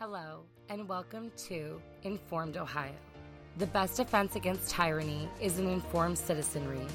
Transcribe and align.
Hello, 0.00 0.44
and 0.68 0.88
welcome 0.88 1.32
to 1.48 1.82
Informed 2.04 2.56
Ohio. 2.56 2.94
The 3.56 3.66
best 3.66 3.96
defense 3.96 4.36
against 4.36 4.70
tyranny 4.70 5.28
is 5.40 5.58
an 5.58 5.68
informed 5.68 6.16
citizenry. 6.16 6.86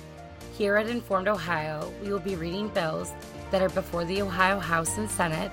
Here 0.58 0.78
at 0.78 0.88
Informed 0.88 1.28
Ohio, 1.28 1.92
we 2.02 2.14
will 2.14 2.20
be 2.22 2.38
reading 2.38 2.70
bills 2.70 3.12
that 3.52 3.62
are 3.62 3.68
before 3.68 4.06
the 4.06 4.22
Ohio 4.22 4.58
House 4.58 4.98
and 4.98 5.12
Senate, 5.12 5.52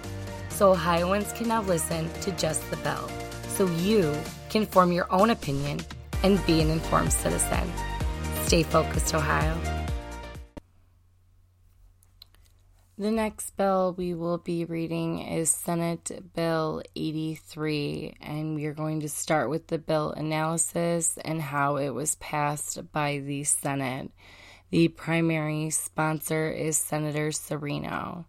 so 0.49 0.71
Ohioans 0.71 1.33
can 1.33 1.49
now 1.49 1.63
listen 1.63 2.09
to 2.21 2.31
just 2.37 2.71
the 2.71 2.77
bill, 2.77 3.11
so 3.49 3.67
you 3.67 4.17
can 4.49 4.65
form 4.65 4.93
your 4.93 5.13
own 5.13 5.31
opinion 5.31 5.81
and 6.23 6.47
be 6.47 6.61
an 6.61 6.71
informed 6.71 7.13
citizen. 7.13 7.69
Stay 8.45 8.63
focused, 8.63 9.13
Ohio. 9.13 9.80
The 13.01 13.11
next 13.11 13.57
bill 13.57 13.95
we 13.97 14.13
will 14.13 14.37
be 14.37 14.67
reading 14.67 15.21
is 15.21 15.49
Senate 15.51 16.11
Bill 16.35 16.83
83, 16.95 18.17
and 18.21 18.55
we 18.55 18.67
are 18.67 18.75
going 18.75 19.01
to 19.01 19.09
start 19.09 19.49
with 19.49 19.69
the 19.69 19.79
bill 19.79 20.11
analysis 20.11 21.17
and 21.25 21.41
how 21.41 21.77
it 21.77 21.95
was 21.95 22.17
passed 22.17 22.93
by 22.93 23.21
the 23.21 23.45
Senate. 23.45 24.11
The 24.69 24.89
primary 24.89 25.71
sponsor 25.71 26.51
is 26.51 26.77
Senator 26.77 27.31
Cirino. 27.31 28.27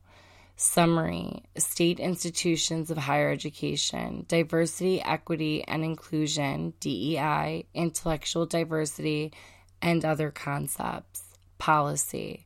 Summary 0.55 1.43
State 1.57 1.99
institutions 1.99 2.89
of 2.89 2.97
higher 2.97 3.29
education, 3.29 4.23
diversity, 4.29 5.01
equity, 5.01 5.65
and 5.67 5.83
inclusion, 5.83 6.75
DEI, 6.79 7.65
intellectual 7.73 8.45
diversity, 8.45 9.33
and 9.81 10.05
other 10.05 10.31
concepts. 10.31 11.23
Policy 11.57 12.45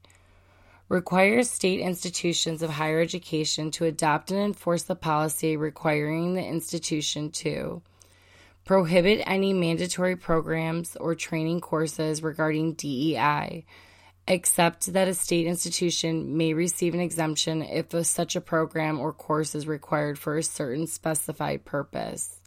requires 0.87 1.49
state 1.49 1.79
institutions 1.79 2.61
of 2.61 2.69
higher 2.69 2.99
education 2.99 3.71
to 3.71 3.85
adopt 3.85 4.31
and 4.31 4.39
enforce 4.39 4.83
the 4.83 4.95
policy 4.95 5.57
requiring 5.57 6.33
the 6.33 6.45
institution 6.45 7.31
to 7.31 7.81
prohibit 8.65 9.23
any 9.25 9.53
mandatory 9.53 10.15
programs 10.15 10.95
or 10.95 11.15
training 11.15 11.59
courses 11.59 12.21
regarding 12.21 12.73
DEI, 12.73 13.65
except 14.27 14.93
that 14.93 15.07
a 15.07 15.13
state 15.13 15.47
institution 15.47 16.37
may 16.37 16.53
receive 16.53 16.93
an 16.93 16.99
exemption 16.99 17.61
if 17.61 17.93
a, 17.93 18.03
such 18.03 18.35
a 18.35 18.41
program 18.41 18.99
or 18.99 19.13
course 19.13 19.55
is 19.55 19.67
required 19.67 20.17
for 20.17 20.37
a 20.37 20.43
certain 20.43 20.87
specified 20.87 21.65
purpose. 21.65 22.39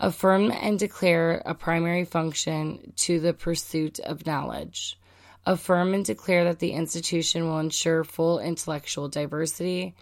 Affirm 0.00 0.50
and 0.50 0.78
declare 0.78 1.42
a 1.46 1.54
primary 1.54 2.04
function 2.04 2.92
to 2.96 3.20
the 3.20 3.32
pursuit 3.32 3.98
of 4.00 4.26
knowledge 4.26 4.98
affirm 5.46 5.94
and 5.94 6.04
declare 6.04 6.44
that 6.44 6.58
the 6.58 6.72
institution 6.72 7.48
will 7.48 7.58
ensure 7.58 8.04
full 8.04 8.38
intellectual 8.38 9.08
diversity, 9.08 9.94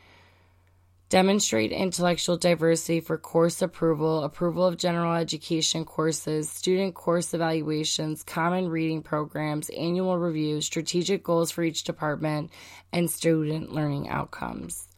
demonstrate 1.08 1.72
intellectual 1.72 2.36
diversity 2.36 3.00
for 3.00 3.18
course 3.18 3.60
approval, 3.60 4.24
approval 4.24 4.64
of 4.64 4.78
general 4.78 5.14
education 5.14 5.84
courses, 5.84 6.48
student 6.48 6.94
course 6.94 7.34
evaluations, 7.34 8.22
common 8.22 8.68
reading 8.68 9.02
programs, 9.02 9.68
annual 9.70 10.16
reviews, 10.16 10.64
strategic 10.64 11.22
goals 11.22 11.50
for 11.50 11.62
each 11.62 11.84
department, 11.84 12.50
and 12.92 13.10
student 13.10 13.72
learning 13.72 14.08
outcomes. 14.08 14.88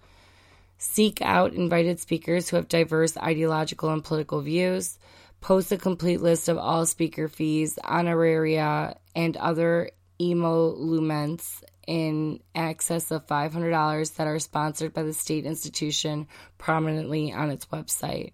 Seek 0.79 1.23
out 1.23 1.55
invited 1.55 1.98
speakers 1.98 2.48
who 2.48 2.56
have 2.56 2.69
diverse 2.69 3.17
ideological 3.17 3.91
and 3.91 4.05
political 4.05 4.42
views. 4.42 4.98
Post 5.41 5.73
a 5.73 5.77
complete 5.77 6.20
list 6.20 6.48
of 6.48 6.58
all 6.58 6.86
speaker 6.86 7.27
fees, 7.27 7.79
honoraria, 7.83 8.97
and 9.17 9.36
other 9.36 9.91
emoluments 10.20 11.62
in 11.87 12.41
excess 12.55 13.11
of 13.11 13.27
$500 13.27 14.17
that 14.17 14.27
are 14.27 14.39
sponsored 14.39 14.95
by 14.95 15.03
the 15.03 15.12
state 15.12 15.45
institution 15.45 16.27
prominently 16.59 17.33
on 17.33 17.51
its 17.51 17.67
website. 17.67 18.33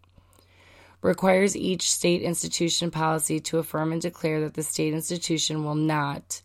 Requires 1.02 1.56
each 1.56 1.90
state 1.90 2.22
institution 2.22 2.90
policy 2.90 3.40
to 3.40 3.58
affirm 3.58 3.92
and 3.92 4.02
declare 4.02 4.40
that 4.42 4.54
the 4.54 4.62
state 4.62 4.92
institution 4.92 5.64
will 5.64 5.74
not 5.74 6.42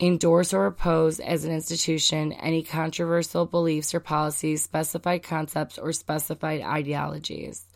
endorse 0.00 0.52
or 0.52 0.66
oppose 0.66 1.20
as 1.20 1.44
an 1.44 1.52
institution 1.52 2.32
any 2.32 2.62
controversial 2.62 3.46
beliefs 3.46 3.94
or 3.94 4.00
policies, 4.00 4.62
specified 4.62 5.22
concepts, 5.22 5.78
or 5.78 5.92
specified 5.92 6.60
ideologies 6.62 7.66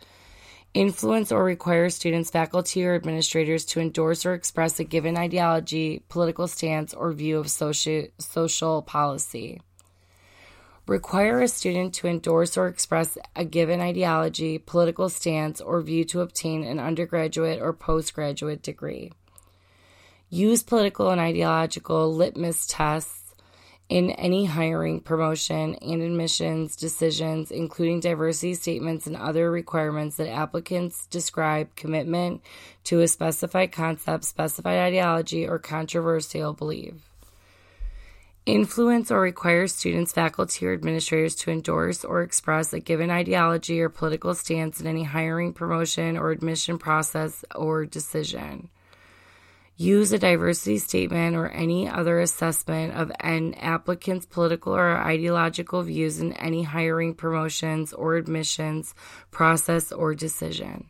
influence 0.75 1.33
or 1.33 1.43
require 1.43 1.91
students, 1.91 2.31
faculty, 2.31 2.85
or 2.85 2.95
administrators 2.95 3.65
to 3.67 3.81
endorse 3.81 4.25
or 4.25 4.35
express 4.35 4.79
a 4.79 4.85
given 4.85 5.17
ideology, 5.17 6.03
political 6.09 6.47
stance, 6.47 6.95
or 6.95 7.13
view 7.13 7.39
of 7.39 7.47
soci- 7.47 8.11
social 8.19 8.83
policy. 8.83 9.61
Require 10.87 11.41
a 11.41 11.49
student 11.49 11.95
to 11.95 12.09
endorse 12.09 12.57
or 12.57 12.67
express 12.67 13.17
a 13.37 13.45
given 13.45 13.81
ideology, 13.81 14.59
political 14.59 15.09
stance, 15.09 15.61
or 15.61 15.81
view 15.83 16.05
to 16.05 16.21
obtain 16.21 16.65
an 16.65 16.81
undergraduate 16.81 17.61
or 17.61 17.73
postgraduate 17.73 18.63
degree. 18.63 19.13
Use 20.29 20.63
political 20.63 21.11
and 21.11 21.21
ideological 21.21 22.13
litmus 22.13 22.67
tests 22.67 23.20
in 23.91 24.12
any 24.12 24.45
hiring, 24.45 25.01
promotion, 25.01 25.75
and 25.83 26.01
admissions 26.01 26.77
decisions, 26.77 27.51
including 27.51 27.99
diversity 27.99 28.55
statements 28.55 29.09
and 29.09 29.17
other 29.17 29.51
requirements 29.51 30.17
that 30.17 30.28
applicants 30.28 31.09
describe 31.09 31.75
commitment 31.75 32.41
to 32.84 33.01
a 33.01 33.09
specified 33.09 33.73
concept, 33.73 34.25
specified 34.25 34.78
ideology, 34.78 35.47
or 35.47 35.59
controversial 35.59 36.53
belief. 36.53 36.95
Influence 38.47 39.11
or 39.11 39.21
require 39.21 39.67
students, 39.67 40.12
faculty, 40.12 40.67
or 40.67 40.72
administrators 40.72 41.34
to 41.34 41.51
endorse 41.51 42.05
or 42.05 42.22
express 42.22 42.72
a 42.72 42.78
given 42.78 43.11
ideology 43.11 43.81
or 43.81 43.89
political 43.89 44.34
stance 44.34 44.81
in 44.81 44.87
any 44.87 45.03
hiring, 45.03 45.53
promotion, 45.53 46.17
or 46.17 46.31
admission 46.31 46.78
process 46.78 47.45
or 47.57 47.87
decision 47.87 48.71
use 49.81 50.13
a 50.13 50.19
diversity 50.19 50.77
statement 50.77 51.35
or 51.35 51.49
any 51.49 51.89
other 51.89 52.21
assessment 52.21 52.93
of 52.95 53.11
an 53.21 53.55
applicant's 53.55 54.27
political 54.27 54.77
or 54.77 54.99
ideological 54.99 55.83
views 55.83 56.21
in 56.21 56.35
any 56.35 56.63
hiring, 56.63 57.15
promotions, 57.15 57.95
or 57.95 58.17
admissions 58.17 58.95
process 59.31 59.91
or 59.91 60.15
decision. 60.15 60.85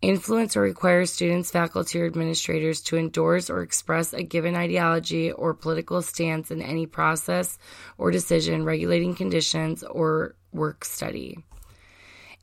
Influence 0.00 0.56
or 0.56 0.62
require 0.62 1.04
students, 1.04 1.50
faculty, 1.50 2.00
or 2.00 2.06
administrators 2.06 2.80
to 2.80 2.96
endorse 2.96 3.50
or 3.50 3.60
express 3.60 4.14
a 4.14 4.22
given 4.22 4.56
ideology 4.56 5.30
or 5.30 5.52
political 5.52 6.00
stance 6.00 6.50
in 6.50 6.62
any 6.62 6.86
process 6.86 7.58
or 7.98 8.10
decision 8.10 8.64
regulating 8.64 9.14
conditions 9.14 9.82
or 9.82 10.34
work 10.50 10.82
study. 10.82 11.44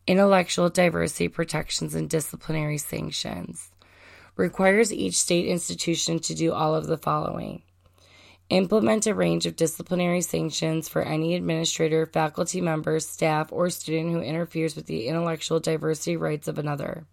Intellectual 0.06 0.70
diversity 0.70 1.28
protections 1.28 1.96
and 1.96 2.08
disciplinary 2.08 2.78
sanctions 2.78 3.72
requires 4.36 4.92
each 4.92 5.18
state 5.18 5.46
institution 5.46 6.20
to 6.20 6.36
do 6.36 6.52
all 6.52 6.76
of 6.76 6.88
the 6.88 6.98
following 6.98 7.62
implement 8.50 9.08
a 9.08 9.14
range 9.16 9.46
of 9.46 9.56
disciplinary 9.56 10.22
sanctions 10.22 10.88
for 10.88 11.02
any 11.02 11.36
administrator, 11.36 12.06
faculty 12.06 12.62
member, 12.62 13.00
staff, 13.00 13.52
or 13.52 13.70
student 13.70 14.12
who 14.12 14.20
interferes 14.20 14.76
with 14.76 14.86
the 14.86 15.08
intellectual 15.08 15.60
diversity 15.60 16.16
rights 16.16 16.48
of 16.48 16.60
another. 16.60 17.06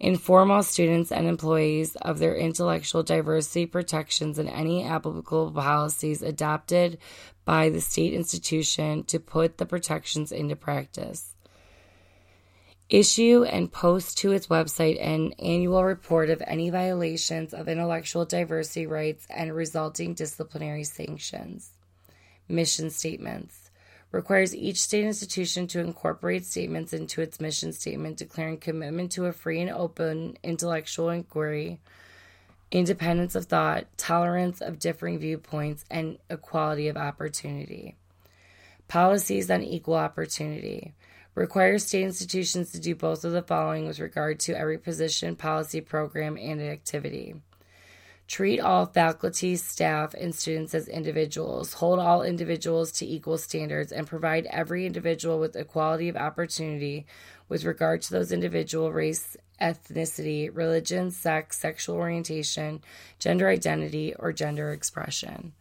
Inform 0.00 0.50
all 0.50 0.64
students 0.64 1.12
and 1.12 1.28
employees 1.28 1.94
of 1.96 2.18
their 2.18 2.34
intellectual 2.34 3.04
diversity 3.04 3.66
protections 3.66 4.36
and 4.36 4.48
any 4.48 4.82
applicable 4.82 5.52
policies 5.52 6.22
adopted 6.22 6.98
by 7.44 7.68
the 7.68 7.80
state 7.80 8.12
institution 8.12 9.04
to 9.04 9.20
put 9.20 9.58
the 9.58 9.66
protections 9.66 10.32
into 10.32 10.56
practice 10.56 11.31
issue 12.92 13.42
and 13.44 13.72
post 13.72 14.18
to 14.18 14.32
its 14.32 14.48
website 14.48 15.02
an 15.02 15.32
annual 15.38 15.82
report 15.82 16.28
of 16.28 16.42
any 16.46 16.68
violations 16.68 17.54
of 17.54 17.66
intellectual 17.66 18.26
diversity 18.26 18.86
rights 18.86 19.26
and 19.30 19.54
resulting 19.56 20.12
disciplinary 20.12 20.84
sanctions. 20.84 21.70
Mission 22.48 22.90
statements 22.90 23.70
requires 24.10 24.54
each 24.54 24.78
state 24.78 25.04
institution 25.04 25.66
to 25.66 25.80
incorporate 25.80 26.44
statements 26.44 26.92
into 26.92 27.22
its 27.22 27.40
mission 27.40 27.72
statement 27.72 28.18
declaring 28.18 28.58
commitment 28.58 29.10
to 29.10 29.24
a 29.24 29.32
free 29.32 29.62
and 29.62 29.70
open 29.70 30.36
intellectual 30.42 31.08
inquiry, 31.08 31.80
independence 32.70 33.34
of 33.34 33.46
thought, 33.46 33.86
tolerance 33.96 34.60
of 34.60 34.78
differing 34.78 35.18
viewpoints, 35.18 35.82
and 35.90 36.18
equality 36.28 36.88
of 36.88 36.98
opportunity. 36.98 37.96
Policies 38.86 39.50
on 39.50 39.62
equal 39.62 39.94
opportunity 39.94 40.92
requires 41.34 41.86
state 41.86 42.04
institutions 42.04 42.72
to 42.72 42.80
do 42.80 42.94
both 42.94 43.24
of 43.24 43.32
the 43.32 43.42
following 43.42 43.86
with 43.86 43.98
regard 43.98 44.38
to 44.40 44.58
every 44.58 44.78
position, 44.78 45.36
policy, 45.36 45.80
program, 45.80 46.36
and 46.36 46.60
activity. 46.60 47.34
Treat 48.28 48.60
all 48.60 48.86
faculty, 48.86 49.56
staff, 49.56 50.14
and 50.14 50.34
students 50.34 50.74
as 50.74 50.88
individuals. 50.88 51.74
Hold 51.74 51.98
all 51.98 52.22
individuals 52.22 52.92
to 52.92 53.06
equal 53.06 53.36
standards 53.36 53.92
and 53.92 54.06
provide 54.06 54.46
every 54.46 54.86
individual 54.86 55.38
with 55.38 55.56
equality 55.56 56.08
of 56.08 56.16
opportunity 56.16 57.04
with 57.48 57.64
regard 57.64 58.00
to 58.02 58.12
those 58.12 58.32
individual 58.32 58.92
race, 58.92 59.36
ethnicity, 59.60 60.48
religion, 60.54 61.10
sex, 61.10 61.58
sexual 61.58 61.96
orientation, 61.96 62.80
gender 63.18 63.48
identity, 63.48 64.14
or 64.18 64.32
gender 64.32 64.72
expression 64.72 65.52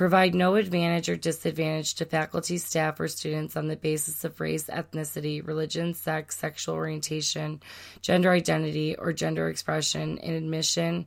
provide 0.00 0.34
no 0.34 0.54
advantage 0.54 1.10
or 1.10 1.16
disadvantage 1.16 1.92
to 1.92 2.06
faculty, 2.06 2.56
staff, 2.56 2.98
or 2.98 3.06
students 3.06 3.54
on 3.54 3.66
the 3.66 3.76
basis 3.76 4.24
of 4.24 4.40
race, 4.40 4.64
ethnicity, 4.68 5.46
religion, 5.46 5.92
sex, 5.92 6.38
sexual 6.38 6.74
orientation, 6.74 7.60
gender 8.00 8.30
identity, 8.30 8.96
or 8.96 9.12
gender 9.12 9.50
expression 9.50 10.16
in 10.16 10.32
admission, 10.32 11.04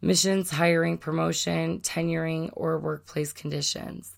missions, 0.00 0.52
hiring, 0.52 0.96
promotion, 0.96 1.80
tenuring, 1.80 2.48
or 2.52 2.78
workplace 2.78 3.32
conditions. 3.32 4.12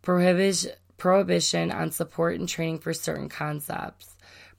Prohibition, 0.00 0.72
prohibition 0.96 1.70
on 1.70 1.90
support 1.90 2.40
and 2.40 2.48
training 2.48 2.78
for 2.78 2.94
certain 2.94 3.28
concepts 3.28 4.16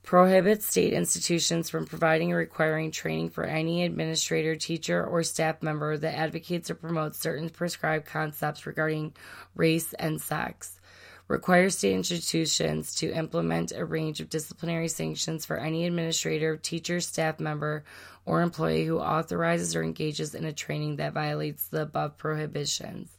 prohibits 0.09 0.65
state 0.65 0.91
institutions 0.91 1.69
from 1.69 1.85
providing 1.85 2.33
or 2.33 2.37
requiring 2.37 2.89
training 2.89 3.29
for 3.29 3.43
any 3.43 3.83
administrator, 3.83 4.55
teacher, 4.55 5.05
or 5.05 5.21
staff 5.21 5.61
member 5.61 5.95
that 5.95 6.17
advocates 6.17 6.71
or 6.71 6.73
promotes 6.73 7.19
certain 7.19 7.47
prescribed 7.47 8.07
concepts 8.07 8.65
regarding 8.65 9.13
race 9.53 9.93
and 9.99 10.19
sex. 10.19 10.79
Requires 11.27 11.77
state 11.77 11.93
institutions 11.93 12.95
to 12.95 13.11
implement 13.11 13.71
a 13.71 13.85
range 13.85 14.19
of 14.19 14.31
disciplinary 14.31 14.87
sanctions 14.87 15.45
for 15.45 15.57
any 15.57 15.85
administrator, 15.85 16.57
teacher, 16.57 16.99
staff 16.99 17.39
member, 17.39 17.83
or 18.25 18.41
employee 18.41 18.85
who 18.85 18.97
authorizes 18.97 19.75
or 19.75 19.83
engages 19.83 20.33
in 20.33 20.43
a 20.43 20.51
training 20.51 20.95
that 20.95 21.13
violates 21.13 21.67
the 21.67 21.83
above 21.83 22.17
prohibitions 22.17 23.18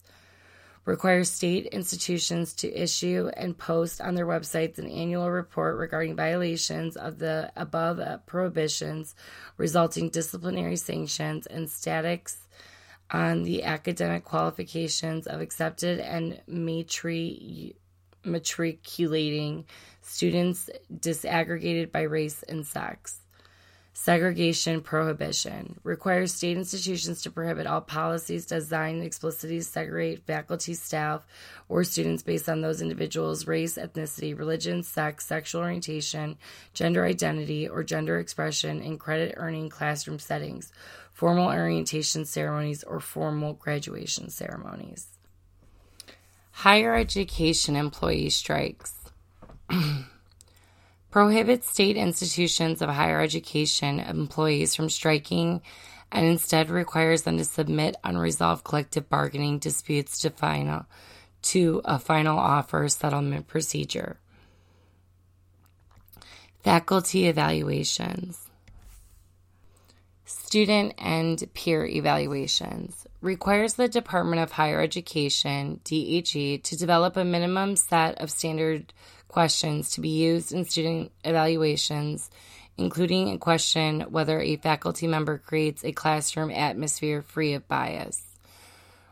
requires 0.90 1.30
state 1.30 1.66
institutions 1.66 2.52
to 2.52 2.68
issue 2.68 3.30
and 3.36 3.56
post 3.56 4.00
on 4.00 4.16
their 4.16 4.26
websites 4.26 4.76
an 4.78 4.90
annual 4.90 5.30
report 5.30 5.76
regarding 5.76 6.16
violations 6.16 6.96
of 6.96 7.20
the 7.20 7.50
above 7.56 8.00
prohibitions, 8.26 9.14
resulting 9.56 10.10
disciplinary 10.10 10.74
sanctions 10.74 11.46
and 11.46 11.70
statics 11.70 12.38
on 13.08 13.44
the 13.44 13.62
academic 13.62 14.24
qualifications 14.24 15.28
of 15.28 15.40
accepted 15.40 16.00
and 16.00 16.42
matri- 16.48 17.76
matriculating 18.24 19.64
students 20.02 20.68
disaggregated 20.92 21.92
by 21.92 22.02
race 22.02 22.42
and 22.42 22.66
sex. 22.66 23.20
Segregation 24.02 24.80
prohibition 24.80 25.78
requires 25.84 26.32
state 26.32 26.56
institutions 26.56 27.20
to 27.20 27.30
prohibit 27.30 27.66
all 27.66 27.82
policies 27.82 28.46
designed 28.46 29.02
explicitly 29.02 29.58
to 29.58 29.62
segregate 29.62 30.24
faculty, 30.24 30.72
staff, 30.72 31.26
or 31.68 31.84
students 31.84 32.22
based 32.22 32.48
on 32.48 32.62
those 32.62 32.80
individuals' 32.80 33.46
race, 33.46 33.76
ethnicity, 33.76 34.36
religion, 34.36 34.82
sex, 34.82 35.26
sexual 35.26 35.60
orientation, 35.60 36.38
gender 36.72 37.04
identity, 37.04 37.68
or 37.68 37.84
gender 37.84 38.18
expression 38.18 38.80
in 38.80 38.96
credit 38.96 39.34
earning 39.36 39.68
classroom 39.68 40.18
settings, 40.18 40.72
formal 41.12 41.48
orientation 41.48 42.24
ceremonies, 42.24 42.82
or 42.82 43.00
formal 43.00 43.52
graduation 43.52 44.30
ceremonies. 44.30 45.08
Higher 46.52 46.94
education 46.94 47.76
employee 47.76 48.30
strikes. 48.30 48.94
prohibits 51.10 51.70
state 51.70 51.96
institutions 51.96 52.82
of 52.82 52.88
higher 52.88 53.20
education 53.20 54.00
employees 54.00 54.74
from 54.74 54.88
striking 54.88 55.62
and 56.12 56.26
instead 56.26 56.70
requires 56.70 57.22
them 57.22 57.38
to 57.38 57.44
submit 57.44 57.96
unresolved 58.04 58.64
collective 58.64 59.08
bargaining 59.08 59.58
disputes 59.58 60.18
to 60.18 60.30
final 60.30 60.86
to 61.42 61.80
a 61.84 61.98
final 61.98 62.38
offer 62.38 62.88
settlement 62.88 63.46
procedure. 63.46 64.18
Faculty 66.62 67.26
evaluations. 67.26 68.46
Student 70.26 70.94
and 70.98 71.42
peer 71.54 71.86
evaluations 71.86 73.06
requires 73.20 73.74
the 73.74 73.88
Department 73.88 74.42
of 74.42 74.52
Higher 74.52 74.80
Education, 74.80 75.80
DHE, 75.84 76.58
to 76.58 76.76
develop 76.76 77.16
a 77.16 77.24
minimum 77.24 77.76
set 77.76 78.20
of 78.20 78.30
standard 78.30 78.92
questions 79.30 79.90
to 79.90 80.00
be 80.00 80.08
used 80.08 80.52
in 80.52 80.64
student 80.64 81.12
evaluations, 81.24 82.30
including 82.76 83.30
a 83.30 83.38
question 83.38 84.02
whether 84.10 84.40
a 84.40 84.56
faculty 84.56 85.06
member 85.06 85.38
creates 85.38 85.84
a 85.84 85.92
classroom 85.92 86.50
atmosphere 86.50 87.22
free 87.22 87.54
of 87.54 87.66
bias. 87.68 88.22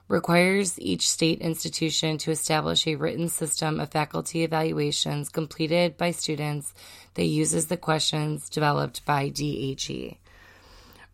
Requires 0.09 0.81
each 0.81 1.09
state 1.09 1.41
institution 1.41 2.19
to 2.19 2.31
establish 2.31 2.87
a 2.87 2.97
written 2.97 3.29
system 3.29 3.79
of 3.79 3.91
faculty 3.91 4.43
evaluations 4.43 5.29
completed 5.29 5.97
by 5.97 6.11
students 6.11 6.73
that 7.15 7.27
uses 7.27 7.67
the 7.67 7.77
questions 7.77 8.49
developed 8.49 9.05
by 9.05 9.29
DHE 9.29 10.19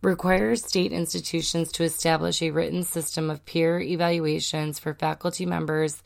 requires 0.04 0.64
state 0.64 0.92
institutions 0.92 1.72
to 1.72 1.82
establish 1.82 2.42
a 2.42 2.50
written 2.50 2.82
system 2.82 3.30
of 3.30 3.44
peer 3.46 3.80
evaluations 3.80 4.78
for 4.78 4.92
faculty 4.92 5.46
members 5.46 6.02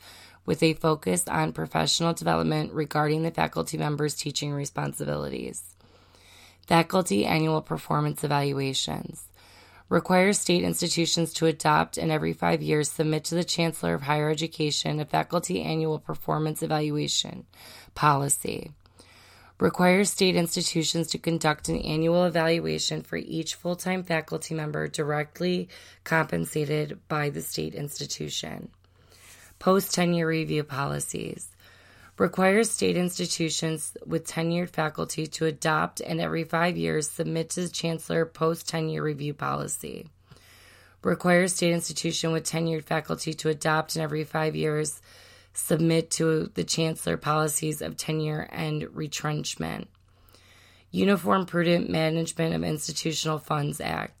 with 0.49 0.63
a 0.63 0.73
focus 0.73 1.27
on 1.27 1.53
professional 1.53 2.11
development 2.11 2.73
regarding 2.73 3.21
the 3.21 3.29
faculty 3.29 3.77
members' 3.77 4.15
teaching 4.15 4.51
responsibilities. 4.51 5.75
Faculty 6.65 7.23
annual 7.23 7.61
performance 7.61 8.23
evaluations 8.23 9.27
requires 9.89 10.39
state 10.39 10.63
institutions 10.63 11.35
to 11.35 11.45
adopt 11.45 11.99
and 11.99 12.11
every 12.11 12.33
five 12.33 12.63
years 12.63 12.89
submit 12.89 13.25
to 13.25 13.35
the 13.35 13.43
Chancellor 13.43 13.93
of 13.93 14.01
Higher 14.01 14.31
Education 14.31 14.99
a 14.99 15.05
faculty 15.05 15.61
annual 15.61 15.99
performance 15.99 16.63
evaluation 16.63 17.45
policy. 17.93 18.71
Requires 19.59 20.09
state 20.09 20.35
institutions 20.35 21.09
to 21.09 21.19
conduct 21.19 21.69
an 21.69 21.77
annual 21.77 22.23
evaluation 22.25 23.03
for 23.03 23.17
each 23.17 23.53
full 23.53 23.75
time 23.75 24.01
faculty 24.01 24.55
member 24.55 24.87
directly 24.87 25.69
compensated 26.03 26.97
by 27.07 27.29
the 27.29 27.43
state 27.43 27.75
institution 27.75 28.71
post 29.59 29.93
tenure 29.93 30.27
review 30.27 30.63
policies, 30.63 31.49
requires 32.17 32.69
state 32.69 32.97
institutions 32.97 33.95
with 34.05 34.27
tenured 34.27 34.69
faculty 34.69 35.25
to 35.25 35.45
adopt 35.45 36.01
and 36.01 36.19
every 36.19 36.43
five 36.43 36.75
years 36.75 37.09
submit 37.09 37.49
to 37.49 37.61
the 37.61 37.69
chancellor 37.69 38.25
post 38.25 38.67
tenure 38.67 39.03
review 39.03 39.33
policy, 39.33 40.07
requires 41.03 41.55
state 41.55 41.71
institution 41.71 42.31
with 42.31 42.43
tenured 42.43 42.83
faculty 42.83 43.33
to 43.33 43.49
adopt 43.49 43.95
and 43.95 44.03
every 44.03 44.23
five 44.23 44.55
years 44.55 45.01
submit 45.53 46.11
to 46.11 46.51
the 46.55 46.63
chancellor 46.63 47.17
policies 47.17 47.81
of 47.81 47.95
tenure 47.95 48.47
and 48.51 48.87
retrenchment. 48.95 49.87
Uniform 50.91 51.45
Prudent 51.45 51.89
Management 51.89 52.55
of 52.55 52.63
Institutional 52.63 53.37
Funds 53.37 53.79
Act 53.79 54.18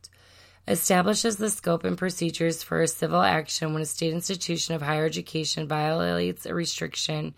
establishes 0.69 1.37
the 1.37 1.49
scope 1.49 1.83
and 1.83 1.97
procedures 1.97 2.61
for 2.61 2.81
a 2.81 2.87
civil 2.87 3.21
action 3.21 3.73
when 3.73 3.81
a 3.81 3.85
state 3.87 4.13
institution 4.13 4.75
of 4.75 4.83
higher 4.83 5.05
education 5.05 5.67
violates 5.67 6.45
a 6.45 6.53
restriction 6.53 7.33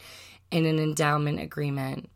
in 0.51 0.65
an 0.65 0.77
endowment 0.77 1.39
agreement, 1.39 2.09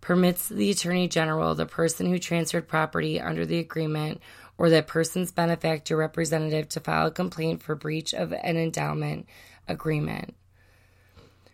permits 0.00 0.48
the 0.48 0.72
Attorney 0.72 1.06
General, 1.06 1.54
the 1.54 1.64
person 1.64 2.06
who 2.06 2.18
transferred 2.18 2.66
property 2.66 3.20
under 3.20 3.46
the 3.46 3.60
agreement, 3.60 4.20
or 4.58 4.68
that 4.68 4.88
person's 4.88 5.30
benefactor 5.30 5.96
representative 5.96 6.68
to 6.68 6.80
file 6.80 7.06
a 7.06 7.10
complaint 7.12 7.62
for 7.62 7.76
breach 7.76 8.12
of 8.12 8.32
an 8.32 8.56
endowment 8.56 9.28
agreement. 9.68 10.34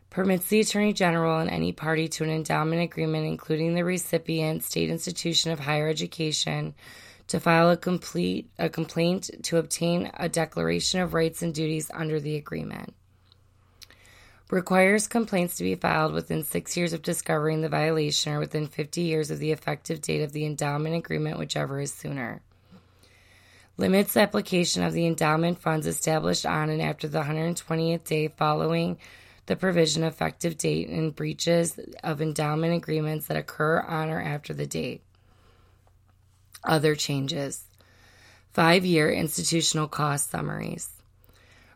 Permits 0.09 0.47
the 0.47 0.61
Attorney 0.61 0.95
General 0.95 1.41
and 1.41 1.51
any 1.51 1.73
party 1.73 2.09
to 2.09 2.25
an 2.25 2.31
endowment 2.31 2.81
agreement, 2.81 3.27
including 3.27 3.75
the 3.75 3.85
recipient, 3.85 4.65
state 4.65 4.89
institution 4.89 5.53
of 5.53 5.61
higher 5.61 5.89
education, 5.89 6.75
to 7.29 7.39
file 7.39 7.71
a 7.71 7.77
complete 7.77 8.51
a 8.59 8.69
complaint 8.69 9.31
to 9.45 9.59
obtain 9.59 10.11
a 10.15 10.29
declaration 10.29 11.01
of 11.01 11.15
rights 11.15 11.43
and 11.43 11.55
duties 11.55 11.91
under 11.95 12.19
the 12.19 12.37
agreement. 12.37 12.95
Requires 14.51 15.07
complaints 15.07 15.57
to 15.57 15.65
be 15.65 15.75
filed 15.75 16.15
within 16.15 16.43
six 16.43 16.75
years 16.75 16.95
of 16.95 17.03
discovering 17.03 17.61
the 17.61 17.69
violation 17.69 18.33
or 18.33 18.39
within 18.39 18.67
50 18.67 19.03
years 19.03 19.31
of 19.31 19.39
the 19.39 19.53
effective 19.53 20.01
date 20.01 20.23
of 20.23 20.33
the 20.33 20.47
endowment 20.47 20.97
agreement, 20.97 21.39
whichever 21.39 21.81
is 21.81 21.93
sooner. 21.93 22.41
Limits 23.77 24.17
application 24.17 24.83
of 24.83 24.95
the 24.95 25.07
endowment 25.07 25.61
funds 25.61 25.87
established 25.87 26.47
on 26.47 26.71
and 26.71 26.81
after 26.81 27.07
the 27.07 27.23
120th 27.23 28.05
day 28.05 28.29
following 28.29 28.99
the 29.47 29.55
provision 29.55 30.03
effective 30.03 30.57
date 30.57 30.89
and 30.89 31.15
breaches 31.15 31.79
of 32.03 32.23
endowment 32.23 32.75
agreements 32.75 33.27
that 33.27 33.37
occur 33.37 33.81
on 33.81 34.09
or 34.09 34.21
after 34.21 34.53
the 34.53 34.67
date. 34.67 35.03
Other 36.65 36.95
changes. 36.95 37.65
Five 38.53 38.85
year 38.85 39.11
institutional 39.11 39.89
cost 39.89 40.31
summaries. 40.31 40.91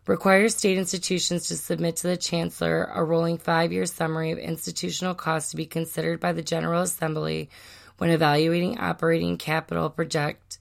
Requires 0.06 0.56
state 0.56 0.78
institutions 0.78 1.46
to 1.46 1.56
submit 1.56 1.96
to 1.96 2.08
the 2.08 2.16
Chancellor 2.16 2.90
a 2.92 3.04
rolling 3.04 3.38
five 3.38 3.72
year 3.72 3.86
summary 3.86 4.32
of 4.32 4.38
institutional 4.38 5.14
costs 5.14 5.52
to 5.52 5.56
be 5.56 5.66
considered 5.66 6.18
by 6.18 6.32
the 6.32 6.42
General 6.42 6.82
Assembly 6.82 7.48
when 7.98 8.10
evaluating 8.10 8.78
operating 8.78 9.38
capital 9.38 9.88
project 9.90 10.58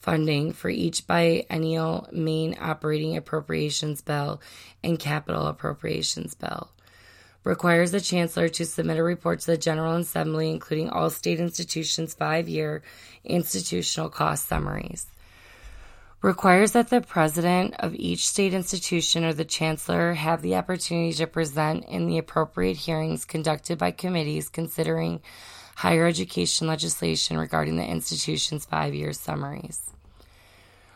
funding 0.00 0.52
for 0.52 0.70
each 0.70 1.06
biennial 1.06 2.08
main 2.10 2.56
operating 2.58 3.16
appropriations 3.16 4.00
bill 4.00 4.40
and 4.82 4.98
capital 4.98 5.46
appropriations 5.46 6.34
bill 6.34 6.70
requires 7.44 7.90
the 7.90 8.00
Chancellor 8.00 8.48
to 8.48 8.66
submit 8.66 8.98
a 8.98 9.02
report 9.02 9.40
to 9.40 9.46
the 9.46 9.56
General 9.56 9.96
Assembly, 9.96 10.50
including 10.50 10.90
all 10.90 11.10
state 11.10 11.40
institutions' 11.40 12.14
five 12.14 12.48
year 12.48 12.82
institutional 13.24 14.08
cost 14.08 14.46
summaries. 14.48 15.06
requires 16.22 16.72
that 16.72 16.90
the 16.90 17.00
president 17.00 17.74
of 17.78 17.94
each 17.94 18.28
state 18.28 18.52
institution 18.52 19.24
or 19.24 19.32
the 19.32 19.44
chancellor 19.44 20.12
have 20.12 20.42
the 20.42 20.54
opportunity 20.54 21.14
to 21.14 21.26
present 21.26 21.82
in 21.86 22.06
the 22.06 22.18
appropriate 22.18 22.76
hearings 22.76 23.24
conducted 23.24 23.78
by 23.78 23.90
committees 23.90 24.50
considering 24.50 25.18
higher 25.76 26.06
education 26.06 26.66
legislation 26.66 27.38
regarding 27.38 27.76
the 27.76 27.86
institution's 27.86 28.66
five 28.66 28.94
year 28.94 29.14
summaries. 29.14 29.90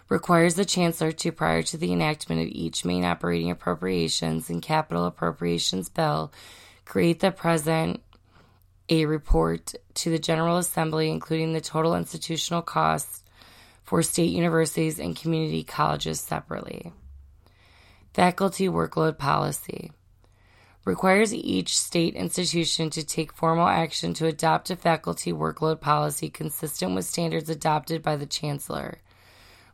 Requires 0.09 0.55
the 0.55 0.65
chancellor 0.65 1.13
to, 1.13 1.33
prior 1.33 1.63
to 1.63 1.79
the 1.79 1.93
enactment 1.93 2.43
of 2.43 2.49
each 2.49 2.85
main 2.85 3.05
operating 3.05 3.51
appropriations 3.51 4.51
and 4.51 4.63
capital 4.63 5.07
appropriations 5.07 5.89
bill, 5.89 6.33
create 6.85 7.21
the 7.21 7.31
present 7.31 8.03
a 8.89 9.07
report 9.07 9.75
to 9.95 10.11
the 10.11 10.19
General 10.19 10.59
Assembly, 10.59 11.11
including 11.11 11.53
the 11.53 11.61
total 11.61 11.95
institutional 11.95 12.63
costs 12.63 13.23
for 13.83 14.03
state 14.03 14.31
universities 14.31 14.99
and 14.99 15.17
community 15.17 15.63
colleges 15.63 16.21
separately. 16.21 16.93
Faculty 18.13 18.69
workload 18.69 19.19
policy 19.19 19.91
requires 20.85 21.33
each 21.33 21.79
state 21.79 22.15
institution 22.15 22.91
to 22.91 23.03
take 23.03 23.33
formal 23.33 23.67
action 23.67 24.13
to 24.15 24.27
adopt 24.27 24.71
a 24.71 24.77
faculty 24.77 25.33
workload 25.33 25.81
policy 25.81 26.29
consistent 26.29 26.95
with 26.95 27.07
standards 27.07 27.49
adopted 27.49 28.03
by 28.03 28.17
the 28.17 28.27
chancellor. 28.27 28.99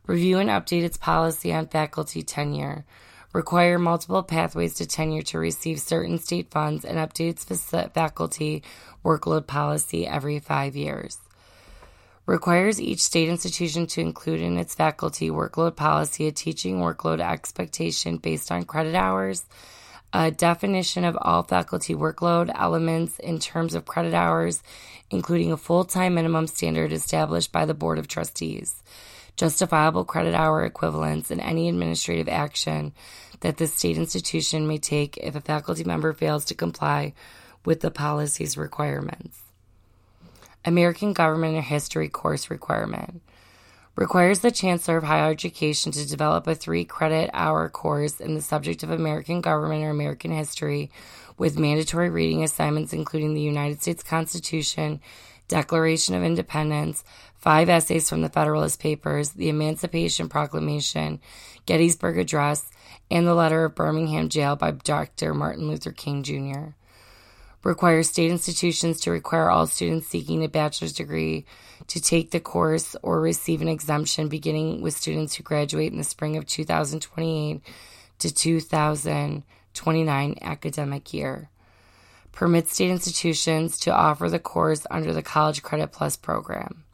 Review 0.07 0.39
and 0.39 0.49
update 0.49 0.83
its 0.83 0.97
policy 0.97 1.53
on 1.53 1.67
faculty 1.67 2.23
tenure. 2.23 2.85
Require 3.33 3.79
multiple 3.79 4.23
pathways 4.23 4.73
to 4.75 4.85
tenure 4.85 5.21
to 5.23 5.39
receive 5.39 5.79
certain 5.79 6.17
state 6.17 6.51
funds 6.51 6.83
and 6.83 6.97
update 6.97 7.39
faculty 7.93 8.63
workload 9.05 9.47
policy 9.47 10.05
every 10.05 10.39
five 10.39 10.75
years 10.75 11.17
requires 12.25 12.79
each 12.79 13.01
state 13.01 13.29
institution 13.29 13.85
to 13.87 14.01
include 14.01 14.41
in 14.41 14.57
its 14.57 14.75
faculty 14.75 15.29
workload 15.29 15.75
policy 15.75 16.27
a 16.27 16.31
teaching 16.31 16.79
workload 16.79 17.19
expectation 17.19 18.17
based 18.17 18.51
on 18.51 18.63
credit 18.63 18.95
hours, 18.95 19.45
a 20.13 20.29
definition 20.29 21.03
of 21.03 21.17
all 21.21 21.43
faculty 21.43 21.95
workload 21.95 22.51
elements 22.55 23.17
in 23.19 23.39
terms 23.39 23.73
of 23.73 23.85
credit 23.85 24.13
hours, 24.13 24.61
including 25.09 25.51
a 25.51 25.57
full 25.57 25.83
time 25.83 26.13
minimum 26.13 26.47
standard 26.47 26.91
established 26.93 27.51
by 27.51 27.65
the 27.65 27.73
Board 27.73 27.97
of 27.97 28.07
Trustees, 28.07 28.83
justifiable 29.37 30.05
credit 30.05 30.33
hour 30.33 30.63
equivalents, 30.63 31.31
and 31.31 31.41
any 31.41 31.69
administrative 31.69 32.27
action 32.27 32.93
that 33.41 33.57
the 33.57 33.67
state 33.67 33.97
institution 33.97 34.67
may 34.67 34.77
take 34.77 35.17
if 35.17 35.35
a 35.35 35.41
faculty 35.41 35.83
member 35.83 36.13
fails 36.13 36.45
to 36.45 36.55
comply 36.55 37.13
with 37.65 37.81
the 37.81 37.91
policy's 37.91 38.57
requirements. 38.57 39.39
American 40.63 41.13
Government 41.13 41.63
History 41.63 42.07
course 42.07 42.49
requirement. 42.49 43.21
Requires 43.95 44.39
the 44.39 44.51
Chancellor 44.51 44.97
of 44.97 45.03
Higher 45.03 45.31
Education 45.31 45.91
to 45.91 46.07
develop 46.07 46.47
a 46.47 46.55
three 46.55 46.85
credit 46.85 47.29
hour 47.33 47.67
course 47.67 48.21
in 48.21 48.35
the 48.35 48.41
subject 48.41 48.83
of 48.83 48.91
American 48.91 49.41
government 49.41 49.83
or 49.83 49.89
American 49.89 50.31
history 50.31 50.91
with 51.37 51.59
mandatory 51.59 52.09
reading 52.09 52.43
assignments 52.43 52.93
including 52.93 53.33
the 53.33 53.41
United 53.41 53.81
States 53.81 54.03
Constitution, 54.03 55.01
Declaration 55.51 56.15
of 56.15 56.23
Independence, 56.23 57.03
five 57.35 57.69
essays 57.69 58.09
from 58.09 58.21
the 58.21 58.29
Federalist 58.29 58.79
Papers, 58.79 59.31
the 59.31 59.49
Emancipation 59.49 60.27
Proclamation, 60.27 61.19
Gettysburg 61.67 62.17
Address, 62.17 62.71
and 63.11 63.27
the 63.27 63.35
letter 63.35 63.65
of 63.65 63.75
Birmingham 63.75 64.29
Jail 64.29 64.55
by 64.55 64.71
Dr. 64.71 65.35
Martin 65.35 65.67
Luther 65.67 65.91
King 65.91 66.23
Jr 66.23 66.71
requires 67.63 68.09
state 68.09 68.31
institutions 68.31 68.99
to 69.01 69.11
require 69.11 69.49
all 69.49 69.67
students 69.67 70.07
seeking 70.07 70.43
a 70.43 70.47
bachelor's 70.47 70.93
degree 70.93 71.45
to 71.87 72.01
take 72.01 72.31
the 72.31 72.39
course 72.39 72.95
or 73.03 73.21
receive 73.21 73.61
an 73.61 73.67
exemption 73.67 74.27
beginning 74.27 74.81
with 74.81 74.97
students 74.97 75.35
who 75.35 75.43
graduate 75.43 75.91
in 75.91 75.97
the 75.97 76.03
spring 76.03 76.37
of 76.37 76.47
2028 76.47 77.61
to 78.19 78.33
2029 78.33 80.35
academic 80.41 81.13
year. 81.13 81.49
Permits 82.31 82.73
state 82.73 82.89
institutions 82.89 83.79
to 83.79 83.93
offer 83.93 84.29
the 84.29 84.39
course 84.39 84.85
under 84.89 85.13
the 85.13 85.21
College 85.21 85.61
Credit 85.61 85.91
Plus 85.91 86.15
program. 86.15 86.85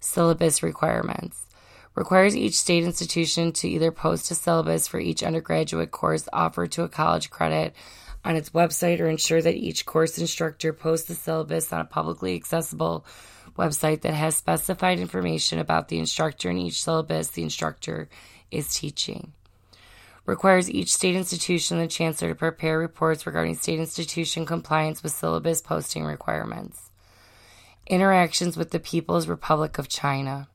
Syllabus 0.00 0.62
requirements 0.62 1.46
requires 1.94 2.36
each 2.36 2.58
state 2.58 2.84
institution 2.84 3.50
to 3.52 3.68
either 3.68 3.90
post 3.90 4.30
a 4.30 4.34
syllabus 4.34 4.86
for 4.86 5.00
each 5.00 5.22
undergraduate 5.22 5.90
course 5.90 6.28
offered 6.32 6.70
to 6.72 6.84
a 6.84 6.88
college 6.88 7.30
credit 7.30 7.74
on 8.24 8.36
its 8.36 8.50
website 8.50 9.00
or 9.00 9.06
ensure 9.06 9.40
that 9.40 9.54
each 9.54 9.86
course 9.86 10.18
instructor 10.18 10.72
posts 10.72 11.08
the 11.08 11.14
syllabus 11.14 11.72
on 11.72 11.80
a 11.80 11.84
publicly 11.84 12.34
accessible 12.34 13.06
website 13.56 14.02
that 14.02 14.14
has 14.14 14.36
specified 14.36 14.98
information 14.98 15.58
about 15.58 15.88
the 15.88 15.98
instructor 15.98 16.50
and 16.50 16.58
each 16.58 16.82
syllabus 16.82 17.28
the 17.28 17.42
instructor 17.42 18.08
is 18.50 18.74
teaching. 18.74 19.32
Requires 20.26 20.68
each 20.68 20.92
state 20.92 21.14
institution 21.14 21.78
the 21.78 21.86
chancellor 21.86 22.30
to 22.30 22.34
prepare 22.34 22.78
reports 22.78 23.26
regarding 23.26 23.54
state 23.54 23.78
institution 23.78 24.44
compliance 24.44 25.02
with 25.02 25.12
syllabus 25.12 25.62
posting 25.62 26.04
requirements. 26.04 26.90
Interactions 27.86 28.56
with 28.56 28.72
the 28.72 28.80
People's 28.80 29.28
Republic 29.28 29.78
of 29.78 29.88
China 29.88 30.48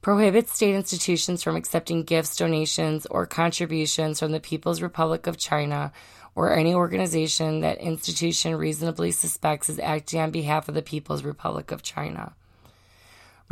prohibits 0.00 0.54
state 0.54 0.74
institutions 0.74 1.42
from 1.42 1.54
accepting 1.54 2.02
gifts, 2.02 2.36
donations, 2.36 3.06
or 3.06 3.26
contributions 3.26 4.18
from 4.18 4.32
the 4.32 4.40
People's 4.40 4.80
Republic 4.80 5.26
of 5.26 5.36
China 5.36 5.92
or 6.34 6.56
any 6.56 6.74
organization 6.74 7.60
that 7.60 7.78
institution 7.78 8.56
reasonably 8.56 9.10
suspects 9.10 9.68
is 9.68 9.78
acting 9.78 10.20
on 10.20 10.30
behalf 10.30 10.68
of 10.68 10.74
the 10.74 10.82
People's 10.82 11.22
Republic 11.22 11.70
of 11.70 11.82
China. 11.82 12.34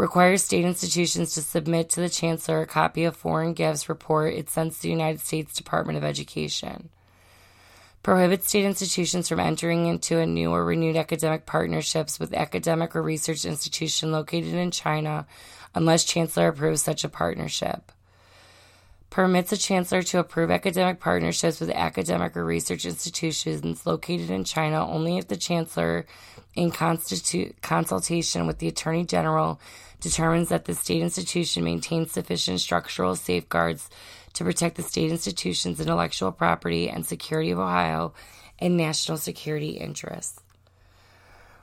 Requires 0.00 0.42
state 0.42 0.64
institutions 0.64 1.35
to 1.35 1.42
submit 1.42 1.90
to 1.90 2.00
the 2.00 2.09
Chancellor 2.09 2.62
a 2.62 2.66
copy 2.66 3.04
of 3.04 3.14
foreign 3.14 3.52
gifts 3.52 3.87
report 3.87 4.33
it 4.33 4.49
sends 4.49 4.76
to 4.76 4.83
the 4.85 4.88
United 4.88 5.21
States 5.21 5.52
Department 5.52 5.99
of 5.99 6.04
Education. 6.04 6.88
Prohibits 8.02 8.49
state 8.49 8.64
institutions 8.64 9.28
from 9.28 9.40
entering 9.40 9.85
into 9.85 10.19
a 10.19 10.25
new 10.25 10.52
or 10.52 10.64
renewed 10.64 10.97
academic 10.97 11.45
partnerships 11.45 12.19
with 12.19 12.33
academic 12.33 12.97
or 12.97 13.02
research 13.02 13.45
institution 13.45 14.11
located 14.11 14.54
in 14.54 14.71
China 14.71 15.26
unless 15.75 16.04
Chancellor 16.04 16.49
approves 16.49 16.80
such 16.80 17.04
a 17.04 17.11
partnership. 17.11 17.92
Permits 19.11 19.50
a 19.50 19.57
Chancellor 19.57 20.02
to 20.02 20.21
approve 20.21 20.52
academic 20.52 21.00
partnerships 21.00 21.59
with 21.59 21.71
academic 21.71 22.37
or 22.37 22.45
research 22.45 22.85
institutions 22.85 23.85
located 23.85 24.31
in 24.31 24.45
China 24.45 24.88
only 24.88 25.19
if 25.19 25.26
the 25.26 25.37
Chancellor, 25.37 26.07
in 26.55 26.71
consultation 26.71 28.47
with 28.47 28.59
the 28.59 28.69
Attorney 28.69 29.05
General, 29.05 29.61
determines 29.99 30.49
that 30.50 30.64
the 30.64 30.76
state 30.76 31.02
institution 31.02 31.64
maintains 31.64 32.12
sufficient 32.12 32.61
structural 32.61 33.17
safeguards 33.17 33.90
to 34.35 34.45
protect 34.45 34.76
the 34.76 34.83
state 34.83 35.11
institution's 35.11 35.81
intellectual 35.81 36.31
property 36.31 36.88
and 36.88 37.05
security 37.05 37.50
of 37.50 37.59
Ohio 37.59 38.14
and 38.61 38.76
national 38.76 39.19
security 39.19 39.71
interests 39.71 40.40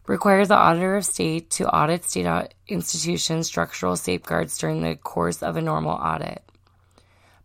requires 0.05 0.47
the 0.47 0.55
auditor 0.55 0.95
of 0.95 1.05
state 1.05 1.49
to 1.49 1.69
audit 1.69 2.03
state 2.03 2.53
institution 2.67 3.43
structural 3.43 3.95
safeguards 3.95 4.57
during 4.57 4.81
the 4.81 4.95
course 4.95 5.43
of 5.43 5.57
a 5.57 5.61
normal 5.61 5.91
audit. 5.91 6.41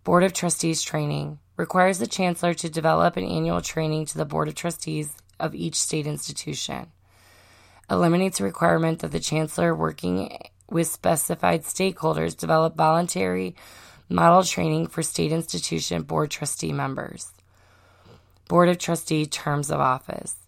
Board 0.05 0.25
of 0.25 0.33
Trustees 0.33 0.83
training 0.83 1.39
requires 1.57 2.01
the 2.01 2.09
chancellor 2.09 2.55
to 2.55 2.69
develop 2.69 3.17
an 3.17 3.25
annual 3.25 3.61
training 3.61 4.07
to 4.07 4.19
the 4.19 4.25
Board 4.25 4.49
of 4.49 4.57
Trustees 4.57 5.15
of 5.39 5.55
each 5.55 5.77
state 5.77 6.09
institution. 6.09 6.91
Eliminates 7.89 8.41
requirement 8.41 8.99
that 8.99 9.13
the 9.13 9.21
chancellor 9.21 9.73
working 9.73 10.37
with 10.69 10.89
specified 10.89 11.63
stakeholders 11.63 12.37
develop 12.37 12.75
voluntary 12.77 13.55
model 14.09 14.43
training 14.43 14.89
for 14.89 15.05
state 15.05 15.31
institution 15.31 16.03
board 16.03 16.33
trustee 16.33 16.73
members. 16.73 17.31
Board 18.49 18.69
of 18.69 18.79
Trustee 18.79 19.27
terms 19.27 19.71
of 19.71 19.79
office 19.79 20.42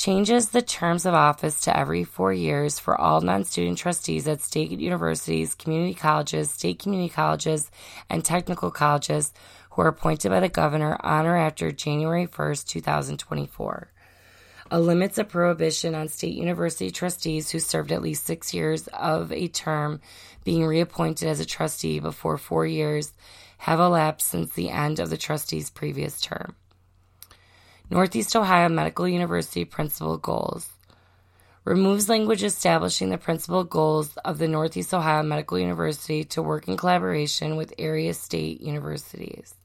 changes 0.00 0.48
the 0.48 0.62
terms 0.62 1.04
of 1.04 1.12
office 1.12 1.60
to 1.60 1.76
every 1.78 2.04
four 2.04 2.32
years 2.32 2.78
for 2.78 2.98
all 2.98 3.20
non 3.20 3.44
student 3.44 3.76
trustees 3.76 4.26
at 4.26 4.40
state 4.40 4.70
universities, 4.70 5.54
community 5.54 5.92
colleges, 5.92 6.50
state 6.50 6.78
community 6.78 7.10
colleges, 7.10 7.70
and 8.08 8.24
technical 8.24 8.70
colleges 8.70 9.34
who 9.72 9.82
are 9.82 9.88
appointed 9.88 10.30
by 10.30 10.40
the 10.40 10.48
governor 10.48 10.96
on 11.00 11.26
or 11.26 11.36
after 11.36 11.70
January 11.70 12.26
1st, 12.26 12.66
2024. 12.66 13.92
Limits 14.72 15.18
a 15.18 15.24
prohibition 15.24 15.94
on 15.94 16.08
state 16.08 16.34
university 16.34 16.90
trustees 16.90 17.50
who 17.50 17.58
served 17.58 17.92
at 17.92 18.00
least 18.00 18.24
six 18.24 18.54
years 18.54 18.88
of 18.94 19.30
a 19.32 19.48
term 19.48 20.00
being 20.44 20.64
reappointed 20.64 21.28
as 21.28 21.40
a 21.40 21.44
trustee 21.44 22.00
before 22.00 22.38
four 22.38 22.64
years 22.64 23.12
have 23.58 23.80
elapsed 23.80 24.30
since 24.30 24.50
the 24.52 24.70
end 24.70 24.98
of 24.98 25.10
the 25.10 25.18
trustee's 25.18 25.68
previous 25.68 26.22
term. 26.22 26.54
Northeast 27.92 28.36
Ohio 28.36 28.68
Medical 28.68 29.08
University 29.08 29.64
principal 29.64 30.16
goals. 30.16 30.70
Removes 31.64 32.08
language 32.08 32.44
establishing 32.44 33.10
the 33.10 33.18
principal 33.18 33.64
goals 33.64 34.16
of 34.18 34.38
the 34.38 34.46
Northeast 34.46 34.94
Ohio 34.94 35.24
Medical 35.24 35.58
University 35.58 36.22
to 36.22 36.40
work 36.40 36.68
in 36.68 36.76
collaboration 36.76 37.56
with 37.56 37.74
area 37.78 38.14
state 38.14 38.60
universities. 38.60 39.56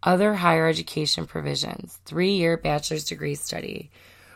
Other 0.00 0.34
higher 0.34 0.68
education 0.68 1.26
provisions. 1.26 1.98
Three 2.04 2.30
year 2.30 2.56
bachelor's 2.56 3.04
degree 3.04 3.34
study. 3.34 3.90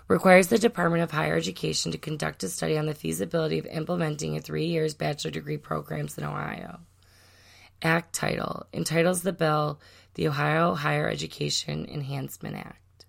requires 0.09 0.49
the 0.49 0.59
Department 0.59 1.04
of 1.04 1.12
Higher 1.12 1.37
Education 1.37 1.92
to 1.92 1.97
conduct 1.97 2.42
a 2.42 2.49
study 2.49 2.76
on 2.76 2.87
the 2.87 2.95
feasibility 2.95 3.61
of 3.61 3.66
implementing 3.66 4.37
a 4.37 4.40
three 4.40 4.66
years 4.66 4.95
bachelor 4.95 5.31
degree 5.31 5.59
programs 5.59 6.19
in 6.19 6.25
Ohio. 6.25 6.81
Act 7.83 8.12
title 8.12 8.66
entitles 8.73 9.23
the 9.23 9.33
bill 9.33 9.81
the 10.14 10.28
Ohio 10.28 10.75
Higher 10.75 11.09
Education 11.09 11.87
Enhancement 11.87 12.57
Act. 12.57 13.07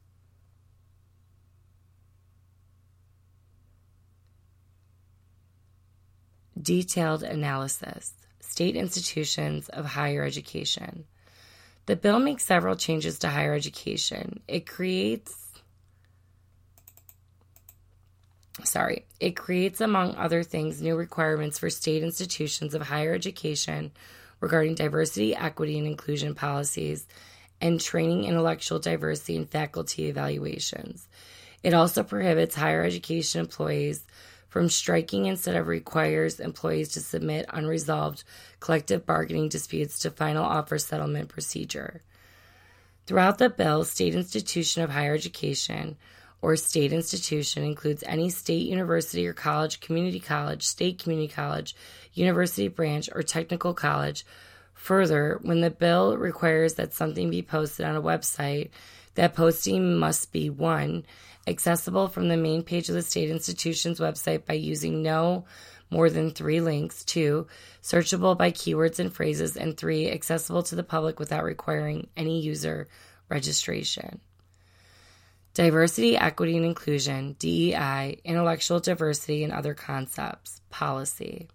Detailed 6.62 7.24
analysis 7.24 8.14
State 8.40 8.76
institutions 8.76 9.68
of 9.70 9.86
higher 9.86 10.24
education. 10.24 11.06
The 11.88 11.96
bill 11.96 12.20
makes 12.20 12.46
several 12.46 12.76
changes 12.76 13.18
to 13.20 13.30
higher 13.30 13.56
education. 13.56 14.42
It 14.48 14.68
creates 14.68 15.44
sorry, 18.64 19.06
it 19.20 19.36
creates 19.36 19.82
among 19.82 20.16
other 20.16 20.44
things 20.44 20.82
new 20.82 20.96
requirements 20.96 21.58
for 21.58 21.70
state 21.72 22.04
institutions 22.04 22.76
of 22.76 22.84
higher 22.84 23.14
education 23.14 23.92
regarding 24.44 24.76
diversity, 24.76 25.34
equity, 25.34 25.78
and 25.78 25.88
inclusion 25.88 26.36
policies 26.36 27.08
and 27.62 27.80
training 27.80 28.26
intellectual 28.26 28.78
diversity 28.78 29.38
and 29.38 29.50
faculty 29.50 30.10
evaluations. 30.10 31.08
It 31.64 31.74
also 31.74 32.04
prohibits 32.04 32.54
higher 32.54 32.84
education 32.84 33.40
employees 33.40 34.04
from 34.50 34.68
striking 34.68 35.28
instead 35.28 35.56
of 35.56 35.68
requires 35.68 36.42
employees 36.42 36.90
to 36.90 37.00
submit 37.00 37.46
unresolved 37.54 38.26
collective 38.60 39.06
bargaining 39.06 39.48
disputes 39.48 40.00
to 40.00 40.12
final 40.12 40.44
offer 40.44 40.78
settlement 40.78 41.30
procedure. 41.30 42.02
Throughout 43.06 43.38
the 43.38 43.50
bill, 43.50 43.86
state 43.86 44.14
institution 44.14 44.84
of 44.84 44.90
higher 44.90 45.14
education 45.14 45.96
or 46.42 46.58
state 46.58 46.92
institution 46.92 47.64
includes 47.64 48.04
any 48.06 48.30
state 48.30 48.68
university 48.68 49.26
or 49.26 49.32
college, 49.32 49.80
community 49.80 50.20
college, 50.20 50.64
state 50.64 51.02
community 51.02 51.34
college, 51.34 51.74
university 52.14 52.68
branch, 52.68 53.10
or 53.14 53.24
technical 53.24 53.74
college. 53.74 54.26
Further, 54.74 55.40
when 55.42 55.62
the 55.62 55.70
bill 55.70 56.18
requires 56.18 56.76
that 56.76 56.94
something 56.94 57.30
be 57.30 57.42
posted 57.42 57.86
on 57.86 57.96
a 57.96 58.02
website, 58.02 58.70
that 59.16 59.36
posting 59.36 59.98
must 59.98 60.32
be 60.32 60.50
one, 60.50 61.06
accessible 61.48 62.08
from 62.08 62.30
the 62.30 62.38
main 62.38 62.64
page 62.64 62.90
of 62.90 62.96
the 62.96 63.02
state 63.02 63.30
institution's 63.30 64.00
website 64.00 64.46
by 64.46 64.54
using 64.54 65.04
no 65.04 65.46
more 65.90 66.10
than 66.10 66.32
three 66.32 66.60
links, 66.60 67.04
two, 67.04 67.48
searchable 67.82 68.36
by 68.36 68.52
keywords 68.52 69.00
and 69.00 69.14
phrases, 69.14 69.56
and 69.56 69.78
three, 69.78 70.10
accessible 70.10 70.64
to 70.64 70.76
the 70.76 70.84
public 70.84 71.20
without 71.20 71.44
requiring 71.44 72.08
any 72.18 72.42
user 72.42 72.88
registration. 73.30 74.20
Diversity, 75.54 76.18
equity, 76.18 76.58
and 76.58 76.66
inclusion, 76.66 77.36
DEI, 77.38 78.20
intellectual 78.24 78.80
diversity, 78.80 79.44
and 79.44 79.54
other 79.54 79.76
concepts, 79.76 80.62
policy. 80.72 81.48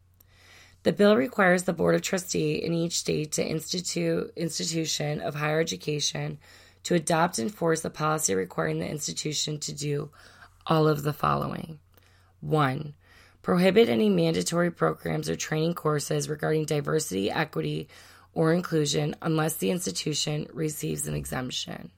The 0.89 0.95
bill 0.95 1.19
requires 1.19 1.65
the 1.65 1.75
Board 1.75 1.97
of 1.97 2.01
Trustees 2.01 2.65
in 2.65 2.73
each 2.73 2.99
state 2.99 3.33
to 3.33 3.47
institute 3.47 4.33
institution 4.35 5.21
of 5.21 5.35
higher 5.35 5.61
education 5.61 6.39
to 6.85 6.95
adopt 6.95 7.39
and 7.39 7.51
enforce 7.51 7.85
a 7.85 7.91
policy 7.91 8.35
requiring 8.35 8.79
the 8.79 8.89
institution 8.89 9.59
to 9.59 9.75
do 9.75 10.09
all 10.67 10.89
of 10.89 11.03
the 11.03 11.13
following. 11.13 11.79
1. 12.41 12.95
Prohibit 13.43 13.91
any 13.91 14.09
mandatory 14.09 14.71
programs 14.71 15.29
or 15.29 15.37
training 15.37 15.75
courses 15.75 16.27
regarding 16.27 16.65
diversity, 16.65 17.31
equity, 17.31 17.87
or 18.33 18.55
inclusion 18.55 19.15
unless 19.21 19.57
the 19.57 19.71
institution 19.71 20.47
receives 20.55 21.07
an 21.07 21.15
exemption. 21.15 21.91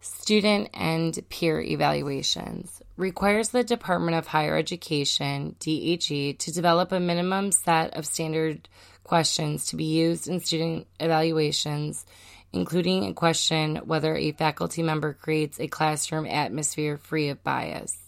Student 0.00 0.70
and 0.74 1.16
peer 1.28 1.60
evaluations 1.60 2.82
requires 3.02 3.48
the 3.48 3.64
Department 3.64 4.16
of 4.16 4.28
Higher 4.28 4.56
Education, 4.56 5.56
DHE, 5.58 6.36
to 6.38 6.52
develop 6.52 6.92
a 6.92 7.00
minimum 7.00 7.50
set 7.50 7.94
of 7.96 8.06
standard 8.06 8.68
questions 9.02 9.66
to 9.66 9.76
be 9.76 9.84
used 9.84 10.28
in 10.28 10.38
student 10.38 10.86
evaluations, 11.00 12.06
including 12.52 13.04
a 13.04 13.12
question 13.12 13.76
whether 13.84 14.16
a 14.16 14.30
faculty 14.32 14.82
member 14.82 15.12
creates 15.12 15.58
a 15.58 15.66
classroom 15.66 16.26
atmosphere 16.26 16.96
free 16.96 17.28
of 17.28 17.42
bias. 17.42 17.98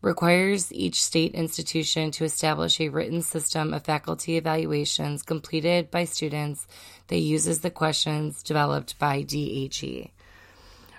Requires 0.00 0.72
each 0.72 1.02
state 1.02 1.34
institution 1.34 2.10
to 2.12 2.24
establish 2.24 2.80
a 2.80 2.88
written 2.88 3.20
system 3.20 3.74
of 3.74 3.84
faculty 3.84 4.36
evaluations 4.36 5.22
completed 5.22 5.90
by 5.90 6.04
students 6.04 6.66
that 7.08 7.18
uses 7.18 7.60
the 7.60 7.70
questions 7.70 8.42
developed 8.42 8.98
by 8.98 9.22
DHE 9.22 10.12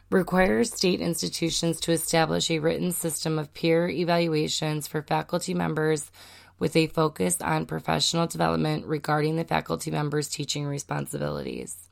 requires 0.10 0.74
state 0.74 1.02
institutions 1.02 1.80
to 1.82 1.92
establish 1.92 2.50
a 2.50 2.60
written 2.60 2.92
system 2.92 3.38
of 3.38 3.54
peer 3.54 3.88
evaluations 3.88 4.88
for 4.88 5.02
faculty 5.02 5.54
members 5.54 6.12
with 6.58 6.76
a 6.76 6.88
focus 6.88 7.40
on 7.42 7.66
professional 7.66 8.28
development 8.28 8.86
regarding 8.86 9.36
the 9.36 9.44
faculty 9.44 9.92
members' 9.92 10.28
teaching 10.28 10.66
responsibilities. 10.66 11.90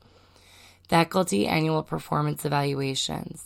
Faculty 0.90 1.48
annual 1.48 1.84
performance 1.84 2.44
evaluations 2.44 3.46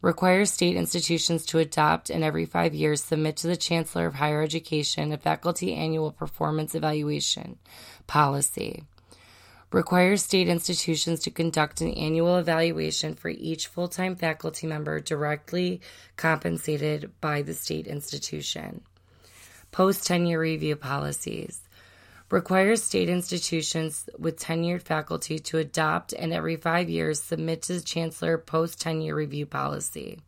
requires 0.00 0.50
state 0.50 0.76
institutions 0.76 1.44
to 1.44 1.58
adopt 1.58 2.08
and 2.08 2.22
every 2.22 2.44
five 2.44 2.74
years 2.74 3.02
submit 3.02 3.36
to 3.36 3.48
the 3.48 3.56
Chancellor 3.56 4.06
of 4.06 4.14
Higher 4.14 4.42
Education 4.42 5.12
a 5.12 5.18
faculty 5.18 5.74
annual 5.74 6.12
performance 6.12 6.74
evaluation 6.74 7.58
policy 8.06 8.84
requires 9.70 10.22
state 10.22 10.48
institutions 10.48 11.20
to 11.20 11.30
conduct 11.30 11.80
an 11.80 11.92
annual 11.92 12.36
evaluation 12.36 13.14
for 13.14 13.28
each 13.28 13.66
full 13.66 13.88
time 13.88 14.16
faculty 14.16 14.66
member 14.66 15.00
directly 15.00 15.80
compensated 16.16 17.10
by 17.20 17.42
the 17.42 17.54
state 17.54 17.86
institution. 17.86 18.80
Post 19.70 20.06
tenure 20.06 20.40
review 20.40 20.76
policies 20.76 21.68
requires 22.30 22.82
state 22.82 23.08
institutions 23.08 24.08
with 24.18 24.38
tenured 24.38 24.82
faculty 24.82 25.38
to 25.38 25.58
adopt 25.58 26.12
and 26.12 26.32
every 26.32 26.56
five 26.56 26.88
years 26.88 27.22
submit 27.22 27.62
to 27.62 27.74
the 27.74 27.80
chancellor 27.80 28.38
post 28.38 28.80
tenure 28.80 29.14
review 29.14 29.46
policy. 29.46 30.18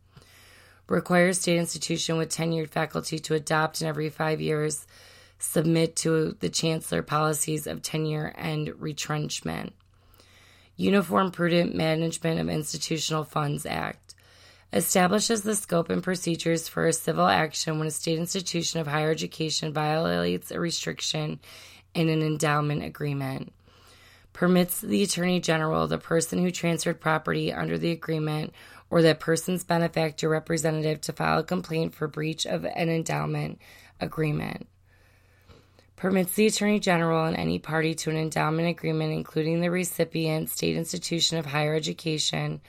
Requires 0.87 1.39
state 1.39 1.57
institution 1.57 2.17
with 2.17 2.29
tenured 2.29 2.69
faculty 2.69 3.17
to 3.19 3.33
adopt 3.33 3.81
and 3.81 3.87
every 3.87 4.09
five 4.09 4.41
years 4.41 4.85
submit 5.41 5.95
to 5.95 6.37
the 6.39 6.49
Chancellor 6.49 7.01
policies 7.01 7.65
of 7.65 7.81
tenure 7.81 8.33
and 8.37 8.71
retrenchment. 8.79 9.73
Uniform 10.75 11.31
Prudent 11.31 11.75
Management 11.75 12.39
of 12.39 12.47
Institutional 12.47 13.23
Funds 13.23 13.65
Act 13.65 14.13
establishes 14.71 15.41
the 15.41 15.55
scope 15.55 15.89
and 15.89 16.03
procedures 16.03 16.67
for 16.67 16.85
a 16.85 16.93
civil 16.93 17.25
action 17.25 17.77
when 17.77 17.87
a 17.87 17.91
state 17.91 18.19
institution 18.19 18.79
of 18.79 18.87
higher 18.87 19.11
education 19.11 19.73
violates 19.73 20.51
a 20.51 20.59
restriction 20.59 21.39
in 21.93 22.07
an 22.07 22.21
endowment 22.21 22.83
agreement. 22.83 23.51
Permits 24.33 24.79
the 24.79 25.03
Attorney 25.03 25.41
General, 25.41 25.87
the 25.87 25.97
person 25.97 26.39
who 26.39 26.51
transferred 26.51 27.01
property 27.01 27.51
under 27.51 27.77
the 27.77 27.91
agreement, 27.91 28.53
or 28.89 29.01
that 29.01 29.19
person's 29.19 29.63
benefactor 29.63 30.29
representative 30.29 31.01
to 31.01 31.13
file 31.13 31.39
a 31.39 31.43
complaint 31.43 31.93
for 31.93 32.07
breach 32.07 32.45
of 32.45 32.63
an 32.63 32.89
endowment 32.89 33.59
agreement 33.99 34.67
permits 36.01 36.33
the 36.33 36.47
Attorney 36.47 36.79
General 36.79 37.25
and 37.25 37.37
any 37.37 37.59
party 37.59 37.93
to 37.93 38.09
an 38.09 38.17
endowment 38.17 38.67
agreement, 38.67 39.13
including 39.13 39.61
the 39.61 39.69
recipient, 39.69 40.49
state 40.49 40.75
institution 40.75 41.37
of 41.37 41.45
higher 41.45 41.75
education, 41.75 42.59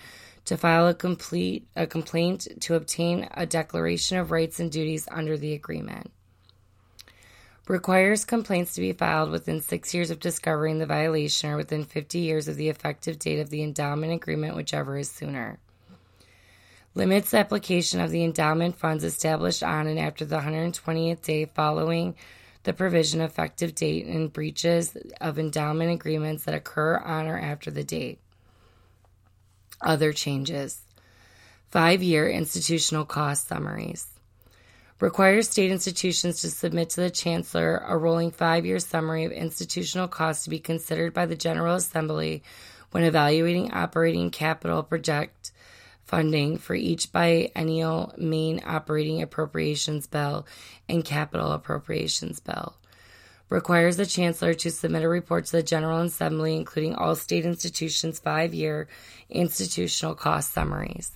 to 0.45 0.59
file 0.59 0.87
a 0.87 0.93
complete 0.93 1.67
a 1.75 1.87
complaint 1.87 2.47
to 2.61 2.75
obtain 2.75 3.27
a 3.33 3.47
declaration 3.47 4.19
of 4.19 4.33
rights 4.33 4.61
and 4.61 4.71
duties 4.71 5.09
under 5.11 5.39
the 5.39 5.55
agreement. 5.55 6.13
Requires 7.67 8.27
complaints 8.27 8.75
to 8.75 8.83
be 8.83 8.93
filed 8.93 9.31
within 9.31 9.63
six 9.63 9.95
years 9.95 10.11
of 10.11 10.21
discovering 10.21 10.79
the 10.79 10.85
violation 10.85 11.49
or 11.49 11.57
within 11.57 11.85
50 11.85 12.19
years 12.19 12.49
of 12.49 12.57
the 12.57 12.69
effective 12.69 13.19
date 13.19 13.41
of 13.41 13.49
the 13.49 13.63
endowment 13.63 14.13
agreement, 14.13 14.57
whichever 14.57 14.99
is 14.99 15.11
sooner. 15.11 15.59
Limits 16.95 17.33
application 17.33 17.99
of 17.99 18.11
the 18.11 18.25
endowment 18.25 18.77
funds 18.77 19.05
established 19.05 19.63
on 19.63 19.87
and 19.87 19.99
after 19.99 20.27
the 20.27 20.41
120th 20.41 21.23
day 21.23 21.47
following 21.47 22.15
the 22.65 22.73
provision 22.73 23.21
effective 23.21 23.75
date 23.75 24.07
and 24.07 24.33
breaches 24.33 24.97
of 25.21 25.39
endowment 25.39 25.91
agreements 25.91 26.45
that 26.45 26.55
occur 26.55 26.97
on 26.99 27.27
or 27.27 27.39
after 27.39 27.71
the 27.71 27.85
date. 27.85 28.19
Other 29.81 30.13
changes. 30.13 30.81
Five 31.71 32.03
year 32.03 32.29
institutional 32.29 33.05
cost 33.05 33.49
summaries. 33.49 34.07
Requires 35.01 35.49
state 35.49 35.73
institutions 35.73 36.41
to 36.43 36.51
submit 36.51 36.91
to 36.91 37.01
the 37.01 37.11
Chancellor 37.11 37.83
a 37.89 37.97
rolling 37.97 38.31
five 38.31 38.65
year 38.65 38.79
summary 38.79 39.25
of 39.25 39.33
institutional 39.33 40.07
costs 40.07 40.45
to 40.45 40.51
be 40.51 40.61
considered 40.61 41.13
by 41.13 41.27
the 41.27 41.35
General 41.35 41.75
Assembly 41.75 42.45
when 42.93 43.03
evaluating 43.03 43.73
operating 43.73 44.31
capital 44.31 44.85
project 44.85 45.51
funding 46.05 46.59
for 46.59 46.75
each 46.75 47.13
biennial 47.13 48.13
main 48.17 48.61
operating 48.65 49.23
appropriations 49.23 50.07
bill 50.07 50.47
and 50.89 51.05
capital 51.05 51.53
appropriations 51.53 52.41
bill. 52.41 52.77
requires 53.49 53.97
the 53.97 54.07
Chancellor 54.07 54.55
to 54.55 54.71
submit 54.71 55.03
a 55.03 55.09
report 55.09 55.45
to 55.45 55.53
the 55.53 55.63
General 55.63 56.01
Assembly, 56.01 56.57
including 56.57 56.95
all 56.95 57.15
state 57.15 57.45
institutions' 57.45 58.19
five 58.19 58.55
year 58.55 58.89
institutional 59.29 60.15
cost 60.15 60.53
summaries. 60.53 61.13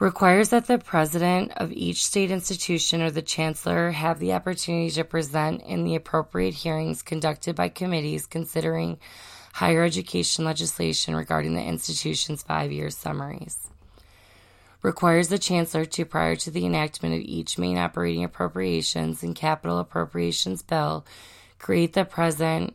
Requires 0.00 0.48
that 0.48 0.66
the 0.66 0.78
president 0.78 1.52
of 1.56 1.70
each 1.72 2.04
state 2.04 2.30
institution 2.30 3.00
or 3.00 3.10
the 3.10 3.22
chancellor 3.22 3.92
have 3.92 4.18
the 4.18 4.32
opportunity 4.32 4.90
to 4.90 5.04
present 5.04 5.62
in 5.62 5.84
the 5.84 5.94
appropriate 5.94 6.54
hearings 6.54 7.00
conducted 7.00 7.54
by 7.54 7.68
committees 7.68 8.26
considering 8.26 8.98
higher 9.54 9.84
education 9.84 10.44
legislation 10.44 11.14
regarding 11.14 11.54
the 11.54 11.62
institution's 11.62 12.42
five 12.42 12.72
year 12.72 12.90
summaries 12.90 13.68
requires 14.82 15.28
the 15.28 15.38
Chancellor 15.38 15.84
to, 15.84 16.04
prior 16.04 16.34
to 16.34 16.50
the 16.50 16.66
enactment 16.66 17.14
of 17.14 17.20
each 17.20 17.56
main 17.56 17.78
operating 17.78 18.24
appropriations 18.24 19.22
and 19.22 19.36
capital 19.36 19.78
appropriations 19.78 20.60
bill, 20.62 21.06
create 21.60 21.92
the 21.92 22.04
present 22.04 22.74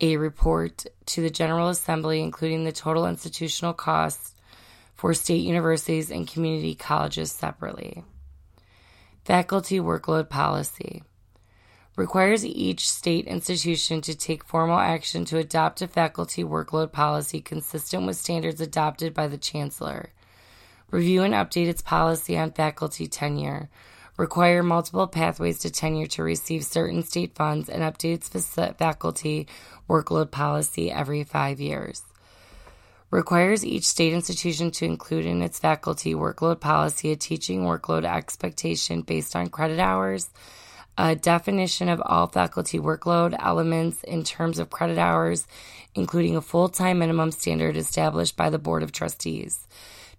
a 0.00 0.16
report 0.16 0.86
to 1.04 1.20
the 1.20 1.28
General 1.28 1.68
Assembly, 1.68 2.22
including 2.22 2.64
the 2.64 2.72
total 2.72 3.06
institutional 3.06 3.74
costs 3.74 4.34
for 4.94 5.12
state 5.12 5.44
universities 5.44 6.10
and 6.10 6.26
community 6.26 6.74
colleges 6.74 7.30
separately. 7.30 8.02
Faculty 9.26 9.78
workload 9.78 10.30
policy 10.30 11.02
requires 11.96 12.44
each 12.44 12.90
state 12.90 13.26
institution 13.26 14.00
to 14.00 14.14
take 14.14 14.44
formal 14.44 14.78
action 14.78 15.24
to 15.24 15.38
adopt 15.38 15.82
a 15.82 15.88
faculty 15.88 16.42
workload 16.42 16.92
policy 16.92 17.40
consistent 17.40 18.06
with 18.06 18.16
standards 18.16 18.60
adopted 18.60 19.12
by 19.12 19.26
the 19.26 19.38
Chancellor 19.38 20.10
review 20.92 21.22
and 21.22 21.34
update 21.34 21.66
its 21.66 21.82
policy 21.82 22.38
on 22.38 22.52
faculty 22.52 23.08
tenure, 23.08 23.68
require 24.16 24.62
multiple 24.62 25.08
pathways 25.08 25.58
to 25.58 25.70
tenure 25.70 26.06
to 26.06 26.22
receive 26.22 26.64
certain 26.64 27.02
state 27.02 27.34
funds, 27.34 27.68
and 27.68 27.82
update 27.82 28.14
its 28.14 28.28
faculty 28.76 29.48
workload 29.88 30.30
policy 30.30 30.92
every 30.92 31.24
five 31.24 31.60
years. 31.60 32.02
Requires 33.10 33.64
each 33.64 33.84
state 33.84 34.12
institution 34.12 34.70
to 34.70 34.84
include 34.84 35.26
in 35.26 35.42
its 35.42 35.58
faculty 35.58 36.14
workload 36.14 36.60
policy 36.60 37.10
a 37.10 37.16
teaching 37.16 37.62
workload 37.62 38.04
expectation 38.04 39.02
based 39.02 39.34
on 39.34 39.48
credit 39.48 39.78
hours, 39.78 40.30
a 40.98 41.16
definition 41.16 41.88
of 41.88 42.02
all 42.04 42.26
faculty 42.26 42.78
workload 42.78 43.36
elements 43.38 44.02
in 44.04 44.24
terms 44.24 44.58
of 44.58 44.70
credit 44.70 44.98
hours, 44.98 45.46
including 45.94 46.36
a 46.36 46.42
full 46.42 46.68
time 46.68 46.98
minimum 46.98 47.30
standard 47.32 47.76
established 47.76 48.36
by 48.36 48.50
the 48.50 48.58
Board 48.58 48.82
of 48.82 48.92
Trustees 48.92 49.66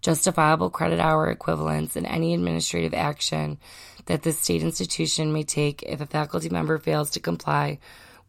justifiable 0.03 0.69
credit 0.69 0.99
hour 0.99 1.29
equivalents, 1.31 1.95
and 1.95 2.05
any 2.05 2.33
administrative 2.33 2.93
action 2.93 3.57
that 4.05 4.21
the 4.21 4.33
state 4.33 4.61
institution 4.61 5.33
may 5.33 5.43
take 5.43 5.81
if 5.83 6.01
a 6.01 6.05
faculty 6.05 6.49
member 6.49 6.77
fails 6.77 7.09
to 7.09 7.19
comply 7.19 7.79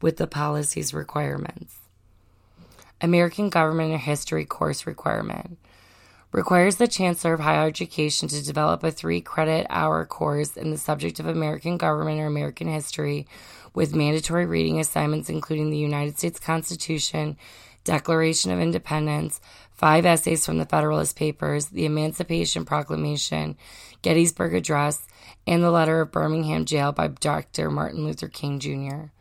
with 0.00 0.16
the 0.16 0.26
policy's 0.26 0.94
requirements. 0.94 1.74
American 3.00 3.50
Government 3.50 4.00
History 4.00 4.44
course 4.44 4.86
requirement 4.86 5.58
requires 6.34 6.74
the 6.76 6.88
Chancellor 6.88 7.34
of 7.34 7.38
Higher 7.38 7.68
Education 7.68 8.26
to 8.26 8.42
develop 8.42 8.82
a 8.82 8.90
three 8.90 9.20
credit 9.20 9.68
hour 9.70 10.04
course 10.04 10.56
in 10.56 10.72
the 10.72 10.76
subject 10.76 11.20
of 11.20 11.28
American 11.28 11.78
government 11.78 12.20
or 12.20 12.26
American 12.26 12.66
history 12.66 13.28
with 13.72 13.94
mandatory 13.94 14.44
reading 14.44 14.80
assignments 14.80 15.28
including 15.28 15.70
the 15.70 15.78
United 15.78 16.18
States 16.18 16.40
Constitution, 16.40 17.36
Declaration 17.84 18.50
of 18.50 18.58
Independence, 18.58 19.40
five 19.70 20.04
essays 20.04 20.44
from 20.44 20.58
the 20.58 20.66
Federalist 20.66 21.14
Papers, 21.14 21.66
the 21.66 21.86
Emancipation 21.86 22.64
Proclamation, 22.64 23.56
Gettysburg 24.02 24.54
Address, 24.54 25.06
and 25.46 25.62
the 25.62 25.70
letter 25.70 26.00
of 26.00 26.10
Birmingham 26.10 26.64
Jail 26.64 26.90
by 26.90 27.06
Dr. 27.06 27.70
Martin 27.70 28.04
Luther 28.04 28.26
King 28.26 28.58
Jr. 28.58 29.12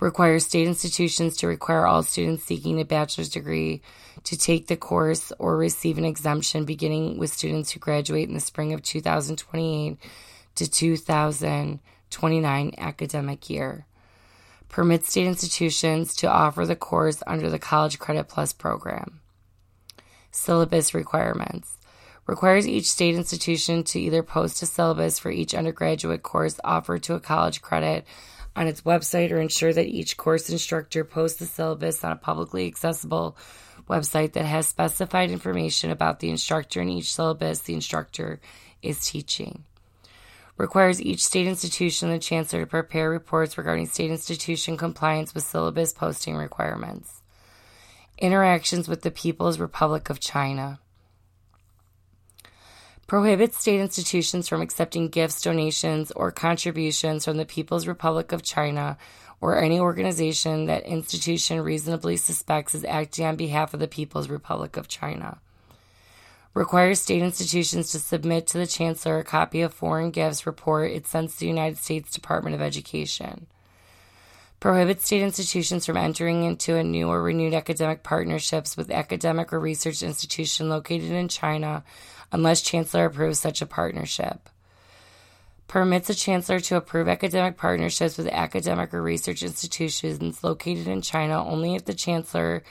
Requires 0.00 0.46
state 0.46 0.66
institutions 0.66 1.36
to 1.36 1.46
require 1.46 1.86
all 1.86 2.02
students 2.02 2.42
seeking 2.42 2.80
a 2.80 2.84
bachelor's 2.84 3.28
degree 3.28 3.82
to 4.22 4.38
take 4.38 4.68
the 4.68 4.76
course 4.76 5.32
or 5.38 5.56
receive 5.56 5.98
an 5.98 6.04
exemption 6.04 6.64
beginning 6.64 7.18
with 7.18 7.32
students 7.32 7.72
who 7.72 7.80
graduate 7.80 8.28
in 8.28 8.34
the 8.34 8.40
spring 8.40 8.72
of 8.72 8.82
2028 8.82 9.98
to 10.54 10.70
2029 10.70 12.74
academic 12.78 13.50
year. 13.50 13.86
Permits 14.68 15.10
state 15.10 15.26
institutions 15.26 16.14
to 16.16 16.28
offer 16.28 16.64
the 16.64 16.76
course 16.76 17.22
under 17.26 17.50
the 17.50 17.58
College 17.58 17.98
Credit 17.98 18.28
Plus 18.28 18.52
program 18.52 19.20
syllabus 20.34 20.94
requirements. 20.94 21.78
Requires 22.26 22.66
each 22.66 22.90
state 22.90 23.14
institution 23.14 23.84
to 23.84 24.00
either 24.00 24.22
post 24.22 24.62
a 24.62 24.66
syllabus 24.66 25.18
for 25.18 25.30
each 25.30 25.54
undergraduate 25.54 26.22
course 26.22 26.58
offered 26.64 27.02
to 27.04 27.14
a 27.14 27.20
college 27.20 27.60
credit 27.60 28.06
on 28.56 28.66
its 28.66 28.82
website 28.82 29.30
or 29.30 29.40
ensure 29.40 29.72
that 29.72 29.86
each 29.86 30.16
course 30.16 30.48
instructor 30.48 31.04
posts 31.04 31.38
the 31.38 31.46
syllabus 31.46 32.02
on 32.02 32.12
a 32.12 32.16
publicly 32.16 32.66
accessible 32.66 33.36
website 33.88 34.32
that 34.32 34.44
has 34.44 34.66
specified 34.66 35.30
information 35.30 35.90
about 35.90 36.20
the 36.20 36.30
instructor 36.30 36.80
and 36.80 36.90
each 36.90 37.14
syllabus 37.14 37.60
the 37.60 37.74
instructor 37.74 38.40
is 38.82 39.06
teaching. 39.06 39.64
Requires 40.56 41.02
each 41.02 41.24
state 41.24 41.46
institution 41.46 42.10
the 42.10 42.18
chancellor 42.18 42.60
to 42.60 42.66
prepare 42.66 43.10
reports 43.10 43.58
regarding 43.58 43.86
state 43.86 44.10
institution 44.10 44.76
compliance 44.76 45.34
with 45.34 45.44
syllabus 45.44 45.92
posting 45.92 46.36
requirements 46.36 47.20
interactions 48.18 48.88
with 48.88 49.02
the 49.02 49.10
People's 49.10 49.58
Republic 49.58 50.08
of 50.08 50.20
China. 50.20 50.78
Prohibits 53.06 53.58
state 53.58 53.80
institutions 53.80 54.48
from 54.48 54.62
accepting 54.62 55.08
gifts, 55.08 55.42
donations, 55.42 56.10
or 56.12 56.30
contributions 56.30 57.24
from 57.24 57.36
the 57.36 57.44
People's 57.44 57.86
Republic 57.86 58.32
of 58.32 58.42
China 58.42 58.96
or 59.42 59.58
any 59.58 59.78
organization 59.78 60.64
that 60.66 60.84
institution 60.84 61.60
reasonably 61.60 62.16
suspects 62.16 62.74
is 62.74 62.84
acting 62.84 63.26
on 63.26 63.36
behalf 63.36 63.74
of 63.74 63.80
the 63.80 63.88
People's 63.88 64.28
Republic 64.28 64.78
of 64.78 64.88
China. 64.88 65.38
Requires 66.54 67.00
state 67.00 67.20
institutions 67.20 67.90
to 67.90 67.98
submit 67.98 68.46
to 68.46 68.58
the 68.58 68.66
Chancellor 68.66 69.18
a 69.18 69.24
copy 69.24 69.60
of 69.60 69.74
foreign 69.74 70.10
gifts 70.10 70.46
report 70.46 70.90
it 70.90 71.06
sends 71.06 71.34
to 71.34 71.40
the 71.40 71.46
United 71.46 71.76
States 71.76 72.10
Department 72.10 72.54
of 72.54 72.62
Education 72.62 73.46
prohibits 74.60 75.04
state 75.04 75.22
institutions 75.22 75.84
from 75.84 75.96
entering 75.96 76.44
into 76.44 76.76
a 76.76 76.82
new 76.82 77.08
or 77.08 77.22
renewed 77.22 77.54
academic 77.54 78.02
partnerships 78.02 78.76
with 78.76 78.90
academic 78.90 79.52
or 79.52 79.60
research 79.60 80.02
institution 80.02 80.68
located 80.68 81.10
in 81.10 81.28
China 81.28 81.84
unless 82.32 82.62
chancellor 82.62 83.04
approves 83.04 83.38
such 83.38 83.60
a 83.60 83.66
partnership. 83.66 84.48
Permits 85.68 86.10
a 86.10 86.14
chancellor 86.14 86.60
to 86.60 86.76
approve 86.76 87.08
academic 87.08 87.56
partnerships 87.56 88.16
with 88.16 88.28
academic 88.28 88.92
or 88.92 89.02
research 89.02 89.42
institutions 89.42 90.44
located 90.44 90.86
in 90.86 91.02
China 91.02 91.44
only 91.44 91.74
if 91.74 91.84
the 91.84 91.94
chancellor, 91.94 92.62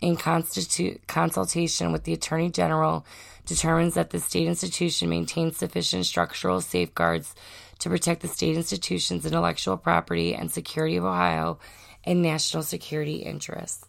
in 0.00 0.16
consultation 0.16 1.92
with 1.92 2.04
the 2.04 2.12
attorney 2.12 2.50
general, 2.50 3.06
determines 3.46 3.94
that 3.94 4.10
the 4.10 4.20
state 4.20 4.46
institution 4.46 5.08
maintains 5.08 5.56
sufficient 5.56 6.06
structural 6.06 6.60
safeguards 6.60 7.34
to 7.82 7.90
protect 7.90 8.22
the 8.22 8.28
state 8.28 8.56
institutions' 8.56 9.26
intellectual 9.26 9.76
property 9.76 10.36
and 10.36 10.52
security 10.52 10.96
of 10.96 11.04
Ohio 11.04 11.58
and 12.04 12.22
national 12.22 12.62
security 12.62 13.16
interests. 13.16 13.84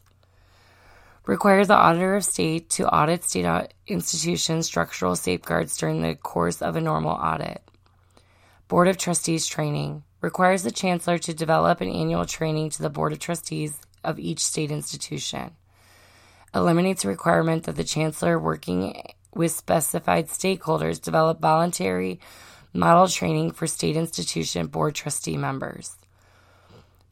Require 1.28 1.64
the 1.64 1.76
Auditor 1.76 2.16
of 2.16 2.26
State 2.26 2.72
to 2.72 2.90
audit 2.90 3.24
state 3.24 3.46
uh, 3.46 3.68
institutions' 3.86 4.66
structural 4.66 5.16
safeguards 5.16 5.78
during 5.78 6.02
the 6.02 6.16
course 6.16 6.60
of 6.60 6.76
a 6.76 6.82
normal 6.82 7.12
audit. 7.12 7.62
Board 8.68 8.88
of 8.88 8.98
Trustees 8.98 9.46
training 9.46 10.04
requires 10.22 10.64
the 10.64 10.72
Chancellor 10.72 11.20
to 11.20 11.34
develop 11.34 11.80
an 11.80 11.90
annual 11.90 12.26
training 12.26 12.72
to 12.72 12.82
the 12.82 12.90
Board 12.90 13.14
of 13.14 13.20
Trustees 13.20 13.80
of 14.04 14.18
each 14.18 14.40
state 14.40 14.72
institution. 14.72 15.52
Eliminates 16.56 17.06
requirement 17.06 17.66
that 17.66 17.76
the 17.76 17.84
Chancellor, 17.84 18.40
working 18.40 19.04
with 19.36 19.52
specified 19.52 20.30
stakeholders, 20.30 21.00
develop 21.00 21.40
voluntary 21.40 22.20
model 22.74 23.08
training 23.08 23.52
for 23.52 23.68
state 23.68 23.96
institution 23.96 24.68
board 24.68 24.96
trustee 24.96 25.38
members. 25.38 25.96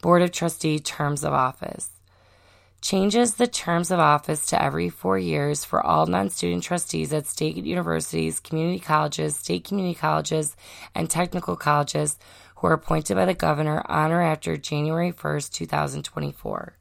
Board 0.00 0.22
of 0.22 0.32
Trustee 0.32 0.80
terms 0.80 1.22
of 1.22 1.32
office 1.32 1.88
changes 2.80 3.34
the 3.34 3.46
terms 3.46 3.92
of 3.92 4.00
office 4.00 4.46
to 4.46 4.60
every 4.60 4.88
four 4.88 5.16
years 5.16 5.64
for 5.64 5.80
all 5.80 6.06
non 6.06 6.28
student 6.28 6.64
trustees 6.64 7.12
at 7.12 7.26
state 7.26 7.56
universities, 7.56 8.40
community 8.40 8.80
colleges, 8.80 9.36
state 9.36 9.64
community 9.64 9.94
colleges, 9.94 10.56
and 10.94 11.08
technical 11.08 11.54
colleges 11.54 12.18
who 12.56 12.66
are 12.66 12.72
appointed 12.72 13.14
by 13.14 13.24
the 13.24 13.34
governor 13.34 13.82
on 13.88 14.10
or 14.10 14.20
after 14.20 14.56
January 14.56 15.12
1st, 15.12 15.52
2024 15.52 16.76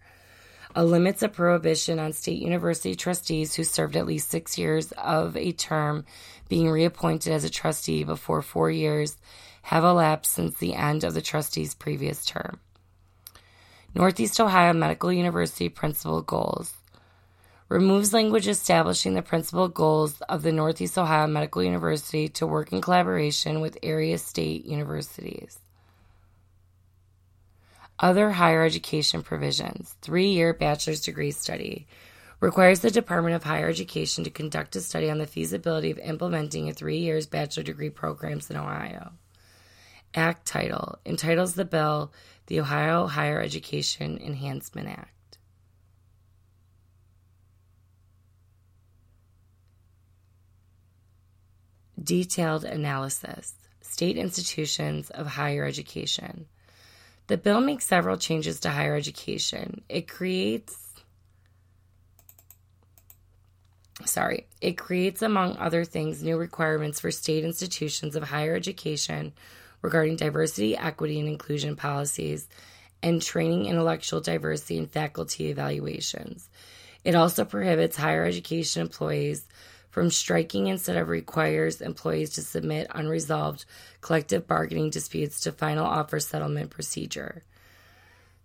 A 0.75 0.83
limits 0.83 1.21
a 1.21 1.29
prohibition 1.29 1.99
on 1.99 2.13
state 2.13 2.41
university 2.41 2.95
trustees 2.95 3.53
who 3.55 3.63
served 3.63 3.95
at 3.95 4.07
least 4.07 4.29
six 4.29 4.57
years 4.57 4.91
of 4.93 5.37
a 5.37 5.51
term 5.51 6.05
being 6.51 6.69
reappointed 6.69 7.31
as 7.31 7.45
a 7.45 7.49
trustee 7.49 8.03
before 8.03 8.41
four 8.41 8.69
years 8.69 9.15
have 9.61 9.85
elapsed 9.85 10.33
since 10.33 10.57
the 10.57 10.73
end 10.73 11.05
of 11.05 11.13
the 11.13 11.21
trustee's 11.21 11.73
previous 11.73 12.25
term. 12.25 12.59
Northeast 13.95 14.37
Ohio 14.37 14.73
Medical 14.73 15.13
University 15.13 15.69
Principal 15.69 16.21
Goals. 16.21 16.73
Removes 17.69 18.11
language 18.11 18.49
establishing 18.49 19.13
the 19.13 19.21
principal 19.21 19.69
goals 19.69 20.19
of 20.27 20.43
the 20.43 20.51
Northeast 20.51 20.97
Ohio 20.97 21.25
Medical 21.25 21.63
University 21.63 22.27
to 22.27 22.45
work 22.45 22.73
in 22.73 22.81
collaboration 22.81 23.61
with 23.61 23.77
area 23.81 24.17
state 24.17 24.65
universities. 24.65 25.57
Other 27.97 28.29
higher 28.31 28.65
education 28.65 29.23
provisions. 29.23 29.95
Three 30.01 30.31
year 30.31 30.53
bachelor's 30.53 30.99
degree 30.99 31.31
study 31.31 31.87
requires 32.41 32.79
the 32.79 32.91
Department 32.91 33.35
of 33.35 33.43
Higher 33.43 33.69
Education 33.69 34.25
to 34.25 34.29
conduct 34.29 34.75
a 34.75 34.81
study 34.81 35.09
on 35.09 35.19
the 35.19 35.27
feasibility 35.27 35.91
of 35.91 35.99
implementing 35.99 36.67
a 36.67 36.73
three 36.73 36.97
years 36.97 37.27
bachelor 37.27 37.63
degree 37.63 37.91
programs 37.91 38.49
in 38.49 38.57
Ohio. 38.57 39.13
Act 40.13 40.45
title 40.45 40.99
entitles 41.05 41.53
the 41.53 41.63
bill 41.63 42.11
the 42.47 42.59
Ohio 42.59 43.07
Higher 43.07 43.39
Education 43.39 44.17
Enhancement 44.17 44.89
Act. 44.89 45.37
Detailed 52.03 52.65
analysis 52.65 53.53
State 53.81 54.17
institutions 54.17 55.09
of 55.09 55.27
higher 55.27 55.65
education. 55.65 56.47
The 57.27 57.37
bill 57.37 57.61
makes 57.61 57.85
several 57.85 58.17
changes 58.17 58.59
to 58.61 58.69
higher 58.69 58.95
education. 58.95 59.81
It 59.89 60.07
creates 60.07 60.80
sorry, 64.05 64.47
it 64.61 64.77
creates, 64.77 65.21
among 65.21 65.57
other 65.57 65.83
things, 65.85 66.23
new 66.23 66.37
requirements 66.37 66.99
for 66.99 67.11
state 67.11 67.43
institutions 67.43 68.15
of 68.15 68.23
higher 68.23 68.55
education 68.55 69.33
regarding 69.81 70.15
diversity, 70.15 70.77
equity, 70.77 71.19
and 71.19 71.27
inclusion 71.27 71.75
policies 71.75 72.47
and 73.03 73.21
training 73.21 73.65
intellectual 73.65 74.21
diversity 74.21 74.77
and 74.77 74.91
faculty 74.91 75.49
evaluations. 75.49 76.49
It 77.03 77.15
also 77.15 77.45
prohibits 77.45 77.97
higher 77.97 78.25
education 78.25 78.81
employees 78.81 79.47
from 79.89 80.09
striking 80.09 80.67
instead 80.67 80.95
of 80.95 81.09
requires 81.09 81.81
employees 81.81 82.31
to 82.31 82.41
submit 82.41 82.87
unresolved 82.91 83.65
collective 83.99 84.47
bargaining 84.47 84.89
disputes 84.89 85.41
to 85.41 85.51
final 85.51 85.85
offer 85.85 86.19
settlement 86.19 86.69
procedure. 86.69 87.43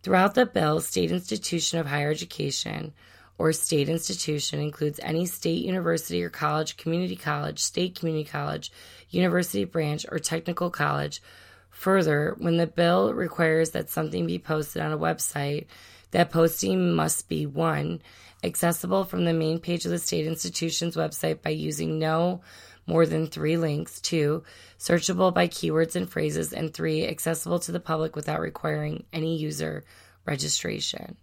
Throughout 0.03 0.35
the 0.35 0.47
bill, 0.47 0.81
state 0.81 1.13
institution 1.13 1.79
of 1.79 1.87
higher 1.87 2.11
education 2.11 2.93
or 3.39 3.53
state 3.53 3.89
institution 3.89 4.61
includes 4.61 5.01
any 5.03 5.27
state 5.27 5.65
university 5.65 6.23
or 6.23 6.31
college, 6.31 6.77
community 6.77 7.17
college, 7.17 7.59
state 7.59 7.95
community 7.99 8.25
college, 8.25 8.73
university 9.11 9.65
branch, 9.65 10.07
or 10.11 10.19
technical 10.19 10.71
college. 10.71 11.23
Further, 11.71 12.35
when 12.39 12.57
the 12.57 12.67
bill 12.67 13.13
requires 13.13 13.71
that 13.71 13.91
something 13.91 14.27
be 14.27 14.39
posted 14.39 14.81
on 14.81 14.93
a 14.93 14.99
website, 14.99 15.67
that 16.13 16.31
posting 16.31 16.95
must 16.95 17.29
be 17.29 17.45
one, 17.45 18.01
accessible 18.43 19.05
from 19.05 19.25
the 19.25 19.35
main 19.35 19.59
page 19.59 19.85
of 19.85 19.91
the 19.91 19.99
state 19.99 20.27
institution's 20.27 20.97
website 20.97 21.43
by 21.43 21.51
using 21.51 21.99
no 21.99 22.41
more 22.87 23.05
than 23.05 23.27
three 23.27 23.57
links, 23.57 24.01
two, 24.01 24.45
searchable 24.79 25.35
by 25.35 25.49
keywords 25.49 25.97
and 25.97 26.09
phrases, 26.09 26.53
and 26.53 26.73
three, 26.73 27.07
accessible 27.07 27.59
to 27.59 27.73
the 27.73 27.81
public 27.81 28.15
without 28.15 28.41
requiring 28.41 29.05
any 29.13 29.37
user 29.37 29.85
registration. 30.25 31.17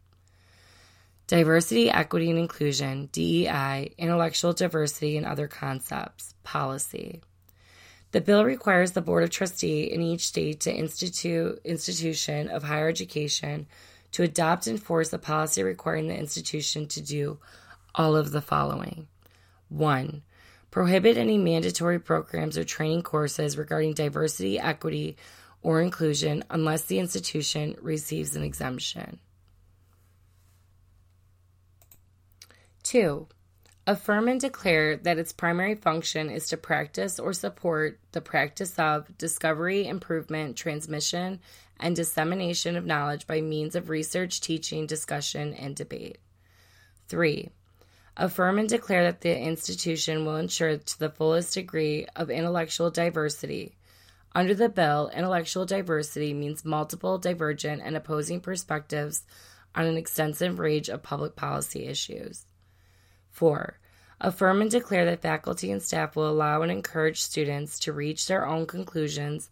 Diversity, 1.27 1.89
equity, 1.89 2.29
and 2.29 2.38
inclusion, 2.38 3.07
DEI, 3.12 3.93
intellectual 3.97 4.53
diversity, 4.53 5.15
and 5.17 5.25
other 5.25 5.47
concepts, 5.47 6.36
policy. 6.43 7.21
The 8.12 8.21
bill 8.21 8.45
requires 8.45 8.91
the 8.91 9.01
Board 9.01 9.23
of 9.23 9.29
Trustee 9.29 9.83
in 9.83 10.01
each 10.01 10.27
state 10.27 10.59
to 10.62 10.73
institute 10.73 11.59
institution 11.63 12.49
of 12.49 12.63
higher 12.63 12.88
education 12.88 13.67
to 14.12 14.23
adopt 14.23 14.67
and 14.67 14.77
enforce 14.77 15.12
a 15.13 15.17
policy 15.17 15.63
requiring 15.63 16.07
the 16.07 16.17
institution 16.17 16.88
to 16.88 17.01
do 17.01 17.39
all 17.95 18.15
of 18.15 18.31
the 18.31 18.41
following. 18.41 19.07
1. 19.69 20.21
Prohibit 20.69 21.17
any 21.17 21.38
mandatory 21.38 21.99
programs 21.99 22.57
or 22.57 22.63
training 22.63 23.01
courses 23.01 23.57
regarding 23.57 23.93
diversity, 23.93 24.59
equity, 24.59 25.17
or 25.63 25.81
inclusion 25.81 26.43
unless 26.49 26.83
the 26.83 26.99
institution 26.99 27.75
receives 27.81 28.36
an 28.36 28.43
exemption. 28.43 29.19
2. 32.84 33.28
Affirm 33.86 34.30
and 34.30 34.39
declare 34.39 34.96
that 34.96 35.17
its 35.17 35.34
primary 35.34 35.76
function 35.76 36.30
is 36.30 36.48
to 36.48 36.58
practice 36.58 37.19
or 37.19 37.34
support 37.34 38.00
the 38.13 38.22
practice 38.22 38.80
of 38.80 39.17
discovery, 39.17 39.88
improvement, 39.88 40.56
transmission, 40.56 41.39
and 41.80 41.96
dissemination 41.96 42.78
of 42.78 42.86
knowledge 42.86 43.28
by 43.28 43.41
means 43.41 43.76
of 43.76 43.89
research, 43.89 44.39
teaching, 44.39 44.88
discussion, 44.88 45.54
and 45.54 45.76
debate. 45.76 46.17
3. 47.10 47.50
Affirm 48.15 48.60
and 48.60 48.69
declare 48.69 49.04
that 49.04 49.22
the 49.22 49.38
institution 49.38 50.26
will 50.26 50.38
ensure 50.38 50.78
to 50.78 51.00
the 51.00 51.10
fullest 51.10 51.54
degree 51.56 52.06
of 52.15 52.30
intellectual 52.30 52.89
diversity. 52.89 53.76
Under 54.34 54.54
the 54.54 54.69
bill, 54.69 55.12
intellectual 55.13 55.65
diversity 55.65 56.34
means 56.34 56.63
multiple, 56.63 57.17
divergent, 57.17 57.82
and 57.84 57.98
opposing 57.98 58.39
perspectives 58.39 59.24
on 59.76 59.86
an 59.86 59.98
extensive 59.98 60.60
range 60.60 60.89
of 60.89 61.04
public 61.04 61.36
policy 61.36 61.86
issues. 61.86 62.46
4. 63.34 63.78
Affirm 64.22 64.62
and 64.62 64.72
declare 64.72 65.04
that 65.06 65.22
faculty 65.22 65.69
and 65.69 65.84
staff 65.84 66.15
will 66.15 66.30
allow 66.30 66.62
and 66.62 66.72
encourage 66.72 67.19
students 67.19 67.80
to 67.80 67.91
reach 67.91 68.28
their 68.28 68.48
own 68.48 68.65
conclusions 68.65 69.50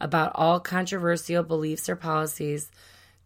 about 0.00 0.32
all 0.36 0.60
controversial 0.60 1.42
beliefs 1.42 1.88
or 1.88 1.96
policies 1.96 2.70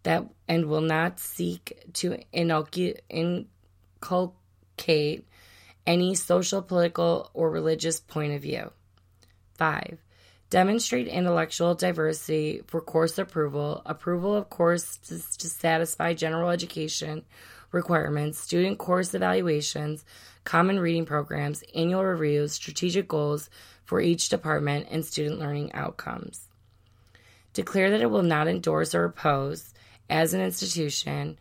that 0.05 0.25
and 0.49 0.67
will 0.67 0.81
not 0.81 1.21
seek 1.21 1.79
to 1.93 2.19
inculcate 2.33 3.03
any 5.87 6.15
social, 6.15 6.63
political, 6.63 7.31
or 7.35 7.51
religious 7.51 8.01
point 8.01 8.33
of 8.33 8.41
view. 8.41 8.71
5. 9.59 9.99
Demonstrate 10.49 11.09
intellectual 11.09 11.75
diversity 11.75 12.63
for 12.69 12.81
course 12.81 13.19
approval, 13.19 13.83
approval 13.85 14.35
of 14.35 14.49
courses 14.49 15.37
to 15.37 15.49
satisfy 15.49 16.15
general 16.15 16.51
education 16.51 17.25
requirements, 17.77 18.41
student 18.41 18.79
course 18.79 19.15
evaluations, 19.15 20.05
common 20.43 20.81
reading 20.81 21.07
programs, 21.07 21.63
annual 21.75 22.05
reviews, 22.05 22.53
strategic 22.53 23.07
goals 23.07 23.49
for 23.85 24.01
each 24.01 24.29
department, 24.29 24.89
and 24.91 25.05
student 25.05 25.39
learning 25.39 25.73
outcomes. 25.73 26.49
Declare 27.53 27.91
that 27.93 28.01
it 28.01 28.11
will 28.11 28.23
not 28.23 28.49
endorse 28.49 28.95
or 28.95 29.05
oppose, 29.05 29.73
as 30.11 30.35
an 30.35 30.41
institution, 30.41 31.39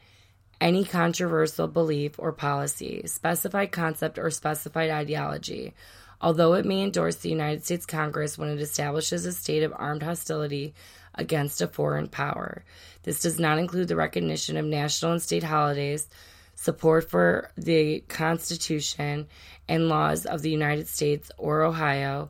any 0.62 0.86
controversial 0.86 1.68
belief 1.68 2.18
or 2.18 2.32
policy, 2.32 3.02
specified 3.06 3.72
concept, 3.72 4.18
or 4.18 4.30
specified 4.30 4.90
ideology, 4.90 5.74
although 6.22 6.54
it 6.54 6.66
may 6.66 6.82
endorse 6.82 7.18
the 7.18 7.30
United 7.30 7.66
States 7.66 7.86
Congress 7.86 8.38
when 8.38 8.50
it 8.50 8.62
establishes 8.62 9.26
a 9.26 9.34
state 9.34 9.64
of 9.64 9.74
armed 9.76 10.04
hostility 10.04 10.74
against 11.16 11.62
a 11.62 11.68
foreign 11.68 12.08
power. 12.08 12.64
This 13.04 13.22
does 13.22 13.40
not 13.40 13.60
include 13.60 13.88
the 13.88 13.96
recognition 13.96 14.58
of 14.58 14.66
national 14.66 15.14
and 15.14 15.22
state 15.22 15.44
holidays, 15.44 16.08
support 16.56 17.10
for 17.10 17.52
the 17.58 18.02
Constitution 18.08 19.28
and 19.68 19.90
laws 19.90 20.26
of 20.26 20.42
the 20.42 20.50
United 20.50 20.88
States 20.88 21.32
or 21.38 21.64
Ohio, 21.64 22.30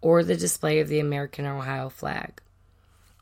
or 0.00 0.22
the 0.22 0.36
display 0.36 0.80
of 0.80 0.88
the 0.88 1.00
American 1.00 1.46
Ohio 1.46 1.88
flag. 1.88 2.40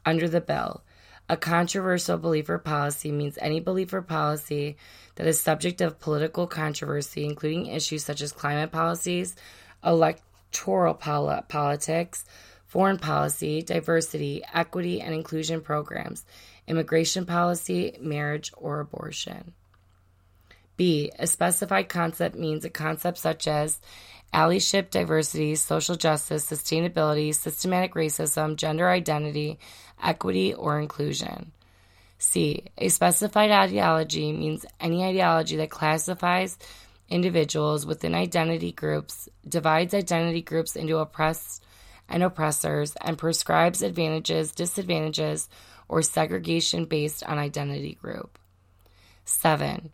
Under 0.06 0.28
the 0.28 0.40
bill, 0.40 0.82
a 1.28 1.36
controversial 1.36 2.18
belief 2.18 2.50
or 2.50 2.58
policy 2.58 3.10
means 3.10 3.38
any 3.40 3.58
belief 3.58 3.94
or 3.94 4.02
policy 4.02 4.76
that 5.14 5.26
is 5.26 5.40
subject 5.40 5.80
of 5.80 5.98
political 5.98 6.46
controversy, 6.46 7.24
including 7.24 7.66
issues 7.66 8.04
such 8.04 8.20
as 8.20 8.32
climate 8.32 8.70
policies, 8.70 9.34
electoral 9.82 10.94
pol- 10.94 11.42
politics, 11.48 12.26
foreign 12.74 12.98
policy, 12.98 13.62
diversity, 13.62 14.42
equity, 14.52 15.00
and 15.00 15.14
inclusion 15.14 15.60
programs, 15.60 16.26
immigration 16.66 17.24
policy, 17.24 17.96
marriage, 18.00 18.50
or 18.56 18.80
abortion. 18.80 19.52
B. 20.76 21.12
A 21.16 21.28
specified 21.28 21.88
concept 21.88 22.34
means 22.34 22.64
a 22.64 22.70
concept 22.70 23.18
such 23.18 23.46
as 23.46 23.80
allyship, 24.32 24.90
diversity, 24.90 25.54
social 25.54 25.94
justice, 25.94 26.50
sustainability, 26.50 27.32
systematic 27.32 27.94
racism, 27.94 28.56
gender 28.56 28.90
identity, 28.90 29.60
equity, 30.02 30.52
or 30.52 30.80
inclusion. 30.80 31.52
C. 32.18 32.64
A 32.76 32.88
specified 32.88 33.52
ideology 33.52 34.32
means 34.32 34.66
any 34.80 35.04
ideology 35.04 35.54
that 35.58 35.70
classifies 35.70 36.58
individuals 37.08 37.86
within 37.86 38.16
identity 38.16 38.72
groups, 38.72 39.28
divides 39.48 39.94
identity 39.94 40.42
groups 40.42 40.74
into 40.74 40.96
oppressed 40.96 41.62
and 42.08 42.22
oppressors, 42.22 42.94
and 43.00 43.18
prescribes 43.18 43.82
advantages, 43.82 44.52
disadvantages, 44.52 45.48
or 45.88 46.02
segregation 46.02 46.84
based 46.84 47.22
on 47.24 47.38
identity 47.38 47.94
group. 47.94 48.38
7. 49.24 49.90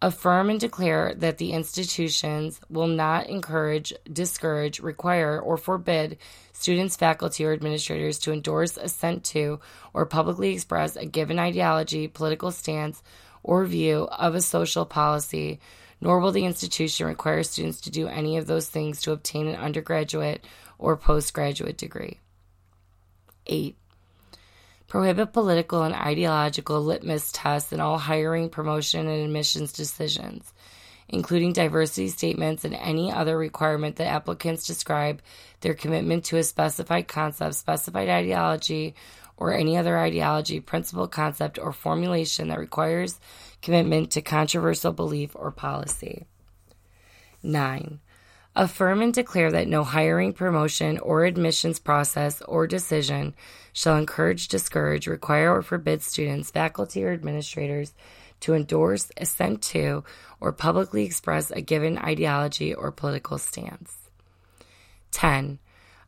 Affirm 0.00 0.50
and 0.50 0.58
declare 0.58 1.14
that 1.14 1.38
the 1.38 1.52
institutions 1.52 2.60
will 2.68 2.88
not 2.88 3.28
encourage, 3.28 3.92
discourage, 4.12 4.80
require, 4.80 5.38
or 5.40 5.56
forbid 5.56 6.18
students, 6.52 6.96
faculty, 6.96 7.44
or 7.44 7.52
administrators 7.52 8.18
to 8.18 8.32
endorse, 8.32 8.76
assent 8.76 9.22
to, 9.22 9.60
or 9.94 10.04
publicly 10.04 10.54
express 10.54 10.96
a 10.96 11.06
given 11.06 11.38
ideology, 11.38 12.08
political 12.08 12.50
stance, 12.50 13.00
or 13.44 13.64
view 13.64 14.08
of 14.10 14.34
a 14.34 14.40
social 14.40 14.84
policy, 14.84 15.60
nor 16.00 16.18
will 16.18 16.32
the 16.32 16.46
institution 16.46 17.06
require 17.06 17.44
students 17.44 17.80
to 17.82 17.90
do 17.90 18.08
any 18.08 18.36
of 18.36 18.48
those 18.48 18.68
things 18.68 19.02
to 19.02 19.12
obtain 19.12 19.46
an 19.46 19.54
undergraduate 19.54 20.44
or 20.82 20.96
postgraduate 20.96 21.78
degree. 21.78 22.18
8 23.46 23.76
prohibit 24.88 25.32
political 25.32 25.82
and 25.84 25.94
ideological 25.94 26.78
litmus 26.78 27.32
tests 27.32 27.72
in 27.72 27.80
all 27.80 27.96
hiring, 27.96 28.50
promotion, 28.50 29.08
and 29.08 29.24
admissions 29.24 29.72
decisions, 29.72 30.52
including 31.08 31.50
diversity 31.50 32.08
statements 32.08 32.62
and 32.62 32.74
any 32.74 33.10
other 33.10 33.38
requirement 33.38 33.96
that 33.96 34.06
applicants 34.06 34.66
describe 34.66 35.22
their 35.62 35.72
commitment 35.72 36.26
to 36.26 36.36
a 36.36 36.42
specified 36.42 37.08
concept, 37.08 37.54
specified 37.54 38.10
ideology, 38.10 38.94
or 39.38 39.54
any 39.54 39.78
other 39.78 39.96
ideology, 39.96 40.60
principle, 40.60 41.08
concept, 41.08 41.58
or 41.58 41.72
formulation 41.72 42.48
that 42.48 42.58
requires 42.58 43.18
commitment 43.62 44.10
to 44.10 44.20
controversial 44.20 44.92
belief 44.92 45.34
or 45.34 45.50
policy. 45.50 46.26
9. 47.42 47.98
Affirm 48.54 49.00
and 49.00 49.14
declare 49.14 49.50
that 49.50 49.66
no 49.66 49.82
hiring, 49.82 50.34
promotion, 50.34 50.98
or 50.98 51.24
admissions 51.24 51.78
process 51.78 52.42
or 52.42 52.66
decision 52.66 53.34
shall 53.72 53.96
encourage, 53.96 54.48
discourage, 54.48 55.06
require, 55.06 55.56
or 55.56 55.62
forbid 55.62 56.02
students, 56.02 56.50
faculty, 56.50 57.02
or 57.02 57.12
administrators 57.12 57.94
to 58.40 58.54
endorse, 58.54 59.10
assent 59.16 59.62
to, 59.62 60.04
or 60.38 60.52
publicly 60.52 61.04
express 61.04 61.50
a 61.50 61.62
given 61.62 61.96
ideology 61.96 62.74
or 62.74 62.92
political 62.92 63.38
stance. 63.38 64.10
10. 65.12 65.58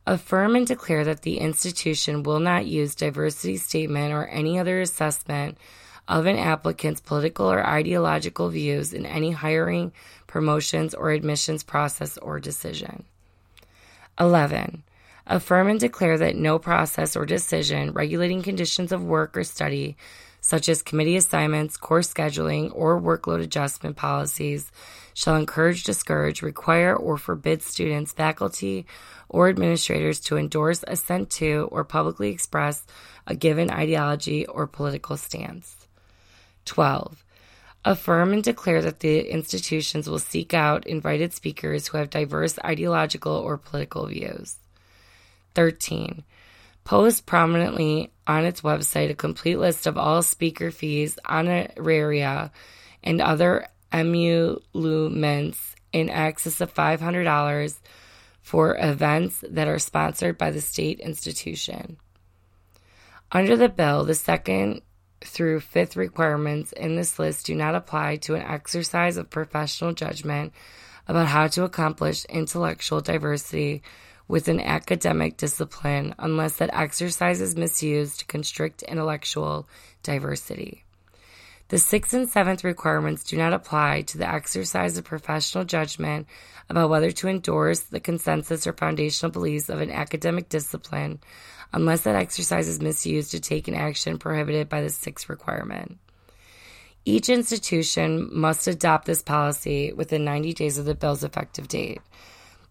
Affirm 0.05 0.55
and 0.55 0.67
declare 0.67 1.03
that 1.03 1.23
the 1.23 1.39
institution 1.39 2.21
will 2.21 2.39
not 2.39 2.67
use 2.67 2.93
diversity 2.93 3.57
statement 3.57 4.13
or 4.13 4.27
any 4.27 4.59
other 4.59 4.81
assessment 4.81 5.57
of 6.07 6.27
an 6.27 6.37
applicant's 6.37 7.01
political 7.01 7.51
or 7.51 7.65
ideological 7.65 8.49
views 8.49 8.93
in 8.93 9.05
any 9.07 9.31
hiring, 9.31 9.91
promotions, 10.35 10.93
or 10.93 11.11
admissions 11.11 11.63
process 11.63 12.17
or 12.17 12.41
decision. 12.41 13.05
11. 14.19 14.83
Affirm 15.25 15.69
and 15.69 15.79
declare 15.79 16.17
that 16.17 16.35
no 16.35 16.59
process 16.59 17.15
or 17.15 17.25
decision 17.25 17.93
regulating 17.93 18.43
conditions 18.43 18.91
of 18.91 19.01
work 19.01 19.37
or 19.37 19.45
study, 19.45 19.95
such 20.41 20.67
as 20.67 20.83
committee 20.83 21.15
assignments, 21.15 21.77
course 21.77 22.13
scheduling, 22.13 22.69
or 22.75 22.99
workload 22.99 23.41
adjustment 23.41 23.95
policies, 23.95 24.73
shall 25.13 25.37
encourage, 25.37 25.85
discourage, 25.85 26.41
require, 26.41 26.93
or 26.93 27.17
forbid 27.17 27.61
students, 27.61 28.11
faculty, 28.11 28.85
or 29.29 29.47
administrators 29.47 30.19
to 30.19 30.35
endorse, 30.35 30.83
assent 30.85 31.29
to, 31.29 31.69
or 31.71 31.85
publicly 31.85 32.27
express 32.27 32.85
a 33.25 33.35
given 33.35 33.71
ideology 33.71 34.45
or 34.47 34.67
political 34.67 35.15
stance. 35.15 35.87
12. 36.65 37.24
Affirm 37.87 38.33
and 38.33 38.43
declare 38.43 38.81
that 38.81 39.01
the 39.01 39.19
institutions 39.31 40.09
will 40.09 40.17
seek 40.17 40.55
out 40.55 40.87
invited 40.87 41.33
speakers 41.33 41.87
who 41.87 41.99
have 41.99 42.09
diverse 42.09 42.57
ideological 42.65 43.31
or 43.31 43.59
political 43.59 44.07
views. 44.07 44.57
13. 45.53 46.23
Post 46.83 47.27
prominently 47.27 48.11
on 48.25 48.43
its 48.43 48.61
website 48.61 49.11
a 49.11 49.15
complete 49.15 49.59
list 49.59 49.85
of 49.85 49.99
all 49.99 50.23
speaker 50.23 50.71
fees, 50.71 51.19
honoraria, 51.25 52.49
and 53.03 53.21
other 53.21 53.67
emoluments 53.91 55.75
in 55.93 56.09
excess 56.09 56.61
of 56.61 56.73
$500 56.73 57.79
for 58.41 58.75
events 58.79 59.43
that 59.47 59.67
are 59.67 59.79
sponsored 59.79 60.39
by 60.39 60.49
the 60.49 60.61
state 60.61 60.99
institution. 60.99 61.97
Under 63.31 63.55
the 63.55 63.69
bill, 63.69 64.05
the 64.05 64.15
second 64.15 64.81
through 65.25 65.59
fifth 65.59 65.95
requirements 65.95 66.71
in 66.71 66.95
this 66.95 67.19
list 67.19 67.45
do 67.45 67.55
not 67.55 67.75
apply 67.75 68.17
to 68.17 68.35
an 68.35 68.41
exercise 68.41 69.17
of 69.17 69.29
professional 69.29 69.93
judgment 69.93 70.53
about 71.07 71.27
how 71.27 71.47
to 71.47 71.63
accomplish 71.63 72.25
intellectual 72.25 73.01
diversity 73.01 73.83
within 74.27 74.59
academic 74.59 75.37
discipline 75.37 76.15
unless 76.17 76.57
that 76.57 76.73
exercise 76.73 77.41
is 77.41 77.55
misused 77.55 78.19
to 78.19 78.25
constrict 78.25 78.81
intellectual 78.83 79.67
diversity. 80.01 80.83
The 81.69 81.79
sixth 81.79 82.13
and 82.13 82.29
seventh 82.29 82.63
requirements 82.63 83.23
do 83.23 83.37
not 83.37 83.53
apply 83.53 84.03
to 84.03 84.19
the 84.19 84.31
exercise 84.31 84.97
of 84.97 85.03
professional 85.03 85.63
judgment 85.63 86.27
about 86.69 86.89
whether 86.89 87.11
to 87.11 87.27
endorse 87.27 87.81
the 87.81 87.99
consensus 87.99 88.67
or 88.67 88.73
foundational 88.73 89.31
beliefs 89.31 89.69
of 89.69 89.81
an 89.81 89.91
academic 89.91 90.47
discipline 90.49 91.19
unless 91.75 92.01
that 92.01 92.15
exercise 92.15 92.69
is 92.69 92.79
misused 92.79 93.31
to 93.31 93.39
take 93.39 93.67
an 93.67 93.75
action 93.75 94.17
prohibited 94.17 94.69
by 94.69 94.81
the 94.81 94.89
sixth 94.89 95.27
requirement. 95.29 95.99
Each 97.03 97.29
institution 97.29 98.29
must 98.31 98.65
adopt 98.65 99.05
this 99.05 99.21
policy 99.21 99.91
within 99.93 100.23
90 100.23 100.53
days 100.53 100.77
of 100.77 100.85
the 100.85 100.95
bill's 100.95 101.23
effective 101.23 101.67
date. 101.67 102.01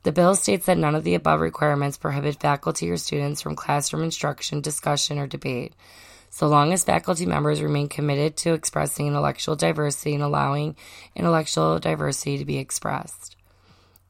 The 0.03 0.11
bill 0.11 0.35
states 0.35 0.67
that 0.67 0.79
none 0.79 0.95
of 0.95 1.05
the 1.05 1.14
above 1.14 1.40
requirements 1.40 1.99
prohibit 1.99 2.40
faculty 2.40 2.90
or 2.90 2.97
students 2.97 3.43
from 3.43 3.55
classroom 3.55 4.03
instruction, 4.03 4.61
discussion, 4.61 5.19
or 5.19 5.27
debate, 5.27 5.75
so 6.31 6.49
long 6.49 6.73
as 6.73 6.83
faculty 6.83 7.27
members 7.27 7.62
remain 7.62 7.88
committed 7.88 8.37
to 8.38 8.55
expressing 8.55 9.07
intellectual 9.07 9.55
diversity 9.55 10.14
and 10.14 10.23
allowing 10.23 10.77
intellectual 11.14 11.79
diversity 11.79 12.38
to 12.38 12.45
be 12.45 12.59
expressed. 12.59 13.37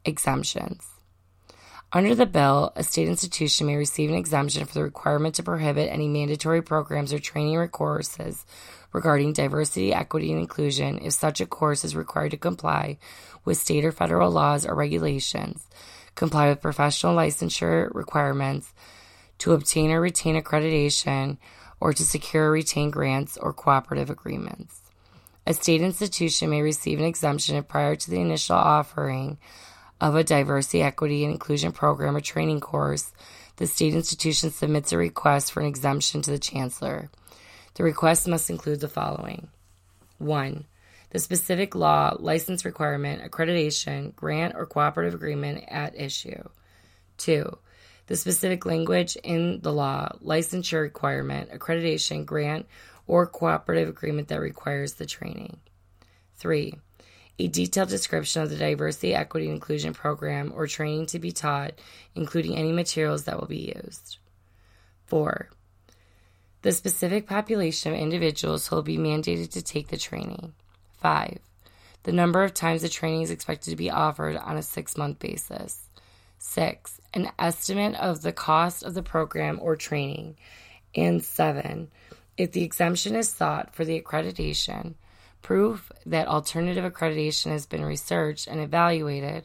Exemptions. 0.04 0.93
Under 1.94 2.16
the 2.16 2.26
bill, 2.26 2.72
a 2.74 2.82
state 2.82 3.06
institution 3.06 3.68
may 3.68 3.76
receive 3.76 4.10
an 4.10 4.16
exemption 4.16 4.64
for 4.64 4.74
the 4.74 4.82
requirement 4.82 5.36
to 5.36 5.44
prohibit 5.44 5.92
any 5.92 6.08
mandatory 6.08 6.60
programs 6.60 7.12
or 7.12 7.20
training 7.20 7.54
or 7.54 7.68
courses 7.68 8.44
regarding 8.92 9.32
diversity, 9.32 9.94
equity, 9.94 10.32
and 10.32 10.40
inclusion 10.40 10.98
if 10.98 11.12
such 11.12 11.40
a 11.40 11.46
course 11.46 11.84
is 11.84 11.94
required 11.94 12.32
to 12.32 12.36
comply 12.36 12.98
with 13.44 13.58
state 13.58 13.84
or 13.84 13.92
federal 13.92 14.32
laws 14.32 14.66
or 14.66 14.74
regulations, 14.74 15.68
comply 16.16 16.48
with 16.48 16.60
professional 16.60 17.14
licensure 17.14 17.94
requirements, 17.94 18.74
to 19.38 19.52
obtain 19.52 19.92
or 19.92 20.00
retain 20.00 20.34
accreditation, 20.34 21.38
or 21.78 21.92
to 21.92 22.02
secure 22.02 22.48
or 22.48 22.50
retain 22.50 22.90
grants 22.90 23.36
or 23.36 23.52
cooperative 23.52 24.10
agreements. 24.10 24.80
A 25.46 25.54
state 25.54 25.80
institution 25.80 26.50
may 26.50 26.60
receive 26.60 26.98
an 26.98 27.04
exemption 27.04 27.54
if 27.54 27.68
prior 27.68 27.94
to 27.94 28.10
the 28.10 28.20
initial 28.20 28.56
offering 28.56 29.38
of 30.00 30.16
a 30.16 30.24
diversity, 30.24 30.82
equity, 30.82 31.24
and 31.24 31.32
inclusion 31.32 31.72
program 31.72 32.16
or 32.16 32.20
training 32.20 32.60
course, 32.60 33.12
the 33.56 33.66
state 33.66 33.94
institution 33.94 34.50
submits 34.50 34.92
a 34.92 34.98
request 34.98 35.52
for 35.52 35.60
an 35.60 35.66
exemption 35.66 36.22
to 36.22 36.30
the 36.30 36.38
chancellor. 36.38 37.10
The 37.74 37.84
request 37.84 38.26
must 38.28 38.50
include 38.50 38.80
the 38.80 38.88
following 38.88 39.48
1. 40.18 40.64
The 41.10 41.18
specific 41.20 41.74
law, 41.74 42.16
license 42.18 42.64
requirement, 42.64 43.22
accreditation, 43.22 44.16
grant, 44.16 44.54
or 44.56 44.66
cooperative 44.66 45.14
agreement 45.14 45.64
at 45.68 45.98
issue. 45.98 46.42
2. 47.18 47.56
The 48.06 48.16
specific 48.16 48.66
language 48.66 49.16
in 49.22 49.60
the 49.60 49.72
law, 49.72 50.08
licensure 50.22 50.82
requirement, 50.82 51.50
accreditation, 51.52 52.26
grant, 52.26 52.66
or 53.06 53.26
cooperative 53.26 53.88
agreement 53.88 54.28
that 54.28 54.40
requires 54.40 54.94
the 54.94 55.06
training. 55.06 55.58
3 56.36 56.74
a 57.38 57.48
detailed 57.48 57.88
description 57.88 58.42
of 58.42 58.50
the 58.50 58.56
diversity, 58.56 59.14
equity, 59.14 59.46
and 59.46 59.54
inclusion 59.54 59.92
program 59.92 60.52
or 60.54 60.66
training 60.66 61.06
to 61.06 61.18
be 61.18 61.32
taught, 61.32 61.72
including 62.14 62.56
any 62.56 62.72
materials 62.72 63.24
that 63.24 63.38
will 63.40 63.48
be 63.48 63.74
used. 63.76 64.18
4. 65.06 65.48
The 66.62 66.72
specific 66.72 67.26
population 67.26 67.92
of 67.92 67.98
individuals 67.98 68.66
who 68.66 68.76
will 68.76 68.82
be 68.82 68.96
mandated 68.96 69.50
to 69.52 69.62
take 69.62 69.88
the 69.88 69.96
training. 69.96 70.54
5. 70.98 71.38
The 72.04 72.12
number 72.12 72.44
of 72.44 72.54
times 72.54 72.82
the 72.82 72.88
training 72.88 73.22
is 73.22 73.30
expected 73.30 73.70
to 73.70 73.76
be 73.76 73.90
offered 73.90 74.36
on 74.36 74.56
a 74.56 74.62
six 74.62 74.96
month 74.96 75.18
basis. 75.18 75.80
6. 76.38 77.00
An 77.12 77.30
estimate 77.38 77.94
of 77.96 78.22
the 78.22 78.32
cost 78.32 78.82
of 78.82 78.94
the 78.94 79.02
program 79.02 79.58
or 79.60 79.76
training. 79.76 80.36
And 80.94 81.22
7. 81.22 81.90
If 82.36 82.52
the 82.52 82.62
exemption 82.62 83.14
is 83.14 83.28
sought 83.28 83.74
for 83.74 83.84
the 83.84 84.00
accreditation, 84.00 84.94
proof 85.44 85.92
that 86.06 86.26
alternative 86.26 86.90
accreditation 86.90 87.52
has 87.52 87.66
been 87.66 87.84
researched 87.84 88.48
and 88.48 88.60
evaluated. 88.60 89.44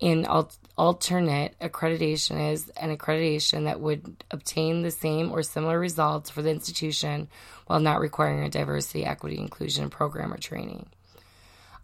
In 0.00 0.24
al- 0.24 0.50
alternate 0.78 1.54
accreditation 1.60 2.52
is 2.52 2.70
an 2.70 2.96
accreditation 2.96 3.64
that 3.64 3.80
would 3.80 4.24
obtain 4.30 4.80
the 4.80 4.90
same 4.90 5.30
or 5.30 5.42
similar 5.42 5.78
results 5.78 6.30
for 6.30 6.40
the 6.40 6.50
institution 6.50 7.28
while 7.66 7.80
not 7.80 8.00
requiring 8.00 8.42
a 8.42 8.48
diversity, 8.48 9.04
equity, 9.04 9.38
inclusion 9.38 9.90
program 9.90 10.32
or 10.32 10.38
training. 10.38 10.86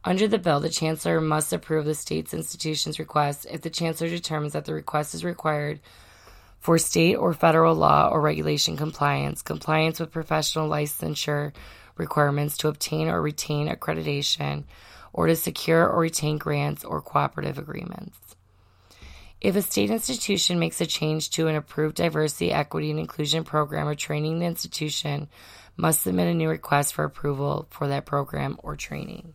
Under 0.02 0.26
the 0.26 0.38
bill, 0.38 0.60
the 0.60 0.70
Chancellor 0.70 1.20
must 1.20 1.52
approve 1.52 1.84
the 1.84 1.94
state's 1.94 2.32
institution's 2.32 2.98
request 2.98 3.46
if 3.50 3.60
the 3.60 3.70
Chancellor 3.70 4.08
determines 4.08 4.54
that 4.54 4.64
the 4.64 4.72
request 4.72 5.14
is 5.14 5.24
required 5.24 5.80
for 6.58 6.78
state 6.78 7.16
or 7.16 7.34
federal 7.34 7.74
law 7.74 8.08
or 8.08 8.20
regulation 8.22 8.78
compliance, 8.78 9.42
compliance 9.42 10.00
with 10.00 10.10
professional 10.10 10.70
licensure 10.70 11.52
requirements 11.96 12.56
to 12.58 12.68
obtain 12.68 13.08
or 13.08 13.22
retain 13.22 13.68
accreditation, 13.68 14.64
or 15.12 15.26
to 15.26 15.36
secure 15.36 15.88
or 15.88 16.00
retain 16.00 16.38
grants 16.38 16.84
or 16.84 17.00
cooperative 17.00 17.58
agreements. 17.58 18.18
If 19.40 19.54
a 19.54 19.62
state 19.62 19.90
institution 19.90 20.58
makes 20.58 20.80
a 20.80 20.86
change 20.86 21.30
to 21.30 21.46
an 21.48 21.56
approved 21.56 21.96
diversity, 21.96 22.52
equity, 22.52 22.90
and 22.90 22.98
inclusion 22.98 23.44
program 23.44 23.86
or 23.86 23.94
training, 23.94 24.38
the 24.38 24.46
institution 24.46 25.28
must 25.76 26.02
submit 26.02 26.28
a 26.28 26.34
new 26.34 26.48
request 26.48 26.94
for 26.94 27.04
approval 27.04 27.66
for 27.70 27.88
that 27.88 28.06
program 28.06 28.58
or 28.62 28.76
training. 28.76 29.34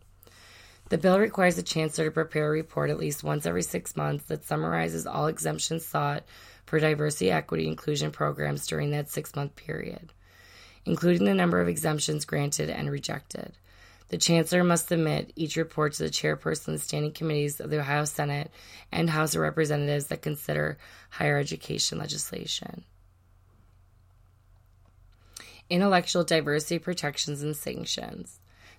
The 0.88 0.98
bill 0.98 1.18
requires 1.18 1.56
the 1.56 1.62
chancellor 1.62 2.06
to 2.06 2.10
prepare 2.10 2.48
a 2.48 2.50
report 2.50 2.90
at 2.90 2.98
least 2.98 3.24
once 3.24 3.46
every 3.46 3.62
six 3.62 3.96
months 3.96 4.24
that 4.24 4.44
summarizes 4.44 5.06
all 5.06 5.26
exemptions 5.26 5.86
sought 5.86 6.24
for 6.66 6.78
diversity, 6.78 7.30
equity, 7.30 7.66
inclusion 7.66 8.10
programs 8.10 8.66
during 8.66 8.90
that 8.90 9.08
six 9.08 9.34
month 9.34 9.56
period. 9.56 10.12
Including 10.84 11.24
the 11.24 11.34
number 11.34 11.60
of 11.60 11.68
exemptions 11.68 12.24
granted 12.24 12.70
and 12.70 12.90
rejected. 12.90 13.52
The 14.08 14.18
Chancellor 14.18 14.62
must 14.62 14.88
submit 14.88 15.32
each 15.36 15.56
report 15.56 15.94
to 15.94 16.02
the 16.02 16.10
chairperson 16.10 16.68
of 16.68 16.74
the 16.74 16.78
standing 16.78 17.12
committees 17.12 17.60
of 17.60 17.70
the 17.70 17.80
Ohio 17.80 18.04
Senate 18.04 18.50
and 18.92 19.08
House 19.08 19.34
of 19.34 19.40
Representatives 19.40 20.08
that 20.08 20.20
consider 20.20 20.76
higher 21.08 21.38
education 21.38 21.98
legislation. 21.98 22.84
Intellectual 25.70 26.24
diversity 26.24 26.78
protections 26.78 27.42
and 27.42 27.56
sanctions. 27.56 28.38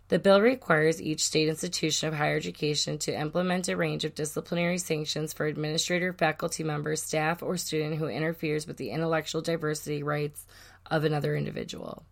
The 0.10 0.20
bill 0.20 0.42
requires 0.42 1.02
each 1.02 1.24
state 1.24 1.48
institution 1.48 2.08
of 2.10 2.14
higher 2.14 2.36
education 2.36 3.00
to 3.00 3.20
implement 3.20 3.68
a 3.68 3.76
range 3.76 4.04
of 4.04 4.14
disciplinary 4.14 4.78
sanctions 4.78 5.34
for 5.34 5.48
administrator, 5.48 6.14
faculty 6.14 6.64
member, 6.64 6.96
staff, 6.96 7.42
or 7.42 7.58
student 7.58 7.96
who 7.96 8.08
interferes 8.08 8.68
with 8.68 8.78
the 8.78 8.92
intellectual 8.92 9.42
diversity 9.42 10.04
rights 10.04 10.46
of 10.94 11.04
another 11.04 11.36
individual. 11.36 12.06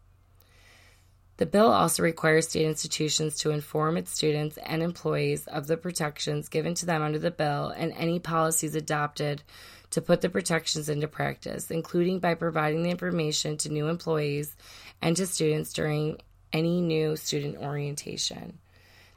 The 1.37 1.45
bill 1.45 1.71
also 1.71 2.03
requires 2.03 2.49
state 2.49 2.65
institutions 2.65 3.37
to 3.39 3.51
inform 3.51 3.97
its 3.97 4.11
students 4.11 4.57
and 4.57 4.83
employees 4.83 5.47
of 5.47 5.67
the 5.67 5.77
protections 5.77 6.49
given 6.49 6.73
to 6.75 6.85
them 6.85 7.01
under 7.01 7.19
the 7.19 7.31
bill 7.31 7.69
and 7.69 7.93
any 7.93 8.19
policies 8.19 8.75
adopted 8.75 9.43
to 9.91 10.01
put 10.01 10.21
the 10.21 10.29
protections 10.29 10.89
into 10.89 11.07
practice, 11.07 11.69
including 11.71 12.19
by 12.19 12.33
providing 12.33 12.83
the 12.83 12.89
information 12.89 13.57
to 13.57 13.69
new 13.69 13.87
employees 13.87 14.55
and 15.01 15.15
to 15.17 15.27
students 15.27 15.73
during 15.73 16.17
any 16.53 16.81
new 16.81 17.15
student 17.15 17.57
orientation. 17.57 18.57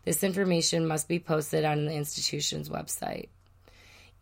This 0.05 0.23
information 0.23 0.87
must 0.87 1.09
be 1.09 1.19
posted 1.19 1.65
on 1.65 1.87
the 1.87 1.95
institution's 1.95 2.69
website. 2.69 3.29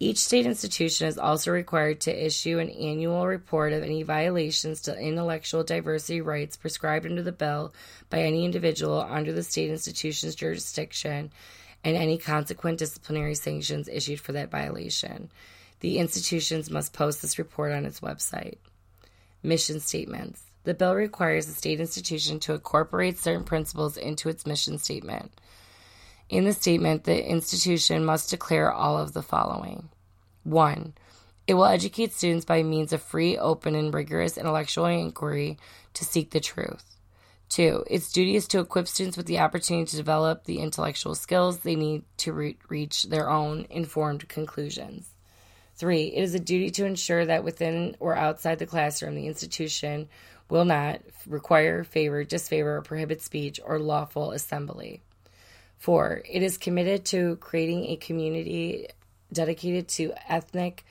Each 0.02 0.18
state 0.18 0.46
institution 0.46 1.06
is 1.06 1.16
also 1.16 1.52
required 1.52 2.00
to 2.00 2.26
issue 2.26 2.58
an 2.58 2.70
annual 2.70 3.24
report 3.24 3.72
of 3.72 3.84
any 3.84 4.02
violations 4.02 4.80
to 4.80 4.98
intellectual 4.98 5.62
diversity 5.62 6.20
rights 6.20 6.56
prescribed 6.56 7.06
under 7.06 7.22
the 7.22 7.30
bill 7.30 7.72
by 8.10 8.22
any 8.22 8.44
individual 8.44 9.00
under 9.00 9.32
the 9.32 9.44
state 9.44 9.70
institution's 9.70 10.34
jurisdiction 10.34 11.30
and 11.84 11.96
any 11.96 12.18
consequent 12.18 12.80
disciplinary 12.80 13.36
sanctions 13.36 13.86
issued 13.86 14.18
for 14.18 14.32
that 14.32 14.50
violation. 14.50 15.30
The 15.78 15.98
institutions 15.98 16.68
must 16.68 16.92
post 16.92 17.22
this 17.22 17.38
report 17.38 17.70
on 17.70 17.84
its 17.84 18.00
website. 18.00 18.56
Mission 19.44 19.78
statements. 19.78 20.42
The 20.64 20.74
bill 20.74 20.96
requires 20.96 21.46
a 21.46 21.52
state 21.52 21.78
institution 21.78 22.40
to 22.40 22.54
incorporate 22.54 23.20
certain 23.20 23.44
principles 23.44 23.96
into 23.96 24.28
its 24.28 24.46
mission 24.46 24.78
statement. 24.78 25.30
In 26.28 26.42
the 26.42 26.52
statement, 26.52 27.04
the 27.04 27.24
institution 27.24 28.04
must 28.04 28.30
declare 28.30 28.72
all 28.72 28.98
of 28.98 29.12
the 29.12 29.22
following 29.22 29.90
1. 30.44 30.94
It 31.46 31.54
will 31.54 31.64
educate 31.64 32.12
students 32.12 32.44
by 32.44 32.62
means 32.62 32.92
of 32.92 33.02
free, 33.02 33.36
open, 33.36 33.74
and 33.74 33.92
rigorous 33.92 34.38
intellectual 34.38 34.86
inquiry 34.86 35.58
to 35.94 36.04
seek 36.04 36.30
the 36.30 36.40
truth. 36.40 36.84
2. 37.50 37.84
Its 37.90 38.10
duty 38.10 38.36
is 38.36 38.48
to 38.48 38.60
equip 38.60 38.88
students 38.88 39.16
with 39.16 39.26
the 39.26 39.38
opportunity 39.38 39.90
to 39.90 39.96
develop 39.96 40.44
the 40.44 40.60
intellectual 40.60 41.14
skills 41.14 41.58
they 41.58 41.74
need 41.74 42.02
to 42.16 42.32
re- 42.32 42.56
reach 42.68 43.04
their 43.04 43.28
own 43.28 43.66
informed 43.68 44.26
conclusions. 44.28 45.10
3. 45.76 46.04
It 46.04 46.22
is 46.22 46.34
a 46.34 46.40
duty 46.40 46.70
to 46.70 46.86
ensure 46.86 47.26
that 47.26 47.44
within 47.44 47.96
or 48.00 48.16
outside 48.16 48.58
the 48.58 48.66
classroom, 48.66 49.14
the 49.14 49.26
institution 49.26 50.08
will 50.48 50.64
not 50.64 51.00
require, 51.26 51.84
favor, 51.84 52.24
disfavor, 52.24 52.76
or 52.76 52.82
prohibit 52.82 53.20
speech 53.20 53.60
or 53.64 53.78
lawful 53.78 54.32
assembly. 54.32 55.02
Four, 55.78 56.22
it 56.30 56.42
is 56.42 56.56
committed 56.58 57.04
to 57.06 57.36
creating 57.36 57.86
a 57.86 57.96
community 57.96 58.88
dedicated 59.32 59.88
to 59.88 60.12
ethnic 60.28 60.84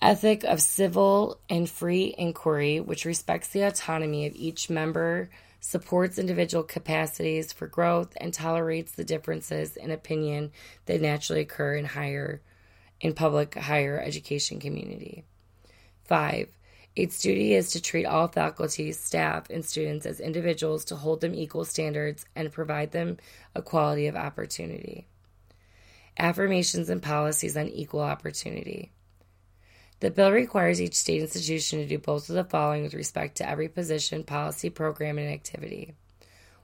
ethic 0.00 0.42
of 0.42 0.60
civil 0.60 1.38
and 1.48 1.70
free 1.70 2.14
inquiry, 2.18 2.80
which 2.80 3.04
respects 3.04 3.48
the 3.48 3.62
autonomy 3.62 4.26
of 4.26 4.34
each 4.34 4.68
member, 4.68 5.30
supports 5.60 6.18
individual 6.18 6.64
capacities 6.64 7.52
for 7.52 7.68
growth, 7.68 8.12
and 8.20 8.34
tolerates 8.34 8.92
the 8.92 9.04
differences 9.04 9.76
in 9.76 9.92
opinion 9.92 10.50
that 10.86 11.00
naturally 11.00 11.42
occur 11.42 11.76
in 11.76 11.84
higher 11.84 12.42
in 13.00 13.14
public 13.14 13.54
higher 13.54 14.00
education 14.00 14.60
community. 14.60 15.24
Five, 16.04 16.48
its 16.94 17.20
duty 17.20 17.54
is 17.54 17.70
to 17.72 17.80
treat 17.80 18.04
all 18.04 18.28
faculty, 18.28 18.92
staff, 18.92 19.48
and 19.50 19.64
students 19.64 20.04
as 20.04 20.20
individuals 20.20 20.84
to 20.86 20.96
hold 20.96 21.20
them 21.20 21.34
equal 21.34 21.64
standards 21.64 22.26
and 22.36 22.52
provide 22.52 22.92
them 22.92 23.16
equality 23.56 24.06
of 24.08 24.16
opportunity. 24.16 25.06
Affirmations 26.18 26.88
and 26.90 27.02
policies 27.02 27.56
on 27.56 27.68
equal 27.68 28.00
opportunity. 28.00 28.92
The 30.00 30.10
bill 30.10 30.32
requires 30.32 30.80
each 30.80 30.94
state 30.94 31.22
institution 31.22 31.78
to 31.78 31.86
do 31.86 31.98
both 31.98 32.28
of 32.28 32.34
the 32.34 32.44
following 32.44 32.82
with 32.82 32.94
respect 32.94 33.36
to 33.36 33.48
every 33.48 33.68
position, 33.68 34.24
policy, 34.24 34.68
program, 34.68 35.18
and 35.18 35.28
activity. 35.28 35.94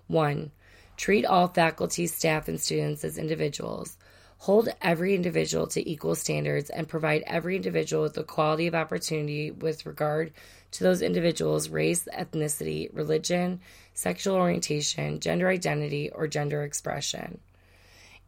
1. 0.09 0.51
Treat 0.96 1.24
all 1.24 1.49
faculty, 1.49 2.07
staff, 2.07 2.49
and 2.49 2.61
students 2.61 3.05
as 3.05 3.16
individuals 3.16 3.96
hold 4.38 4.68
every 4.80 5.14
individual 5.14 5.66
to 5.66 5.88
equal 5.88 6.14
standards, 6.14 6.70
and 6.70 6.88
provide 6.88 7.22
every 7.26 7.57
individual 7.57 8.05
with 8.05 8.14
the 8.14 8.22
quality 8.22 8.66
of 8.66 8.74
opportunity 8.74 9.51
with 9.51 9.84
regard 9.84 10.32
to 10.70 10.84
those 10.84 11.03
individuals' 11.03 11.68
race, 11.68 12.09
ethnicity, 12.16 12.88
religion, 12.92 13.61
sexual 13.94 14.36
orientation, 14.36 15.18
gender 15.18 15.49
identity, 15.49 16.11
or 16.11 16.28
gender 16.28 16.62
expression. 16.62 17.40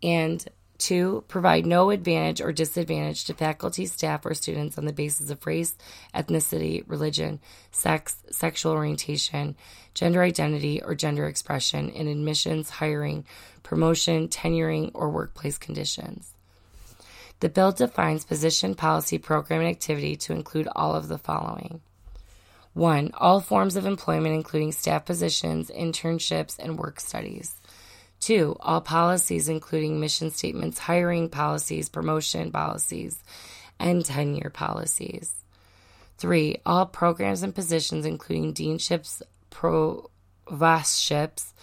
And 0.03 0.45
Two, 0.81 1.25
provide 1.29 1.67
no 1.67 1.91
advantage 1.91 2.41
or 2.41 2.53
disadvantage 2.53 3.27
to 3.27 3.35
faculty, 3.35 3.85
staff, 3.85 4.25
or 4.25 4.33
students 4.33 4.79
on 4.79 4.87
the 4.87 4.95
basis 4.95 5.29
of 5.29 5.45
race, 5.47 5.77
ethnicity, 6.15 6.83
religion, 6.87 7.39
sex, 7.71 8.17
sexual 8.31 8.73
orientation, 8.73 9.57
gender 9.93 10.23
identity, 10.23 10.81
or 10.83 10.95
gender 10.95 11.27
expression 11.27 11.91
in 11.91 12.09
admissions, 12.09 12.71
hiring, 12.71 13.27
promotion, 13.63 14.27
tenuring, 14.29 14.91
or 14.95 15.11
workplace 15.11 15.59
conditions. 15.59 16.33
The 17.41 17.51
bill 17.51 17.73
defines 17.73 18.25
position, 18.25 18.75
policy, 18.75 19.19
program, 19.19 19.61
and 19.61 19.69
activity 19.69 20.17
to 20.17 20.33
include 20.33 20.69
all 20.75 20.95
of 20.95 21.09
the 21.09 21.19
following. 21.19 21.83
1. 22.73 23.11
All 23.19 23.41
forms 23.41 23.77
of 23.77 23.85
employment, 23.85 24.35
including 24.35 24.73
staff 24.73 25.05
positions, 25.05 25.71
internships, 25.71 26.59
and 26.59 26.79
work 26.79 27.01
studies. 27.01 27.60
Two, 28.21 28.55
all 28.61 28.83
policies, 28.83 29.49
including 29.49 29.99
mission 29.99 30.31
statements, 30.31 30.79
hiring 30.79 31.31
policies, 31.31 31.89
promotion 31.89 32.53
policies, 32.53 33.25
and 33.79 34.05
tenure 34.05 34.51
policies. 34.51 35.35
Three, 36.19 36.59
all 36.67 36.85
programs 36.85 37.43
and 37.43 37.55
positions, 37.55 38.05
including 38.05 38.53
deanships, 38.53 39.23
provostships, 39.51 41.55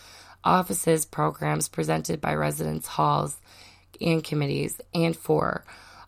offices, 0.43 1.05
programs 1.05 1.68
presented 1.68 2.20
by 2.20 2.34
residence 2.34 2.88
halls 2.88 3.38
and 4.01 4.24
committees. 4.24 4.82
And 4.95 5.16
four, 5.16 5.64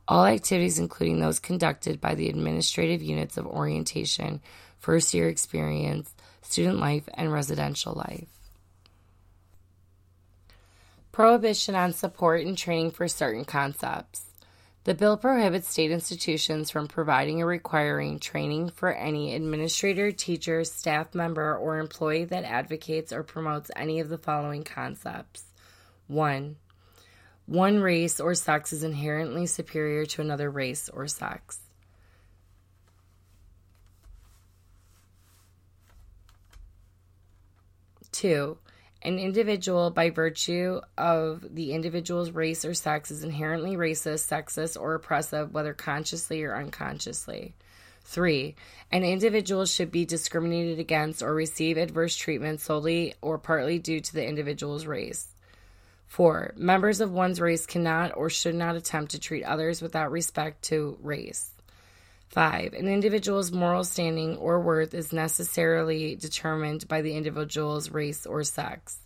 all 0.08 0.26
activities, 0.26 0.80
including 0.80 1.20
those 1.20 1.40
conducted 1.40 2.02
by 2.02 2.16
the 2.16 2.28
administrative 2.28 3.04
units 3.04 3.38
of 3.38 3.46
orientation, 3.46 4.42
first 4.80 5.14
year 5.14 5.30
experience, 5.30 6.12
student 6.42 6.80
life, 6.80 7.08
and 7.14 7.32
residential 7.32 7.94
life. 7.94 8.39
Prohibition 11.20 11.76
on 11.76 11.92
support 11.92 12.46
and 12.46 12.58
training 12.58 12.92
for 12.92 13.10
certain 13.10 13.44
concepts. 13.44 14.24
The 14.86 14.94
bill 14.94 15.18
prohibits 15.18 15.68
state 15.68 15.92
institutions 15.92 16.72
from 16.72 16.88
providing 16.88 17.42
or 17.42 17.46
requiring 17.46 18.20
training 18.20 18.70
for 18.70 18.94
any 18.94 19.36
administrator, 19.36 20.14
teacher, 20.14 20.64
staff 20.64 21.14
member, 21.14 21.58
or 21.58 21.80
employee 21.80 22.24
that 22.24 22.46
advocates 22.46 23.12
or 23.12 23.24
promotes 23.24 23.70
any 23.76 24.00
of 24.00 24.08
the 24.08 24.18
following 24.18 24.64
concepts. 24.64 25.44
1. 26.08 26.56
One 27.48 27.80
race 27.82 28.22
or 28.22 28.34
sex 28.34 28.72
is 28.72 28.84
inherently 28.86 29.46
superior 29.46 30.06
to 30.06 30.22
another 30.22 30.50
race 30.50 30.88
or 30.88 31.06
sex. 31.08 31.60
Two, 38.14 38.58
an 39.02 39.18
individual, 39.18 39.92
by 39.92 40.10
virtue 40.10 40.82
of 40.98 41.56
the 41.56 41.74
individual's 41.74 42.32
race 42.32 42.66
or 42.66 42.74
sex, 42.74 43.12
is 43.12 43.24
inherently 43.24 43.78
racist, 43.78 44.28
sexist, 44.28 44.80
or 44.80 44.96
oppressive, 44.96 45.54
whether 45.54 45.74
consciously 45.74 46.44
or 46.44 46.56
unconsciously. 46.56 47.54
Three, 48.04 48.56
an 48.92 49.04
individual 49.04 49.66
should 49.66 49.92
be 49.92 50.06
discriminated 50.06 50.80
against 50.80 51.22
or 51.22 51.34
receive 51.34 51.78
adverse 51.78 52.16
treatment 52.16 52.60
solely 52.60 53.14
or 53.22 53.38
partly 53.38 53.80
due 53.80 54.00
to 54.02 54.14
the 54.14 54.28
individual's 54.28 54.86
race. 54.86 55.28
Four, 56.08 56.54
members 56.58 57.02
of 57.02 57.12
one's 57.12 57.40
race 57.40 57.68
cannot 57.68 58.18
or 58.18 58.30
should 58.30 58.56
not 58.56 58.76
attempt 58.76 59.12
to 59.12 59.20
treat 59.20 59.44
others 59.44 59.82
without 59.82 60.12
respect 60.12 60.64
to 60.64 60.98
race. 61.02 61.52
Five, 62.30 62.74
an 62.74 62.88
individual's 62.88 63.52
moral 63.52 63.84
standing 63.84 64.38
or 64.38 64.60
worth 64.60 64.94
is 64.94 65.12
necessarily 65.12 66.16
determined 66.16 66.88
by 66.88 67.02
the 67.02 67.16
individual's 67.16 67.90
race 67.90 68.28
or 68.28 68.44
sex. 68.44 69.00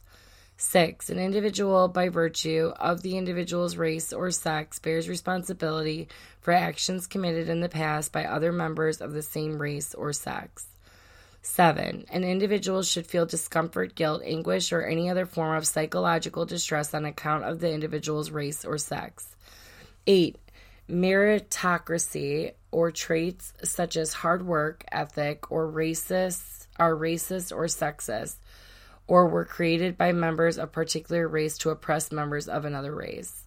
Six, 0.57 1.09
an 1.09 1.19
individual, 1.19 1.87
by 1.87 2.09
virtue 2.09 2.73
of 2.79 3.01
the 3.01 3.17
individual's 3.17 3.77
race 3.77 4.11
or 4.11 4.29
sex, 4.29 4.77
bears 4.79 5.07
responsibility 5.07 6.09
for 6.41 6.51
actions 6.51 7.07
committed 7.07 7.47
in 7.47 7.61
the 7.61 7.69
past 7.69 8.11
by 8.11 8.25
other 8.25 8.51
members 8.51 8.99
of 8.99 9.13
the 9.13 9.21
same 9.21 9.61
race 9.61 9.93
or 9.93 10.11
sex. 10.11 10.67
7. 11.41 12.05
An 12.09 12.23
individual 12.23 12.83
should 12.83 13.07
feel 13.07 13.25
discomfort, 13.25 13.95
guilt, 13.95 14.21
anguish, 14.25 14.71
or 14.71 14.83
any 14.83 15.09
other 15.09 15.25
form 15.25 15.55
of 15.55 15.67
psychological 15.67 16.45
distress 16.45 16.93
on 16.93 17.05
account 17.05 17.45
of 17.45 17.59
the 17.59 17.71
individual's 17.71 18.31
race 18.31 18.65
or 18.65 18.77
sex. 18.77 19.35
8. 20.07 20.37
Meritocracy 20.89 22.51
or 22.73 22.91
traits 22.91 23.53
such 23.63 23.95
as 23.95 24.13
hard 24.13 24.45
work 24.45 24.83
ethic 24.91 25.51
or 25.51 25.71
racist 25.71 26.67
are 26.77 26.95
racist 26.95 27.51
or 27.55 27.65
sexist 27.65 28.35
or 29.07 29.27
were 29.27 29.45
created 29.45 29.97
by 29.97 30.11
members 30.11 30.57
of 30.57 30.71
particular 30.71 31.27
race 31.27 31.57
to 31.57 31.69
oppress 31.69 32.11
members 32.11 32.47
of 32.47 32.65
another 32.65 32.95
race. 32.95 33.43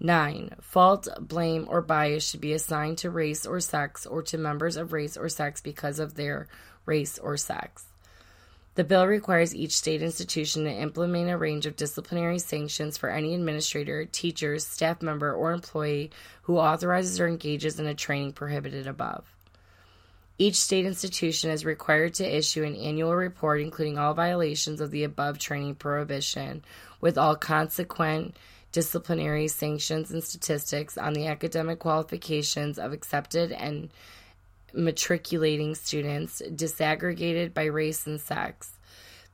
9. 0.00 0.54
Fault, 0.60 1.08
blame, 1.20 1.66
or 1.68 1.82
bias 1.82 2.28
should 2.28 2.40
be 2.40 2.52
assigned 2.52 2.98
to 2.98 3.10
race 3.10 3.44
or 3.44 3.58
sex 3.58 4.06
or 4.06 4.22
to 4.22 4.38
members 4.38 4.76
of 4.76 4.92
race 4.92 5.16
or 5.16 5.28
sex 5.28 5.60
because 5.60 5.98
of 5.98 6.14
their 6.14 6.46
race 6.86 7.18
or 7.18 7.36
sex. 7.36 7.84
The 8.78 8.84
bill 8.84 9.08
requires 9.08 9.56
each 9.56 9.76
state 9.76 10.02
institution 10.02 10.62
to 10.62 10.70
implement 10.70 11.28
a 11.28 11.36
range 11.36 11.66
of 11.66 11.74
disciplinary 11.74 12.38
sanctions 12.38 12.96
for 12.96 13.10
any 13.10 13.34
administrator, 13.34 14.04
teachers, 14.04 14.64
staff 14.64 15.02
member, 15.02 15.34
or 15.34 15.50
employee 15.50 16.12
who 16.42 16.58
authorizes 16.58 17.18
or 17.18 17.26
engages 17.26 17.80
in 17.80 17.88
a 17.88 17.94
training 17.96 18.34
prohibited 18.34 18.86
above. 18.86 19.24
Each 20.38 20.54
state 20.54 20.86
institution 20.86 21.50
is 21.50 21.64
required 21.64 22.14
to 22.14 22.36
issue 22.38 22.62
an 22.62 22.76
annual 22.76 23.16
report 23.16 23.60
including 23.60 23.98
all 23.98 24.14
violations 24.14 24.80
of 24.80 24.92
the 24.92 25.02
above 25.02 25.40
training 25.40 25.74
prohibition, 25.74 26.62
with 27.00 27.18
all 27.18 27.34
consequent 27.34 28.36
disciplinary 28.70 29.48
sanctions 29.48 30.12
and 30.12 30.22
statistics 30.22 30.96
on 30.96 31.14
the 31.14 31.26
academic 31.26 31.80
qualifications 31.80 32.78
of 32.78 32.92
accepted 32.92 33.50
and 33.50 33.90
matriculating 34.72 35.74
students 35.74 36.42
disaggregated 36.46 37.54
by 37.54 37.64
race 37.64 38.06
and 38.06 38.20
sex. 38.20 38.72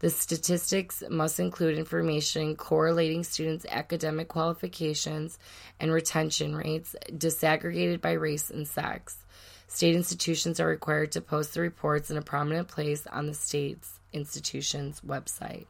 The 0.01 0.11
statistics 0.11 1.03
must 1.09 1.41
include 1.41 1.79
information 1.79 2.57
correlating 2.57 3.25
students' 3.25 3.65
academic 3.71 4.29
qualifications 4.29 5.39
and 5.81 5.93
retention 5.93 6.55
rates 6.55 6.95
disaggregated 7.11 8.01
by 8.01 8.13
race 8.13 8.51
and 8.51 8.69
sex. 8.69 9.25
State 9.67 9.95
institutions 9.95 10.61
are 10.61 10.67
required 10.67 11.13
to 11.13 11.21
post 11.21 11.55
the 11.55 11.61
reports 11.61 12.11
in 12.11 12.17
a 12.17 12.23
prominent 12.23 12.69
place 12.69 13.07
on 13.07 13.27
the 13.27 13.35
state's 13.35 13.99
institution's 14.13 15.01
website. 15.01 15.67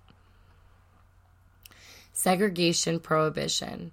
Segregation 2.12 3.00
Prohibition. 3.00 3.92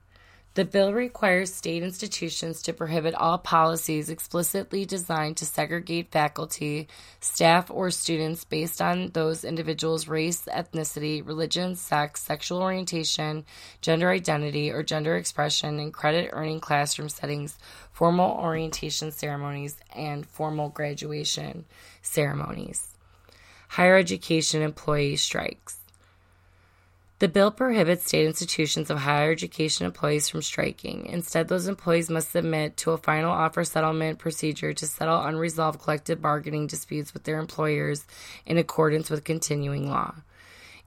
The 0.54 0.66
bill 0.66 0.92
requires 0.92 1.54
state 1.54 1.82
institutions 1.82 2.62
to 2.64 2.74
prohibit 2.74 3.16
all 3.16 3.38
policies 3.38 4.10
explicitly 4.10 4.84
designed 4.84 5.38
to 5.38 5.46
segregate 5.46 6.12
faculty, 6.12 6.90
staff, 7.22 7.72
or 7.72 7.90
students 7.90 8.44
based 8.44 8.82
on 8.82 9.12
those 9.14 9.46
individuals' 9.46 10.10
race, 10.10 10.44
ethnicity, 10.52 11.26
religion, 11.26 11.76
sex, 11.76 12.22
sexual 12.22 12.62
orientation, 12.62 13.46
gender 13.80 14.10
identity, 14.10 14.70
or 14.70 14.84
gender 14.84 15.16
expression 15.16 15.80
in 15.80 15.94
credit 15.94 16.32
earning 16.34 16.60
classroom 16.60 17.08
settings, 17.08 17.58
formal 17.94 18.32
orientation 18.32 19.10
ceremonies, 19.14 19.78
and 19.96 20.26
formal 20.26 20.68
graduation 20.68 21.64
ceremonies. 22.02 22.88
Higher 23.70 23.96
education 23.96 24.62
employee 24.62 25.16
strikes. 25.16 25.81
The 27.22 27.28
bill 27.28 27.52
prohibits 27.52 28.08
state 28.08 28.26
institutions 28.26 28.90
of 28.90 28.98
higher 28.98 29.32
education 29.32 29.86
employees 29.86 30.28
from 30.28 30.42
striking. 30.42 31.06
Instead, 31.06 31.50
those 31.50 31.68
employees 31.68 32.10
must 32.10 32.32
submit 32.32 32.78
to 32.78 32.94
a 32.94 32.98
final 32.98 33.32
offer 33.32 33.64
settlement 33.64 34.18
procedure 34.18 34.74
to 34.74 34.88
settle 34.88 35.22
unresolved 35.22 35.80
collective 35.80 36.20
bargaining 36.20 36.66
disputes 36.66 37.14
with 37.14 37.24
their 37.24 37.38
employers 37.38 38.08
in 38.48 38.58
accordance 38.58 39.12
with 39.12 39.24
continuing 39.24 39.88
law. 39.88 40.16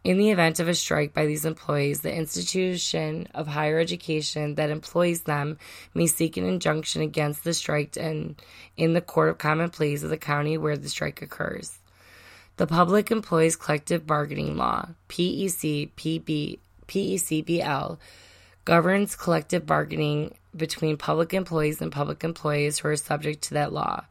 In 0.02 0.18
the 0.18 0.30
event 0.32 0.58
of 0.58 0.66
a 0.66 0.74
strike 0.74 1.14
by 1.14 1.24
these 1.24 1.44
employees, 1.44 2.00
the 2.00 2.12
institution 2.12 3.28
of 3.32 3.46
higher 3.46 3.78
education 3.78 4.56
that 4.56 4.70
employs 4.70 5.20
them 5.20 5.56
may 5.94 6.08
seek 6.08 6.36
an 6.36 6.46
injunction 6.46 7.00
against 7.00 7.44
the 7.44 7.54
strike 7.54 7.96
in, 7.96 8.34
in 8.76 8.92
the 8.92 9.00
Court 9.00 9.28
of 9.28 9.38
Common 9.38 9.70
Pleas 9.70 10.02
of 10.02 10.10
the 10.10 10.16
county 10.16 10.58
where 10.58 10.76
the 10.76 10.88
strike 10.88 11.22
occurs. 11.22 11.78
The 12.56 12.68
Public 12.68 13.10
Employees 13.10 13.56
Collective 13.56 14.06
Bargaining 14.06 14.56
Law, 14.56 14.90
PEC, 15.08 15.90
PB, 15.96 16.60
PECBL, 16.86 17.98
governs 18.64 19.16
collective 19.16 19.66
bargaining 19.66 20.36
between 20.54 20.96
public 20.96 21.34
employees 21.34 21.82
and 21.82 21.90
public 21.90 22.22
employees 22.22 22.78
who 22.78 22.86
are 22.86 22.96
subject 22.96 23.42
to 23.42 23.54
that 23.54 23.72
law. 23.72 24.04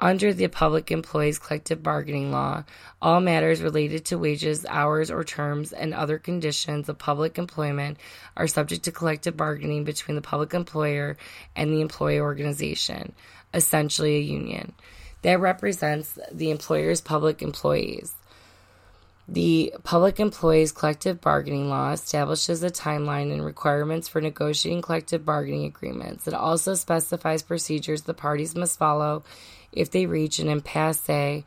Under 0.00 0.32
the 0.32 0.48
Public 0.48 0.90
Employees 0.90 1.38
Collective 1.38 1.82
Bargaining 1.82 2.32
Law, 2.32 2.64
all 3.02 3.20
matters 3.20 3.60
related 3.60 4.06
to 4.06 4.18
wages, 4.18 4.64
hours, 4.64 5.10
or 5.10 5.22
terms 5.22 5.74
and 5.74 5.92
other 5.92 6.18
conditions 6.18 6.88
of 6.88 6.96
public 6.96 7.36
employment 7.36 7.98
are 8.38 8.46
subject 8.46 8.84
to 8.84 8.92
collective 8.92 9.36
bargaining 9.36 9.84
between 9.84 10.14
the 10.14 10.22
public 10.22 10.54
employer 10.54 11.18
and 11.54 11.70
the 11.70 11.82
employee 11.82 12.20
organization, 12.20 13.12
essentially 13.52 14.16
a 14.16 14.20
union 14.20 14.72
that 15.26 15.40
represents 15.40 16.16
the 16.30 16.52
employer's 16.52 17.00
public 17.00 17.42
employees. 17.42 18.14
The 19.26 19.74
Public 19.82 20.20
Employees 20.20 20.70
Collective 20.70 21.20
Bargaining 21.20 21.68
Law 21.68 21.90
establishes 21.90 22.62
a 22.62 22.70
timeline 22.70 23.32
and 23.32 23.44
requirements 23.44 24.06
for 24.06 24.20
negotiating 24.20 24.82
collective 24.82 25.24
bargaining 25.24 25.64
agreements. 25.64 26.28
It 26.28 26.34
also 26.34 26.74
specifies 26.74 27.42
procedures 27.42 28.02
the 28.02 28.14
parties 28.14 28.54
must 28.54 28.78
follow 28.78 29.24
if 29.72 29.90
they 29.90 30.06
reach 30.06 30.38
an 30.38 30.48
impasse 30.48 31.42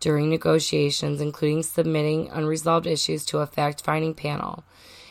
during 0.00 0.30
negotiations, 0.30 1.20
including 1.20 1.62
submitting 1.64 2.30
unresolved 2.30 2.86
issues 2.86 3.26
to 3.26 3.40
a 3.40 3.46
fact 3.46 3.82
finding 3.82 4.14
panel. 4.14 4.64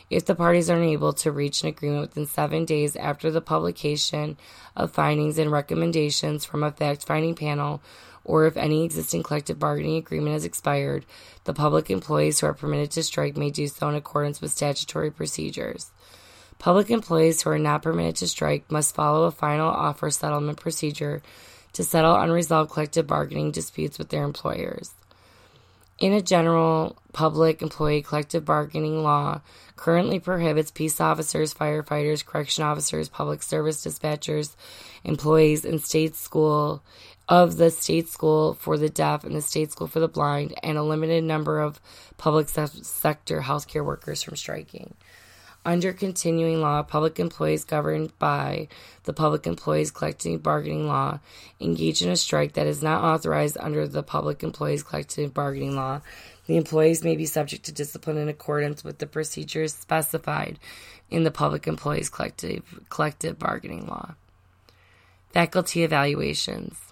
If 0.10 0.26
the 0.26 0.36
parties 0.36 0.70
are 0.70 0.78
unable 0.78 1.14
to 1.14 1.32
reach 1.32 1.62
an 1.62 1.70
agreement 1.70 2.02
within 2.02 2.26
seven 2.26 2.66
days 2.66 2.96
after 2.96 3.30
the 3.30 3.42
publication 3.42 4.38
of 4.76 4.92
findings 4.92 5.38
and 5.38 5.52
recommendations 5.52 6.46
from 6.46 6.64
a 6.64 6.72
fact 6.72 7.06
finding 7.06 7.36
panel, 7.36 7.82
or 8.28 8.46
if 8.46 8.58
any 8.58 8.84
existing 8.84 9.24
collective 9.24 9.58
bargaining 9.58 9.96
agreement 9.96 10.34
has 10.34 10.46
expired, 10.46 11.06
the 11.46 11.54
public 11.54 11.90
employees 11.90 12.40
who 12.40 12.48
are 12.48 12.54
permitted 12.54 12.92
to 12.92 13.02
strike 13.02 13.38
may 13.38 13.50
do 13.50 13.66
so 13.68 13.88
in 13.90 13.96
accordance 13.96 14.42
with 14.42 14.52
statutory 14.52 15.10
procedures. 15.10 15.90
Public 16.60 16.90
employees 16.92 17.42
who 17.42 17.50
are 17.50 17.58
not 17.58 17.82
permitted 17.82 18.18
to 18.18 18.28
strike 18.28 18.70
must 18.70 18.94
follow 18.94 19.24
a 19.24 19.32
final 19.32 19.70
offer 19.70 20.12
settlement 20.12 20.60
procedure 20.60 21.22
to 21.74 21.84
settle 21.84 22.16
unresolved 22.16 22.72
collective 22.72 23.08
bargaining 23.08 23.52
disputes 23.52 23.98
with 23.98 24.10
their 24.10 24.24
employers. 24.24 24.94
In 26.00 26.14
a 26.14 26.22
general 26.22 26.96
public 27.12 27.64
employee 27.64 28.04
collective 28.04 28.46
bargaining 28.46 29.02
law 29.02 29.42
currently 29.76 30.20
prohibits 30.20 30.70
peace 30.70 31.02
officers, 31.02 31.54
firefighters, 31.54 32.24
correction 32.24 32.64
officers, 32.64 33.10
public 33.10 33.42
service 33.42 33.84
dispatchers, 33.84 34.56
employees 35.04 35.66
in 35.66 35.80
state 35.80 36.16
school 36.16 36.84
of 37.30 37.58
the 37.58 37.70
state 37.70 38.08
school 38.08 38.54
for 38.54 38.78
the 38.78 38.90
deaf 38.90 39.24
and 39.24 39.36
the 39.36 39.42
state 39.42 39.72
school 39.72 39.88
for 39.88 40.00
the 40.00 40.08
blind, 40.08 40.54
and 40.64 40.78
a 40.78 40.84
limited 40.84 41.24
number 41.24 41.60
of 41.60 41.82
public 42.18 42.48
sector 42.50 43.42
healthcare 43.42 43.84
workers 43.86 44.24
from 44.24 44.36
striking. 44.36 44.94
Under 45.66 45.92
continuing 45.92 46.62
law, 46.62 46.82
public 46.82 47.20
employees 47.20 47.66
governed 47.66 48.18
by 48.20 48.70
the 49.04 49.12
Public 49.12 49.46
Employees 49.46 49.92
Collective 49.92 50.42
Bargaining 50.42 50.88
Law 50.88 51.20
engage 51.60 52.02
in 52.02 52.10
a 52.10 52.16
strike 52.16 52.54
that 52.54 52.68
is 52.68 52.82
not 52.82 53.04
authorized 53.04 53.58
under 53.60 53.86
the 53.86 54.02
Public 54.02 54.44
Employees 54.44 54.84
Collective 54.84 55.34
Bargaining 55.34 55.76
Law. 55.76 56.00
The 56.46 56.56
employees 56.56 57.04
may 57.04 57.18
be 57.18 57.26
subject 57.26 57.66
to 57.66 57.74
discipline 57.74 58.18
in 58.18 58.30
accordance 58.30 58.86
with 58.86 59.00
the 59.00 59.08
procedures 59.08 59.74
specified 59.74 60.58
in 61.10 61.26
the 61.26 61.32
Public 61.32 61.68
Employees 61.68 62.08
Collective, 62.08 62.64
Collective 62.90 63.38
Bargaining 63.38 63.88
Law. 63.88 64.16
Faculty 65.34 65.84
evaluations. 65.84 66.87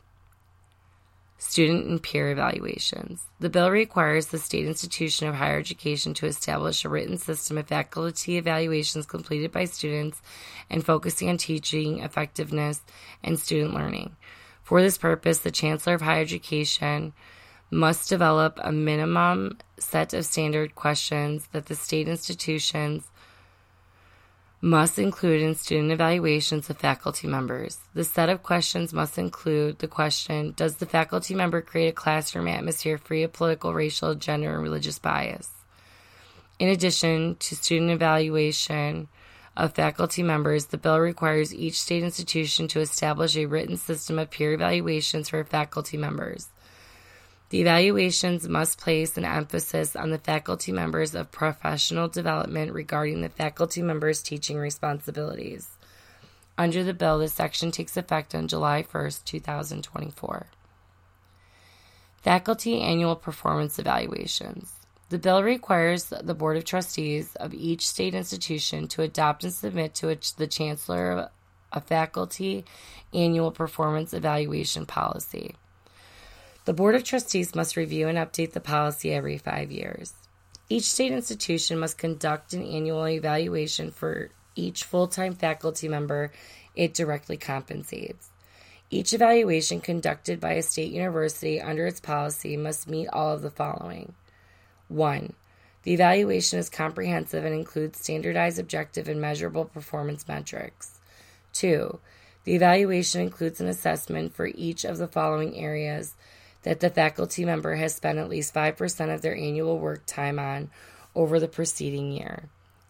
Student 1.47 1.85
and 1.85 2.01
peer 2.01 2.31
evaluations. 2.31 3.23
The 3.39 3.51
bill 3.51 3.69
requires 3.69 4.25
the 4.25 4.39
state 4.39 4.65
institution 4.65 5.27
of 5.27 5.35
higher 5.35 5.59
education 5.59 6.15
to 6.15 6.25
establish 6.25 6.83
a 6.83 6.89
written 6.89 7.19
system 7.19 7.59
of 7.59 7.67
faculty 7.67 8.37
evaluations 8.37 9.05
completed 9.05 9.51
by 9.51 9.65
students 9.65 10.23
and 10.71 10.83
focusing 10.83 11.29
on 11.29 11.37
teaching 11.37 11.99
effectiveness 11.99 12.81
and 13.23 13.39
student 13.39 13.75
learning. 13.75 14.15
For 14.63 14.81
this 14.81 14.97
purpose, 14.97 15.37
the 15.37 15.51
Chancellor 15.51 15.93
of 15.93 16.01
Higher 16.01 16.21
Education 16.21 17.13
must 17.69 18.09
develop 18.09 18.59
a 18.63 18.71
minimum 18.71 19.59
set 19.77 20.15
of 20.15 20.25
standard 20.25 20.73
questions 20.73 21.47
that 21.51 21.67
the 21.67 21.75
state 21.75 22.07
institutions 22.07 23.11
must 24.65 24.97
include 24.97 25.43
in 25.43 25.53
student 25.53 25.91
evaluations 25.91 26.71
of 26.71 26.77
faculty 26.79 27.27
members. 27.27 27.77
The 27.93 28.03
set 28.03 28.29
of 28.29 28.41
questions 28.41 28.93
must 28.93 29.19
include 29.19 29.77
the 29.77 29.87
question 29.87 30.53
Does 30.57 30.77
the 30.77 30.87
faculty 30.87 31.35
member 31.35 31.61
create 31.61 31.89
a 31.89 31.93
classroom 31.93 32.47
atmosphere 32.47 32.97
free 32.97 33.21
of 33.21 33.31
political, 33.31 33.75
racial, 33.75 34.15
gender, 34.15 34.55
and 34.55 34.63
religious 34.63 34.97
bias? 34.97 35.51
In 36.57 36.67
addition 36.67 37.35
to 37.35 37.55
student 37.55 37.91
evaluation 37.91 39.07
of 39.55 39.75
faculty 39.75 40.23
members, 40.23 40.65
the 40.65 40.79
bill 40.79 40.99
requires 40.99 41.53
each 41.53 41.79
state 41.79 42.01
institution 42.01 42.67
to 42.69 42.79
establish 42.79 43.37
a 43.37 43.45
written 43.45 43.77
system 43.77 44.17
of 44.17 44.31
peer 44.31 44.53
evaluations 44.53 45.29
for 45.29 45.43
faculty 45.43 45.95
members. 45.95 46.47
The 47.55 47.61
evaluations 47.61 48.49
must 48.49 48.81
place 48.81 49.15
an 49.15 49.23
emphasis 49.23 49.95
on 49.95 50.09
the 50.09 50.17
faculty 50.17 50.73
members 50.73 51.15
of 51.15 51.31
professional 51.31 52.09
development 52.09 52.73
regarding 52.73 53.21
the 53.21 53.29
faculty 53.29 53.81
members' 53.81 54.21
teaching 54.21 54.57
responsibilities. 54.57 55.69
Under 56.57 56.83
the 56.83 56.93
bill, 56.93 57.19
this 57.19 57.33
section 57.33 57.71
takes 57.71 57.95
effect 57.95 58.35
on 58.35 58.49
July 58.49 58.83
1st, 58.83 59.23
2024. 59.23 60.47
Faculty 62.23 62.81
Annual 62.81 63.15
Performance 63.15 63.79
Evaluations. 63.79 64.73
The 65.07 65.17
bill 65.17 65.41
requires 65.41 66.07
the 66.09 66.35
Board 66.35 66.57
of 66.57 66.65
Trustees 66.65 67.37
of 67.37 67.53
each 67.53 67.87
state 67.87 68.13
institution 68.13 68.89
to 68.89 69.01
adopt 69.01 69.45
and 69.45 69.53
submit 69.53 69.95
to 69.95 70.13
the 70.35 70.47
Chancellor 70.47 71.29
a 71.71 71.79
faculty 71.79 72.65
annual 73.13 73.51
performance 73.51 74.13
evaluation 74.13 74.85
policy. 74.85 75.55
The 76.65 76.73
Board 76.73 76.95
of 76.95 77.03
Trustees 77.03 77.53
must 77.53 77.77
review 77.77 78.07
and 78.07 78.17
update 78.17 78.53
the 78.53 78.59
policy 78.59 79.13
every 79.13 79.37
five 79.37 79.71
years. 79.71 80.13
Each 80.67 80.85
state 80.85 81.11
institution 81.11 81.77
must 81.77 81.99
conduct 81.99 82.53
an 82.53 82.65
annual 82.65 83.07
evaluation 83.07 83.91
for 83.91 84.29
each 84.55 84.83
full 84.83 85.07
time 85.07 85.35
faculty 85.35 85.87
member 85.87 86.31
it 86.75 86.95
directly 86.95 87.37
compensates. 87.37 88.31
Each 88.89 89.13
evaluation 89.13 89.79
conducted 89.79 90.39
by 90.39 90.53
a 90.53 90.63
state 90.63 90.91
university 90.91 91.61
under 91.61 91.85
its 91.85 91.99
policy 91.99 92.57
must 92.57 92.89
meet 92.89 93.09
all 93.09 93.31
of 93.31 93.43
the 93.43 93.51
following 93.51 94.15
1. 94.87 95.33
The 95.83 95.93
evaluation 95.93 96.57
is 96.57 96.69
comprehensive 96.69 97.45
and 97.45 97.53
includes 97.53 97.99
standardized, 97.99 98.57
objective, 98.57 99.07
and 99.07 99.21
measurable 99.21 99.65
performance 99.65 100.27
metrics. 100.27 100.99
2. 101.53 101.99
The 102.43 102.55
evaluation 102.55 103.21
includes 103.21 103.61
an 103.61 103.67
assessment 103.67 104.33
for 104.33 104.47
each 104.47 104.83
of 104.83 104.97
the 104.97 105.07
following 105.07 105.55
areas 105.55 106.15
that 106.65 106.81
the 106.81 106.89
faculty 106.89 107.45
member 107.45 107.75
has 107.75 107.95
spent 107.95 108.19
at 108.19 108.29
least 108.29 108.53
5% 108.53 109.13
of 109.15 109.21
their 109.21 109.35
annual 109.35 109.79
work 109.79 110.05
time 110.05 110.37
on 110.37 110.69
over 111.15 111.39
the 111.39 111.47
preceding 111.47 112.11
year. 112.11 112.49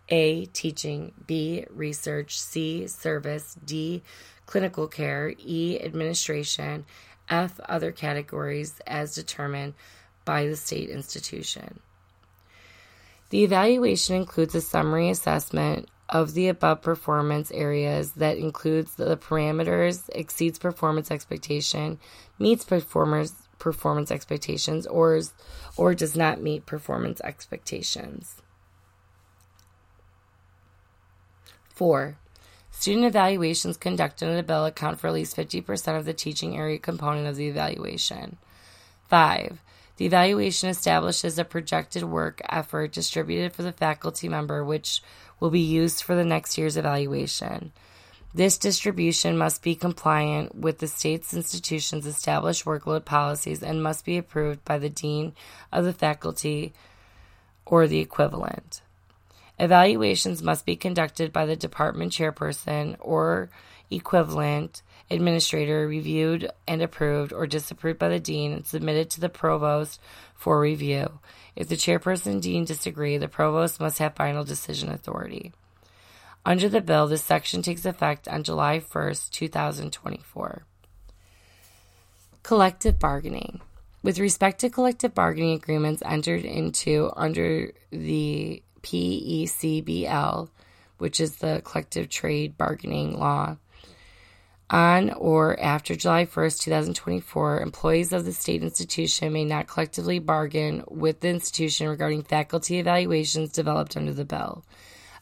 A. 0.09 0.45
Teaching. 0.47 1.13
B. 1.26 1.65
Research. 1.69 2.39
C. 2.39 2.88
Service. 2.88 3.55
D 3.63 4.03
clinical 4.45 4.88
care, 4.88 5.34
E, 5.39 5.80
administration, 5.82 6.86
F, 7.30 7.59
other 7.67 7.91
categories 7.91 8.80
as 8.86 9.15
determined 9.15 9.73
by 10.23 10.45
the 10.45 10.55
state 10.55 10.89
institution. 10.89 11.80
The 13.30 13.43
evaluation 13.43 14.15
includes 14.15 14.55
a 14.55 14.61
summary 14.61 15.09
assessment 15.09 15.89
of 16.07 16.36
the 16.36 16.47
above 16.49 16.84
performance 16.84 17.51
areas 17.51 18.11
that 18.13 18.38
includes 18.38 18.95
the 18.95 19.17
parameters, 19.17 20.07
exceeds 20.13 20.59
performance 20.59 21.09
expectation, 21.09 21.99
meets 22.38 22.63
performers 22.63 23.34
performance 23.60 24.12
expectations, 24.12 24.86
or, 24.88 25.22
or 25.78 25.93
does 25.93 26.16
not 26.16 26.41
meet 26.41 26.66
performance 26.66 27.22
expectations. 27.22 28.41
4. 31.74 32.18
Student 32.72 33.06
evaluations 33.06 33.78
conducted 33.78 34.28
in 34.28 34.36
the 34.36 34.43
bill 34.43 34.66
account 34.66 34.99
for 34.99 35.08
at 35.08 35.14
least 35.14 35.36
50% 35.36 35.97
of 35.97 36.06
the 36.06 36.14
teaching 36.14 36.58
area 36.58 36.78
component 36.78 37.28
of 37.28 37.36
the 37.36 37.47
evaluation. 37.47 38.38
5. 39.10 39.60
The 39.97 40.06
evaluation 40.06 40.70
establishes 40.70 41.39
a 41.39 41.45
projected 41.45 42.03
work 42.03 42.41
effort 42.49 42.91
distributed 42.91 43.53
for 43.53 43.64
the 43.64 43.72
faculty 43.72 44.28
member, 44.28 44.64
which 44.64 45.01
will 45.39 45.49
be 45.49 45.62
used 45.62 46.03
for 46.03 46.16
the 46.16 46.26
next 46.26 46.58
year's 46.58 46.76
evaluation. 46.76 47.72
This 48.36 48.58
distribution 48.58 49.38
must 49.38 49.64
be 49.64 49.76
compliant 49.76 50.56
with 50.56 50.80
the 50.80 50.90
state's 50.90 51.34
institution's 51.34 52.06
established 52.06 52.66
workload 52.66 53.06
policies 53.06 53.64
and 53.64 53.82
must 53.82 54.04
be 54.04 54.18
approved 54.18 54.66
by 54.66 54.78
the 54.78 54.90
dean 54.90 55.34
of 55.72 55.86
the 55.86 55.94
faculty 55.94 56.74
or 57.66 57.88
the 57.88 58.00
equivalent. 58.00 58.82
Evaluations 59.58 60.44
must 60.44 60.66
be 60.66 60.76
conducted 60.76 61.32
by 61.32 61.46
the 61.46 61.56
department 61.56 62.12
chairperson 62.12 62.98
or 63.00 63.50
equivalent 63.90 64.82
administrator, 65.10 65.88
reviewed 65.88 66.52
and 66.68 66.82
approved 66.82 67.32
or 67.32 67.48
disapproved 67.48 68.00
by 68.00 68.10
the 68.10 68.20
dean, 68.20 68.52
and 68.52 68.66
submitted 68.66 69.10
to 69.12 69.22
the 69.22 69.30
provost 69.30 70.02
for 70.36 70.60
review. 70.60 71.20
If 71.56 71.70
the 71.70 71.78
chairperson 71.78 72.34
and 72.34 72.42
dean 72.42 72.66
disagree, 72.66 73.18
the 73.18 73.30
provost 73.30 73.80
must 73.80 74.00
have 74.00 74.14
final 74.16 74.44
decision 74.44 74.92
authority. 74.92 75.54
Under 76.46 76.70
the 76.70 76.82
bill, 76.82 77.08
this 77.08 77.24
section 77.24 77.64
takes 77.64 77.86
effect 77.86 78.28
on 78.28 78.43
July 78.43 78.80
1st, 78.80 79.32
2024. 79.32 80.64
Collective 82.43 83.00
bargaining. 83.00 83.62
With 84.04 84.20
respect 84.20 84.60
to 84.60 84.70
collective 84.70 85.16
bargaining 85.16 85.56
agreements 85.56 86.04
entered 86.06 86.46
into 86.46 87.12
under 87.16 87.72
the 87.89 88.62
PECBL, 88.84 90.50
which 91.00 91.20
is 91.20 91.38
the 91.38 91.64
collective 91.66 92.10
trade 92.10 92.56
bargaining 92.56 93.18
law. 93.18 93.58
On 94.70 95.12
or 95.14 95.60
after 95.60 95.96
July 95.96 96.26
1st, 96.26 96.62
2024, 96.62 97.62
employees 97.62 98.14
of 98.14 98.26
the 98.26 98.34
state 98.34 98.62
institution 98.62 99.34
may 99.34 99.46
not 99.46 99.68
collectively 99.68 100.20
bargain 100.20 100.84
with 100.88 101.22
the 101.22 101.30
institution 101.30 101.88
regarding 101.88 102.22
faculty 102.22 102.78
evaluations 102.78 103.52
developed 103.52 103.98
under 103.98 104.14
the 104.14 104.26
bill. 104.26 104.64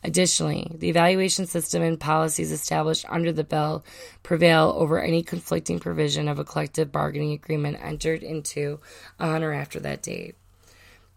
Additionally, 0.04 0.70
the 0.76 0.90
evaluation 0.90 1.46
system 1.46 1.82
and 1.82 2.00
policies 2.00 2.52
established 2.52 3.06
under 3.08 3.32
the 3.32 3.44
bill 3.44 3.86
prevail 4.22 4.74
over 4.76 5.02
any 5.02 5.24
conflicting 5.24 5.80
provision 5.80 6.28
of 6.28 6.40
a 6.40 6.44
collective 6.44 6.92
bargaining 6.92 7.32
agreement 7.32 7.78
entered 7.82 8.22
into 8.22 8.80
on 9.20 9.44
or 9.44 9.54
after 9.54 9.80
that 9.80 10.04
date. 10.04 10.36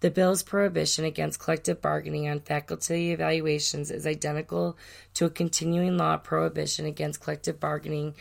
The 0.00 0.10
bill's 0.10 0.42
prohibition 0.42 1.04
against 1.04 1.40
collective 1.40 1.80
bargaining 1.82 2.28
on 2.28 2.40
faculty 2.40 3.12
evaluations 3.12 3.90
is 3.90 4.06
identical 4.06 4.76
to 5.14 5.24
a 5.24 5.30
continuing 5.30 5.96
law 5.96 6.18
prohibition 6.18 6.86
against 6.86 7.20
collective 7.20 7.58
bargaining 7.58 8.14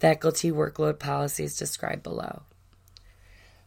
faculty 0.00 0.50
workload 0.50 0.98
policies 0.98 1.56
described 1.56 2.02
below. 2.02 2.42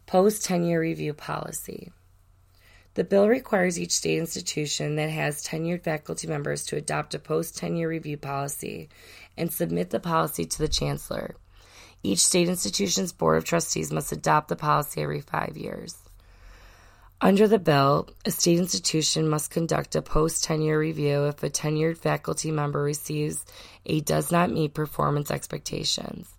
Post 0.06 0.44
tenure 0.44 0.80
review 0.80 1.14
policy. 1.14 1.90
The 2.94 3.02
bill 3.02 3.28
requires 3.28 3.78
each 3.78 3.90
state 3.90 4.18
institution 4.18 4.94
that 4.96 5.10
has 5.10 5.44
tenured 5.44 5.82
faculty 5.82 6.28
members 6.28 6.64
to 6.66 6.76
adopt 6.76 7.14
a 7.14 7.18
post 7.18 7.56
tenure 7.56 7.88
review 7.88 8.16
policy 8.16 8.88
and 9.36 9.52
submit 9.52 9.90
the 9.90 9.98
policy 9.98 10.44
to 10.44 10.58
the 10.58 10.68
chancellor. 10.68 11.34
Each 12.04 12.20
state 12.20 12.48
institution's 12.48 13.12
board 13.12 13.38
of 13.38 13.44
trustees 13.44 13.90
must 13.90 14.12
adopt 14.12 14.46
the 14.46 14.54
policy 14.54 15.02
every 15.02 15.20
five 15.20 15.56
years. 15.56 15.96
Under 17.20 17.48
the 17.48 17.58
bill, 17.58 18.10
a 18.24 18.30
state 18.30 18.58
institution 18.58 19.28
must 19.28 19.50
conduct 19.50 19.96
a 19.96 20.02
post 20.02 20.44
tenure 20.44 20.78
review 20.78 21.24
if 21.24 21.42
a 21.42 21.50
tenured 21.50 21.98
faculty 21.98 22.52
member 22.52 22.82
receives 22.82 23.44
a 23.86 24.02
does 24.02 24.30
not 24.30 24.50
meet 24.52 24.74
performance 24.74 25.30
expectations 25.30 26.33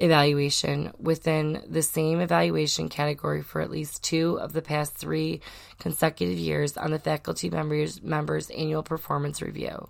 evaluation 0.00 0.92
within 0.98 1.62
the 1.68 1.82
same 1.82 2.20
evaluation 2.20 2.88
category 2.88 3.42
for 3.42 3.60
at 3.60 3.70
least 3.70 4.02
two 4.02 4.38
of 4.40 4.52
the 4.52 4.62
past 4.62 4.96
three 4.96 5.40
consecutive 5.78 6.38
years 6.38 6.76
on 6.76 6.90
the 6.90 6.98
faculty 6.98 7.48
members, 7.48 8.02
members 8.02 8.50
annual 8.50 8.82
performance 8.82 9.40
review. 9.40 9.88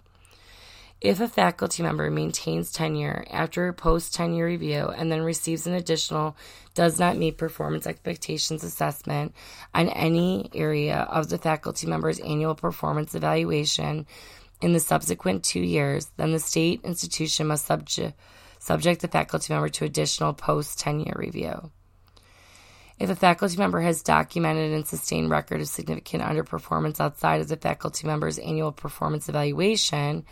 If 1.01 1.21
a 1.21 1.29
faculty 1.29 1.83
member 1.83 2.11
maintains 2.11 2.73
tenure 2.73 3.27
after 3.31 3.69
a 3.69 3.75
post 3.75 4.15
tenure 4.15 4.47
review 4.47 4.89
and 4.89 5.13
then 5.13 5.23
receives 5.23 5.67
an 5.67 5.75
additional 5.75 6.37
does 6.75 6.99
not 6.99 7.19
meet 7.19 7.37
performance 7.37 7.87
expectations 7.87 8.65
assessment 8.65 9.35
on 9.75 9.89
any 9.91 10.49
area 10.55 11.07
of 11.11 11.29
the 11.29 11.37
faculty 11.39 11.87
member's 11.87 12.21
annual 12.21 12.55
performance 12.55 13.15
evaluation 13.15 14.07
in 14.63 14.73
the 14.73 14.81
subsequent 14.81 15.45
two 15.45 15.61
years, 15.61 16.11
then 16.17 16.33
the 16.33 16.39
state 16.39 16.81
institution 16.85 17.49
must 17.49 17.67
subject 17.67 18.17
subject 18.65 19.03
the 19.03 19.09
faculty 19.09 19.53
member 19.53 19.69
to 19.69 19.85
additional 19.85 20.33
post 20.33 20.79
tenure 20.79 21.17
review. 21.17 21.71
If 22.99 23.11
a 23.11 23.15
faculty 23.15 23.59
member 23.59 23.83
has 23.83 24.03
documented 24.03 24.73
and 24.73 24.87
sustained 24.87 25.29
record 25.29 25.61
of 25.61 25.69
significant 25.69 26.23
underperformance 26.23 26.99
outside 26.99 27.43
of 27.43 27.49
the 27.49 27.59
faculty 27.59 28.07
member's 28.07 28.39
annual 28.39 28.73
performance 28.73 29.29
evaluation, 29.29 30.25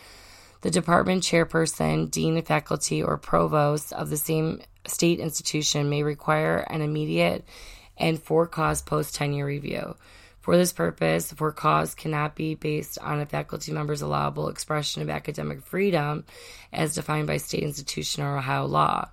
the 0.62 0.70
department 0.70 1.24
chairperson, 1.24 2.10
dean 2.10 2.38
of 2.38 2.46
faculty, 2.46 3.02
or 3.02 3.18
provost 3.18 3.92
of 3.92 4.08
the 4.08 4.16
same 4.16 4.62
state 4.86 5.20
institution 5.20 5.90
may 5.90 6.02
require 6.02 6.58
an 6.70 6.80
immediate 6.80 7.44
and 7.98 8.22
for 8.22 8.46
cause 8.46 8.80
post 8.80 9.14
tenure 9.14 9.44
review. 9.44 9.94
For 10.42 10.56
this 10.56 10.72
purpose, 10.72 11.32
for 11.32 11.52
cause 11.52 11.94
cannot 11.94 12.34
be 12.34 12.56
based 12.56 12.98
on 12.98 13.20
a 13.20 13.26
faculty 13.26 13.70
member's 13.72 14.02
allowable 14.02 14.48
expression 14.48 15.00
of 15.00 15.08
academic 15.08 15.62
freedom 15.62 16.24
as 16.72 16.96
defined 16.96 17.28
by 17.28 17.36
state 17.36 17.62
institution 17.62 18.24
or 18.24 18.36
Ohio 18.36 18.66
law. 18.66 19.08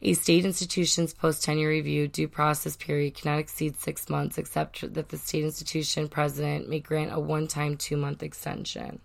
A 0.00 0.14
state 0.14 0.46
institution's 0.46 1.12
post 1.12 1.44
tenure 1.44 1.68
review 1.68 2.08
due 2.08 2.28
process 2.28 2.76
period 2.76 3.14
cannot 3.14 3.40
exceed 3.40 3.78
six 3.78 4.08
months, 4.08 4.38
except 4.38 4.94
that 4.94 5.10
the 5.10 5.18
state 5.18 5.44
institution 5.44 6.08
president 6.08 6.66
may 6.66 6.80
grant 6.80 7.12
a 7.12 7.20
one 7.20 7.46
time 7.46 7.76
two 7.76 7.98
month 7.98 8.22
extension. 8.22 9.00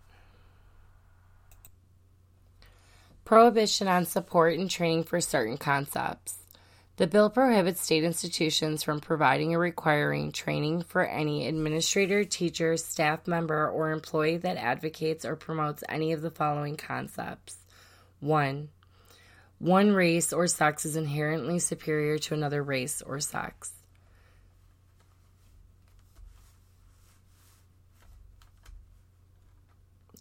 Prohibition 3.25 3.89
on 3.89 4.05
support 4.05 4.57
and 4.57 4.71
training 4.71 5.03
for 5.03 5.19
certain 5.19 5.57
concepts. 5.57 6.40
The 6.97 7.07
bill 7.07 7.29
prohibits 7.29 7.81
state 7.81 8.03
institutions 8.03 8.83
from 8.83 8.99
providing 8.99 9.55
or 9.55 9.59
requiring 9.59 10.31
training 10.31 10.83
for 10.83 11.03
any 11.03 11.47
administrator, 11.47 12.23
teacher, 12.23 12.77
staff 12.77 13.27
member, 13.27 13.69
or 13.69 13.91
employee 13.91 14.37
that 14.37 14.57
advocates 14.57 15.25
or 15.25 15.35
promotes 15.35 15.83
any 15.89 16.11
of 16.11 16.21
the 16.21 16.29
following 16.29 16.77
concepts. 16.77 17.57
1. 18.19 18.69
One 19.57 19.91
race 19.93 20.33
or 20.33 20.47
sex 20.47 20.85
is 20.85 20.95
inherently 20.95 21.59
superior 21.59 22.17
to 22.19 22.33
another 22.33 22.61
race 22.61 23.01
or 23.01 23.19
sex. 23.19 23.73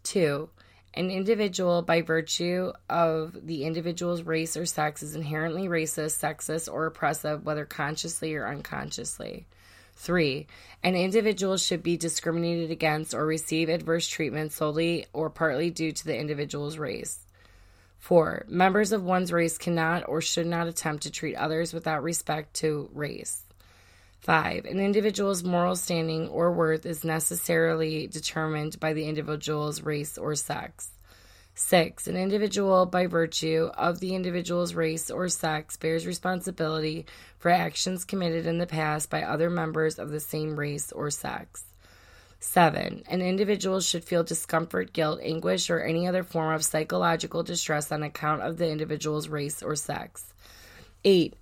Two, 0.02 0.50
an 0.95 1.11
individual, 1.11 1.82
by 1.82 2.03
virtue 2.03 2.72
of 2.88 3.47
the 3.47 3.64
individual's 3.64 4.22
race 4.22 4.57
or 4.57 4.66
sex, 4.66 5.03
is 5.03 5.14
inherently 5.14 5.68
racist, 5.68 6.18
sexist, 6.20 6.72
or 6.72 6.86
oppressive, 6.86 7.45
whether 7.45 7.64
consciously 7.64 8.34
or 8.34 8.47
unconsciously. 8.47 9.47
Three, 9.95 10.47
an 10.82 10.97
individual 10.97 11.59
should 11.59 11.82
be 11.82 11.97
discriminated 11.97 12.70
against 12.70 13.14
or 13.14 13.26
receive 13.26 13.68
adverse 13.68 14.09
treatment 14.09 14.53
solely 14.53 15.07
or 15.12 15.30
partly 15.30 15.70
due 15.70 15.93
to 15.93 16.05
the 16.05 16.18
individual's 16.18 16.78
race. 16.78 17.18
Four, 17.99 18.47
members 18.49 18.93
of 18.93 19.05
one's 19.05 19.30
race 19.30 19.59
cannot 19.59 20.09
or 20.09 20.22
should 20.22 20.47
not 20.47 20.66
attempt 20.66 21.03
to 21.03 21.11
treat 21.11 21.36
others 21.36 21.74
without 21.74 22.03
respect 22.03 22.55
to 22.55 22.88
race. 22.95 23.45
Five, 24.20 24.66
an 24.66 24.80
individual's 24.80 25.42
moral 25.42 25.76
standing 25.76 26.28
or 26.28 26.52
worth 26.52 26.84
is 26.84 27.04
necessarily 27.04 28.06
determined 28.06 28.78
by 28.78 28.92
the 28.92 29.06
individual's 29.08 29.82
race 29.82 30.18
or 30.18 30.34
sex. 30.34 30.90
Six, 31.54 32.06
an 32.06 32.16
individual, 32.16 32.86
by 32.86 33.06
virtue 33.06 33.70
of 33.76 34.00
the 34.00 34.14
individual's 34.14 34.74
race 34.74 35.10
or 35.10 35.28
sex, 35.28 35.76
bears 35.78 36.06
responsibility 36.06 37.06
for 37.38 37.50
actions 37.50 38.04
committed 38.04 38.46
in 38.46 38.58
the 38.58 38.66
past 38.66 39.08
by 39.08 39.22
other 39.22 39.48
members 39.48 39.98
of 39.98 40.10
the 40.10 40.20
same 40.20 40.58
race 40.58 40.92
or 40.92 41.10
sex. 41.10 41.64
Seven, 42.38 43.02
an 43.08 43.22
individual 43.22 43.80
should 43.80 44.04
feel 44.04 44.22
discomfort, 44.22 44.92
guilt, 44.92 45.20
anguish, 45.22 45.68
or 45.70 45.80
any 45.80 46.06
other 46.06 46.22
form 46.22 46.54
of 46.54 46.64
psychological 46.64 47.42
distress 47.42 47.90
on 47.90 48.02
account 48.02 48.42
of 48.42 48.58
the 48.58 48.68
individual's 48.68 49.28
race 49.28 49.62
or 49.62 49.76
sex. 49.76 50.32
Eight, 51.04 51.34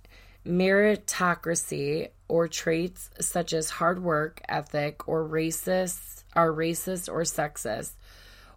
meritocracy 0.45 2.09
or 2.27 2.47
traits 2.47 3.09
such 3.19 3.53
as 3.53 3.69
hard 3.69 4.01
work 4.01 4.41
ethic 4.47 5.07
or 5.07 5.27
racist 5.27 6.23
are 6.33 6.51
racist 6.51 7.09
or 7.09 7.21
sexist 7.21 7.93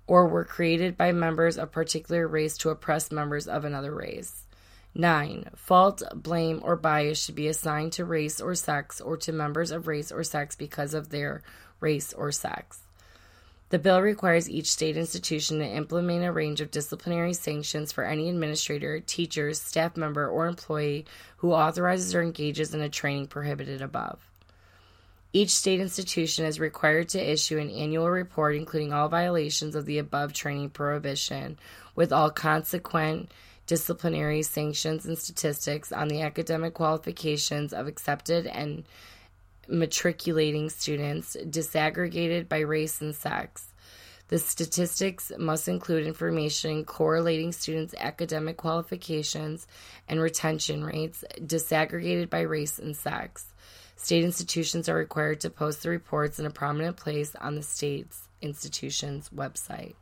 or 0.06 0.28
were 0.28 0.44
created 0.44 0.96
by 0.96 1.12
members 1.12 1.56
of 1.56 1.72
particular 1.72 2.26
race 2.28 2.56
to 2.58 2.70
oppress 2.70 3.10
members 3.10 3.46
of 3.48 3.64
another 3.64 3.94
race. 3.94 4.44
9. 4.94 5.48
Fault, 5.56 6.02
blame, 6.14 6.60
or 6.62 6.76
bias 6.76 7.24
should 7.24 7.34
be 7.34 7.48
assigned 7.48 7.92
to 7.92 8.04
race 8.04 8.40
or 8.40 8.54
sex 8.54 9.00
or 9.00 9.16
to 9.16 9.32
members 9.32 9.70
of 9.70 9.86
race 9.86 10.12
or 10.12 10.22
sex 10.22 10.54
because 10.54 10.92
of 10.92 11.08
their 11.08 11.42
race 11.80 12.12
or 12.12 12.30
sex. 12.30 12.81
The 13.72 13.78
bill 13.78 14.02
requires 14.02 14.50
each 14.50 14.70
state 14.70 14.98
institution 14.98 15.60
to 15.60 15.66
implement 15.66 16.26
a 16.26 16.30
range 16.30 16.60
of 16.60 16.70
disciplinary 16.70 17.32
sanctions 17.32 17.90
for 17.90 18.04
any 18.04 18.28
administrator, 18.28 19.00
teachers, 19.00 19.62
staff 19.62 19.96
member, 19.96 20.28
or 20.28 20.46
employee 20.46 21.06
who 21.38 21.54
authorizes 21.54 22.14
or 22.14 22.20
engages 22.20 22.74
in 22.74 22.82
a 22.82 22.90
training 22.90 23.28
prohibited 23.28 23.80
above. 23.80 24.20
Each 25.32 25.52
state 25.52 25.80
institution 25.80 26.44
is 26.44 26.60
required 26.60 27.08
to 27.08 27.32
issue 27.32 27.56
an 27.56 27.70
annual 27.70 28.10
report 28.10 28.56
including 28.56 28.92
all 28.92 29.08
violations 29.08 29.74
of 29.74 29.86
the 29.86 29.96
above 29.96 30.34
training 30.34 30.68
prohibition, 30.68 31.58
with 31.94 32.12
all 32.12 32.28
consequent 32.28 33.32
disciplinary 33.66 34.42
sanctions 34.42 35.06
and 35.06 35.16
statistics 35.16 35.92
on 35.92 36.08
the 36.08 36.20
academic 36.20 36.74
qualifications 36.74 37.72
of 37.72 37.86
accepted 37.86 38.46
and 38.46 38.84
matriculating 39.72 40.68
students 40.68 41.36
disaggregated 41.44 42.48
by 42.48 42.60
race 42.60 43.00
and 43.00 43.14
sex. 43.14 43.72
The 44.28 44.38
statistics 44.38 45.32
must 45.38 45.68
include 45.68 46.06
information 46.06 46.84
correlating 46.84 47.52
students' 47.52 47.94
academic 47.98 48.56
qualifications 48.56 49.66
and 50.08 50.20
retention 50.20 50.84
rates 50.84 51.24
disaggregated 51.38 52.30
by 52.30 52.40
race 52.40 52.78
and 52.78 52.96
sex. 52.96 53.46
State 53.96 54.24
institutions 54.24 54.88
are 54.88 54.94
required 54.94 55.40
to 55.40 55.50
post 55.50 55.82
the 55.82 55.90
reports 55.90 56.38
in 56.38 56.46
a 56.46 56.50
prominent 56.50 56.96
place 56.96 57.34
on 57.36 57.54
the 57.54 57.62
state's 57.62 58.28
institution's 58.40 59.28
website. 59.30 59.94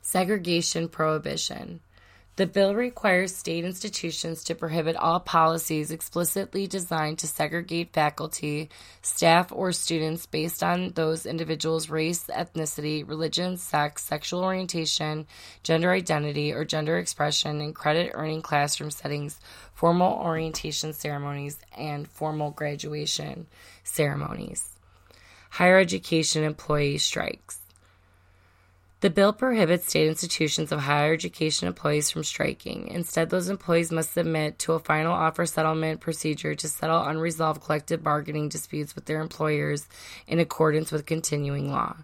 Segregation 0.00 0.88
Prohibition. 0.88 1.80
The 2.36 2.46
bill 2.46 2.74
requires 2.74 3.36
state 3.36 3.62
institutions 3.62 4.42
to 4.44 4.54
prohibit 4.54 4.96
all 4.96 5.20
policies 5.20 5.90
explicitly 5.90 6.66
designed 6.66 7.18
to 7.18 7.26
segregate 7.26 7.92
faculty, 7.92 8.70
staff, 9.02 9.52
or 9.52 9.70
students 9.72 10.24
based 10.24 10.62
on 10.62 10.92
those 10.92 11.26
individuals' 11.26 11.90
race, 11.90 12.24
ethnicity, 12.28 13.06
religion, 13.06 13.58
sex, 13.58 14.02
sexual 14.04 14.44
orientation, 14.44 15.26
gender 15.62 15.92
identity, 15.92 16.54
or 16.54 16.64
gender 16.64 16.96
expression 16.96 17.60
in 17.60 17.74
credit 17.74 18.12
earning 18.14 18.40
classroom 18.40 18.90
settings, 18.90 19.38
formal 19.74 20.14
orientation 20.14 20.94
ceremonies, 20.94 21.58
and 21.76 22.08
formal 22.08 22.50
graduation 22.50 23.46
ceremonies. 23.84 24.70
Higher 25.50 25.78
education 25.78 26.44
employee 26.44 26.96
strikes. 26.96 27.61
The 29.02 29.10
bill 29.10 29.32
prohibits 29.32 29.88
state 29.88 30.06
institutions 30.06 30.70
of 30.70 30.78
higher 30.78 31.12
education 31.12 31.66
employees 31.66 32.08
from 32.08 32.22
striking. 32.22 32.86
Instead, 32.86 33.30
those 33.30 33.48
employees 33.48 33.90
must 33.90 34.12
submit 34.12 34.60
to 34.60 34.74
a 34.74 34.78
final 34.78 35.12
offer 35.12 35.44
settlement 35.44 36.00
procedure 36.00 36.54
to 36.54 36.68
settle 36.68 37.02
unresolved 37.02 37.64
collective 37.64 38.04
bargaining 38.04 38.48
disputes 38.48 38.94
with 38.94 39.06
their 39.06 39.20
employers 39.20 39.88
in 40.28 40.38
accordance 40.38 40.92
with 40.92 41.04
continuing 41.04 41.72
law. 41.72 41.96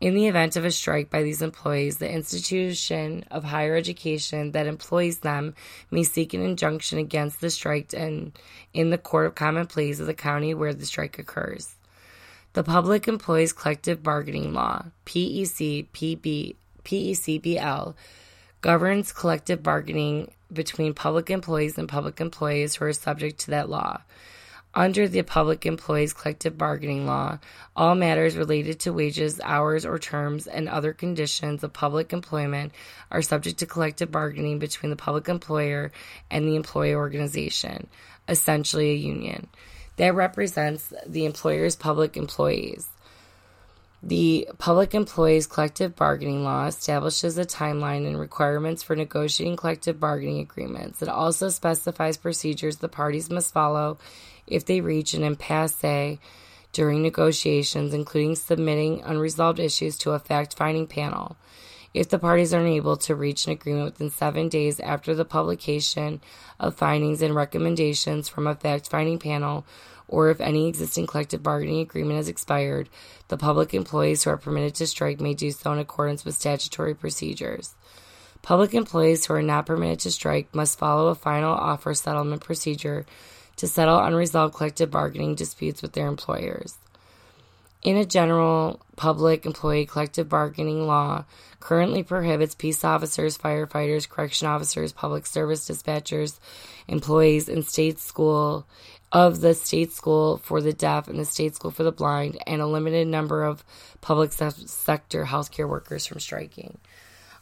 In 0.00 0.14
the 0.14 0.28
event 0.28 0.54
of 0.54 0.64
a 0.64 0.70
strike 0.70 1.10
by 1.10 1.24
these 1.24 1.42
employees, 1.42 1.98
the 1.98 2.08
institution 2.08 3.24
of 3.32 3.42
higher 3.42 3.74
education 3.74 4.52
that 4.52 4.68
employs 4.68 5.18
them 5.18 5.56
may 5.90 6.04
seek 6.04 6.32
an 6.32 6.42
injunction 6.42 7.00
against 7.00 7.40
the 7.40 7.50
strike 7.50 7.92
and 7.92 8.38
in 8.72 8.90
the 8.90 8.98
Court 8.98 9.26
of 9.26 9.34
Common 9.34 9.66
Pleas 9.66 9.98
of 9.98 10.06
the 10.06 10.14
county 10.14 10.54
where 10.54 10.74
the 10.74 10.86
strike 10.86 11.18
occurs. 11.18 11.74
The 12.52 12.64
Public 12.64 13.06
Employees 13.06 13.52
Collective 13.52 14.02
Bargaining 14.02 14.52
Law, 14.52 14.86
PEC, 15.06 15.86
PB, 15.92 16.56
PECBL, 16.82 17.94
governs 18.60 19.12
collective 19.12 19.62
bargaining 19.62 20.32
between 20.52 20.92
public 20.92 21.30
employees 21.30 21.78
and 21.78 21.88
public 21.88 22.20
employees 22.20 22.74
who 22.74 22.86
are 22.86 22.92
subject 22.92 23.38
to 23.42 23.52
that 23.52 23.70
law. 23.70 24.00
Under 24.74 25.06
the 25.06 25.22
Public 25.22 25.64
Employees 25.64 26.12
Collective 26.12 26.58
Bargaining 26.58 27.06
Law, 27.06 27.38
all 27.76 27.94
matters 27.94 28.36
related 28.36 28.80
to 28.80 28.92
wages, 28.92 29.40
hours, 29.44 29.86
or 29.86 30.00
terms 30.00 30.48
and 30.48 30.68
other 30.68 30.92
conditions 30.92 31.62
of 31.62 31.72
public 31.72 32.12
employment 32.12 32.72
are 33.12 33.22
subject 33.22 33.60
to 33.60 33.66
collective 33.66 34.10
bargaining 34.10 34.58
between 34.58 34.90
the 34.90 34.96
public 34.96 35.28
employer 35.28 35.92
and 36.32 36.48
the 36.48 36.56
employee 36.56 36.96
organization, 36.96 37.86
essentially 38.28 38.90
a 38.90 38.94
union 38.94 39.46
that 39.96 40.14
represents 40.14 40.92
the 41.06 41.24
employer's 41.24 41.76
public 41.76 42.16
employees. 42.16 42.88
The 44.02 44.48
Public 44.56 44.94
Employees 44.94 45.46
Collective 45.46 45.94
Bargaining 45.94 46.42
Law 46.42 46.66
establishes 46.66 47.36
a 47.36 47.44
timeline 47.44 48.06
and 48.06 48.18
requirements 48.18 48.82
for 48.82 48.96
negotiating 48.96 49.56
collective 49.56 50.00
bargaining 50.00 50.38
agreements. 50.38 51.02
It 51.02 51.08
also 51.10 51.50
specifies 51.50 52.16
procedures 52.16 52.78
the 52.78 52.88
parties 52.88 53.28
must 53.28 53.52
follow 53.52 53.98
if 54.46 54.64
they 54.64 54.80
reach 54.80 55.12
an 55.12 55.22
impasse 55.22 56.18
during 56.72 57.02
negotiations, 57.02 57.92
including 57.92 58.36
submitting 58.36 59.02
unresolved 59.02 59.58
issues 59.58 59.98
to 59.98 60.12
a 60.12 60.18
fact 60.18 60.56
finding 60.56 60.86
panel. 60.86 61.36
If 61.92 62.08
the 62.08 62.20
parties 62.20 62.54
are 62.54 62.60
unable 62.60 62.96
to 62.98 63.16
reach 63.16 63.46
an 63.46 63.52
agreement 63.52 63.86
within 63.86 64.10
seven 64.10 64.48
days 64.48 64.78
after 64.78 65.14
the 65.14 65.24
publication 65.24 66.20
of 66.60 66.76
findings 66.76 67.20
and 67.20 67.34
recommendations 67.34 68.28
from 68.28 68.46
a 68.46 68.54
fact 68.54 68.88
finding 68.88 69.18
panel, 69.18 69.66
or 70.06 70.30
if 70.30 70.40
any 70.40 70.68
existing 70.68 71.06
collective 71.06 71.42
bargaining 71.42 71.80
agreement 71.80 72.16
has 72.16 72.28
expired, 72.28 72.88
the 73.28 73.36
public 73.36 73.74
employees 73.74 74.22
who 74.22 74.30
are 74.30 74.36
permitted 74.36 74.74
to 74.76 74.86
strike 74.86 75.20
may 75.20 75.34
do 75.34 75.50
so 75.50 75.72
in 75.72 75.78
accordance 75.78 76.24
with 76.24 76.36
statutory 76.36 76.94
procedures. 76.94 77.74
Public 78.42 78.72
employees 78.72 79.26
who 79.26 79.34
are 79.34 79.42
not 79.42 79.66
permitted 79.66 80.00
to 80.00 80.10
strike 80.10 80.54
must 80.54 80.78
follow 80.78 81.08
a 81.08 81.14
final 81.14 81.52
offer 81.52 81.92
settlement 81.94 82.42
procedure 82.42 83.04
to 83.56 83.66
settle 83.66 83.98
unresolved 83.98 84.54
collective 84.54 84.90
bargaining 84.90 85.34
disputes 85.34 85.82
with 85.82 85.92
their 85.92 86.06
employers. 86.06 86.78
In 87.82 87.96
a 87.96 88.04
general 88.04 88.80
public 88.96 89.46
employee 89.46 89.86
collective 89.86 90.28
bargaining 90.28 90.86
law, 90.86 91.24
currently 91.60 92.02
prohibits 92.02 92.54
peace 92.54 92.84
officers, 92.84 93.38
firefighters, 93.38 94.06
correction 94.06 94.48
officers, 94.48 94.92
public 94.92 95.26
service 95.26 95.66
dispatchers, 95.66 96.38
employees 96.88 97.48
in 97.48 97.62
state 97.62 97.98
school 97.98 98.66
of 99.12 99.40
the 99.40 99.54
state 99.54 99.92
school 99.92 100.36
for 100.38 100.60
the 100.60 100.74
deaf 100.74 101.08
and 101.08 101.18
the 101.18 101.24
state 101.24 101.54
school 101.54 101.70
for 101.70 101.82
the 101.82 101.90
blind, 101.90 102.38
and 102.46 102.60
a 102.60 102.66
limited 102.66 103.08
number 103.08 103.44
of 103.44 103.64
public 104.02 104.32
sector 104.32 105.24
healthcare 105.24 105.68
workers 105.68 106.06
from 106.06 106.20
striking. 106.20 106.76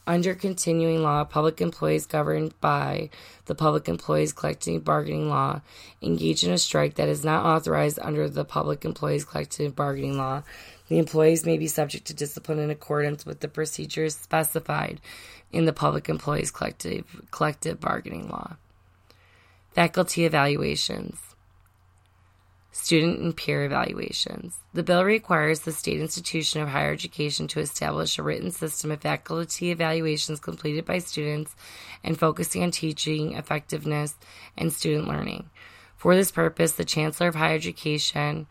Under 0.08 0.34
continuing 0.34 1.02
law, 1.02 1.22
public 1.24 1.60
employees 1.60 2.06
governed 2.06 2.58
by 2.62 3.10
the 3.44 3.54
Public 3.54 3.90
Employees 3.90 4.32
Collective 4.32 4.82
Bargaining 4.82 5.28
Law 5.28 5.60
engage 6.00 6.42
in 6.42 6.50
a 6.50 6.56
strike 6.56 6.94
that 6.94 7.10
is 7.10 7.26
not 7.26 7.44
authorized 7.44 7.98
under 8.00 8.26
the 8.26 8.46
Public 8.46 8.86
Employees 8.86 9.26
Collective 9.26 9.76
Bargaining 9.76 10.16
Law. 10.16 10.44
The 10.88 10.96
employees 10.96 11.44
may 11.44 11.58
be 11.58 11.66
subject 11.66 12.06
to 12.06 12.14
discipline 12.14 12.58
in 12.58 12.70
accordance 12.70 13.26
with 13.26 13.40
the 13.40 13.48
procedures 13.48 14.16
specified 14.16 14.98
in 15.52 15.66
the 15.66 15.74
Public 15.74 16.08
Employees 16.08 16.50
Collective, 16.50 17.04
Collective 17.30 17.78
Bargaining 17.78 18.30
Law. 18.30 18.56
Faculty 19.72 20.24
evaluations 20.24 21.27
student 22.78 23.18
and 23.18 23.36
peer 23.36 23.64
evaluations. 23.64 24.56
The 24.72 24.84
bill 24.84 25.04
requires 25.04 25.60
the 25.60 25.72
state 25.72 26.00
institution 26.00 26.62
of 26.62 26.68
higher 26.68 26.92
education 26.92 27.48
to 27.48 27.60
establish 27.60 28.18
a 28.18 28.22
written 28.22 28.52
system 28.52 28.92
of 28.92 29.00
faculty 29.00 29.72
evaluations 29.72 30.38
completed 30.38 30.84
by 30.84 30.98
students 30.98 31.56
and 32.04 32.16
focusing 32.16 32.62
on 32.62 32.70
teaching 32.70 33.32
effectiveness 33.32 34.14
and 34.56 34.72
student 34.72 35.08
learning. 35.08 35.50
For 35.96 36.14
this 36.14 36.30
purpose, 36.30 36.72
the 36.72 36.84
Chancellor 36.84 37.26
of 37.26 37.34
Higher 37.34 37.56
Education 37.56 38.46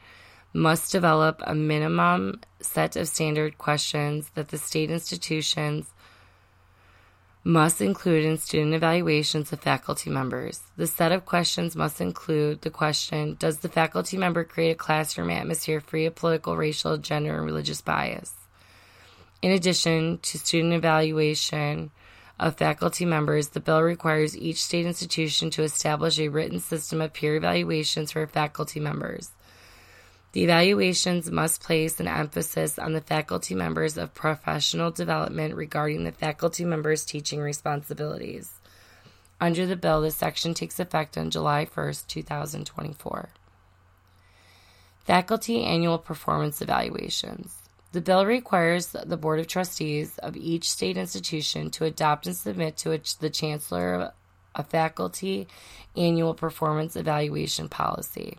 must 0.54 0.92
develop 0.92 1.42
a 1.46 1.56
minimum 1.56 2.42
set 2.60 2.98
of 2.98 3.08
standard 3.08 3.58
questions 3.58 4.30
that 4.36 4.50
the 4.50 4.58
state 4.58 4.92
institutions 4.92 5.94
must 7.48 7.80
include 7.80 8.26
in 8.26 8.38
student 8.38 8.74
evaluations 8.74 9.54
of 9.54 9.62
faculty 9.62 10.10
members. 10.10 10.64
The 10.76 10.86
set 10.86 11.14
of 11.14 11.26
questions 11.26 11.78
must 11.78 12.02
include 12.02 12.62
the 12.62 12.70
question 12.70 13.38
Does 13.40 13.60
the 13.60 13.70
faculty 13.70 14.18
member 14.18 14.44
create 14.44 14.72
a 14.72 14.76
classroom 14.76 15.30
atmosphere 15.30 15.80
free 15.80 16.06
of 16.06 16.16
political, 16.16 16.58
racial, 16.58 16.98
gender, 16.98 17.38
and 17.38 17.46
religious 17.46 17.80
bias? 17.80 18.34
In 19.42 19.52
addition 19.52 20.18
to 20.24 20.38
student 20.38 20.74
evaluation 20.74 21.92
of 22.38 22.58
faculty 22.58 23.06
members, 23.06 23.48
the 23.48 23.62
bill 23.62 23.82
requires 23.82 24.38
each 24.38 24.62
state 24.62 24.86
institution 24.86 25.50
to 25.52 25.64
establish 25.64 26.20
a 26.20 26.28
written 26.28 26.60
system 26.60 27.00
of 27.00 27.14
peer 27.14 27.38
evaluations 27.38 28.12
for 28.12 28.28
faculty 28.28 28.82
members. 28.82 29.32
The 30.38 30.44
evaluations 30.44 31.32
must 31.32 31.64
place 31.64 32.00
an 32.00 32.08
emphasis 32.08 32.78
on 32.78 32.94
the 32.94 33.02
faculty 33.02 33.56
members 33.56 33.98
of 33.98 34.14
professional 34.14 34.92
development 34.92 35.56
regarding 35.56 36.04
the 36.04 36.12
faculty 36.12 36.64
members' 36.64 37.04
teaching 37.04 37.40
responsibilities. 37.40 38.52
Under 39.42 39.66
the 39.66 39.76
bill, 39.76 40.02
this 40.02 40.16
section 40.16 40.54
takes 40.54 40.80
effect 40.80 41.18
on 41.18 41.32
July 41.32 41.66
1, 41.66 41.94
2024. 42.08 43.30
Faculty 45.06 45.64
Annual 45.64 45.98
Performance 45.98 46.62
Evaluations. 46.62 47.56
The 47.92 48.02
bill 48.02 48.24
requires 48.24 48.90
the 48.90 49.18
Board 49.18 49.40
of 49.40 49.48
Trustees 49.48 50.20
of 50.20 50.38
each 50.38 50.70
state 50.70 50.98
institution 50.98 51.72
to 51.72 51.86
adopt 51.86 52.28
and 52.28 52.36
submit 52.36 52.78
to 52.78 53.02
the 53.20 53.32
Chancellor 53.32 54.14
a 54.54 54.64
faculty 54.64 55.48
annual 55.96 56.36
performance 56.36 56.96
evaluation 56.96 57.70
policy. 57.70 58.38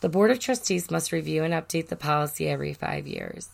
The 0.00 0.08
Board 0.08 0.30
of 0.30 0.38
Trustees 0.38 0.90
must 0.90 1.12
review 1.12 1.44
and 1.44 1.52
update 1.52 1.88
the 1.88 1.96
policy 1.96 2.48
every 2.48 2.72
five 2.72 3.06
years. 3.06 3.50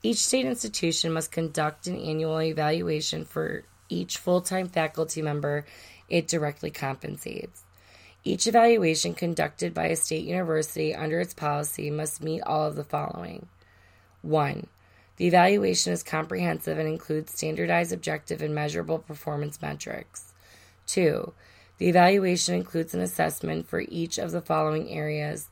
Each 0.00 0.18
state 0.18 0.46
institution 0.46 1.12
must 1.12 1.32
conduct 1.32 1.88
an 1.88 1.96
annual 1.96 2.40
evaluation 2.40 3.24
for 3.24 3.64
each 3.88 4.16
full 4.16 4.40
time 4.40 4.68
faculty 4.68 5.22
member 5.22 5.66
it 6.08 6.28
directly 6.28 6.70
compensates. 6.70 7.64
Each 8.22 8.46
evaluation 8.46 9.14
conducted 9.14 9.74
by 9.74 9.86
a 9.86 9.96
state 9.96 10.24
university 10.24 10.94
under 10.94 11.18
its 11.18 11.34
policy 11.34 11.90
must 11.90 12.22
meet 12.22 12.42
all 12.42 12.66
of 12.66 12.76
the 12.76 12.84
following 12.84 13.48
1. 14.22 14.68
The 15.16 15.26
evaluation 15.26 15.92
is 15.92 16.04
comprehensive 16.04 16.78
and 16.78 16.88
includes 16.88 17.32
standardized, 17.32 17.92
objective, 17.92 18.40
and 18.40 18.54
measurable 18.54 19.00
performance 19.00 19.60
metrics. 19.60 20.32
2. 20.86 21.32
The 21.78 21.88
evaluation 21.88 22.54
includes 22.54 22.94
an 22.94 23.00
assessment 23.00 23.68
for 23.68 23.80
each 23.88 24.18
of 24.18 24.30
the 24.30 24.40
following 24.40 24.90
areas 24.90 25.48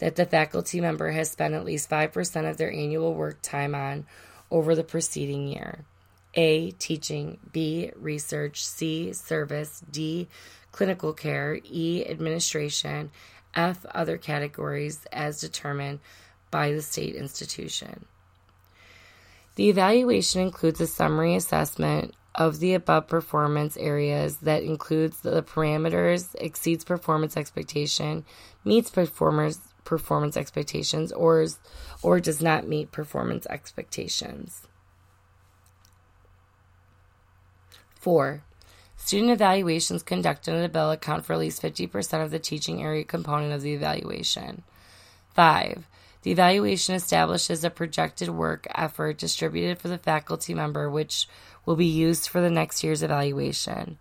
that 0.00 0.16
the 0.16 0.26
faculty 0.26 0.80
member 0.80 1.10
has 1.12 1.30
spent 1.30 1.54
at 1.54 1.64
least 1.64 1.88
5% 1.88 2.50
of 2.50 2.56
their 2.56 2.72
annual 2.72 3.14
work 3.14 3.40
time 3.42 3.74
on 3.74 4.06
over 4.50 4.74
the 4.74 4.82
preceding 4.84 5.46
year. 5.46 5.84
A. 6.34 6.72
Teaching. 6.72 7.38
B. 7.52 7.92
Research. 7.96 8.64
C. 8.64 9.12
Service. 9.12 9.82
D. 9.90 10.28
Clinical 10.72 11.12
care. 11.12 11.60
E. 11.64 12.04
Administration. 12.06 13.10
F. 13.54 13.84
Other 13.94 14.16
categories 14.16 15.06
as 15.12 15.40
determined 15.40 16.00
by 16.50 16.72
the 16.72 16.82
state 16.82 17.14
institution. 17.14 18.06
The 19.56 19.68
evaluation 19.68 20.40
includes 20.40 20.80
a 20.80 20.86
summary 20.86 21.34
assessment 21.34 22.14
of 22.34 22.60
the 22.60 22.74
above 22.74 23.08
performance 23.08 23.76
areas 23.76 24.38
that 24.38 24.62
includes 24.62 25.20
the 25.20 25.42
parameters, 25.42 26.34
exceeds 26.40 26.84
performance 26.84 27.36
expectation, 27.36 28.24
meets 28.64 28.88
performers 28.88 29.58
performance 29.90 30.36
expectations 30.36 31.10
or 31.10 31.44
or 32.00 32.20
does 32.20 32.40
not 32.40 32.68
meet 32.68 32.92
performance 32.92 33.44
expectations. 33.50 34.68
4. 37.96 38.44
Student 38.96 39.32
evaluations 39.32 40.04
conducted 40.04 40.54
in 40.54 40.62
the 40.62 40.68
bill 40.68 40.92
account 40.92 41.26
for 41.26 41.32
at 41.32 41.40
least 41.40 41.60
50% 41.60 42.22
of 42.22 42.30
the 42.30 42.38
teaching 42.38 42.80
area 42.80 43.02
component 43.02 43.52
of 43.52 43.62
the 43.62 43.74
evaluation. 43.74 44.62
5. 45.34 45.88
The 46.22 46.30
evaluation 46.30 46.94
establishes 46.94 47.64
a 47.64 47.70
projected 47.70 48.28
work 48.28 48.68
effort 48.72 49.18
distributed 49.18 49.80
for 49.80 49.88
the 49.88 49.98
faculty 49.98 50.54
member, 50.54 50.88
which 50.88 51.26
will 51.66 51.76
be 51.76 51.86
used 51.86 52.28
for 52.28 52.40
the 52.40 52.50
next 52.50 52.84
year's 52.84 53.02
evaluation. 53.02 53.98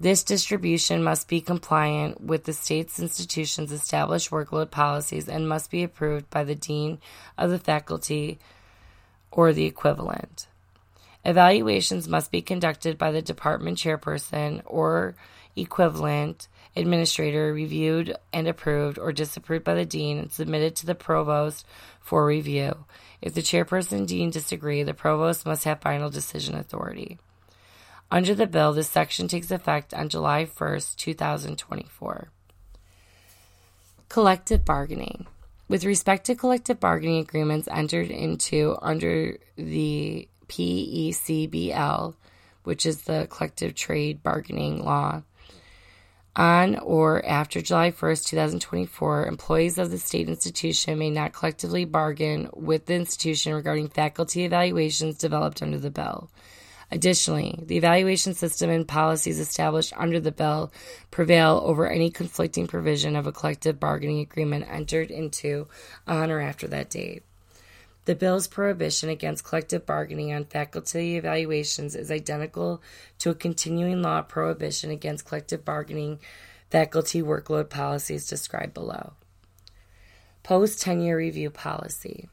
This 0.00 0.24
distribution 0.24 1.04
must 1.04 1.28
be 1.28 1.42
compliant 1.42 2.22
with 2.22 2.44
the 2.44 2.54
state's 2.54 2.98
institution's 2.98 3.70
established 3.70 4.30
workload 4.30 4.70
policies 4.70 5.28
and 5.28 5.46
must 5.46 5.70
be 5.70 5.82
approved 5.82 6.30
by 6.30 6.42
the 6.42 6.54
dean 6.54 7.00
of 7.36 7.50
the 7.50 7.58
faculty 7.58 8.38
or 9.30 9.52
the 9.52 9.66
equivalent. 9.66 10.46
Evaluations 11.22 12.08
must 12.08 12.30
be 12.30 12.40
conducted 12.40 12.96
by 12.96 13.10
the 13.10 13.20
department 13.20 13.76
chairperson 13.76 14.62
or 14.64 15.16
equivalent 15.54 16.48
administrator, 16.74 17.52
reviewed 17.52 18.16
and 18.32 18.48
approved 18.48 18.98
or 18.98 19.12
disapproved 19.12 19.64
by 19.64 19.74
the 19.74 19.84
dean, 19.84 20.18
and 20.18 20.32
submitted 20.32 20.76
to 20.76 20.86
the 20.86 20.94
provost 20.94 21.66
for 22.00 22.24
review. 22.24 22.86
If 23.20 23.34
the 23.34 23.42
chairperson 23.42 23.98
and 23.98 24.08
dean 24.08 24.30
disagree, 24.30 24.82
the 24.82 24.94
provost 24.94 25.44
must 25.44 25.64
have 25.64 25.82
final 25.82 26.08
decision 26.08 26.54
authority. 26.54 27.18
Under 28.12 28.34
the 28.34 28.46
bill, 28.46 28.72
this 28.72 28.88
section 28.88 29.28
takes 29.28 29.52
effect 29.52 29.94
on 29.94 30.08
July 30.08 30.44
1st, 30.44 30.96
2024. 30.96 32.30
Collective 34.08 34.64
bargaining. 34.64 35.26
With 35.68 35.84
respect 35.84 36.26
to 36.26 36.34
collective 36.34 36.80
bargaining 36.80 37.20
agreements 37.20 37.68
entered 37.70 38.10
into 38.10 38.76
under 38.82 39.38
the 39.54 40.28
PECBL, 40.48 42.16
which 42.64 42.84
is 42.84 43.02
the 43.02 43.28
collective 43.30 43.76
trade 43.76 44.24
bargaining 44.24 44.84
law, 44.84 45.22
on 46.34 46.78
or 46.78 47.24
after 47.24 47.60
July 47.60 47.92
1st, 47.92 48.26
2024, 48.26 49.26
employees 49.26 49.78
of 49.78 49.92
the 49.92 49.98
state 49.98 50.28
institution 50.28 50.98
may 50.98 51.10
not 51.10 51.32
collectively 51.32 51.84
bargain 51.84 52.50
with 52.54 52.86
the 52.86 52.94
institution 52.94 53.54
regarding 53.54 53.88
faculty 53.88 54.44
evaluations 54.44 55.18
developed 55.18 55.62
under 55.62 55.78
the 55.78 55.90
bill. 55.90 56.30
Additionally, 56.92 57.56
the 57.62 57.76
evaluation 57.76 58.34
system 58.34 58.68
and 58.68 58.86
policies 58.86 59.38
established 59.38 59.92
under 59.96 60.18
the 60.18 60.32
bill 60.32 60.72
prevail 61.10 61.62
over 61.64 61.88
any 61.88 62.10
conflicting 62.10 62.66
provision 62.66 63.14
of 63.14 63.26
a 63.26 63.32
collective 63.32 63.78
bargaining 63.78 64.18
agreement 64.18 64.66
entered 64.68 65.10
into 65.10 65.68
on 66.06 66.30
or 66.30 66.40
after 66.40 66.66
that 66.66 66.90
date. 66.90 67.22
The 68.06 68.16
bill's 68.16 68.48
prohibition 68.48 69.08
against 69.08 69.44
collective 69.44 69.86
bargaining 69.86 70.32
on 70.32 70.46
faculty 70.46 71.16
evaluations 71.16 71.94
is 71.94 72.10
identical 72.10 72.82
to 73.18 73.30
a 73.30 73.34
continuing 73.34 74.02
law 74.02 74.22
prohibition 74.22 74.90
against 74.90 75.26
collective 75.26 75.64
bargaining 75.64 76.18
faculty 76.70 77.22
workload 77.22 77.68
policies 77.68 78.26
described 78.26 78.74
below. 78.74 79.12
Post 80.42 80.80
tenure 80.80 81.18
review 81.18 81.50
policy. 81.50 82.28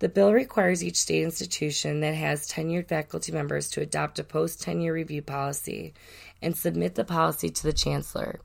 The 0.00 0.08
bill 0.08 0.32
requires 0.32 0.84
each 0.84 0.96
state 0.96 1.24
institution 1.24 2.00
that 2.00 2.14
has 2.14 2.48
tenured 2.48 2.86
faculty 2.86 3.32
members 3.32 3.68
to 3.70 3.80
adopt 3.80 4.20
a 4.20 4.24
post 4.24 4.62
tenure 4.62 4.92
review 4.92 5.22
policy 5.22 5.92
and 6.40 6.56
submit 6.56 6.94
the 6.94 7.04
policy 7.04 7.50
to 7.50 7.62
the 7.64 7.72
chancellor. 7.72 8.38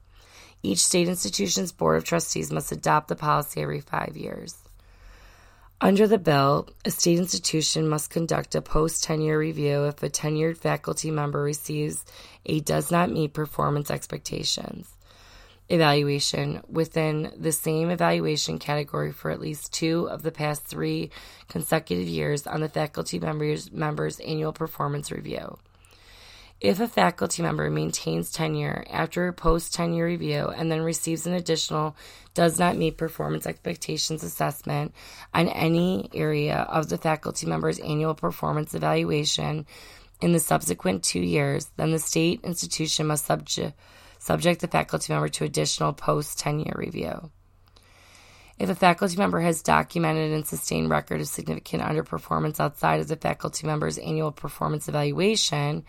Each 0.64 0.80
state 0.80 1.08
institution's 1.08 1.72
board 1.72 1.98
of 1.98 2.06
trustees 2.06 2.52
must 2.52 2.72
adopt 2.72 3.08
the 3.08 3.16
policy 3.16 3.62
every 3.62 3.82
five 3.82 4.18
years. 4.18 4.58
Under 5.80 6.08
the 6.08 6.18
bill, 6.18 6.70
a 6.86 6.92
state 6.92 7.20
institution 7.20 7.90
must 7.90 8.10
conduct 8.10 8.56
a 8.56 8.62
post 8.62 9.04
tenure 9.04 9.38
review 9.38 9.84
if 9.84 10.02
a 10.02 10.10
tenured 10.10 10.58
faculty 10.58 11.12
member 11.12 11.44
receives 11.44 12.06
a 12.46 12.62
does 12.62 12.90
not 12.90 13.12
meet 13.12 13.34
performance 13.34 13.92
expectations. 13.92 14.93
Evaluation 15.70 16.62
within 16.68 17.32
the 17.38 17.52
same 17.52 17.90
evaluation 17.90 18.60
category 18.60 19.12
for 19.12 19.32
at 19.32 19.40
least 19.40 19.74
two 19.74 20.10
of 20.10 20.22
the 20.22 20.32
past 20.32 20.66
three 20.66 21.10
consecutive 21.48 22.08
years 22.08 22.46
on 22.46 22.62
the 22.62 22.70
faculty 22.70 23.20
members, 23.20 23.72
members 23.72 24.20
annual 24.20 24.54
performance 24.54 25.12
review. 25.12 25.58
If 26.60 26.80
a 26.80 26.88
faculty 26.88 27.42
member 27.42 27.70
maintains 27.70 28.32
tenure 28.32 28.86
after 28.90 29.28
a 29.28 29.34
post 29.34 29.74
tenure 29.74 30.06
review 30.06 30.48
and 30.48 30.72
then 30.72 30.82
receives 30.82 31.28
an 31.28 31.34
additional 31.34 31.96
does 32.34 32.58
not 32.58 32.78
meet 32.78 32.98
performance 32.98 33.46
expectations 33.46 34.24
assessment 34.24 34.94
on 35.34 35.50
any 35.50 36.10
area 36.14 36.60
of 36.70 36.88
the 36.88 36.98
faculty 36.98 37.48
member's 37.48 37.80
annual 37.80 38.16
performance 38.16 38.74
evaluation 38.74 39.66
in 40.22 40.32
the 40.32 40.40
subsequent 40.40 41.04
two 41.04 41.20
years, 41.20 41.70
then 41.76 41.92
the 41.92 42.00
state 42.00 42.40
institution 42.44 43.08
must 43.08 43.26
subject 43.26 43.78
subject 44.24 44.62
the 44.62 44.68
faculty 44.70 45.12
member 45.12 45.28
to 45.28 45.44
additional 45.44 45.92
post 45.92 46.40
tenure 46.40 46.76
review. 46.78 47.30
If 48.58 48.70
a 48.70 48.76
faculty 48.76 49.18
member 49.18 49.42
has 49.42 49.62
documented 49.62 50.32
and 50.32 50.48
sustained 50.48 50.90
record 50.90 51.20
of 51.20 51.28
significant 51.28 51.84
underperformance 51.84 52.58
outside 52.58 53.02
of 53.02 53.10
the 53.10 53.18
faculty 53.18 53.68
member's 53.68 53.98
annual 53.98 54.32
performance 54.32 54.88
evaluation, 54.88 55.84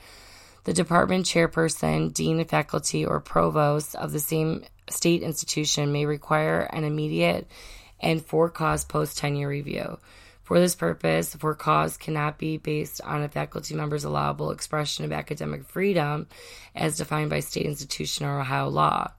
the 0.65 0.73
department 0.73 1.27
chairperson, 1.27 2.13
dean 2.13 2.41
of 2.41 2.49
faculty, 2.49 3.07
or 3.07 3.21
provost 3.21 3.95
of 3.95 4.11
the 4.11 4.19
same 4.19 4.65
state 4.91 5.23
institution 5.23 5.93
may 5.93 6.05
require 6.05 6.63
an 6.63 6.83
immediate 6.83 7.47
and 8.01 8.25
for 8.27 8.51
cause 8.51 8.85
post 8.85 9.17
tenure 9.17 9.49
review. 9.49 9.97
For 10.45 10.61
this 10.61 10.75
purpose, 10.75 11.35
for 11.35 11.55
cause 11.55 11.97
cannot 11.97 12.37
be 12.37 12.59
based 12.59 13.01
on 13.01 13.23
a 13.23 13.31
faculty 13.31 13.75
member's 13.75 14.05
allowable 14.05 14.51
expression 14.51 15.07
of 15.07 15.13
academic 15.13 15.65
freedom 15.65 16.27
as 16.75 16.99
defined 16.99 17.31
by 17.31 17.41
state 17.41 17.65
institution 17.65 18.27
or 18.27 18.41
Ohio 18.41 18.69
law. 18.69 19.13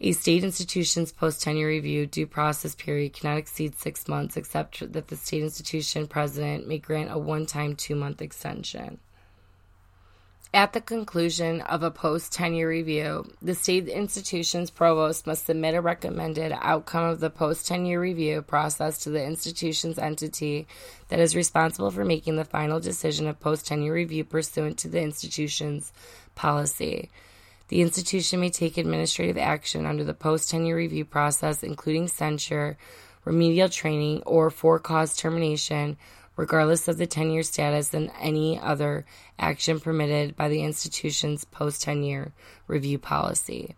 A 0.00 0.12
state 0.12 0.44
institution's 0.44 1.10
post 1.10 1.42
tenure 1.42 1.66
review 1.66 2.06
due 2.06 2.28
process 2.28 2.76
period 2.76 3.12
cannot 3.12 3.38
exceed 3.38 3.76
six 3.76 4.06
months, 4.06 4.36
except 4.36 4.92
that 4.92 5.08
the 5.08 5.16
state 5.16 5.42
institution 5.42 6.06
president 6.06 6.68
may 6.68 6.78
grant 6.78 7.10
a 7.10 7.18
one 7.18 7.44
time 7.44 7.74
two 7.74 7.96
month 7.96 8.22
extension. 8.22 9.00
At 10.54 10.72
the 10.72 10.80
conclusion 10.80 11.62
of 11.62 11.82
a 11.82 11.90
post 11.90 12.32
tenure 12.32 12.68
review, 12.68 13.28
the 13.42 13.56
state 13.56 13.88
institution's 13.88 14.70
provost 14.70 15.26
must 15.26 15.46
submit 15.46 15.74
a 15.74 15.80
recommended 15.80 16.52
outcome 16.60 17.06
of 17.06 17.18
the 17.18 17.28
post 17.28 17.66
tenure 17.66 17.98
review 17.98 18.40
process 18.40 18.98
to 18.98 19.10
the 19.10 19.24
institution's 19.24 19.98
entity 19.98 20.68
that 21.08 21.18
is 21.18 21.34
responsible 21.34 21.90
for 21.90 22.04
making 22.04 22.36
the 22.36 22.44
final 22.44 22.78
decision 22.78 23.26
of 23.26 23.40
post 23.40 23.66
tenure 23.66 23.94
review 23.94 24.22
pursuant 24.22 24.78
to 24.78 24.88
the 24.88 25.02
institution's 25.02 25.92
policy. 26.36 27.10
The 27.66 27.82
institution 27.82 28.38
may 28.38 28.50
take 28.50 28.78
administrative 28.78 29.36
action 29.36 29.86
under 29.86 30.04
the 30.04 30.14
post 30.14 30.52
tenure 30.52 30.76
review 30.76 31.04
process, 31.04 31.64
including 31.64 32.06
censure, 32.06 32.76
remedial 33.24 33.68
training, 33.68 34.22
or 34.24 34.50
for 34.50 34.78
cause 34.78 35.16
termination 35.16 35.96
regardless 36.36 36.88
of 36.88 36.98
the 36.98 37.06
tenure 37.06 37.42
status 37.42 37.94
and 37.94 38.10
any 38.20 38.58
other 38.58 39.04
action 39.38 39.80
permitted 39.80 40.36
by 40.36 40.48
the 40.48 40.62
institution's 40.62 41.44
post 41.44 41.82
tenure 41.82 42.32
review 42.66 42.98
policy. 42.98 43.74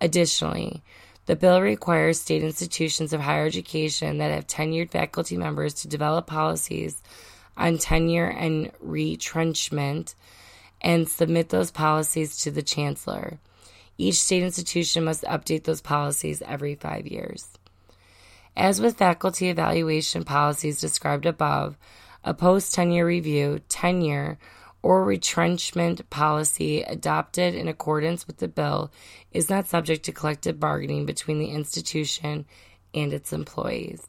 Additionally, 0.00 0.82
the 1.26 1.36
bill 1.36 1.60
requires 1.60 2.20
state 2.20 2.42
institutions 2.42 3.12
of 3.12 3.20
higher 3.20 3.46
education 3.46 4.18
that 4.18 4.30
have 4.30 4.46
tenured 4.46 4.90
faculty 4.90 5.36
members 5.36 5.74
to 5.74 5.88
develop 5.88 6.26
policies 6.26 7.02
on 7.56 7.78
tenure 7.78 8.28
and 8.28 8.70
retrenchment 8.80 10.14
and 10.80 11.08
submit 11.08 11.48
those 11.48 11.70
policies 11.70 12.36
to 12.38 12.50
the 12.50 12.62
chancellor. 12.62 13.38
Each 13.98 14.16
state 14.16 14.42
institution 14.42 15.04
must 15.04 15.24
update 15.24 15.64
those 15.64 15.80
policies 15.80 16.42
every 16.42 16.74
five 16.74 17.06
years. 17.06 17.48
As 18.56 18.80
with 18.80 18.96
faculty 18.96 19.50
evaluation 19.50 20.24
policies 20.24 20.80
described 20.80 21.26
above, 21.26 21.76
a 22.24 22.32
post 22.32 22.74
tenure 22.74 23.04
review, 23.04 23.60
tenure, 23.68 24.38
or 24.82 25.04
retrenchment 25.04 26.08
policy 26.08 26.82
adopted 26.82 27.54
in 27.54 27.68
accordance 27.68 28.26
with 28.26 28.38
the 28.38 28.48
bill 28.48 28.90
is 29.32 29.50
not 29.50 29.66
subject 29.66 30.04
to 30.04 30.12
collective 30.12 30.58
bargaining 30.58 31.04
between 31.04 31.38
the 31.38 31.50
institution 31.50 32.46
and 32.94 33.12
its 33.12 33.32
employees. 33.32 34.06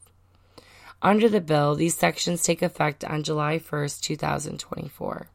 Under 1.02 1.28
the 1.28 1.42
bill, 1.42 1.76
these 1.76 1.96
sections 1.96 2.42
take 2.42 2.62
effect 2.62 3.04
on 3.04 3.24
July 3.24 3.58
1, 3.58 3.90
2024. 4.02 5.28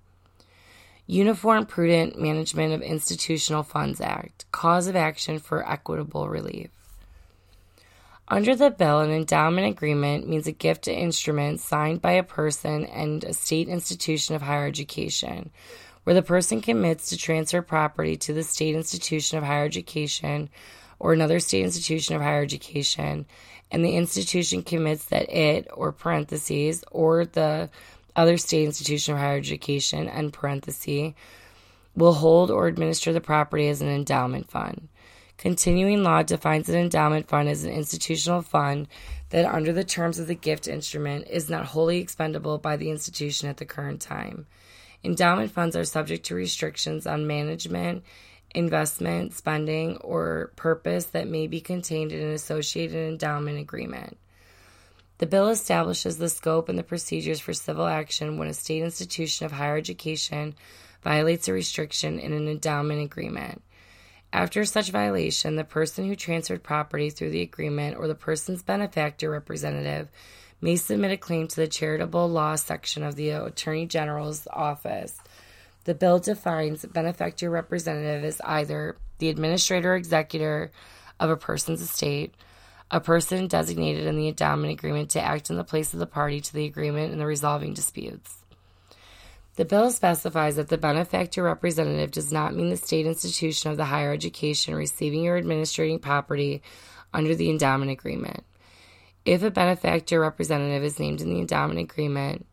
Uniform 1.06 1.66
Prudent 1.66 2.18
Management 2.18 2.72
of 2.72 2.80
Institutional 2.80 3.62
Funds 3.62 4.00
Act, 4.00 4.46
Cause 4.52 4.86
of 4.86 4.96
Action 4.96 5.38
for 5.38 5.68
Equitable 5.68 6.28
Relief. 6.28 6.70
Under 8.32 8.56
the 8.56 8.70
bill, 8.70 9.00
an 9.00 9.10
endowment 9.10 9.66
agreement 9.66 10.26
means 10.26 10.46
a 10.46 10.52
gift 10.52 10.88
instrument 10.88 11.60
signed 11.60 12.00
by 12.00 12.12
a 12.12 12.22
person 12.22 12.86
and 12.86 13.22
a 13.24 13.34
state 13.34 13.68
institution 13.68 14.34
of 14.34 14.40
higher 14.40 14.66
education, 14.66 15.50
where 16.04 16.14
the 16.14 16.22
person 16.22 16.62
commits 16.62 17.10
to 17.10 17.18
transfer 17.18 17.60
property 17.60 18.16
to 18.16 18.32
the 18.32 18.42
state 18.42 18.74
institution 18.74 19.36
of 19.36 19.44
higher 19.44 19.66
education 19.66 20.48
or 20.98 21.12
another 21.12 21.40
state 21.40 21.62
institution 21.62 22.16
of 22.16 22.22
higher 22.22 22.40
education, 22.40 23.26
and 23.70 23.84
the 23.84 23.96
institution 23.96 24.62
commits 24.62 25.04
that 25.04 25.30
it, 25.30 25.68
or 25.74 25.92
parentheses, 25.92 26.84
or 26.90 27.26
the 27.26 27.68
other 28.16 28.38
state 28.38 28.64
institution 28.64 29.12
of 29.12 29.20
higher 29.20 29.36
education, 29.36 30.08
and 30.08 30.32
parentheses, 30.32 31.12
will 31.94 32.14
hold 32.14 32.50
or 32.50 32.66
administer 32.66 33.12
the 33.12 33.20
property 33.20 33.68
as 33.68 33.82
an 33.82 33.90
endowment 33.90 34.50
fund. 34.50 34.88
Continuing 35.42 36.04
law 36.04 36.22
defines 36.22 36.68
an 36.68 36.76
endowment 36.76 37.26
fund 37.26 37.48
as 37.48 37.64
an 37.64 37.72
institutional 37.72 38.42
fund 38.42 38.86
that, 39.30 39.44
under 39.44 39.72
the 39.72 39.82
terms 39.82 40.20
of 40.20 40.28
the 40.28 40.36
gift 40.36 40.68
instrument, 40.68 41.26
is 41.28 41.50
not 41.50 41.66
wholly 41.66 41.98
expendable 41.98 42.58
by 42.58 42.76
the 42.76 42.88
institution 42.88 43.48
at 43.48 43.56
the 43.56 43.64
current 43.64 44.00
time. 44.00 44.46
Endowment 45.02 45.50
funds 45.50 45.74
are 45.74 45.82
subject 45.82 46.24
to 46.26 46.36
restrictions 46.36 47.08
on 47.08 47.26
management, 47.26 48.04
investment, 48.54 49.34
spending, 49.34 49.96
or 49.96 50.52
purpose 50.54 51.06
that 51.06 51.26
may 51.26 51.48
be 51.48 51.60
contained 51.60 52.12
in 52.12 52.20
an 52.20 52.34
associated 52.34 53.08
endowment 53.08 53.58
agreement. 53.58 54.18
The 55.18 55.26
bill 55.26 55.48
establishes 55.48 56.18
the 56.18 56.28
scope 56.28 56.68
and 56.68 56.78
the 56.78 56.84
procedures 56.84 57.40
for 57.40 57.52
civil 57.52 57.88
action 57.88 58.38
when 58.38 58.46
a 58.46 58.54
state 58.54 58.84
institution 58.84 59.44
of 59.44 59.50
higher 59.50 59.76
education 59.76 60.54
violates 61.02 61.48
a 61.48 61.52
restriction 61.52 62.20
in 62.20 62.32
an 62.32 62.46
endowment 62.46 63.02
agreement. 63.02 63.60
After 64.32 64.64
such 64.64 64.90
violation, 64.90 65.56
the 65.56 65.64
person 65.64 66.06
who 66.06 66.16
transferred 66.16 66.62
property 66.62 67.10
through 67.10 67.30
the 67.30 67.42
agreement 67.42 67.98
or 67.98 68.08
the 68.08 68.14
person's 68.14 68.62
benefactor 68.62 69.28
representative 69.30 70.08
may 70.62 70.76
submit 70.76 71.10
a 71.10 71.16
claim 71.18 71.48
to 71.48 71.56
the 71.56 71.68
charitable 71.68 72.28
law 72.28 72.54
section 72.54 73.02
of 73.02 73.16
the 73.16 73.30
Attorney 73.30 73.84
General's 73.84 74.48
office. 74.50 75.18
The 75.84 75.94
bill 75.94 76.18
defines 76.18 76.86
benefactor 76.86 77.50
representative 77.50 78.24
as 78.24 78.40
either 78.42 78.96
the 79.18 79.28
administrator 79.28 79.92
or 79.92 79.96
executor 79.96 80.70
of 81.20 81.28
a 81.28 81.36
person's 81.36 81.82
estate, 81.82 82.34
a 82.90 83.00
person 83.00 83.48
designated 83.48 84.06
in 84.06 84.16
the 84.16 84.28
endowment 84.28 84.72
agreement 84.72 85.10
to 85.10 85.20
act 85.20 85.50
in 85.50 85.56
the 85.56 85.64
place 85.64 85.92
of 85.92 85.98
the 86.00 86.06
party 86.06 86.40
to 86.40 86.54
the 86.54 86.64
agreement 86.64 87.12
in 87.12 87.18
the 87.18 87.26
resolving 87.26 87.74
disputes. 87.74 88.41
The 89.56 89.64
bill 89.66 89.90
specifies 89.90 90.56
that 90.56 90.68
the 90.68 90.78
benefactor 90.78 91.42
representative 91.42 92.10
does 92.10 92.32
not 92.32 92.54
mean 92.54 92.70
the 92.70 92.76
state 92.76 93.06
institution 93.06 93.70
of 93.70 93.76
the 93.76 93.84
higher 93.84 94.12
education 94.12 94.74
receiving 94.74 95.28
or 95.28 95.36
administering 95.36 95.98
property 95.98 96.62
under 97.12 97.34
the 97.34 97.50
endowment 97.50 97.90
agreement. 97.90 98.44
If 99.24 99.42
a 99.42 99.50
benefactor 99.50 100.20
representative 100.20 100.82
is 100.82 100.98
named 100.98 101.20
in 101.20 101.28
the 101.28 101.38
endowment 101.38 101.80
agreement, 101.80 102.46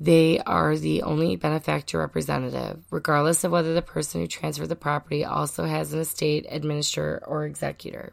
they 0.00 0.40
are 0.40 0.76
the 0.76 1.02
only 1.02 1.36
benefactor 1.36 1.98
representative, 1.98 2.82
regardless 2.90 3.44
of 3.44 3.52
whether 3.52 3.74
the 3.74 3.80
person 3.80 4.20
who 4.20 4.26
transferred 4.26 4.68
the 4.68 4.76
property 4.76 5.24
also 5.24 5.64
has 5.64 5.92
an 5.92 6.00
estate 6.00 6.46
administrator 6.48 7.22
or 7.26 7.44
executor. 7.44 8.12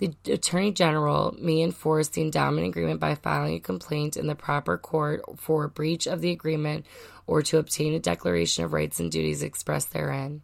The 0.00 0.14
Attorney 0.32 0.72
General 0.72 1.36
may 1.38 1.60
enforce 1.60 2.08
the 2.08 2.22
endowment 2.22 2.66
agreement 2.66 3.00
by 3.00 3.16
filing 3.16 3.56
a 3.56 3.60
complaint 3.60 4.16
in 4.16 4.28
the 4.28 4.34
proper 4.34 4.78
court 4.78 5.20
for 5.36 5.68
breach 5.68 6.06
of 6.06 6.22
the 6.22 6.30
agreement 6.30 6.86
or 7.26 7.42
to 7.42 7.58
obtain 7.58 7.92
a 7.92 7.98
declaration 7.98 8.64
of 8.64 8.72
rights 8.72 8.98
and 8.98 9.12
duties 9.12 9.42
expressed 9.42 9.92
therein. 9.92 10.40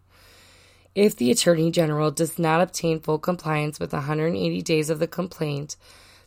If 0.95 1.17
the 1.17 1.31
Attorney 1.31 1.71
General 1.71 2.11
does 2.11 2.39
not 2.39 2.61
obtain 2.61 3.01
full 3.01 3.19
compliance 3.19 3.81
with 3.81 3.95
180 3.95 4.61
days 4.61 4.91
of 4.91 4.99
the 4.99 5.07
complaint, 5.07 5.77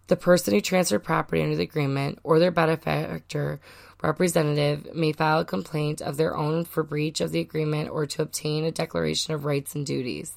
the 0.08 0.16
person 0.16 0.56
who 0.56 0.62
transferred 0.62 1.04
property 1.04 1.44
under 1.44 1.56
the 1.56 1.62
agreement 1.62 2.18
or 2.24 2.40
their 2.40 2.50
benefactor 2.50 3.60
representative 4.02 4.96
may 4.96 5.12
file 5.12 5.42
a 5.42 5.46
complaint 5.46 6.02
of 6.02 6.18
their 6.18 6.36
own 6.36 6.66
for 6.66 6.82
breach 6.82 7.22
of 7.22 7.32
the 7.32 7.42
agreement 7.42 7.92
or 7.92 8.08
to 8.08 8.24
obtain 8.24 8.66
a 8.66 8.72
declaration 8.72 9.36
of 9.36 9.46
rights 9.46 9.76
and 9.76 9.86
duties. 9.86 10.34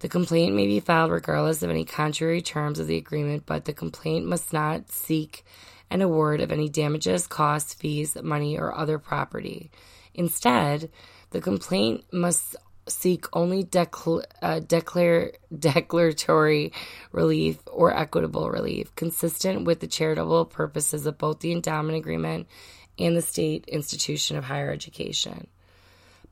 The 0.00 0.08
complaint 0.08 0.54
may 0.54 0.66
be 0.66 0.80
filed 0.80 1.10
regardless 1.10 1.62
of 1.62 1.70
any 1.70 1.84
contrary 1.84 2.40
terms 2.40 2.78
of 2.78 2.86
the 2.86 2.96
agreement, 2.96 3.44
but 3.46 3.64
the 3.64 3.72
complaint 3.72 4.26
must 4.26 4.52
not 4.52 4.90
seek 4.92 5.44
an 5.90 6.02
award 6.02 6.40
of 6.40 6.52
any 6.52 6.68
damages, 6.68 7.26
costs, 7.26 7.74
fees, 7.74 8.16
money, 8.22 8.58
or 8.58 8.76
other 8.76 8.98
property. 8.98 9.70
Instead, 10.14 10.90
the 11.30 11.40
complaint 11.40 12.04
must 12.12 12.56
seek 12.88 13.24
only 13.32 13.60
uh, 13.62 14.60
declare- 14.60 15.32
declaratory 15.58 16.72
relief 17.12 17.58
or 17.66 17.96
equitable 17.96 18.50
relief, 18.50 18.94
consistent 18.94 19.64
with 19.64 19.80
the 19.80 19.86
charitable 19.86 20.44
purposes 20.44 21.06
of 21.06 21.18
both 21.18 21.40
the 21.40 21.52
endowment 21.52 21.98
agreement 21.98 22.46
and 22.98 23.16
the 23.16 23.22
state 23.22 23.64
institution 23.68 24.36
of 24.36 24.44
higher 24.44 24.70
education. 24.70 25.46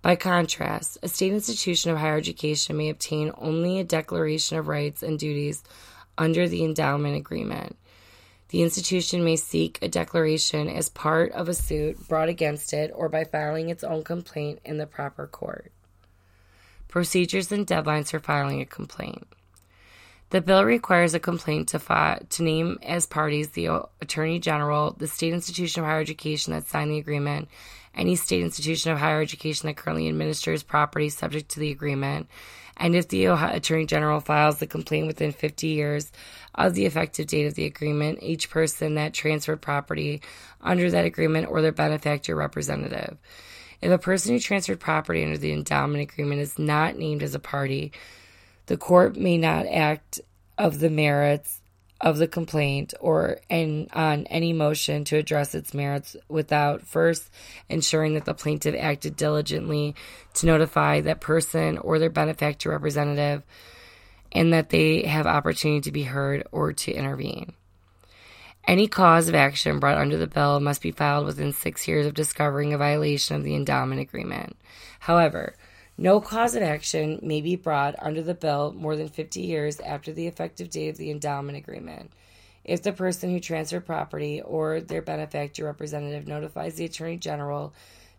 By 0.03 0.17
contrast, 0.17 0.99
a 1.03 1.09
state 1.09 1.33
institution 1.33 1.91
of 1.91 1.99
higher 1.99 2.17
education 2.17 2.77
may 2.77 2.91
obtain 2.91 3.33
only 3.39 3.79
a 3.79 3.85
declaration 3.85 4.57
of 4.57 4.69
rights 4.69 5.03
and 5.03 5.19
duties 5.19 5.65
under 6.17 6.49
the 6.49 6.65
endowment 6.65 7.17
agreement. 7.17 7.77
The 8.51 8.63
institution 8.63 9.25
may 9.25 9.37
seek 9.37 9.79
a 9.83 9.89
declaration 9.89 10.69
as 10.69 10.89
part 10.89 11.33
of 11.33 11.49
a 11.49 11.55
suit 11.55 12.09
brought 12.09 12.29
against 12.29 12.73
it 12.73 12.93
or 12.95 13.09
by 13.09 13.25
filing 13.25 13.71
its 13.71 13.83
own 13.83 14.05
complaint 14.05 14.61
in 14.65 14.79
the 14.79 14.87
proper 14.87 15.27
court. 15.27 15.73
Procedures 16.87 17.51
and 17.51 17.67
deadlines 17.67 18.11
for 18.11 18.21
filing 18.21 18.61
a 18.61 18.67
complaint. 18.67 19.27
The 20.31 20.41
bill 20.41 20.65
requires 20.65 21.15
a 21.15 21.21
complaint 21.21 21.69
to, 21.69 21.79
fi- 21.79 22.21
to 22.31 22.43
name 22.43 22.79
as 22.83 23.07
parties 23.07 23.51
the 23.51 23.87
Attorney 24.01 24.39
General, 24.39 24.95
the 24.97 25.07
state 25.07 25.33
institution 25.33 25.83
of 25.83 25.87
higher 25.87 26.01
education 26.01 26.53
that 26.53 26.67
signed 26.67 26.91
the 26.91 26.99
agreement, 26.99 27.49
any 27.97 28.17
state 28.17 28.43
institution 28.43 28.93
of 28.93 28.99
higher 28.99 29.21
education 29.21 29.67
that 29.67 29.77
currently 29.77 30.09
administers 30.09 30.63
property 30.63 31.09
subject 31.09 31.51
to 31.51 31.61
the 31.61 31.71
agreement, 31.71 32.29
and 32.77 32.95
if 32.95 33.09
the 33.09 33.27
Attorney 33.27 33.87
General 33.87 34.21
files 34.21 34.59
the 34.59 34.67
complaint 34.67 35.07
within 35.07 35.33
50 35.33 35.67
years 35.67 36.13
of 36.55 36.75
the 36.75 36.85
effective 36.85 37.27
date 37.27 37.47
of 37.47 37.55
the 37.55 37.65
agreement, 37.65 38.19
each 38.23 38.51
person 38.51 38.95
that 38.95 39.15
transferred 39.15 39.63
property 39.63 40.21
under 40.61 40.91
that 40.91 41.07
agreement 41.07 41.49
or 41.49 41.63
their 41.63 41.73
benefactor 41.73 42.37
representative. 42.37 43.17
If 43.81 43.91
a 43.91 43.99
person 43.99 44.33
who 44.33 44.41
transferred 44.41 44.81
property 44.81 45.23
under 45.23 45.39
the 45.39 45.53
endowment 45.53 46.03
agreement 46.03 46.41
is 46.41 46.59
not 46.59 46.97
named 46.97 47.23
as 47.23 47.35
a 47.35 47.39
party, 47.39 47.93
the 48.67 48.77
court 48.77 49.17
may 49.17 49.39
not 49.39 49.67
act 49.67 50.21
of 50.59 50.79
the 50.79 50.91
merits 50.91 51.61
of 52.01 52.19
the 52.19 52.29
complaint 52.29 52.93
or 53.01 53.39
in, 53.49 53.89
on 53.93 54.27
any 54.27 54.53
motion 54.53 55.05
to 55.05 55.17
address 55.17 55.55
its 55.55 55.73
merits 55.73 56.17
without 56.29 56.83
first 56.83 57.31
ensuring 57.69 58.15
that 58.15 58.25
the 58.25 58.35
plaintiff 58.35 58.75
acted 58.79 59.17
diligently 59.17 59.95
to 60.35 60.47
notify 60.47 61.01
that 61.01 61.21
person 61.21 61.79
or 61.79 61.99
their 61.99 62.11
benefactor 62.11 62.71
representative 62.71 63.43
and 64.33 64.53
that 64.53 64.69
they 64.69 65.03
have 65.03 65.27
opportunity 65.27 65.81
to 65.81 65.93
be 65.93 66.03
heard 66.03 66.47
or 66.53 66.73
to 66.73 66.93
intervene. 66.93 67.53
Any 68.67 68.89
cause 68.89 69.29
of 69.29 69.35
action 69.35 69.79
brought 69.79 69.97
under 69.97 70.17
the 70.17 70.27
bill 70.27 70.59
must 70.59 70.83
be 70.83 70.91
filed 70.91 71.25
within 71.25 71.53
six 71.53 71.87
years 71.87 72.05
of 72.05 72.15
discovering 72.15 72.75
a 72.75 72.79
violation 72.79 73.37
of 73.37 73.45
the 73.45 73.55
endowment 73.55 74.01
agreement. 74.01 74.57
However, 74.99 75.55
no 75.99 76.21
cause 76.21 76.55
of 76.55 76.63
action 76.63 77.19
may 77.23 77.41
be 77.41 77.57
brought 77.57 77.95
under 78.01 78.23
the 78.23 78.35
bill 78.35 78.73
more 78.77 78.97
than 78.97 79.09
50 79.09 79.41
years 79.41 79.81
after 79.81 80.13
the 80.13 80.27
effective 80.27 80.71
date 80.71 80.91
of 80.91 80.97
the 80.97 81.11
endowment 81.11 81.57
agreement. 81.57 82.13
If 82.65 82.83
the 82.83 82.93
person 82.93 83.31
who 83.31 83.41
transferred 83.41 83.87
property 83.87 84.43
or 84.43 84.81
their 84.81 85.01
benefactor 85.01 85.65
representative 85.65 86.27
notifies 86.27 86.75
the 86.75 86.85
Attorney 86.85 87.17
General 87.17 87.73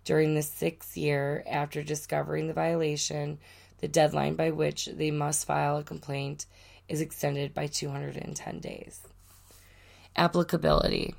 during 0.05 0.33
the 0.33 0.41
sixth 0.41 0.95
year 0.95 1.43
after 1.49 1.83
discovering 1.83 2.47
the 2.47 2.53
violation, 2.53 3.39
the 3.79 3.87
deadline 3.87 4.35
by 4.35 4.51
which 4.51 4.85
they 4.85 5.11
must 5.11 5.45
file 5.45 5.77
a 5.77 5.83
complaint 5.83 6.45
is 6.87 7.01
extended 7.01 7.53
by 7.53 7.67
210 7.67 8.59
days. 8.59 9.01
Applicability 10.15 11.13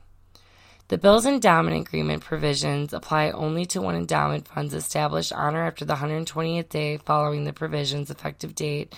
the 0.89 0.97
bill's 0.97 1.26
endowment 1.26 1.86
agreement 1.86 2.24
provisions 2.24 2.95
apply 2.95 3.30
only 3.30 3.66
to 3.66 3.82
when 3.82 3.95
endowment 3.95 4.49
funds 4.49 4.72
established 4.72 5.34
on 5.34 5.55
or 5.55 5.66
after 5.66 5.84
the 5.84 5.97
120th 5.97 6.70
day 6.70 6.97
following 6.97 7.45
the 7.45 7.53
provision's 7.53 8.11
effective 8.11 8.55
date 8.55 8.95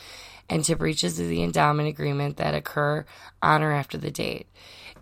and 0.48 0.64
to 0.64 0.76
breaches 0.76 1.18
of 1.18 1.26
the 1.26 1.42
endowment 1.42 1.88
agreement 1.88 2.36
that 2.36 2.54
occur 2.54 3.04
on 3.42 3.64
or 3.64 3.72
after 3.72 3.98
the 3.98 4.10
date. 4.12 4.46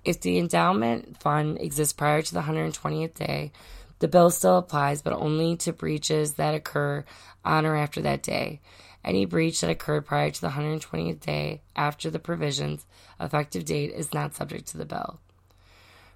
If 0.03 0.23
the 0.23 0.39
endowment 0.39 1.21
fund 1.21 1.61
exists 1.61 1.93
prior 1.93 2.23
to 2.23 2.35
the 2.35 2.41
120th 2.41 3.15
day, 3.15 3.53
the 3.99 4.09
bill 4.09 4.31
still 4.31 4.57
applies, 4.57 5.03
but 5.03 5.13
only 5.13 5.57
to 5.59 5.75
breaches 5.75 6.35
that 6.35 6.55
occur 6.55 7.05
on 7.45 7.67
or 7.67 7.77
after 7.77 8.01
that 8.03 8.23
day. 8.23 8.61
Any 9.05 9.27
breach 9.27 9.61
that 9.61 9.71
occurred 9.71 10.07
prior 10.07 10.31
to 10.31 10.41
the 10.41 10.49
120th 10.49 11.21
day 11.21 11.61
after 11.77 12.09
the 12.11 12.19
provision's 12.19 12.87
effective 13.21 13.67
date 13.67 13.91
is 13.91 14.15
not 14.15 14.35
subject 14.35 14.69
to 14.69 14.79
the 14.79 14.87
bill. 14.87 15.21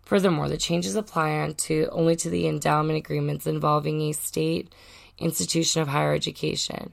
Furthermore, 0.03 0.49
the 0.49 0.59
changes 0.59 0.97
apply 0.97 1.55
to, 1.57 1.89
only 1.91 2.17
to 2.17 2.29
the 2.29 2.47
endowment 2.47 2.99
agreements 2.99 3.47
involving 3.47 4.01
a 4.03 4.13
state 4.13 4.75
institution 5.19 5.81
of 5.81 5.89
higher 5.89 6.13
education. 6.13 6.93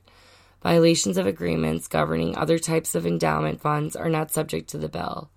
Violations 0.61 1.17
of 1.17 1.25
agreements 1.25 1.87
governing 1.87 2.37
other 2.37 2.59
types 2.59 2.95
of 2.95 3.05
endowment 3.05 3.61
funds 3.61 3.95
are 3.95 4.09
not 4.09 4.31
subject 4.31 4.69
to 4.69 4.77
the 4.77 4.89
bill. 4.89 5.29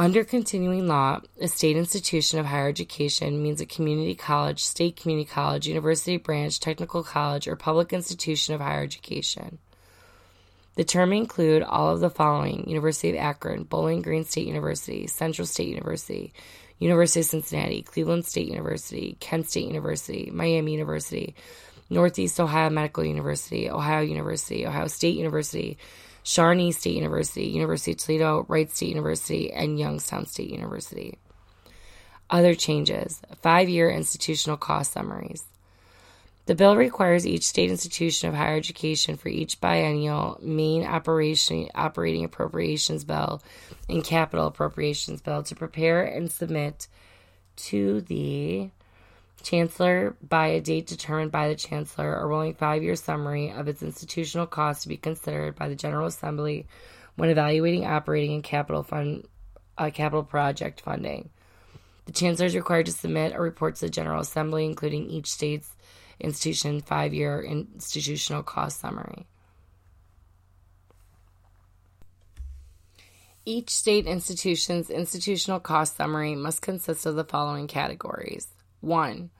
Under 0.00 0.22
continuing 0.22 0.86
law, 0.86 1.20
a 1.40 1.48
state 1.48 1.76
institution 1.76 2.38
of 2.38 2.46
higher 2.46 2.68
education 2.68 3.42
means 3.42 3.60
a 3.60 3.66
community 3.66 4.14
college, 4.14 4.62
state 4.62 4.94
community 4.94 5.28
college, 5.28 5.66
university 5.66 6.18
branch, 6.18 6.60
technical 6.60 7.02
college, 7.02 7.48
or 7.48 7.56
public 7.56 7.92
institution 7.92 8.54
of 8.54 8.60
higher 8.60 8.84
education. 8.84 9.58
The 10.78 10.84
term 10.84 11.12
include 11.12 11.64
all 11.64 11.92
of 11.92 11.98
the 11.98 12.08
following 12.08 12.68
University 12.68 13.10
of 13.10 13.16
Akron, 13.16 13.64
Bowling 13.64 14.00
Green 14.00 14.24
State 14.24 14.46
University, 14.46 15.08
Central 15.08 15.44
State 15.44 15.66
University, 15.66 16.32
University 16.78 17.18
of 17.18 17.26
Cincinnati, 17.26 17.82
Cleveland 17.82 18.26
State 18.26 18.46
University, 18.46 19.16
Kent 19.18 19.50
State 19.50 19.66
University, 19.66 20.30
Miami 20.32 20.70
University, 20.70 21.34
Northeast 21.90 22.38
Ohio 22.38 22.70
Medical 22.70 23.04
University, 23.04 23.68
Ohio 23.68 24.02
University, 24.02 24.64
Ohio 24.68 24.86
State 24.86 25.16
University, 25.16 25.78
Shawnee 26.22 26.70
State 26.70 26.94
University, 26.94 27.46
University 27.46 27.90
of 27.90 27.98
Toledo, 27.98 28.46
Wright 28.48 28.70
State 28.70 28.90
University, 28.90 29.50
and 29.50 29.80
Youngstown 29.80 30.26
State 30.26 30.50
University. 30.50 31.18
Other 32.30 32.54
changes 32.54 33.20
five 33.42 33.68
year 33.68 33.90
institutional 33.90 34.56
cost 34.56 34.92
summaries. 34.92 35.42
The 36.48 36.54
bill 36.54 36.76
requires 36.76 37.26
each 37.26 37.46
state 37.46 37.70
institution 37.70 38.30
of 38.30 38.34
higher 38.34 38.56
education 38.56 39.18
for 39.18 39.28
each 39.28 39.60
biennial 39.60 40.38
main 40.40 40.82
operation, 40.82 41.68
operating 41.74 42.24
appropriations 42.24 43.04
bill 43.04 43.42
and 43.86 44.02
capital 44.02 44.46
appropriations 44.46 45.20
bill 45.20 45.42
to 45.42 45.54
prepare 45.54 46.04
and 46.04 46.32
submit 46.32 46.88
to 47.56 48.00
the 48.00 48.70
Chancellor 49.42 50.16
by 50.26 50.46
a 50.46 50.62
date 50.62 50.86
determined 50.86 51.30
by 51.30 51.48
the 51.48 51.54
Chancellor 51.54 52.16
a 52.16 52.26
rolling 52.26 52.54
five 52.54 52.82
year 52.82 52.96
summary 52.96 53.50
of 53.50 53.68
its 53.68 53.82
institutional 53.82 54.46
costs 54.46 54.84
to 54.84 54.88
be 54.88 54.96
considered 54.96 55.54
by 55.54 55.68
the 55.68 55.76
General 55.76 56.06
Assembly 56.06 56.66
when 57.16 57.28
evaluating 57.28 57.84
operating 57.84 58.32
and 58.32 58.42
capital 58.42 58.82
fund 58.82 59.28
uh, 59.76 59.90
capital 59.92 60.24
project 60.24 60.80
funding. 60.80 61.28
The 62.06 62.12
Chancellor 62.12 62.46
is 62.46 62.56
required 62.56 62.86
to 62.86 62.92
submit 62.92 63.34
a 63.34 63.38
report 63.38 63.74
to 63.74 63.80
the 63.82 63.90
General 63.90 64.22
Assembly, 64.22 64.64
including 64.64 65.10
each 65.10 65.30
state's 65.30 65.74
institution 66.20 66.80
five 66.80 67.14
year 67.14 67.40
institutional 67.42 68.42
cost 68.42 68.80
summary. 68.80 69.26
Each 73.44 73.70
state 73.70 74.06
institution's 74.06 74.90
institutional 74.90 75.58
cost 75.58 75.96
summary 75.96 76.34
must 76.34 76.60
consist 76.60 77.06
of 77.06 77.16
the 77.16 77.24
following 77.24 77.66
categories 77.66 78.48
1. 78.80 79.30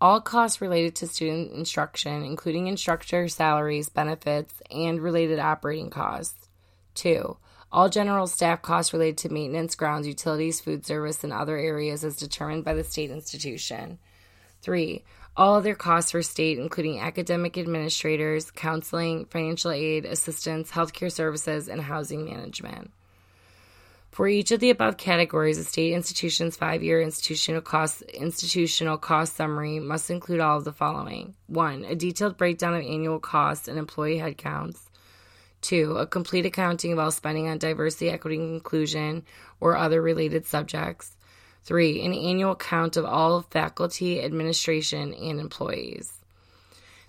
All 0.00 0.20
costs 0.20 0.60
related 0.60 0.94
to 0.96 1.06
student 1.06 1.52
instruction, 1.52 2.22
including 2.22 2.66
instructor 2.66 3.28
salaries, 3.28 3.88
benefits, 3.88 4.54
and 4.70 5.00
related 5.00 5.38
operating 5.38 5.90
costs. 5.90 6.48
2. 6.94 7.36
All 7.70 7.90
general 7.90 8.26
staff 8.26 8.62
costs 8.62 8.92
related 8.92 9.18
to 9.18 9.28
maintenance, 9.28 9.74
grounds, 9.74 10.06
utilities, 10.06 10.60
food 10.60 10.86
service, 10.86 11.22
and 11.22 11.32
other 11.32 11.58
areas 11.58 12.04
as 12.04 12.16
determined 12.16 12.64
by 12.64 12.72
the 12.72 12.84
state 12.84 13.10
institution. 13.10 13.98
3 14.62 15.04
all 15.38 15.54
other 15.54 15.76
costs 15.76 16.10
for 16.10 16.20
state, 16.20 16.58
including 16.58 16.98
academic 16.98 17.56
administrators, 17.56 18.50
counseling, 18.50 19.24
financial 19.26 19.70
aid, 19.70 20.04
assistance, 20.04 20.72
healthcare 20.72 21.12
services, 21.12 21.68
and 21.68 21.80
housing 21.80 22.24
management. 22.24 22.90
For 24.10 24.26
each 24.26 24.50
of 24.50 24.58
the 24.58 24.70
above 24.70 24.96
categories, 24.96 25.58
a 25.58 25.64
state 25.64 25.92
institution's 25.92 26.56
five-year 26.56 27.00
institutional 27.00 27.60
cost 27.60 28.02
institutional 28.02 28.98
cost 28.98 29.36
summary 29.36 29.78
must 29.78 30.10
include 30.10 30.40
all 30.40 30.58
of 30.58 30.64
the 30.64 30.72
following: 30.72 31.34
one, 31.46 31.84
a 31.84 31.94
detailed 31.94 32.36
breakdown 32.36 32.74
of 32.74 32.82
annual 32.82 33.20
costs 33.20 33.68
and 33.68 33.78
employee 33.78 34.18
headcounts; 34.18 34.88
two, 35.60 35.98
a 35.98 36.06
complete 36.06 36.46
accounting 36.46 36.92
of 36.92 36.98
all 36.98 37.12
spending 37.12 37.46
on 37.46 37.58
diversity, 37.58 38.10
equity, 38.10 38.38
and 38.38 38.54
inclusion 38.54 39.22
or 39.60 39.76
other 39.76 40.02
related 40.02 40.46
subjects; 40.46 41.16
Three, 41.68 42.00
an 42.02 42.14
annual 42.14 42.56
count 42.56 42.96
of 42.96 43.04
all 43.04 43.42
faculty, 43.42 44.22
administration, 44.22 45.12
and 45.12 45.38
employees. 45.38 46.14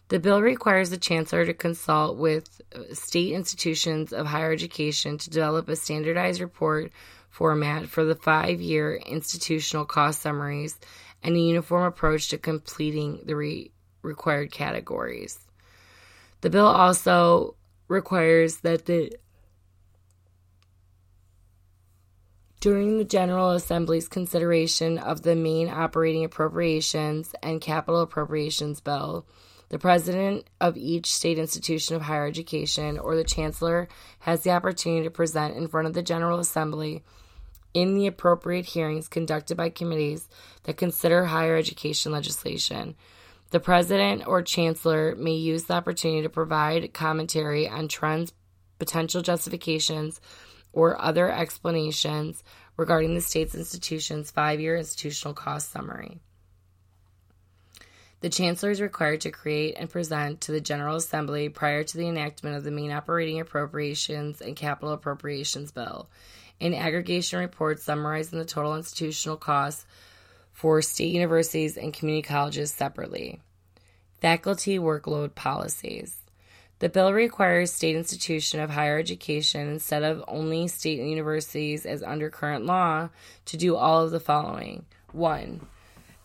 The 0.09 0.19
bill 0.19 0.41
requires 0.41 0.89
the 0.89 0.97
chancellor 0.97 1.45
to 1.45 1.53
consult 1.53 2.17
with 2.17 2.59
uh, 2.75 2.93
state 2.93 3.31
institutions 3.31 4.11
of 4.11 4.25
higher 4.25 4.51
education 4.51 5.17
to 5.17 5.29
develop 5.29 5.69
a 5.69 5.77
standardized 5.77 6.41
report 6.41 6.91
format 7.29 7.87
for 7.87 8.03
the 8.03 8.15
five 8.15 8.59
year 8.59 8.95
institutional 8.95 9.85
cost 9.85 10.21
summaries 10.21 10.77
and 11.23 11.37
a 11.37 11.39
uniform 11.39 11.85
approach 11.85 12.27
to 12.27 12.37
completing 12.37 13.21
the 13.23 13.37
re- 13.37 13.71
required 14.01 14.51
categories. 14.51 15.39
The 16.41 16.49
bill 16.49 16.67
also 16.67 17.55
requires 17.87 18.57
that 18.57 18.87
the 18.87 19.13
during 22.59 22.97
the 22.97 23.05
General 23.05 23.51
Assembly's 23.51 24.07
consideration 24.07 24.97
of 24.97 25.21
the 25.21 25.35
main 25.35 25.69
operating 25.69 26.25
appropriations 26.25 27.33
and 27.41 27.61
capital 27.61 28.01
appropriations 28.01 28.81
bill, 28.81 29.25
the 29.69 29.79
president 29.79 30.45
of 30.59 30.75
each 30.75 31.13
state 31.13 31.37
institution 31.37 31.95
of 31.95 32.01
higher 32.01 32.25
education 32.25 32.97
or 32.97 33.15
the 33.15 33.23
chancellor 33.23 33.87
has 34.19 34.43
the 34.43 34.51
opportunity 34.51 35.03
to 35.03 35.11
present 35.11 35.55
in 35.55 35.67
front 35.67 35.87
of 35.87 35.93
the 35.93 36.01
General 36.01 36.39
Assembly 36.39 37.03
in 37.73 37.95
the 37.95 38.07
appropriate 38.07 38.65
hearings 38.65 39.07
conducted 39.07 39.55
by 39.55 39.69
committees 39.69 40.27
that 40.63 40.75
consider 40.75 41.25
higher 41.25 41.55
education 41.55 42.11
legislation. 42.11 42.95
The 43.51 43.59
president 43.59 44.27
or 44.27 44.41
chancellor 44.41 45.15
may 45.15 45.33
use 45.33 45.65
the 45.65 45.75
opportunity 45.75 46.23
to 46.23 46.29
provide 46.29 46.93
commentary 46.93 47.69
on 47.69 47.87
trends, 47.87 48.33
potential 48.79 49.21
justifications, 49.21 50.19
or 50.73 51.01
other 51.01 51.31
explanations 51.31 52.43
regarding 52.77 53.15
the 53.15 53.21
state's 53.21 53.55
institution's 53.55 54.31
five 54.31 54.59
year 54.59 54.75
institutional 54.75 55.33
cost 55.33 55.71
summary. 55.71 56.19
The 58.21 58.29
Chancellor 58.29 58.71
is 58.71 58.81
required 58.81 59.21
to 59.21 59.31
create 59.31 59.75
and 59.77 59.89
present 59.89 60.41
to 60.41 60.51
the 60.51 60.59
General 60.59 60.97
Assembly 60.97 61.47
prior 61.47 61.83
to 61.85 61.97
the 61.97 62.07
enactment 62.07 62.57
of 62.57 62.65
the 62.65 62.71
main 62.71 62.91
operating 62.91 63.39
appropriations 63.39 64.41
and 64.41 64.55
capital 64.55 64.93
appropriations 64.93 65.71
bill 65.71 66.09
an 66.61 66.73
aggregation 66.73 67.39
report 67.39 67.79
summarizing 67.79 68.39
the 68.39 68.45
total 68.45 68.75
institutional 68.75 69.37
costs 69.37 69.85
for 70.51 70.81
state 70.81 71.13
universities 71.13 71.77
and 71.77 71.93
community 71.93 72.27
colleges 72.27 72.71
separately. 72.71 73.39
Faculty 74.19 74.77
workload 74.77 75.35
policies. 75.35 76.17
The 76.79 76.87
bill 76.89 77.11
requires 77.11 77.73
state 77.73 77.97
institution 77.97 78.61
of 78.61 78.69
higher 78.69 78.97
education 78.97 79.67
instead 79.67 80.03
of 80.03 80.23
only 80.29 80.69
state 80.69 80.99
universities 80.99 81.85
as 81.85 82.01
under 82.01 82.29
current 82.29 82.65
law 82.65 83.09
to 83.45 83.57
do 83.57 83.75
all 83.75 84.03
of 84.03 84.11
the 84.11 84.19
following. 84.21 84.85
1. 85.11 85.67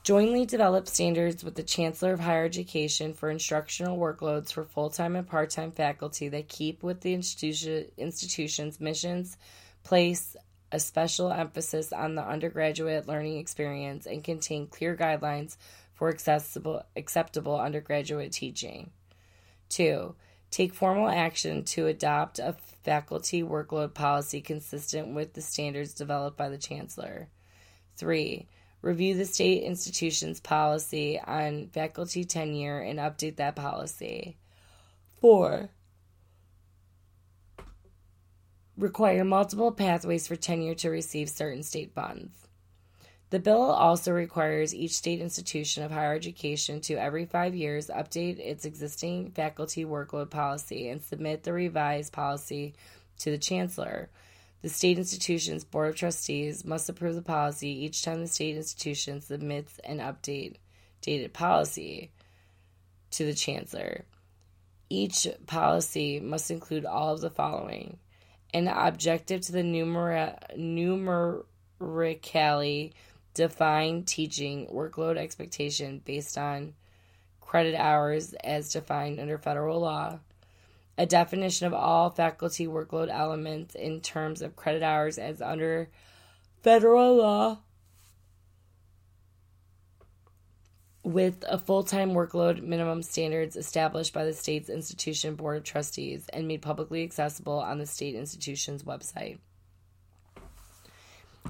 Jointly 0.04 0.46
develop 0.46 0.86
standards 0.86 1.42
with 1.42 1.56
the 1.56 1.62
Chancellor 1.64 2.12
of 2.12 2.20
Higher 2.20 2.44
Education 2.44 3.14
for 3.14 3.30
instructional 3.30 3.98
workloads 3.98 4.52
for 4.52 4.62
full 4.62 4.90
time 4.90 5.16
and 5.16 5.26
part 5.26 5.50
time 5.50 5.72
faculty 5.72 6.28
that 6.28 6.48
keep 6.48 6.84
with 6.84 7.00
the 7.00 7.14
institution, 7.14 7.86
institution's 7.96 8.78
missions, 8.78 9.36
place 9.82 10.36
a 10.70 10.78
special 10.78 11.32
emphasis 11.32 11.92
on 11.92 12.14
the 12.14 12.22
undergraduate 12.22 13.08
learning 13.08 13.38
experience 13.38 14.06
and 14.06 14.22
contain 14.22 14.68
clear 14.68 14.96
guidelines 14.96 15.56
for 15.94 16.10
accessible, 16.10 16.84
acceptable 16.94 17.58
undergraduate 17.58 18.30
teaching. 18.30 18.90
2. 19.70 20.14
Take 20.54 20.72
formal 20.72 21.08
action 21.08 21.64
to 21.64 21.88
adopt 21.88 22.38
a 22.38 22.54
faculty 22.84 23.42
workload 23.42 23.92
policy 23.92 24.40
consistent 24.40 25.12
with 25.12 25.32
the 25.32 25.42
standards 25.42 25.94
developed 25.94 26.36
by 26.36 26.48
the 26.48 26.56
Chancellor. 26.56 27.26
3. 27.96 28.46
Review 28.80 29.16
the 29.16 29.24
state 29.24 29.64
institution's 29.64 30.38
policy 30.38 31.18
on 31.18 31.70
faculty 31.72 32.22
tenure 32.22 32.78
and 32.78 33.00
update 33.00 33.34
that 33.34 33.56
policy. 33.56 34.36
4 35.20 35.70
require 38.76 39.24
multiple 39.24 39.72
pathways 39.72 40.28
for 40.28 40.36
tenure 40.36 40.76
to 40.76 40.88
receive 40.88 41.28
certain 41.30 41.64
state 41.64 41.92
funds. 41.96 42.43
The 43.34 43.40
bill 43.40 43.62
also 43.62 44.12
requires 44.12 44.72
each 44.72 44.92
state 44.92 45.20
institution 45.20 45.82
of 45.82 45.90
higher 45.90 46.14
education 46.14 46.80
to 46.82 46.94
every 46.94 47.26
five 47.26 47.52
years 47.52 47.88
update 47.88 48.38
its 48.38 48.64
existing 48.64 49.32
faculty 49.32 49.84
workload 49.84 50.30
policy 50.30 50.88
and 50.88 51.02
submit 51.02 51.42
the 51.42 51.52
revised 51.52 52.12
policy 52.12 52.76
to 53.18 53.32
the 53.32 53.38
chancellor. 53.38 54.08
The 54.62 54.68
state 54.68 54.98
institution's 54.98 55.64
board 55.64 55.88
of 55.88 55.96
trustees 55.96 56.64
must 56.64 56.88
approve 56.88 57.16
the 57.16 57.22
policy 57.22 57.70
each 57.70 58.04
time 58.04 58.20
the 58.20 58.28
state 58.28 58.56
institution 58.56 59.20
submits 59.20 59.80
an 59.80 59.98
update 59.98 60.58
dated 61.00 61.32
policy 61.32 62.12
to 63.10 63.26
the 63.26 63.34
chancellor. 63.34 64.04
Each 64.88 65.26
policy 65.48 66.20
must 66.20 66.52
include 66.52 66.86
all 66.86 67.14
of 67.14 67.20
the 67.20 67.30
following 67.30 67.98
an 68.52 68.68
objective 68.68 69.40
to 69.40 69.50
the 69.50 69.64
numeri- 69.64 70.56
numerically 70.56 71.42
defined 73.34 74.06
teaching 74.06 74.66
workload 74.72 75.16
expectation 75.16 76.00
based 76.04 76.38
on 76.38 76.72
credit 77.40 77.74
hours 77.74 78.32
as 78.44 78.72
defined 78.72 79.20
under 79.20 79.38
federal 79.38 79.80
law, 79.80 80.18
a 80.96 81.06
definition 81.06 81.66
of 81.66 81.74
all 81.74 82.10
faculty 82.10 82.66
workload 82.66 83.08
elements 83.10 83.74
in 83.74 84.00
terms 84.00 84.40
of 84.40 84.56
credit 84.56 84.82
hours 84.82 85.18
as 85.18 85.42
under 85.42 85.88
federal 86.62 87.16
law, 87.16 87.58
with 91.02 91.44
a 91.48 91.58
full 91.58 91.84
time 91.84 92.12
workload 92.12 92.62
minimum 92.62 93.02
standards 93.02 93.56
established 93.56 94.14
by 94.14 94.24
the 94.24 94.32
state's 94.32 94.70
institution 94.70 95.34
board 95.34 95.58
of 95.58 95.64
trustees 95.64 96.26
and 96.32 96.48
made 96.48 96.62
publicly 96.62 97.02
accessible 97.02 97.58
on 97.58 97.78
the 97.78 97.86
state 97.86 98.14
institution's 98.14 98.82
website. 98.82 99.38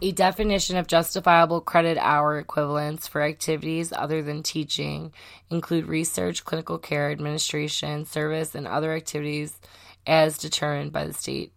A 0.03 0.11
definition 0.13 0.77
of 0.77 0.89
justifiable 0.89 1.61
credit 1.61 1.97
hour 1.99 2.39
equivalents 2.39 3.07
for 3.07 3.23
activities 3.23 3.93
other 3.93 4.23
than 4.23 4.43
teaching 4.43 5.13
include 5.51 5.87
research, 5.87 6.45
clinical 6.45 6.79
care, 6.79 7.11
administration, 7.11 8.05
service, 8.05 8.55
and 8.55 8.67
other 8.67 8.93
activities 8.93 9.59
as 10.07 10.37
determined 10.37 10.93
by 10.93 11.07
the 11.07 11.13
state 11.13 11.53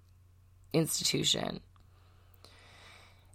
institution. 0.71 1.61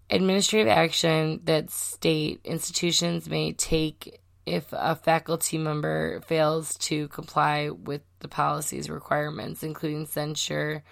Administrative 0.09 0.69
action 0.69 1.41
that 1.45 1.70
state 1.70 2.41
institutions 2.45 3.29
may 3.29 3.53
take 3.53 4.20
if 4.47 4.66
a 4.73 4.95
faculty 4.95 5.59
member 5.59 6.20
fails 6.20 6.77
to 6.77 7.09
comply 7.09 7.70
with 7.70 8.03
the 8.20 8.29
policy's 8.29 8.89
requirements, 8.89 9.62
including 9.62 10.07
censure, 10.07 10.83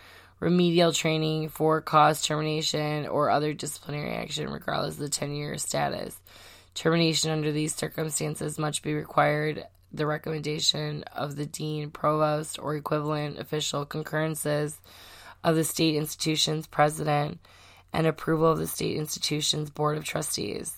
remedial 0.41 0.93
training 0.93 1.51
for 1.51 1.81
cause 1.81 2.23
termination, 2.23 3.07
or 3.07 3.31
other 3.31 3.53
disciplinary 3.53 4.15
action, 4.15 4.51
regardless 4.51 4.95
of 4.95 5.01
the 5.01 5.09
tenure 5.09 5.59
status. 5.59 6.19
Termination 6.75 7.31
under 7.31 7.53
these 7.53 7.75
circumstances 7.75 8.59
must 8.59 8.83
be 8.83 8.95
required 8.95 9.65
the 9.93 10.07
recommendation 10.07 11.03
of 11.15 11.37
the 11.37 11.47
dean, 11.47 11.91
provost, 11.91 12.59
or 12.59 12.75
equivalent 12.75 13.39
official 13.39 13.85
concurrences 13.85 14.81
of 15.43 15.57
the 15.57 15.65
state 15.65 15.97
institution's 15.97 16.67
president 16.67 17.39
and 17.93 18.07
approval 18.07 18.51
of 18.51 18.59
the 18.59 18.67
state 18.67 18.97
institution's 18.97 19.71
board 19.71 19.99
of 19.99 20.05
trustees. 20.05 20.77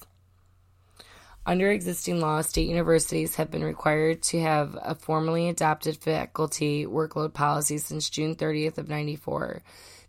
Under 1.45 1.73
existing 1.73 2.21
law, 2.21 2.41
state 2.41 2.69
universities 2.69 3.35
have 3.35 3.51
been 3.51 3.65
required 3.65 4.23
to 4.23 4.41
have 4.41 4.79
a 4.81 4.95
formally 4.95 5.49
adopted 5.49 5.97
faculty 5.97 6.87
workload 6.87 7.35
policy 7.35 7.79
since 7.79 8.09
June 8.09 8.37
30th 8.37 8.79
of 8.79 8.89
94. 8.89 9.61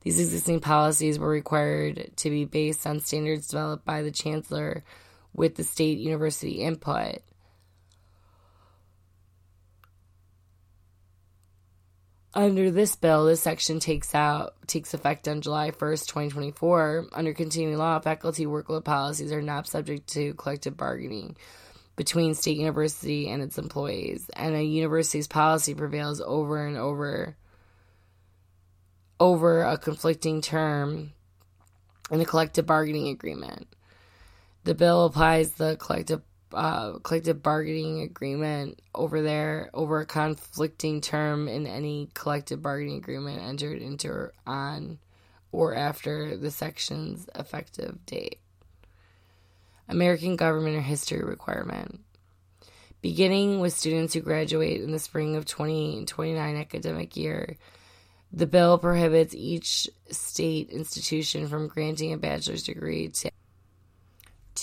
These 0.02 0.20
existing 0.20 0.60
policies 0.60 1.18
were 1.18 1.30
required 1.30 2.12
to 2.18 2.30
be 2.30 2.46
based 2.46 2.86
on 2.86 3.00
standards 3.00 3.48
developed 3.48 3.84
by 3.84 4.04
the 4.04 4.12
chancellor 4.12 4.84
with 5.34 5.56
the 5.56 5.64
state 5.64 5.98
university 5.98 6.62
input. 6.62 7.20
Under 12.36 12.72
this 12.72 12.96
bill, 12.96 13.26
this 13.26 13.42
section 13.42 13.80
takes 13.80 14.16
out 14.16 14.56
takes 14.66 14.96
effect 14.96 15.28
on 15.28 15.42
July 15.42 15.70
1st, 15.70 16.08
2024. 16.08 17.10
Under 17.14 17.34
continuing 17.34 17.78
law, 17.78 18.00
faculty 18.00 18.48
workload 18.48 18.84
policies 18.84 19.32
are 19.32 19.42
not 19.42 19.68
subject 19.68 20.08
to 20.14 20.34
collective 20.34 20.76
bargaining 20.76 21.38
between 21.96 22.34
state 22.34 22.58
university 22.58 23.30
and 23.30 23.44
its 23.44 23.60
employees, 23.60 24.32
and 24.36 24.56
a 24.56 24.64
university's 24.64 25.28
policy 25.28 25.76
prevails 25.76 26.22
over 26.22 26.66
and 26.66 26.76
over 26.76 27.38
over 29.20 29.62
a 29.62 29.78
conflicting 29.78 30.42
term 30.42 31.14
in 32.10 32.20
a 32.20 32.26
collective 32.26 32.66
bargaining 32.66 33.10
agreement. 33.10 33.68
The 34.64 34.74
bill 34.74 35.06
applies 35.06 35.52
the 35.52 35.78
collective 35.78 36.24
uh, 36.54 37.00
collective 37.00 37.42
bargaining 37.42 38.02
agreement 38.02 38.82
over 38.94 39.22
there 39.22 39.70
over 39.74 40.00
a 40.00 40.06
conflicting 40.06 41.02
term 41.02 41.48
in 41.48 41.68
any 41.68 42.10
collective 42.14 42.62
bargaining 42.62 42.98
agreement 42.98 43.42
entered 43.42 43.82
into 43.82 44.10
or 44.10 44.34
on 44.46 45.00
or 45.52 45.76
after 45.76 46.36
the 46.38 46.52
section's 46.52 47.30
effective 47.36 48.06
date. 48.06 48.40
American 49.88 50.36
government 50.36 50.76
or 50.76 50.82
history 50.82 51.24
requirement. 51.24 52.00
Beginning 53.02 53.60
with 53.60 53.74
students 53.74 54.14
who 54.14 54.22
graduate 54.22 54.82
in 54.82 54.92
the 54.92 55.00
spring 55.00 55.36
of 55.36 55.46
2029 55.46 56.56
academic 56.56 57.18
year, 57.18 57.58
The 58.36 58.48
bill 58.48 58.80
prohibits 58.80 59.36
each 59.36 59.88
state 60.10 60.72
institution 60.72 61.48
from 61.48 61.68
granting 61.68 62.14
a 62.14 62.18
bachelor's 62.18 62.64
degree 62.64 63.10
to 63.10 63.30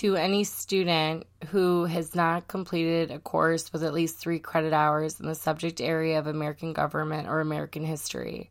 to 0.01 0.17
any 0.17 0.43
student 0.45 1.27
who 1.49 1.85
has 1.85 2.15
not 2.15 2.49
completed 2.49 3.11
a 3.11 3.19
course 3.19 3.71
with 3.71 3.85
at 3.85 3.93
least 3.93 4.17
three 4.17 4.39
credit 4.39 4.73
hours 4.73 5.21
in 5.21 5.27
the 5.27 5.35
subject 5.35 5.79
area 5.79 6.19
of 6.19 6.27
American 6.27 6.73
government 6.73 7.29
or 7.29 7.41
American 7.41 7.85
history. 7.85 8.49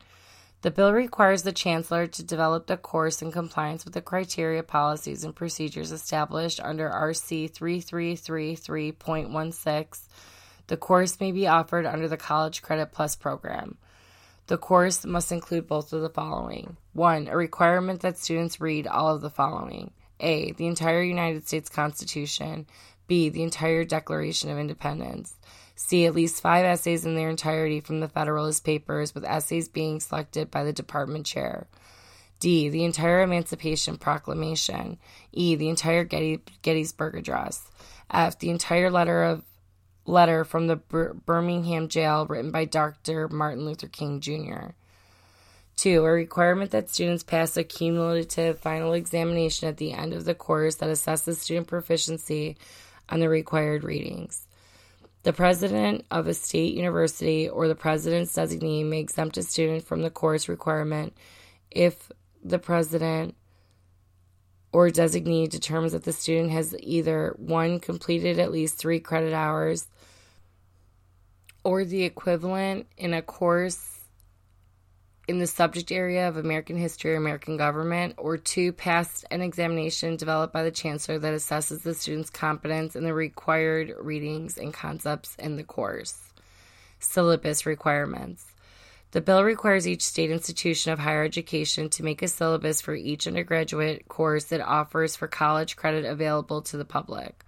The 0.61 0.69
bill 0.69 0.93
requires 0.93 1.41
the 1.41 1.51
Chancellor 1.51 2.05
to 2.05 2.21
develop 2.21 2.67
the 2.67 2.77
course 2.77 3.23
in 3.23 3.31
compliance 3.31 3.83
with 3.83 3.95
the 3.95 4.01
criteria, 4.01 4.61
policies, 4.61 5.23
and 5.23 5.35
procedures 5.35 5.91
established 5.91 6.59
under 6.59 6.87
RC 6.87 7.51
3333.16. 7.51 10.07
The 10.67 10.77
course 10.77 11.19
may 11.19 11.31
be 11.31 11.47
offered 11.47 11.87
under 11.87 12.07
the 12.07 12.15
College 12.15 12.61
Credit 12.61 12.91
Plus 12.91 13.15
program. 13.15 13.79
The 14.45 14.59
course 14.59 15.03
must 15.03 15.31
include 15.31 15.67
both 15.67 15.93
of 15.93 16.03
the 16.03 16.09
following 16.09 16.77
1. 16.93 17.27
A 17.27 17.35
requirement 17.35 18.01
that 18.01 18.19
students 18.19 18.61
read 18.61 18.85
all 18.85 19.15
of 19.15 19.21
the 19.21 19.31
following 19.31 19.89
A. 20.19 20.51
The 20.53 20.67
entire 20.67 21.01
United 21.01 21.47
States 21.47 21.69
Constitution, 21.69 22.67
B. 23.07 23.29
The 23.29 23.43
entire 23.43 23.83
Declaration 23.83 24.49
of 24.49 24.57
Independence. 24.57 25.35
C. 25.75 26.05
At 26.05 26.13
least 26.13 26.41
five 26.41 26.65
essays 26.65 27.05
in 27.05 27.15
their 27.15 27.29
entirety 27.29 27.79
from 27.79 28.01
the 28.01 28.09
Federalist 28.09 28.65
Papers, 28.65 29.15
with 29.15 29.23
essays 29.23 29.69
being 29.69 29.99
selected 29.99 30.51
by 30.51 30.63
the 30.63 30.73
department 30.73 31.25
chair. 31.25 31.67
D. 32.39 32.69
The 32.69 32.83
entire 32.83 33.21
Emancipation 33.21 33.97
Proclamation. 33.97 34.97
E. 35.31 35.55
The 35.55 35.69
entire 35.69 36.03
Getty, 36.03 36.41
Gettysburg 36.61 37.15
Address. 37.15 37.69
F. 38.11 38.39
The 38.39 38.49
entire 38.49 38.89
letter 38.89 39.23
of 39.23 39.43
letter 40.05 40.43
from 40.43 40.67
the 40.67 40.75
Bir- 40.75 41.13
Birmingham 41.13 41.87
jail 41.87 42.25
written 42.25 42.51
by 42.51 42.65
Dr. 42.65 43.27
Martin 43.27 43.65
Luther 43.65 43.87
King 43.87 44.19
Jr. 44.19 44.71
2. 45.79 46.05
A 46.05 46.11
requirement 46.11 46.71
that 46.71 46.89
students 46.89 47.23
pass 47.23 47.55
a 47.55 47.63
cumulative 47.63 48.59
final 48.59 48.91
examination 48.91 49.69
at 49.69 49.77
the 49.77 49.93
end 49.93 50.13
of 50.13 50.25
the 50.25 50.35
course 50.35 50.75
that 50.75 50.89
assesses 50.89 51.37
student 51.37 51.67
proficiency 51.67 52.57
on 53.07 53.21
the 53.21 53.29
required 53.29 53.85
readings. 53.85 54.45
The 55.23 55.31
president 55.31 56.05
of 56.11 56.27
a 56.27 56.33
state 56.33 56.73
university 56.73 57.47
or 57.47 57.69
the 57.69 57.75
president's 57.75 58.35
designee 58.35 58.85
may 58.85 58.99
exempt 58.99 59.37
a 59.37 59.43
student 59.43 59.85
from 59.85 60.01
the 60.01 60.09
course 60.09 60.49
requirement 60.49 61.13
if 61.71 62.11
the 62.43 62.59
president 62.59 63.35
or 64.73 64.89
designee 64.89 65.49
determines 65.49 65.93
that 65.93 66.03
the 66.03 66.11
student 66.11 66.51
has 66.51 66.75
either 66.79 67.33
one 67.37 67.79
completed 67.79 68.37
at 68.37 68.51
least 68.51 68.77
three 68.77 68.99
credit 68.99 69.33
hours 69.33 69.87
or 71.63 71.85
the 71.85 72.03
equivalent 72.03 72.85
in 72.97 73.13
a 73.13 73.21
course 73.21 73.98
in 75.29 75.37
the 75.37 75.45
subject 75.45 75.91
area 75.91 76.27
of 76.27 76.37
American 76.37 76.75
history 76.75 77.13
or 77.13 77.17
American 77.17 77.55
government, 77.55 78.15
or 78.17 78.35
two, 78.35 78.73
passed 78.73 79.23
an 79.29 79.43
examination 79.43 80.15
developed 80.15 80.51
by 80.51 80.63
the 80.63 80.71
chancellor 80.71 81.19
that 81.19 81.35
assesses 81.35 81.83
the 81.83 81.93
student's 81.93 82.31
competence 82.31 82.95
in 82.95 83.03
the 83.03 83.13
required 83.13 83.93
readings 84.01 84.57
and 84.57 84.73
concepts 84.73 85.35
in 85.35 85.55
the 85.55 85.63
course. 85.63 86.31
Syllabus 86.97 87.67
requirements. 87.67 88.43
The 89.11 89.21
bill 89.21 89.43
requires 89.43 89.87
each 89.87 90.01
state 90.01 90.31
institution 90.31 90.91
of 90.91 90.97
higher 90.97 91.23
education 91.23 91.89
to 91.91 92.03
make 92.03 92.23
a 92.23 92.27
syllabus 92.27 92.81
for 92.81 92.95
each 92.95 93.27
undergraduate 93.27 94.07
course 94.07 94.51
it 94.51 94.61
offers 94.61 95.15
for 95.15 95.27
college 95.27 95.75
credit 95.75 96.05
available 96.05 96.63
to 96.63 96.77
the 96.77 96.85
public. 96.85 97.45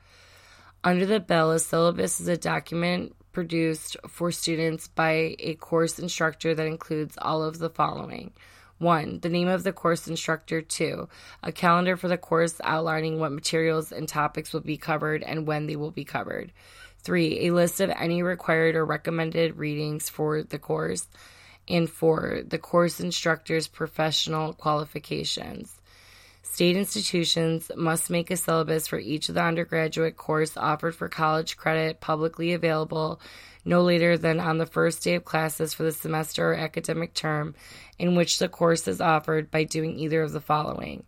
Under 0.83 1.07
the 1.07 1.19
bill, 1.19 1.49
a 1.49 1.59
syllabus 1.59 2.19
is 2.19 2.27
a 2.27 2.37
document 2.37 3.15
produced 3.31 3.97
for 4.07 4.31
students 4.31 4.87
by 4.87 5.35
a 5.39 5.55
course 5.55 5.99
instructor 5.99 6.53
that 6.53 6.65
includes 6.65 7.17
all 7.21 7.43
of 7.43 7.59
the 7.59 7.69
following. 7.69 8.31
1. 8.79 9.19
The 9.19 9.29
name 9.29 9.47
of 9.47 9.63
the 9.63 9.71
course 9.71 10.07
instructor. 10.07 10.61
2. 10.61 11.07
A 11.43 11.51
calendar 11.51 11.95
for 11.95 12.07
the 12.07 12.17
course 12.17 12.59
outlining 12.63 13.19
what 13.19 13.31
materials 13.31 13.91
and 13.91 14.07
topics 14.07 14.53
will 14.53 14.61
be 14.61 14.77
covered 14.77 15.21
and 15.23 15.45
when 15.45 15.67
they 15.67 15.75
will 15.75 15.91
be 15.91 16.03
covered. 16.03 16.51
3. 17.03 17.47
A 17.47 17.53
list 17.53 17.79
of 17.79 17.91
any 17.91 18.23
required 18.23 18.75
or 18.75 18.85
recommended 18.85 19.57
readings 19.57 20.09
for 20.09 20.43
the 20.43 20.59
course. 20.59 21.07
And 21.67 21.89
4. 21.89 22.41
The 22.47 22.57
course 22.57 22.99
instructor's 22.99 23.67
professional 23.67 24.53
qualifications. 24.53 25.80
State 26.61 26.77
institutions 26.77 27.71
must 27.75 28.11
make 28.11 28.29
a 28.29 28.37
syllabus 28.37 28.85
for 28.85 28.99
each 28.99 29.29
of 29.29 29.33
the 29.33 29.41
undergraduate 29.41 30.15
course 30.15 30.55
offered 30.55 30.95
for 30.95 31.09
college 31.09 31.57
credit 31.57 31.99
publicly 31.99 32.53
available 32.53 33.19
no 33.65 33.81
later 33.81 34.15
than 34.15 34.39
on 34.39 34.59
the 34.59 34.67
first 34.67 35.01
day 35.01 35.15
of 35.15 35.25
classes 35.25 35.73
for 35.73 35.81
the 35.81 35.91
semester 35.91 36.51
or 36.51 36.53
academic 36.53 37.15
term 37.15 37.55
in 37.97 38.13
which 38.13 38.37
the 38.37 38.47
course 38.47 38.87
is 38.87 39.01
offered 39.01 39.49
by 39.49 39.63
doing 39.63 39.97
either 39.97 40.21
of 40.21 40.33
the 40.33 40.39
following. 40.39 41.03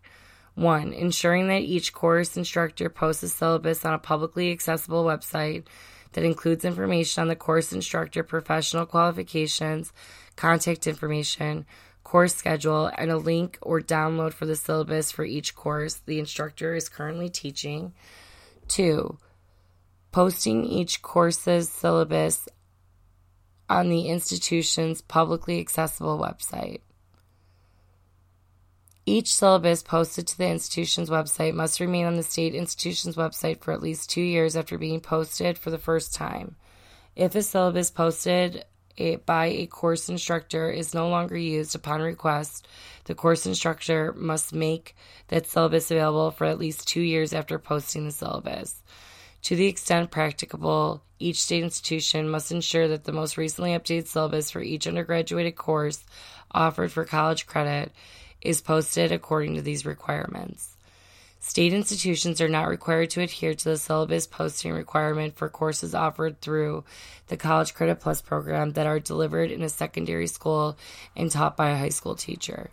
1. 0.56 0.92
Ensuring 0.92 1.46
that 1.46 1.62
each 1.62 1.92
course 1.92 2.36
instructor 2.36 2.88
posts 2.88 3.22
a 3.22 3.28
syllabus 3.28 3.84
on 3.84 3.94
a 3.94 3.98
publicly 4.00 4.50
accessible 4.50 5.04
website 5.04 5.66
that 6.14 6.24
includes 6.24 6.64
information 6.64 7.20
on 7.20 7.28
the 7.28 7.36
course 7.36 7.72
instructor 7.72 8.24
professional 8.24 8.86
qualifications, 8.86 9.92
contact 10.34 10.88
information, 10.88 11.64
course 12.04 12.34
schedule, 12.34 12.90
and 12.96 13.10
a 13.10 13.16
link 13.16 13.58
or 13.62 13.80
download 13.80 14.32
for 14.34 14.46
the 14.46 14.54
syllabus 14.54 15.10
for 15.10 15.24
each 15.24 15.56
course 15.56 15.94
the 15.94 16.18
instructor 16.18 16.74
is 16.74 16.88
currently 16.88 17.28
teaching. 17.28 17.92
Two, 18.68 19.18
posting 20.12 20.64
each 20.64 21.02
course's 21.02 21.68
syllabus 21.68 22.48
on 23.68 23.88
the 23.88 24.08
institution's 24.08 25.00
publicly 25.00 25.58
accessible 25.58 26.18
website. 26.18 26.80
Each 29.06 29.34
syllabus 29.34 29.82
posted 29.82 30.26
to 30.28 30.38
the 30.38 30.48
institution's 30.48 31.10
website 31.10 31.54
must 31.54 31.80
remain 31.80 32.06
on 32.06 32.16
the 32.16 32.22
state 32.22 32.54
institution's 32.54 33.16
website 33.16 33.60
for 33.60 33.72
at 33.72 33.82
least 33.82 34.08
two 34.08 34.22
years 34.22 34.56
after 34.56 34.78
being 34.78 35.00
posted 35.00 35.58
for 35.58 35.70
the 35.70 35.78
first 35.78 36.14
time. 36.14 36.56
If 37.14 37.34
a 37.34 37.42
syllabus 37.42 37.90
posted 37.90 38.64
by 39.26 39.46
a 39.46 39.66
course 39.66 40.08
instructor 40.08 40.70
is 40.70 40.94
no 40.94 41.08
longer 41.08 41.36
used 41.36 41.74
upon 41.74 42.00
request, 42.00 42.68
the 43.04 43.14
course 43.14 43.46
instructor 43.46 44.12
must 44.16 44.54
make 44.54 44.94
that 45.28 45.46
syllabus 45.46 45.90
available 45.90 46.30
for 46.30 46.44
at 46.44 46.58
least 46.58 46.88
two 46.88 47.00
years 47.00 47.32
after 47.32 47.58
posting 47.58 48.04
the 48.04 48.12
syllabus. 48.12 48.82
To 49.42 49.56
the 49.56 49.66
extent 49.66 50.10
practicable, 50.10 51.02
each 51.18 51.42
state 51.42 51.62
institution 51.62 52.28
must 52.28 52.50
ensure 52.50 52.88
that 52.88 53.04
the 53.04 53.12
most 53.12 53.36
recently 53.36 53.70
updated 53.70 54.06
syllabus 54.06 54.50
for 54.50 54.62
each 54.62 54.86
undergraduate 54.86 55.54
course 55.56 56.04
offered 56.50 56.92
for 56.92 57.04
college 57.04 57.46
credit 57.46 57.92
is 58.40 58.60
posted 58.60 59.12
according 59.12 59.54
to 59.56 59.62
these 59.62 59.84
requirements. 59.84 60.73
State 61.46 61.74
institutions 61.74 62.40
are 62.40 62.48
not 62.48 62.68
required 62.68 63.10
to 63.10 63.20
adhere 63.20 63.52
to 63.52 63.64
the 63.64 63.76
syllabus 63.76 64.26
posting 64.26 64.72
requirement 64.72 65.36
for 65.36 65.50
courses 65.50 65.94
offered 65.94 66.40
through 66.40 66.84
the 67.28 67.36
College 67.36 67.74
Credit 67.74 68.00
Plus 68.00 68.22
program 68.22 68.70
that 68.70 68.86
are 68.86 68.98
delivered 68.98 69.50
in 69.50 69.60
a 69.60 69.68
secondary 69.68 70.26
school 70.26 70.78
and 71.14 71.30
taught 71.30 71.54
by 71.54 71.68
a 71.68 71.76
high 71.76 71.90
school 71.90 72.14
teacher. 72.14 72.70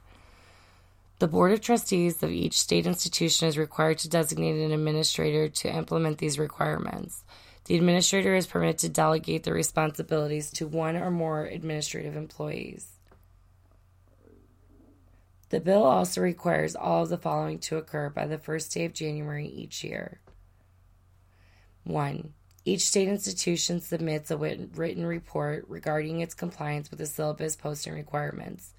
The 1.19 1.27
Board 1.27 1.51
of 1.51 1.59
Trustees 1.59 2.23
of 2.23 2.31
each 2.31 2.57
state 2.57 2.87
institution 2.87 3.49
is 3.49 3.57
required 3.57 3.97
to 3.99 4.09
designate 4.09 4.63
an 4.63 4.71
administrator 4.71 5.49
to 5.49 5.75
implement 5.75 6.19
these 6.19 6.39
requirements. 6.39 7.25
The 7.65 7.75
administrator 7.75 8.35
is 8.35 8.47
permitted 8.47 8.79
to 8.79 8.89
delegate 8.89 9.43
the 9.43 9.51
responsibilities 9.51 10.49
to 10.51 10.65
one 10.65 10.95
or 10.95 11.11
more 11.11 11.43
administrative 11.43 12.15
employees. 12.15 12.90
The 15.51 15.59
bill 15.59 15.83
also 15.83 16.21
requires 16.21 16.77
all 16.77 17.03
of 17.03 17.09
the 17.09 17.17
following 17.17 17.59
to 17.59 17.75
occur 17.75 18.09
by 18.09 18.25
the 18.25 18.37
first 18.37 18.73
day 18.73 18.85
of 18.85 18.93
January 18.93 19.47
each 19.47 19.83
year. 19.83 20.21
1. 21.83 22.33
Each 22.63 22.83
state 22.83 23.09
institution 23.09 23.81
submits 23.81 24.31
a 24.31 24.37
written 24.37 25.05
report 25.05 25.65
regarding 25.67 26.21
its 26.21 26.33
compliance 26.33 26.89
with 26.89 26.99
the 26.99 27.05
syllabus 27.05 27.57
posting 27.57 27.93
requirements. 27.93 28.73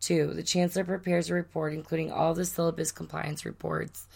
2. 0.00 0.32
The 0.32 0.42
Chancellor 0.42 0.84
prepares 0.84 1.28
a 1.28 1.34
report 1.34 1.74
including 1.74 2.10
all 2.10 2.32
the 2.32 2.46
syllabus 2.46 2.90
compliance 2.90 3.44
reports 3.44 4.08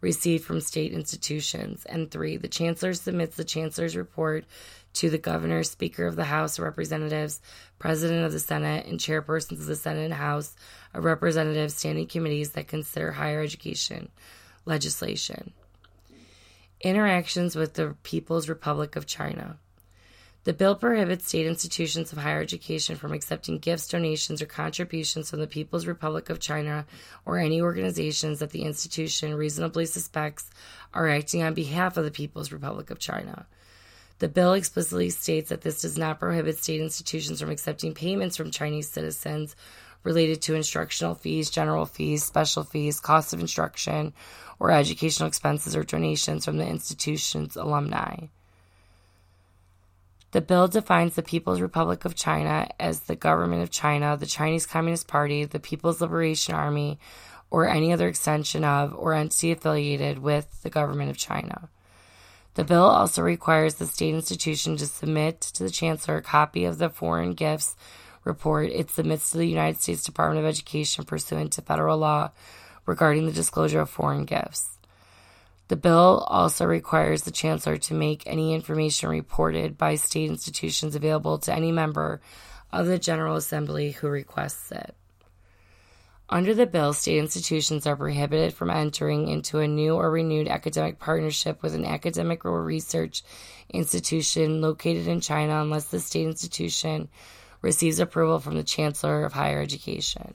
received 0.00 0.44
from 0.44 0.60
state 0.60 0.92
institutions. 0.92 1.84
And 1.84 2.10
3. 2.10 2.38
The 2.38 2.48
Chancellor 2.48 2.94
submits 2.94 3.36
the 3.36 3.44
Chancellor's 3.44 3.96
report 3.96 4.46
to 4.94 5.10
the 5.10 5.18
Governor, 5.18 5.62
Speaker 5.62 6.06
of 6.06 6.16
the 6.16 6.24
House 6.24 6.58
of 6.58 6.64
Representatives, 6.64 7.40
President 7.78 8.24
of 8.24 8.32
the 8.32 8.40
Senate, 8.40 8.86
and 8.86 8.98
chairpersons 8.98 9.52
of 9.52 9.66
the 9.66 9.76
Senate 9.76 10.04
and 10.04 10.14
House 10.14 10.54
of 10.94 11.04
Representatives 11.04 11.74
standing 11.74 12.06
committees 12.06 12.52
that 12.52 12.68
consider 12.68 13.12
higher 13.12 13.40
education 13.40 14.08
legislation. 14.64 15.52
Interactions 16.80 17.56
with 17.56 17.74
the 17.74 17.96
People's 18.02 18.48
Republic 18.48 18.96
of 18.96 19.06
China. 19.06 19.58
The 20.44 20.52
bill 20.52 20.74
prohibits 20.74 21.28
state 21.28 21.46
institutions 21.46 22.10
of 22.10 22.18
higher 22.18 22.40
education 22.40 22.96
from 22.96 23.12
accepting 23.12 23.58
gifts, 23.58 23.86
donations, 23.86 24.42
or 24.42 24.46
contributions 24.46 25.30
from 25.30 25.38
the 25.38 25.46
People's 25.46 25.86
Republic 25.86 26.30
of 26.30 26.40
China 26.40 26.84
or 27.24 27.38
any 27.38 27.60
organizations 27.60 28.40
that 28.40 28.50
the 28.50 28.62
institution 28.62 29.34
reasonably 29.34 29.86
suspects 29.86 30.50
are 30.92 31.08
acting 31.08 31.44
on 31.44 31.54
behalf 31.54 31.96
of 31.96 32.04
the 32.04 32.10
People's 32.10 32.50
Republic 32.50 32.90
of 32.90 32.98
China. 32.98 33.46
The 34.18 34.28
bill 34.28 34.52
explicitly 34.52 35.10
states 35.10 35.48
that 35.48 35.62
this 35.62 35.82
does 35.82 35.98
not 35.98 36.20
prohibit 36.20 36.58
state 36.58 36.80
institutions 36.80 37.40
from 37.40 37.50
accepting 37.50 37.94
payments 37.94 38.36
from 38.36 38.50
Chinese 38.50 38.88
citizens 38.88 39.56
related 40.04 40.42
to 40.42 40.54
instructional 40.54 41.14
fees, 41.14 41.50
general 41.50 41.86
fees, 41.86 42.24
special 42.24 42.64
fees, 42.64 43.00
costs 43.00 43.32
of 43.32 43.40
instruction, 43.40 44.12
or 44.58 44.70
educational 44.70 45.28
expenses 45.28 45.76
or 45.76 45.84
donations 45.84 46.44
from 46.44 46.58
the 46.58 46.66
institution's 46.66 47.56
alumni. 47.56 48.16
The 50.32 50.40
bill 50.40 50.66
defines 50.66 51.14
the 51.14 51.22
People's 51.22 51.60
Republic 51.60 52.04
of 52.04 52.14
China 52.14 52.66
as 52.80 53.00
the 53.00 53.16
government 53.16 53.62
of 53.62 53.70
China, 53.70 54.16
the 54.16 54.26
Chinese 54.26 54.66
Communist 54.66 55.06
Party, 55.06 55.44
the 55.44 55.60
People's 55.60 56.00
Liberation 56.00 56.54
Army, 56.54 56.98
or 57.50 57.68
any 57.68 57.92
other 57.92 58.08
extension 58.08 58.64
of 58.64 58.94
or 58.94 59.12
entity 59.12 59.52
affiliated 59.52 60.18
with 60.18 60.62
the 60.62 60.70
government 60.70 61.10
of 61.10 61.18
China. 61.18 61.68
The 62.54 62.64
bill 62.64 62.84
also 62.84 63.22
requires 63.22 63.74
the 63.74 63.86
state 63.86 64.14
institution 64.14 64.76
to 64.76 64.86
submit 64.86 65.40
to 65.40 65.62
the 65.62 65.70
chancellor 65.70 66.18
a 66.18 66.22
copy 66.22 66.64
of 66.64 66.78
the 66.78 66.90
foreign 66.90 67.32
gifts 67.32 67.76
report 68.24 68.70
it 68.70 68.90
submits 68.90 69.30
to 69.30 69.38
the 69.38 69.46
United 69.46 69.80
States 69.80 70.02
Department 70.02 70.44
of 70.44 70.48
Education 70.48 71.04
pursuant 71.04 71.52
to 71.54 71.62
federal 71.62 71.98
law 71.98 72.30
regarding 72.86 73.26
the 73.26 73.32
disclosure 73.32 73.80
of 73.80 73.90
foreign 73.90 74.24
gifts. 74.24 74.78
The 75.68 75.76
bill 75.76 76.26
also 76.28 76.66
requires 76.66 77.22
the 77.22 77.30
chancellor 77.30 77.78
to 77.78 77.94
make 77.94 78.26
any 78.26 78.54
information 78.54 79.08
reported 79.08 79.78
by 79.78 79.94
state 79.94 80.28
institutions 80.28 80.94
available 80.94 81.38
to 81.38 81.54
any 81.54 81.72
member 81.72 82.20
of 82.70 82.86
the 82.86 82.98
General 82.98 83.36
Assembly 83.36 83.92
who 83.92 84.08
requests 84.08 84.70
it. 84.70 84.94
Under 86.28 86.54
the 86.54 86.66
bill, 86.66 86.92
state 86.92 87.18
institutions 87.18 87.86
are 87.86 87.96
prohibited 87.96 88.54
from 88.54 88.70
entering 88.70 89.28
into 89.28 89.58
a 89.58 89.68
new 89.68 89.94
or 89.94 90.10
renewed 90.10 90.48
academic 90.48 90.98
partnership 90.98 91.62
with 91.62 91.74
an 91.74 91.84
academic 91.84 92.44
or 92.44 92.62
research 92.62 93.22
institution 93.68 94.60
located 94.60 95.08
in 95.08 95.20
China 95.20 95.60
unless 95.60 95.86
the 95.86 96.00
state 96.00 96.26
institution 96.26 97.08
receives 97.60 97.98
approval 97.98 98.38
from 98.38 98.56
the 98.56 98.62
Chancellor 98.62 99.24
of 99.24 99.32
Higher 99.32 99.60
Education. 99.60 100.34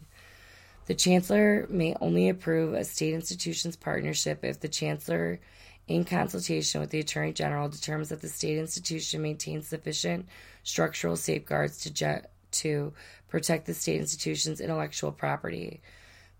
The 0.86 0.96
Chancellor 0.96 1.68
may 1.70 1.96
only 2.00 2.30
approve 2.30 2.74
a 2.74 2.86
state 2.86 3.14
institution's 3.14 3.76
partnership 3.76 4.46
if 4.46 4.62
the 4.62 4.70
Chancellor, 4.70 5.40
in 5.88 6.06
consultation 6.06 6.80
with 6.80 6.92
the 6.92 7.00
Attorney 7.00 7.34
General, 7.34 7.68
determines 7.68 8.10
that 8.10 8.22
the 8.22 8.30
state 8.30 8.58
institution 8.58 9.22
maintains 9.22 9.68
sufficient 9.68 10.28
structural 10.64 11.18
safeguards 11.18 11.80
to, 11.80 12.22
to 12.52 12.94
protect 13.28 13.66
the 13.66 13.74
state 13.74 14.00
institution's 14.00 14.62
intellectual 14.62 15.12
property, 15.12 15.82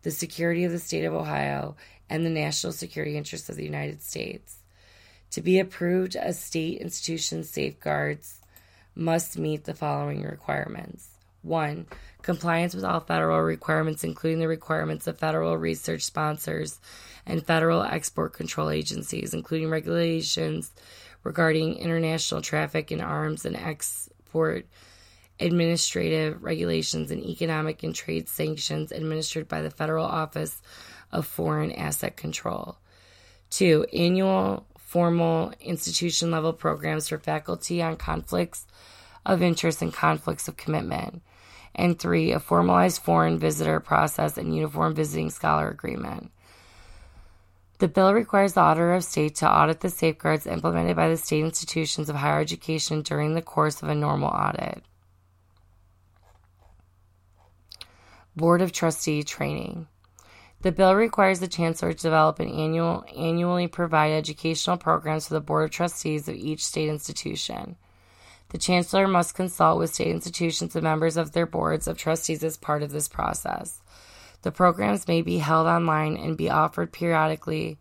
the 0.04 0.12
security 0.12 0.64
of 0.64 0.72
the 0.72 0.80
state 0.80 1.06
of 1.06 1.14
Ohio, 1.14 1.76
and 2.10 2.26
the 2.26 2.30
national 2.30 2.74
security 2.74 3.18
interests 3.18 3.50
of 3.50 3.56
the 3.56 3.66
United 3.66 4.02
States. 4.02 4.58
To 5.32 5.42
be 5.42 5.60
approved, 5.60 6.16
a 6.16 6.34
state 6.34 6.80
institution's 6.80 7.50
safeguards 7.50 8.40
must 8.96 9.38
meet 9.38 9.66
the 9.66 9.74
following 9.74 10.24
requirements. 10.24 11.10
1. 11.44 11.86
Compliance 12.22 12.74
with 12.74 12.84
all 12.84 13.00
federal 13.00 13.42
requirements, 13.42 14.04
including 14.04 14.40
the 14.40 14.48
requirements 14.48 15.08
of 15.08 15.18
federal 15.18 15.58
research 15.58 16.04
sponsors 16.04 16.80
and 17.26 17.46
federal 17.46 17.84
export 17.84 18.34
control 18.34 18.70
agencies, 18.70 19.34
including 19.34 19.70
regulations 19.70 20.72
regarding 21.24 21.76
international 21.76 22.42
traffic 22.42 22.92
in 22.92 23.02
arms 23.02 23.46
and 23.46 23.56
export, 23.56 24.66
administrative 25.40 26.44
regulations, 26.44 27.12
and 27.12 27.24
economic 27.24 27.84
and 27.84 27.94
trade 27.94 28.28
sanctions 28.28 28.92
administered 28.92 29.48
by 29.48 29.62
the 29.62 29.70
Federal 29.70 30.06
Office 30.06 30.62
of 31.12 31.26
Foreign 31.26 31.72
Asset 31.72 32.18
Control. 32.18 32.78
2. 33.52 33.86
Annual 33.94 34.66
formal 34.78 35.54
institution 35.60 36.32
level 36.32 36.54
programs 36.54 37.10
for 37.10 37.18
faculty 37.18 37.82
on 37.82 37.96
conflicts 37.98 38.66
of 39.26 39.42
interest 39.42 39.82
and 39.82 39.94
conflicts 39.94 40.48
of 40.48 40.58
commitment. 40.58 41.22
And 41.76 42.00
three, 42.00 42.32
a 42.32 42.40
formalized 42.40 43.02
foreign 43.02 43.38
visitor 43.38 43.80
process 43.80 44.38
and 44.38 44.56
uniform 44.56 44.96
visiting 44.96 45.30
scholar 45.30 45.70
agreement. 45.70 46.32
The 47.80 47.88
bill 47.88 48.14
requires 48.14 48.54
the 48.54 48.62
Auditor 48.62 48.96
of 48.96 49.04
State 49.04 49.36
to 49.36 49.52
audit 49.52 49.82
the 49.82 49.90
safeguards 49.90 50.48
implemented 50.48 50.96
by 50.96 51.10
the 51.10 51.18
state 51.18 51.44
institutions 51.44 52.10
of 52.10 52.16
higher 52.16 52.40
education 52.40 53.04
during 53.04 53.36
the 53.36 53.42
course 53.44 53.84
of 53.84 53.90
a 53.90 53.96
normal 53.96 54.30
audit. 54.30 54.82
Board 58.38 58.62
of 58.62 58.72
Trustee 58.72 59.24
Training. 59.24 59.88
The 60.62 60.72
bill 60.72 60.94
requires 60.94 61.40
the 61.40 61.48
Chancellor 61.48 61.94
to 61.94 62.00
develop 62.00 62.40
an 62.40 62.50
annual 62.50 63.04
annually 63.16 63.66
provide 63.68 64.12
educational 64.12 64.78
programs 64.78 65.28
for 65.28 65.34
the 65.34 65.42
Board 65.42 65.66
of 65.66 65.72
Trustees 65.72 66.28
of 66.28 66.36
each 66.36 66.64
state 66.64 66.88
institution. 66.88 67.78
The 68.50 68.60
Chancellor 68.60 69.08
must 69.08 69.34
consult 69.34 69.80
with 69.80 69.92
state 69.92 70.10
institutions 70.10 70.76
and 70.76 70.84
members 70.84 71.18
of 71.18 71.32
their 71.32 71.48
boards 71.48 71.88
of 71.88 71.98
trustees 71.98 72.44
as 72.44 72.58
part 72.58 72.84
of 72.84 72.92
this 72.92 73.08
process. 73.08 73.82
The 74.44 74.52
programs 74.52 75.08
may 75.08 75.24
be 75.24 75.40
held 75.40 75.66
online 75.66 76.16
and 76.16 76.38
be 76.38 76.48
offered 76.48 76.94
periodically. 76.94 77.80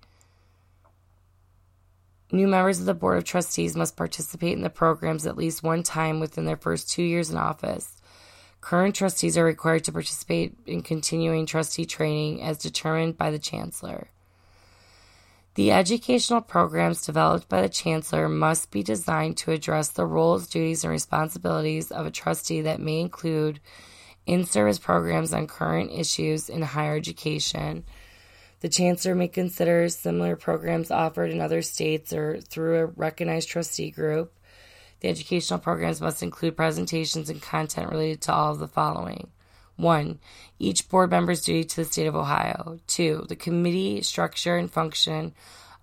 New 2.33 2.49
members 2.49 2.81
of 2.81 2.87
the 2.87 2.95
Board 2.95 3.19
of 3.19 3.25
Trustees 3.25 3.77
must 3.77 3.95
participate 3.95 4.55
in 4.55 4.63
the 4.63 4.71
programs 4.71 5.27
at 5.27 5.37
least 5.37 5.63
one 5.63 5.83
time 5.83 6.19
within 6.19 6.47
their 6.47 6.57
first 6.57 6.89
two 6.89 7.03
years 7.03 7.31
in 7.31 7.37
office. 7.37 7.96
Current 8.67 8.97
trustees 8.97 9.39
are 9.39 9.45
required 9.45 9.85
to 9.85 9.93
participate 9.93 10.57
in 10.67 10.83
continuing 10.83 11.47
trustee 11.47 11.85
training 11.85 12.43
as 12.43 12.59
determined 12.59 13.17
by 13.17 13.31
the 13.31 13.39
Chancellor. 13.39 14.09
The 15.55 15.71
educational 15.71 16.41
programs 16.41 17.07
developed 17.07 17.49
by 17.49 17.63
the 17.63 17.69
Chancellor 17.69 18.29
must 18.29 18.73
be 18.73 18.83
designed 18.83 19.37
to 19.37 19.53
address 19.53 19.91
the 19.91 20.05
roles, 20.05 20.49
duties, 20.49 20.83
and 20.83 20.91
responsibilities 20.91 21.93
of 21.93 22.07
a 22.07 22.11
trustee 22.11 22.61
that 22.63 22.81
may 22.81 22.99
include 22.99 23.61
in 24.27 24.45
service 24.45 24.81
programs 24.81 25.33
on 25.33 25.47
current 25.47 25.93
issues 25.93 26.49
in 26.49 26.63
higher 26.63 26.97
education. 26.97 27.85
The 28.63 28.69
Chancellor 28.69 29.15
may 29.15 29.29
consider 29.29 29.89
similar 29.89 30.35
programs 30.35 30.91
offered 30.91 31.31
in 31.31 31.41
other 31.41 31.63
states 31.63 32.13
or 32.13 32.41
through 32.41 32.81
a 32.81 32.87
recognized 32.87 33.49
trustee 33.49 33.93
group. 33.93 34.33
The 35.01 35.09
educational 35.09 35.59
programs 35.59 36.01
must 36.01 36.23
include 36.23 36.57
presentations 36.57 37.29
and 37.29 37.43
content 37.43 37.91
related 37.91 38.23
to 38.23 38.33
all 38.33 38.53
of 38.53 38.59
the 38.59 38.69
following. 38.69 39.31
1. 39.77 40.19
Each 40.59 40.89
board 40.89 41.11
member's 41.11 41.43
duty 41.43 41.65
to 41.65 41.77
the 41.77 41.85
state 41.85 42.07
of 42.07 42.17
Ohio. 42.17 42.79
2. 42.87 43.27
The 43.29 43.37
committee 43.37 44.01
structure 44.03 44.57
and 44.57 44.71
function 44.71 45.35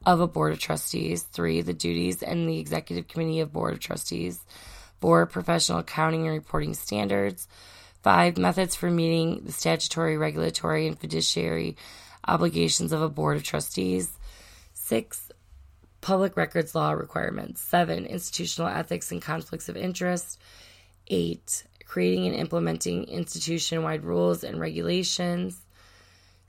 of 0.06 0.20
a 0.20 0.28
board 0.28 0.54
of 0.54 0.60
trustees. 0.60 1.24
3. 1.24 1.62
The 1.62 1.74
duties 1.74 2.24
and 2.24 2.50
the 2.50 2.60
executive 2.60 3.08
committee 3.08 3.40
of 3.40 3.54
board 3.54 3.74
of 3.74 3.80
trustees. 3.80 4.40
4. 5.02 5.28
Professional 5.28 5.80
accounting 5.80 6.26
and 6.26 6.34
reporting 6.34 6.74
standards. 6.74 7.48
5. 8.02 8.38
Methods 8.38 8.76
for 8.76 8.90
meeting 8.90 9.42
the 9.46 9.52
statutory, 9.52 10.18
regulatory, 10.18 10.88
and 10.88 11.00
fiduciary 11.00 11.78
obligations 12.28 12.92
of 12.92 13.02
a 13.02 13.10
board 13.10 13.38
of 13.38 13.44
trustees. 13.44 14.12
6 14.74 15.30
public 16.04 16.36
records 16.36 16.76
law 16.76 16.92
requirements. 16.92 17.62
Seven, 17.62 18.06
institutional 18.06 18.68
ethics 18.68 19.12
and 19.12 19.22
conflicts 19.22 19.70
of 19.70 19.78
interest. 19.78 20.38
Eight, 21.08 21.64
creating 21.86 22.28
and 22.28 22.36
implementing 22.36 23.06
institution 23.06 23.84
wide 23.84 24.04
rules 24.04 24.44
and 24.44 24.60
regulations. 24.60 25.62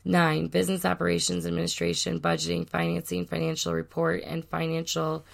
Nine, 0.05 0.49
business 0.49 0.85
operations 0.85 1.47
administration, 1.47 2.21
budgeting, 2.21 2.69
financing, 2.69 3.27
financial 3.27 3.73
report, 3.73 4.23
and 4.25 4.45
financial 4.45 5.25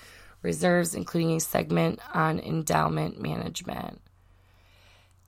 reserves, 0.42 0.94
including 0.94 1.32
a 1.32 1.40
segment 1.40 1.98
on 2.12 2.38
endowment 2.38 3.20
management. 3.20 4.00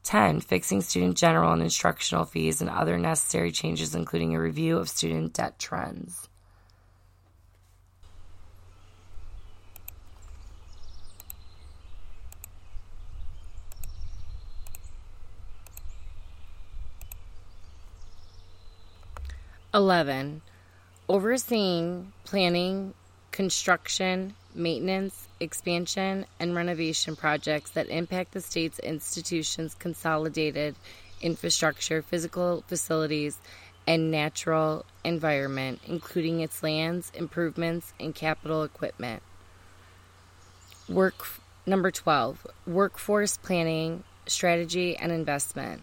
10. 0.04 0.40
Fixing 0.40 0.82
student 0.82 1.16
general 1.16 1.52
and 1.52 1.62
instructional 1.62 2.24
fees 2.24 2.60
and 2.60 2.68
other 2.68 2.98
necessary 2.98 3.52
changes, 3.52 3.94
including 3.94 4.34
a 4.34 4.40
review 4.40 4.76
of 4.76 4.88
student 4.88 5.32
debt 5.32 5.58
trends. 5.58 6.28
11. 19.74 20.42
Overseeing 21.08 22.12
planning, 22.24 22.92
construction, 23.30 24.34
maintenance, 24.54 25.26
expansion, 25.40 26.26
and 26.38 26.54
renovation 26.54 27.16
projects 27.16 27.70
that 27.70 27.88
impact 27.88 28.32
the 28.32 28.42
state's 28.42 28.78
institutions' 28.80 29.74
consolidated 29.74 30.74
infrastructure, 31.22 32.02
physical 32.02 32.62
facilities, 32.66 33.38
and 33.86 34.10
natural 34.10 34.84
environment, 35.04 35.80
including 35.86 36.40
its 36.40 36.62
lands, 36.62 37.10
improvements, 37.14 37.94
and 37.98 38.14
capital 38.14 38.62
equipment. 38.62 39.22
Work 40.88 41.26
number 41.64 41.90
12 41.90 42.46
workforce 42.66 43.38
planning, 43.38 44.04
strategy, 44.26 44.96
and 44.96 45.10
investment. 45.10 45.82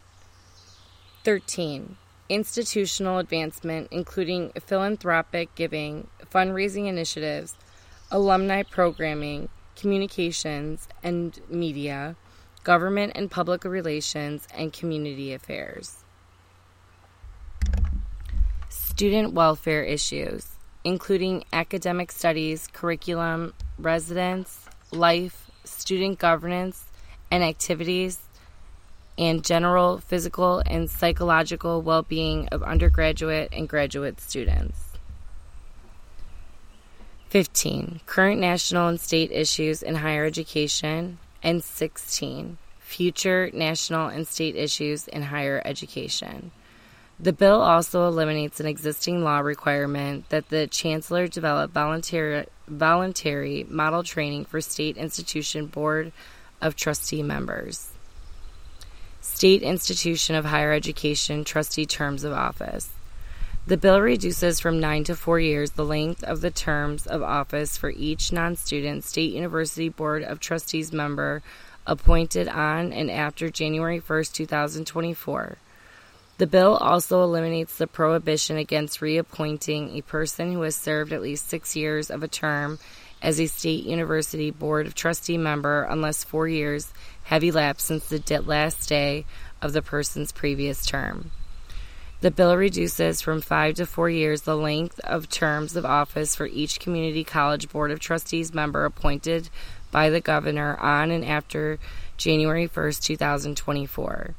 13 1.23 1.97
institutional 2.29 3.17
advancement, 3.17 3.89
including 3.91 4.51
philanthropic 4.65 5.53
giving, 5.55 6.07
fundraising 6.31 6.87
initiatives, 6.87 7.55
alumni 8.11 8.63
programming, 8.63 9.49
communications 9.75 10.87
and 11.03 11.41
media, 11.49 12.15
government 12.63 13.11
and 13.15 13.29
public 13.29 13.65
relations, 13.65 14.47
and 14.55 14.71
community 14.71 15.33
affairs. 15.33 16.03
student 18.99 19.33
welfare 19.33 19.81
issues, 19.81 20.45
including 20.83 21.41
academic 21.53 22.11
studies, 22.11 22.67
curriculum, 22.73 23.53
residence, 23.77 24.65
life, 24.91 25.49
student 25.63 26.19
governance, 26.19 26.83
and 27.31 27.41
activities, 27.41 28.19
and 29.19 29.43
general 29.43 29.97
physical 29.97 30.63
and 30.65 30.89
psychological 30.89 31.81
well 31.81 32.03
being 32.03 32.47
of 32.47 32.63
undergraduate 32.63 33.49
and 33.51 33.67
graduate 33.67 34.21
students. 34.21 34.85
15. 37.27 37.99
Current 38.07 38.39
national 38.39 38.87
and 38.87 38.99
state 38.99 39.31
issues 39.31 39.83
in 39.83 39.95
higher 39.95 40.25
education. 40.25 41.19
And 41.43 41.63
16. 41.63 42.57
Future 42.79 43.51
national 43.53 44.07
and 44.07 44.25
state 44.25 44.55
issues 44.55 45.07
in 45.07 45.21
higher 45.23 45.61
education. 45.63 46.51
The 47.19 47.33
bill 47.33 47.61
also 47.61 48.07
eliminates 48.07 48.61
an 48.61 48.65
existing 48.65 49.23
law 49.23 49.39
requirement 49.39 50.29
that 50.29 50.47
the 50.47 50.67
Chancellor 50.67 51.27
develop 51.27 51.71
voluntary, 51.71 52.45
voluntary 52.67 53.65
model 53.69 54.03
training 54.03 54.45
for 54.45 54.61
state 54.61 54.95
institution 54.95 55.65
board 55.65 56.13
of 56.61 56.77
trustee 56.77 57.21
members. 57.21 57.91
State 59.39 59.63
institution 59.63 60.35
of 60.35 60.43
higher 60.43 60.73
education 60.73 61.45
trustee 61.45 61.85
terms 61.85 62.25
of 62.25 62.33
office. 62.33 62.89
The 63.67 63.77
bill 63.77 64.01
reduces 64.01 64.59
from 64.59 64.81
nine 64.81 65.05
to 65.05 65.15
four 65.15 65.39
years 65.39 65.71
the 65.71 65.85
length 65.85 66.25
of 66.25 66.41
the 66.41 66.51
terms 66.51 67.07
of 67.07 67.23
office 67.23 67.77
for 67.77 67.89
each 67.89 68.33
non 68.33 68.57
student 68.57 69.05
State 69.05 69.31
University 69.31 69.87
Board 69.87 70.23
of 70.23 70.41
Trustees 70.41 70.91
member 70.91 71.41
appointed 71.87 72.49
on 72.49 72.91
and 72.91 73.09
after 73.09 73.49
January 73.49 73.99
1, 73.99 74.23
2024. 74.25 75.57
The 76.37 76.45
bill 76.45 76.75
also 76.75 77.23
eliminates 77.23 77.77
the 77.77 77.87
prohibition 77.87 78.57
against 78.57 79.01
reappointing 79.01 79.97
a 79.97 80.01
person 80.01 80.51
who 80.51 80.63
has 80.63 80.75
served 80.75 81.13
at 81.13 81.21
least 81.21 81.47
six 81.47 81.77
years 81.77 82.11
of 82.11 82.23
a 82.23 82.27
term 82.27 82.77
as 83.21 83.39
a 83.39 83.47
State 83.47 83.85
University 83.85 84.51
Board 84.51 84.87
of 84.87 84.95
Trustee 84.95 85.37
member 85.37 85.83
unless 85.83 86.23
four 86.23 86.47
years 86.47 86.93
have 87.23 87.43
elapsed 87.43 87.87
since 87.87 88.07
the 88.07 88.41
last 88.41 88.87
day 88.87 89.25
of 89.61 89.73
the 89.73 89.81
person's 89.81 90.31
previous 90.31 90.85
term. 90.85 91.31
The 92.21 92.31
bill 92.31 92.57
reduces 92.57 93.21
from 93.21 93.39
five 93.39 93.75
to 93.75 93.85
four 93.85 94.09
years 94.09 94.41
the 94.41 94.57
length 94.57 94.99
of 95.01 95.29
terms 95.29 95.77
of 95.77 95.85
office 95.85 96.35
for 96.35 96.47
each 96.47 96.79
community 96.79 97.23
college 97.23 97.69
board 97.69 97.91
of 97.91 97.99
trustees 97.99 98.53
member 98.53 98.83
appointed 98.83 99.49
by 99.89 100.09
the 100.09 100.19
governor 100.19 100.75
on 100.77 101.11
and 101.11 101.23
after 101.23 101.79
January 102.17 102.67
1, 102.67 102.91
2024. 103.01 104.35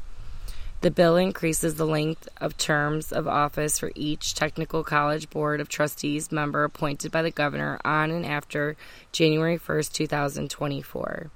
The 0.83 0.91
bill 0.91 1.17
increases 1.17 1.75
the 1.75 1.85
length 1.85 2.27
of 2.41 2.57
terms 2.57 3.13
of 3.13 3.29
office 3.29 3.79
for 3.79 3.93
each 3.95 4.35
technical 4.35 4.83
college 4.83 5.29
board 5.29 5.61
of 5.61 5.69
trustees 5.69 6.33
member 6.33 6.65
appointed 6.65 7.13
by 7.13 7.21
the 7.21 7.31
governor 7.31 7.79
on 7.85 8.11
and 8.11 8.25
after 8.25 8.77
January 9.13 9.59
1, 9.59 9.83
2024, 9.93 11.31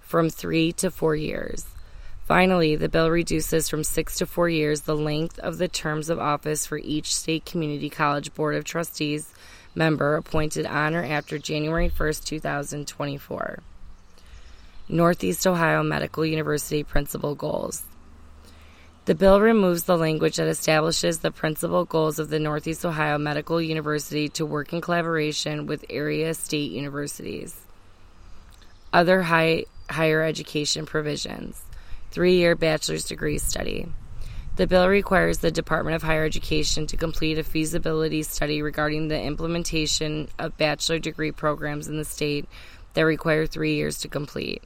from 0.00 0.30
three 0.30 0.72
to 0.72 0.90
four 0.90 1.14
years. 1.14 1.66
Finally, 2.24 2.74
the 2.74 2.88
bill 2.88 3.10
reduces 3.10 3.68
from 3.68 3.84
six 3.84 4.16
to 4.16 4.24
four 4.24 4.48
years 4.48 4.82
the 4.82 4.96
length 4.96 5.38
of 5.40 5.58
the 5.58 5.68
terms 5.68 6.08
of 6.08 6.18
office 6.18 6.64
for 6.64 6.78
each 6.78 7.14
state 7.14 7.44
community 7.44 7.90
college 7.90 8.32
board 8.34 8.54
of 8.54 8.64
trustees 8.64 9.30
member 9.74 10.16
appointed 10.16 10.64
on 10.64 10.94
or 10.94 11.04
after 11.04 11.38
January 11.38 11.90
1, 11.94 12.12
2024. 12.24 13.58
Northeast 14.88 15.46
Ohio 15.46 15.82
Medical 15.82 16.24
University 16.24 16.82
Principal 16.82 17.34
Goals. 17.34 17.82
The 19.08 19.14
bill 19.14 19.40
removes 19.40 19.84
the 19.84 19.96
language 19.96 20.36
that 20.36 20.48
establishes 20.48 21.20
the 21.20 21.30
principal 21.30 21.86
goals 21.86 22.18
of 22.18 22.28
the 22.28 22.38
Northeast 22.38 22.84
Ohio 22.84 23.16
Medical 23.16 23.58
University 23.58 24.28
to 24.28 24.44
work 24.44 24.74
in 24.74 24.82
collaboration 24.82 25.64
with 25.64 25.82
area 25.88 26.34
state 26.34 26.72
universities. 26.72 27.56
Other 28.92 29.22
high, 29.22 29.64
higher 29.88 30.22
education 30.22 30.84
provisions 30.84 31.62
three 32.10 32.36
year 32.36 32.54
bachelor's 32.54 33.06
degree 33.06 33.38
study. 33.38 33.88
The 34.56 34.66
bill 34.66 34.86
requires 34.88 35.38
the 35.38 35.50
Department 35.50 35.96
of 35.96 36.02
Higher 36.02 36.26
Education 36.26 36.86
to 36.88 36.98
complete 36.98 37.38
a 37.38 37.42
feasibility 37.42 38.22
study 38.22 38.60
regarding 38.60 39.08
the 39.08 39.22
implementation 39.22 40.28
of 40.38 40.58
bachelor 40.58 40.98
degree 40.98 41.32
programs 41.32 41.88
in 41.88 41.96
the 41.96 42.04
state 42.04 42.46
that 42.92 43.06
require 43.06 43.46
three 43.46 43.74
years 43.74 43.96
to 44.00 44.08
complete. 44.08 44.62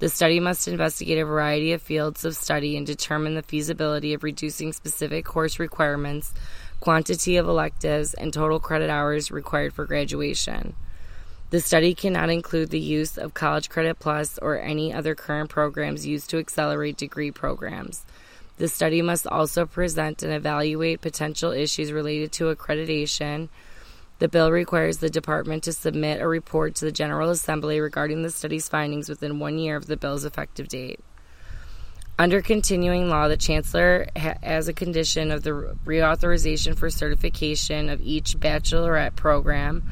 The 0.00 0.08
study 0.08 0.40
must 0.40 0.66
investigate 0.66 1.18
a 1.18 1.26
variety 1.26 1.72
of 1.72 1.82
fields 1.82 2.24
of 2.24 2.34
study 2.34 2.78
and 2.78 2.86
determine 2.86 3.34
the 3.34 3.42
feasibility 3.42 4.14
of 4.14 4.22
reducing 4.22 4.72
specific 4.72 5.26
course 5.26 5.58
requirements, 5.58 6.32
quantity 6.80 7.36
of 7.36 7.46
electives, 7.46 8.14
and 8.14 8.32
total 8.32 8.60
credit 8.60 8.88
hours 8.88 9.30
required 9.30 9.74
for 9.74 9.84
graduation. 9.84 10.74
The 11.50 11.60
study 11.60 11.94
cannot 11.94 12.30
include 12.30 12.70
the 12.70 12.80
use 12.80 13.18
of 13.18 13.34
College 13.34 13.68
Credit 13.68 13.98
Plus 13.98 14.38
or 14.38 14.58
any 14.58 14.90
other 14.90 15.14
current 15.14 15.50
programs 15.50 16.06
used 16.06 16.30
to 16.30 16.38
accelerate 16.38 16.96
degree 16.96 17.30
programs. 17.30 18.06
The 18.56 18.68
study 18.68 19.02
must 19.02 19.26
also 19.26 19.66
present 19.66 20.22
and 20.22 20.32
evaluate 20.32 21.02
potential 21.02 21.52
issues 21.52 21.92
related 21.92 22.32
to 22.32 22.54
accreditation. 22.54 23.50
The 24.20 24.28
bill 24.28 24.52
requires 24.52 24.98
the 24.98 25.08
department 25.08 25.64
to 25.64 25.72
submit 25.72 26.20
a 26.20 26.28
report 26.28 26.74
to 26.76 26.84
the 26.84 26.92
General 26.92 27.30
Assembly 27.30 27.80
regarding 27.80 28.22
the 28.22 28.30
study's 28.30 28.68
findings 28.68 29.08
within 29.08 29.38
one 29.38 29.58
year 29.58 29.76
of 29.76 29.86
the 29.86 29.96
bill's 29.96 30.26
effective 30.26 30.68
date. 30.68 31.00
Under 32.18 32.42
continuing 32.42 33.08
law, 33.08 33.28
the 33.28 33.38
Chancellor, 33.38 34.08
as 34.14 34.68
a 34.68 34.74
condition 34.74 35.30
of 35.30 35.42
the 35.42 35.74
reauthorization 35.86 36.76
for 36.76 36.90
certification 36.90 37.88
of 37.88 38.02
each 38.02 38.38
baccalaureate 38.38 39.16
program, 39.16 39.84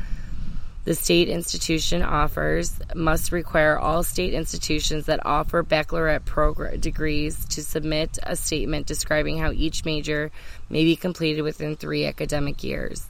the 0.84 0.94
state 0.94 1.30
institution 1.30 2.02
offers 2.02 2.78
must 2.94 3.32
require 3.32 3.78
all 3.78 4.02
state 4.02 4.34
institutions 4.34 5.06
that 5.06 5.24
offer 5.24 5.62
baccalaureate 5.62 6.80
degrees 6.82 7.46
to 7.46 7.62
submit 7.62 8.18
a 8.24 8.36
statement 8.36 8.86
describing 8.86 9.38
how 9.38 9.52
each 9.52 9.86
major 9.86 10.30
may 10.68 10.84
be 10.84 10.96
completed 10.96 11.40
within 11.40 11.76
three 11.76 12.04
academic 12.04 12.62
years. 12.62 13.06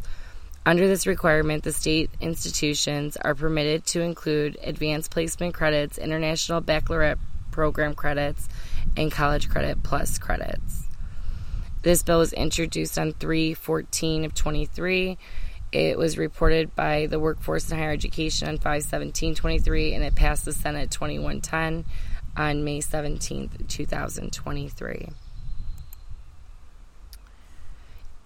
Under 0.68 0.86
this 0.86 1.06
requirement, 1.06 1.64
the 1.64 1.72
state 1.72 2.10
institutions 2.20 3.16
are 3.16 3.34
permitted 3.34 3.86
to 3.86 4.02
include 4.02 4.58
advanced 4.62 5.10
placement 5.10 5.54
credits, 5.54 5.96
international 5.96 6.60
baccalaureate 6.60 7.16
program 7.50 7.94
credits, 7.94 8.50
and 8.94 9.10
college 9.10 9.48
credit 9.48 9.82
plus 9.82 10.18
credits. 10.18 10.86
This 11.80 12.02
bill 12.02 12.18
was 12.18 12.34
introduced 12.34 12.98
on 12.98 13.14
314 13.14 14.26
of 14.26 14.34
23 14.34 15.16
it 15.72 15.96
was 15.96 16.18
reported 16.18 16.74
by 16.74 17.06
the 17.06 17.18
Workforce 17.18 17.70
and 17.70 17.80
Higher 17.80 17.92
Education 17.92 18.48
on 18.48 18.58
51723 18.58 19.94
and 19.94 20.04
it 20.04 20.14
passed 20.14 20.44
the 20.44 20.52
Senate 20.52 20.90
2110 20.90 21.86
on 22.36 22.64
May 22.64 22.80
17th, 22.80 23.68
2023. 23.68 25.08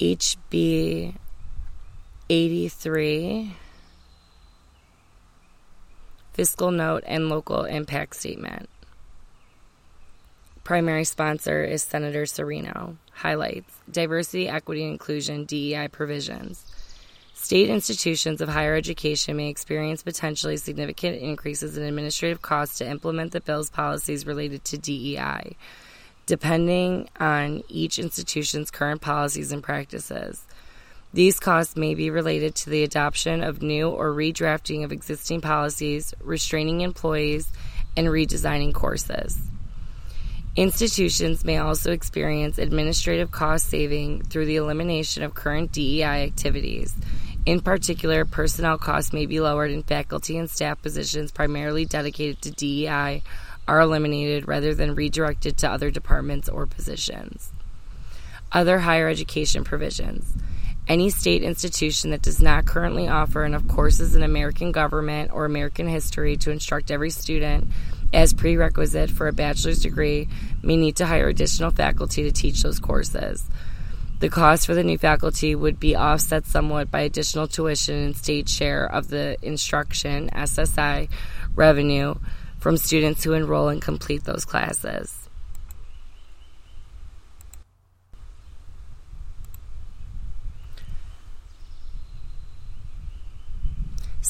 HB 0.00 1.14
83 2.32 3.54
Fiscal 6.32 6.70
Note 6.70 7.04
and 7.06 7.28
Local 7.28 7.64
Impact 7.64 8.16
Statement. 8.16 8.70
Primary 10.64 11.04
sponsor 11.04 11.62
is 11.62 11.82
Senator 11.82 12.22
Cirino. 12.22 12.96
Highlights 13.12 13.74
Diversity, 13.90 14.48
Equity, 14.48 14.82
and 14.82 14.92
Inclusion, 14.92 15.44
DEI 15.44 15.88
provisions. 15.88 16.64
State 17.34 17.68
institutions 17.68 18.40
of 18.40 18.48
higher 18.48 18.76
education 18.76 19.36
may 19.36 19.50
experience 19.50 20.02
potentially 20.02 20.56
significant 20.56 21.20
increases 21.20 21.76
in 21.76 21.84
administrative 21.84 22.40
costs 22.40 22.78
to 22.78 22.88
implement 22.88 23.32
the 23.32 23.42
bill's 23.42 23.68
policies 23.68 24.24
related 24.24 24.64
to 24.64 24.78
DEI, 24.78 25.54
depending 26.24 27.10
on 27.20 27.62
each 27.68 27.98
institution's 27.98 28.70
current 28.70 29.02
policies 29.02 29.52
and 29.52 29.62
practices. 29.62 30.46
These 31.12 31.40
costs 31.40 31.76
may 31.76 31.94
be 31.94 32.10
related 32.10 32.54
to 32.56 32.70
the 32.70 32.84
adoption 32.84 33.42
of 33.42 33.62
new 33.62 33.88
or 33.88 34.12
redrafting 34.12 34.84
of 34.84 34.92
existing 34.92 35.40
policies, 35.40 36.14
restraining 36.20 36.80
employees, 36.80 37.48
and 37.96 38.06
redesigning 38.08 38.72
courses. 38.72 39.38
Institutions 40.56 41.44
may 41.44 41.58
also 41.58 41.92
experience 41.92 42.58
administrative 42.58 43.30
cost 43.30 43.66
saving 43.66 44.22
through 44.22 44.46
the 44.46 44.56
elimination 44.56 45.22
of 45.22 45.34
current 45.34 45.72
DEI 45.72 46.24
activities 46.24 46.94
in 47.44 47.60
particular, 47.60 48.24
personnel 48.24 48.78
costs 48.78 49.12
may 49.12 49.26
be 49.26 49.40
lowered 49.40 49.72
and 49.72 49.84
faculty 49.84 50.38
and 50.38 50.48
staff 50.48 50.80
positions 50.80 51.32
primarily 51.32 51.84
dedicated 51.84 52.40
to 52.42 52.52
DEI 52.52 53.22
are 53.66 53.80
eliminated 53.80 54.46
rather 54.46 54.74
than 54.74 54.94
redirected 54.94 55.56
to 55.58 55.70
other 55.70 55.90
departments 55.90 56.48
or 56.48 56.66
positions. 56.66 57.50
Other 58.52 58.80
higher 58.80 59.08
education 59.08 59.64
provisions. 59.64 60.34
Any 60.88 61.10
state 61.10 61.42
institution 61.42 62.10
that 62.10 62.22
does 62.22 62.42
not 62.42 62.66
currently 62.66 63.08
offer 63.08 63.44
enough 63.44 63.66
courses 63.68 64.16
in 64.16 64.22
American 64.22 64.72
government 64.72 65.30
or 65.32 65.44
American 65.44 65.86
history 65.86 66.36
to 66.38 66.50
instruct 66.50 66.90
every 66.90 67.10
student 67.10 67.68
as 68.12 68.34
prerequisite 68.34 69.10
for 69.10 69.28
a 69.28 69.32
bachelor's 69.32 69.80
degree 69.80 70.28
may 70.62 70.76
need 70.76 70.96
to 70.96 71.06
hire 71.06 71.28
additional 71.28 71.70
faculty 71.70 72.24
to 72.24 72.32
teach 72.32 72.62
those 72.62 72.80
courses. 72.80 73.48
The 74.18 74.28
cost 74.28 74.66
for 74.66 74.74
the 74.74 74.84
new 74.84 74.98
faculty 74.98 75.54
would 75.54 75.80
be 75.80 75.96
offset 75.96 76.46
somewhat 76.46 76.90
by 76.90 77.00
additional 77.00 77.48
tuition 77.48 77.96
and 77.96 78.16
state 78.16 78.48
share 78.48 78.84
of 78.84 79.08
the 79.08 79.36
instruction 79.42 80.30
SSI 80.30 81.08
revenue 81.56 82.14
from 82.58 82.76
students 82.76 83.24
who 83.24 83.32
enroll 83.32 83.68
and 83.68 83.82
complete 83.82 84.24
those 84.24 84.44
classes. 84.44 85.21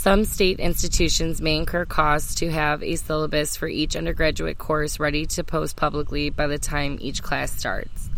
Some 0.03 0.24
state 0.24 0.59
institutions 0.59 1.41
may 1.41 1.57
incur 1.57 1.85
costs 1.85 2.35
to 2.41 2.51
have 2.51 2.83
a 2.83 2.97
syllabus 2.97 3.57
for 3.57 3.69
each 3.69 3.95
undergraduate 3.95 4.59
course 4.59 4.99
ready 4.99 5.27
to 5.27 5.45
post 5.45 5.77
publicly 5.77 6.29
by 6.29 6.49
the 6.49 6.59
time 6.59 6.99
each 7.01 7.23
class 7.23 7.53
starts. 7.53 8.11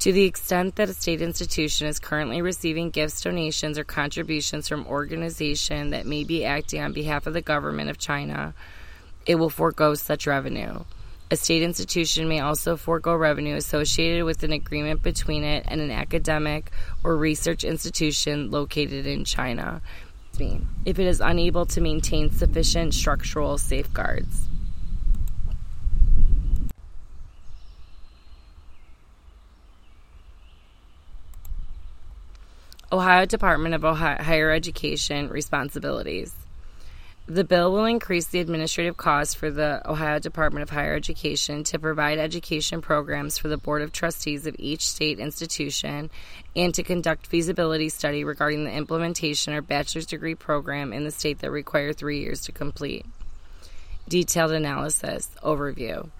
To 0.00 0.12
the 0.12 0.24
extent 0.24 0.76
that 0.76 0.90
a 0.90 0.92
state 0.92 1.22
institution 1.22 1.86
is 1.86 1.98
currently 1.98 2.42
receiving 2.42 2.90
gifts, 2.90 3.22
donations, 3.22 3.78
or 3.78 3.84
contributions 3.84 4.68
from 4.68 4.86
organizations 4.86 5.92
that 5.92 6.04
may 6.04 6.22
be 6.22 6.44
acting 6.44 6.82
on 6.82 6.92
behalf 6.92 7.26
of 7.26 7.32
the 7.32 7.40
government 7.40 7.88
of 7.88 7.96
China, 7.96 8.52
it 9.24 9.36
will 9.36 9.48
forego 9.48 9.94
such 9.94 10.26
revenue. 10.26 10.80
A 11.30 11.36
state 11.36 11.62
institution 11.62 12.28
may 12.28 12.40
also 12.40 12.76
forego 12.76 13.14
revenue 13.14 13.54
associated 13.54 14.24
with 14.24 14.42
an 14.42 14.52
agreement 14.52 15.02
between 15.02 15.44
it 15.44 15.64
and 15.66 15.80
an 15.80 15.92
academic 15.92 16.70
or 17.02 17.16
research 17.16 17.64
institution 17.64 18.50
located 18.50 19.06
in 19.06 19.24
China 19.24 19.80
if 20.84 20.98
it 20.98 21.06
is 21.06 21.20
unable 21.20 21.66
to 21.66 21.80
maintain 21.80 22.30
sufficient 22.30 22.94
structural 22.94 23.58
safeguards. 23.58 24.46
Ohio 32.92 33.24
Department 33.24 33.74
of 33.74 33.84
Ohio 33.84 34.20
Higher 34.20 34.50
Education 34.50 35.28
responsibilities. 35.28 36.34
The 37.30 37.44
bill 37.44 37.70
will 37.70 37.84
increase 37.84 38.26
the 38.26 38.40
administrative 38.40 38.96
costs 38.96 39.34
for 39.34 39.52
the 39.52 39.88
Ohio 39.88 40.18
Department 40.18 40.64
of 40.64 40.70
Higher 40.70 40.96
Education 40.96 41.62
to 41.62 41.78
provide 41.78 42.18
education 42.18 42.80
programs 42.80 43.38
for 43.38 43.46
the 43.46 43.56
Board 43.56 43.82
of 43.82 43.92
Trustees 43.92 44.48
of 44.48 44.56
each 44.58 44.84
state 44.88 45.20
institution 45.20 46.10
and 46.56 46.74
to 46.74 46.82
conduct 46.82 47.28
feasibility 47.28 47.88
study 47.88 48.24
regarding 48.24 48.64
the 48.64 48.72
implementation 48.72 49.54
or 49.54 49.62
bachelor's 49.62 50.06
degree 50.06 50.34
program 50.34 50.92
in 50.92 51.04
the 51.04 51.12
state 51.12 51.38
that 51.38 51.52
require 51.52 51.92
three 51.92 52.18
years 52.18 52.40
to 52.40 52.50
complete. 52.50 53.06
Detailed 54.08 54.50
analysis 54.50 55.30
overview. 55.40 56.10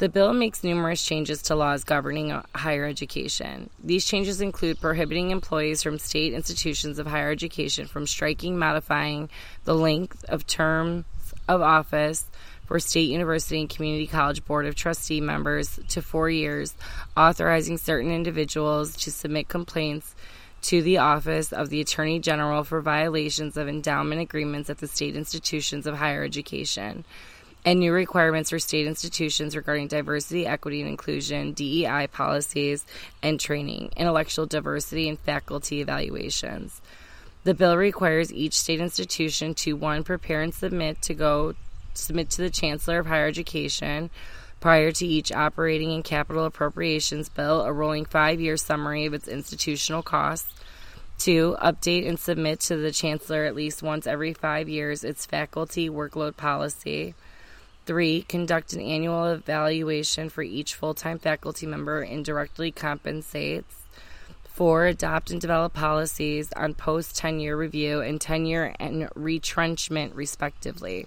The 0.00 0.08
bill 0.08 0.32
makes 0.32 0.64
numerous 0.64 1.04
changes 1.04 1.42
to 1.42 1.54
laws 1.54 1.84
governing 1.84 2.30
higher 2.54 2.86
education. 2.86 3.68
These 3.84 4.06
changes 4.06 4.40
include 4.40 4.80
prohibiting 4.80 5.30
employees 5.30 5.82
from 5.82 5.98
state 5.98 6.32
institutions 6.32 6.98
of 6.98 7.06
higher 7.06 7.30
education 7.30 7.86
from 7.86 8.06
striking, 8.06 8.58
modifying 8.58 9.28
the 9.64 9.74
length 9.74 10.24
of 10.24 10.46
terms 10.46 11.04
of 11.50 11.60
office 11.60 12.24
for 12.64 12.80
state 12.80 13.10
university 13.10 13.60
and 13.60 13.68
community 13.68 14.06
college 14.06 14.42
board 14.46 14.64
of 14.64 14.74
trustee 14.74 15.20
members 15.20 15.78
to 15.88 16.00
four 16.00 16.30
years, 16.30 16.74
authorizing 17.14 17.76
certain 17.76 18.10
individuals 18.10 18.96
to 18.96 19.10
submit 19.10 19.48
complaints 19.48 20.14
to 20.62 20.80
the 20.80 20.96
office 20.96 21.52
of 21.52 21.68
the 21.68 21.82
Attorney 21.82 22.20
General 22.20 22.64
for 22.64 22.80
violations 22.80 23.58
of 23.58 23.68
endowment 23.68 24.22
agreements 24.22 24.70
at 24.70 24.78
the 24.78 24.88
state 24.88 25.14
institutions 25.14 25.86
of 25.86 25.96
higher 25.96 26.24
education 26.24 27.04
and 27.64 27.78
new 27.78 27.92
requirements 27.92 28.50
for 28.50 28.58
state 28.58 28.86
institutions 28.86 29.54
regarding 29.54 29.88
diversity, 29.88 30.46
equity, 30.46 30.80
and 30.80 30.90
inclusion, 30.90 31.52
DEI 31.52 32.08
policies, 32.10 32.84
and 33.22 33.38
training, 33.38 33.90
intellectual 33.96 34.46
diversity, 34.46 35.08
and 35.08 35.18
faculty 35.20 35.80
evaluations. 35.80 36.80
The 37.44 37.54
bill 37.54 37.76
requires 37.76 38.32
each 38.32 38.58
state 38.58 38.80
institution 38.80 39.54
to 39.56 39.74
one 39.74 40.04
prepare 40.04 40.42
and 40.42 40.54
submit 40.54 41.02
to 41.02 41.14
go 41.14 41.54
submit 41.94 42.30
to 42.30 42.42
the 42.42 42.50
Chancellor 42.50 43.00
of 43.00 43.06
Higher 43.06 43.26
Education 43.26 44.10
prior 44.60 44.92
to 44.92 45.06
each 45.06 45.32
operating 45.32 45.92
and 45.92 46.04
capital 46.04 46.44
appropriations 46.44 47.28
bill 47.28 47.62
a 47.62 47.72
rolling 47.72 48.04
five 48.04 48.40
year 48.40 48.56
summary 48.56 49.06
of 49.06 49.14
its 49.14 49.26
institutional 49.26 50.02
costs. 50.02 50.52
Two, 51.18 51.56
update 51.60 52.08
and 52.08 52.18
submit 52.18 52.60
to 52.60 52.76
the 52.76 52.92
Chancellor 52.92 53.44
at 53.44 53.54
least 53.54 53.82
once 53.82 54.06
every 54.06 54.32
five 54.32 54.68
years 54.68 55.04
its 55.04 55.26
faculty 55.26 55.90
workload 55.90 56.36
policy. 56.36 57.14
Three, 57.86 58.22
conduct 58.22 58.72
an 58.72 58.80
annual 58.80 59.26
evaluation 59.26 60.28
for 60.28 60.42
each 60.42 60.74
full 60.74 60.94
time 60.94 61.18
faculty 61.18 61.66
member 61.66 62.02
and 62.02 62.24
directly 62.24 62.70
compensates. 62.70 63.74
Four, 64.44 64.86
adopt 64.86 65.30
and 65.30 65.40
develop 65.40 65.72
policies 65.72 66.52
on 66.54 66.74
post 66.74 67.16
tenure 67.16 67.56
review 67.56 68.00
and 68.00 68.20
tenure 68.20 68.74
and 68.78 69.08
retrenchment, 69.14 70.14
respectively. 70.14 71.06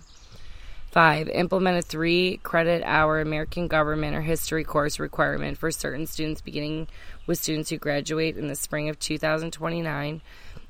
Five, 0.94 1.28
implement 1.30 1.80
a 1.80 1.82
three 1.82 2.40
credit 2.44 2.84
hour 2.86 3.20
American 3.20 3.68
government 3.68 4.16
or 4.16 4.22
history 4.22 4.64
course 4.64 5.00
requirement 5.00 5.58
for 5.58 5.72
certain 5.72 6.06
students, 6.06 6.42
beginning 6.42 6.88
with 7.26 7.40
students 7.40 7.70
who 7.70 7.78
graduate 7.78 8.38
in 8.38 8.48
the 8.48 8.56
spring 8.56 8.90
of 8.90 9.00
2029 9.00 10.22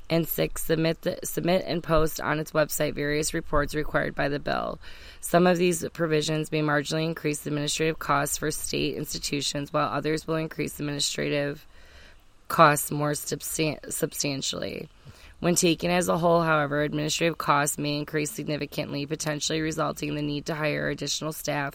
and 0.09 0.27
six, 0.27 0.63
submit, 0.63 1.01
the, 1.01 1.19
submit 1.23 1.63
and 1.65 1.83
post 1.83 2.19
on 2.21 2.39
its 2.39 2.51
website 2.51 2.93
various 2.93 3.33
reports 3.33 3.73
required 3.73 4.15
by 4.15 4.29
the 4.29 4.39
bill. 4.39 4.79
Some 5.21 5.47
of 5.47 5.57
these 5.57 5.87
provisions 5.93 6.51
may 6.51 6.61
marginally 6.61 7.05
increase 7.05 7.45
administrative 7.45 7.99
costs 7.99 8.37
for 8.37 8.51
state 8.51 8.95
institutions, 8.95 9.71
while 9.71 9.89
others 9.89 10.27
will 10.27 10.35
increase 10.35 10.79
administrative 10.79 11.65
costs 12.47 12.91
more 12.91 13.11
substan- 13.11 13.91
substantially. 13.91 14.89
When 15.39 15.55
taken 15.55 15.91
as 15.91 16.07
a 16.07 16.17
whole, 16.17 16.41
however, 16.41 16.83
administrative 16.83 17.37
costs 17.37 17.77
may 17.77 17.97
increase 17.97 18.31
significantly, 18.31 19.05
potentially 19.05 19.59
resulting 19.59 20.09
in 20.09 20.15
the 20.15 20.21
need 20.21 20.45
to 20.45 20.55
hire 20.55 20.87
additional 20.87 21.33
staff 21.33 21.73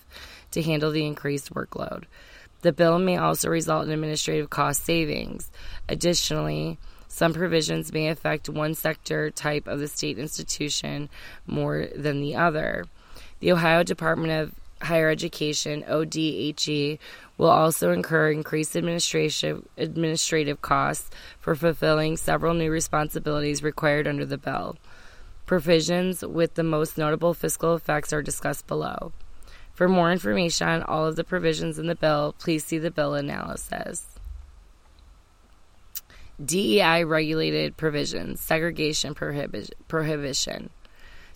to 0.52 0.62
handle 0.62 0.90
the 0.90 1.04
increased 1.04 1.52
workload. 1.52 2.04
The 2.62 2.72
bill 2.72 2.98
may 2.98 3.18
also 3.18 3.50
result 3.50 3.84
in 3.84 3.92
administrative 3.92 4.50
cost 4.50 4.84
savings. 4.84 5.50
Additionally, 5.88 6.78
some 7.18 7.34
provisions 7.34 7.92
may 7.92 8.06
affect 8.06 8.48
one 8.48 8.74
sector 8.74 9.28
type 9.28 9.66
of 9.66 9.80
the 9.80 9.88
state 9.88 10.20
institution 10.20 11.08
more 11.48 11.88
than 11.96 12.20
the 12.20 12.36
other. 12.36 12.84
The 13.40 13.50
Ohio 13.50 13.82
Department 13.82 14.32
of 14.32 14.54
Higher 14.86 15.10
Education, 15.10 15.82
ODHE, 15.88 17.00
will 17.36 17.50
also 17.50 17.90
incur 17.90 18.30
increased 18.30 18.76
administrative 18.76 19.66
administrative 19.76 20.62
costs 20.62 21.10
for 21.40 21.56
fulfilling 21.56 22.16
several 22.16 22.54
new 22.54 22.70
responsibilities 22.70 23.64
required 23.64 24.06
under 24.06 24.24
the 24.24 24.38
bill. 24.38 24.76
Provisions 25.44 26.24
with 26.24 26.54
the 26.54 26.62
most 26.62 26.96
notable 26.96 27.34
fiscal 27.34 27.74
effects 27.74 28.12
are 28.12 28.22
discussed 28.22 28.68
below. 28.68 29.12
For 29.72 29.88
more 29.88 30.12
information 30.12 30.68
on 30.68 30.82
all 30.84 31.04
of 31.04 31.16
the 31.16 31.24
provisions 31.24 31.80
in 31.80 31.88
the 31.88 31.96
bill, 31.96 32.36
please 32.38 32.64
see 32.64 32.78
the 32.78 32.92
bill 32.92 33.14
analysis. 33.14 34.17
DEI 36.44 37.04
regulated 37.04 37.76
provisions, 37.76 38.40
segregation 38.40 39.14
prohibi- 39.14 39.70
prohibition. 39.88 40.70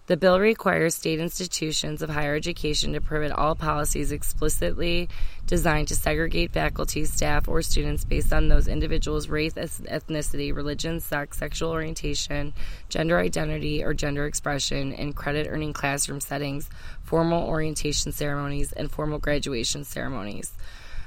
The 0.06 0.16
bill 0.16 0.40
requires 0.40 0.96
state 0.96 1.20
institutions 1.20 2.02
of 2.02 2.10
higher 2.10 2.34
education 2.34 2.92
to 2.92 3.00
prohibit 3.00 3.30
all 3.32 3.54
policies 3.54 4.10
explicitly 4.10 5.08
designed 5.46 5.88
to 5.88 5.94
segregate 5.94 6.52
faculty, 6.52 7.04
staff, 7.04 7.46
or 7.46 7.62
students 7.62 8.04
based 8.04 8.32
on 8.32 8.48
those 8.48 8.66
individuals' 8.66 9.28
race, 9.28 9.54
ethnicity, 9.54 10.54
religion, 10.54 10.98
sex, 10.98 11.38
sexual 11.38 11.70
orientation, 11.70 12.52
gender 12.88 13.18
identity, 13.18 13.82
or 13.84 13.94
gender 13.94 14.26
expression 14.26 14.92
in 14.92 15.12
credit 15.12 15.46
earning 15.48 15.72
classroom 15.72 16.20
settings, 16.20 16.68
formal 17.04 17.48
orientation 17.48 18.10
ceremonies, 18.10 18.72
and 18.72 18.90
formal 18.90 19.20
graduation 19.20 19.84
ceremonies. 19.84 20.52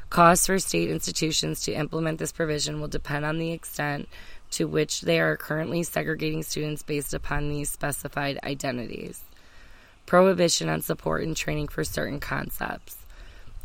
Costs 0.10 0.48
for 0.48 0.60
state 0.60 0.90
institutions 0.90 1.62
to 1.62 1.74
implement 1.74 2.20
this 2.20 2.32
provision 2.32 2.80
will 2.80 2.88
depend 2.88 3.26
on 3.26 3.38
the 3.38 3.52
extent 3.52 4.08
to 4.52 4.66
which 4.66 5.02
they 5.02 5.20
are 5.20 5.36
currently 5.36 5.84
segregating 5.84 6.44
students 6.44 6.84
based 6.84 7.14
upon 7.14 7.50
these 7.50 7.70
specified 7.70 8.40
identities. 8.44 9.24
Prohibition 10.06 10.70
on 10.70 10.82
support 10.82 11.24
and 11.24 11.36
training 11.36 11.68
for 11.68 11.84
certain 11.84 12.20
concepts. 12.20 12.98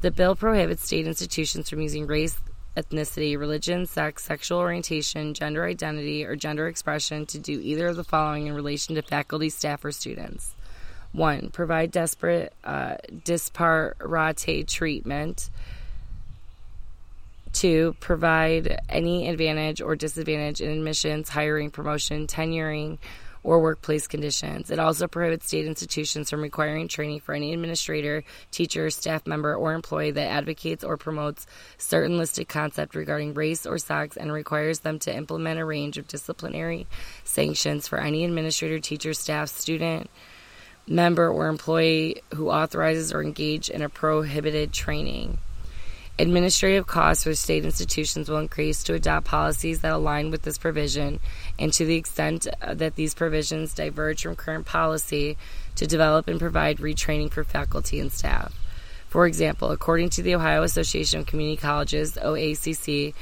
The 0.00 0.10
bill 0.10 0.34
prohibits 0.34 0.86
state 0.86 1.06
institutions 1.06 1.68
from 1.68 1.82
using 1.82 2.06
race, 2.06 2.38
ethnicity, 2.76 3.38
religion, 3.38 3.84
sex, 3.84 4.24
sexual 4.24 4.58
orientation, 4.58 5.34
gender 5.34 5.66
identity, 5.66 6.24
or 6.24 6.36
gender 6.36 6.66
expression 6.66 7.26
to 7.26 7.38
do 7.38 7.60
either 7.60 7.88
of 7.88 7.96
the 7.96 8.04
following 8.04 8.46
in 8.46 8.54
relation 8.54 8.94
to 8.94 9.02
faculty, 9.02 9.50
staff, 9.50 9.84
or 9.84 9.92
students. 9.92 10.54
1. 11.12 11.50
Provide 11.50 11.90
desperate, 11.90 12.54
uh, 12.64 12.96
disparate 13.24 14.68
treatment 14.68 15.50
to 17.52 17.94
provide 18.00 18.80
any 18.88 19.28
advantage 19.28 19.80
or 19.80 19.96
disadvantage 19.96 20.60
in 20.60 20.70
admissions, 20.70 21.28
hiring, 21.28 21.70
promotion, 21.70 22.26
tenuring, 22.26 22.98
or 23.42 23.60
workplace 23.60 24.06
conditions. 24.06 24.70
It 24.70 24.78
also 24.78 25.08
prohibits 25.08 25.46
state 25.46 25.66
institutions 25.66 26.30
from 26.30 26.42
requiring 26.42 26.88
training 26.88 27.20
for 27.20 27.34
any 27.34 27.52
administrator, 27.52 28.22
teacher, 28.50 28.90
staff 28.90 29.26
member, 29.26 29.54
or 29.54 29.72
employee 29.72 30.10
that 30.10 30.28
advocates 30.28 30.84
or 30.84 30.96
promotes 30.96 31.46
certain 31.78 32.18
listed 32.18 32.48
concept 32.48 32.94
regarding 32.94 33.34
race 33.34 33.66
or 33.66 33.78
sex 33.78 34.16
and 34.16 34.32
requires 34.32 34.80
them 34.80 34.98
to 35.00 35.14
implement 35.14 35.58
a 35.58 35.64
range 35.64 35.96
of 35.96 36.06
disciplinary 36.06 36.86
sanctions 37.24 37.88
for 37.88 37.98
any 37.98 38.24
administrator, 38.24 38.78
teacher, 38.78 39.14
staff, 39.14 39.48
student, 39.48 40.10
member, 40.86 41.28
or 41.28 41.48
employee 41.48 42.22
who 42.34 42.50
authorizes 42.50 43.12
or 43.12 43.22
engage 43.22 43.70
in 43.70 43.80
a 43.80 43.88
prohibited 43.88 44.72
training. 44.72 45.38
Administrative 46.18 46.86
costs 46.86 47.24
for 47.24 47.34
state 47.34 47.64
institutions 47.64 48.28
will 48.28 48.38
increase 48.38 48.82
to 48.82 48.94
adopt 48.94 49.26
policies 49.26 49.80
that 49.80 49.92
align 49.92 50.30
with 50.30 50.42
this 50.42 50.58
provision, 50.58 51.18
and 51.58 51.72
to 51.72 51.86
the 51.86 51.96
extent 51.96 52.46
uh, 52.60 52.74
that 52.74 52.96
these 52.96 53.14
provisions 53.14 53.74
diverge 53.74 54.22
from 54.22 54.36
current 54.36 54.66
policy, 54.66 55.38
to 55.76 55.86
develop 55.86 56.28
and 56.28 56.38
provide 56.38 56.76
retraining 56.76 57.30
for 57.30 57.42
faculty 57.42 57.98
and 57.98 58.12
staff. 58.12 58.54
For 59.08 59.26
example, 59.26 59.70
according 59.70 60.10
to 60.10 60.22
the 60.22 60.34
Ohio 60.34 60.62
Association 60.62 61.20
of 61.20 61.26
Community 61.26 61.56
Colleges, 61.56 62.18
OACC, 62.22 63.14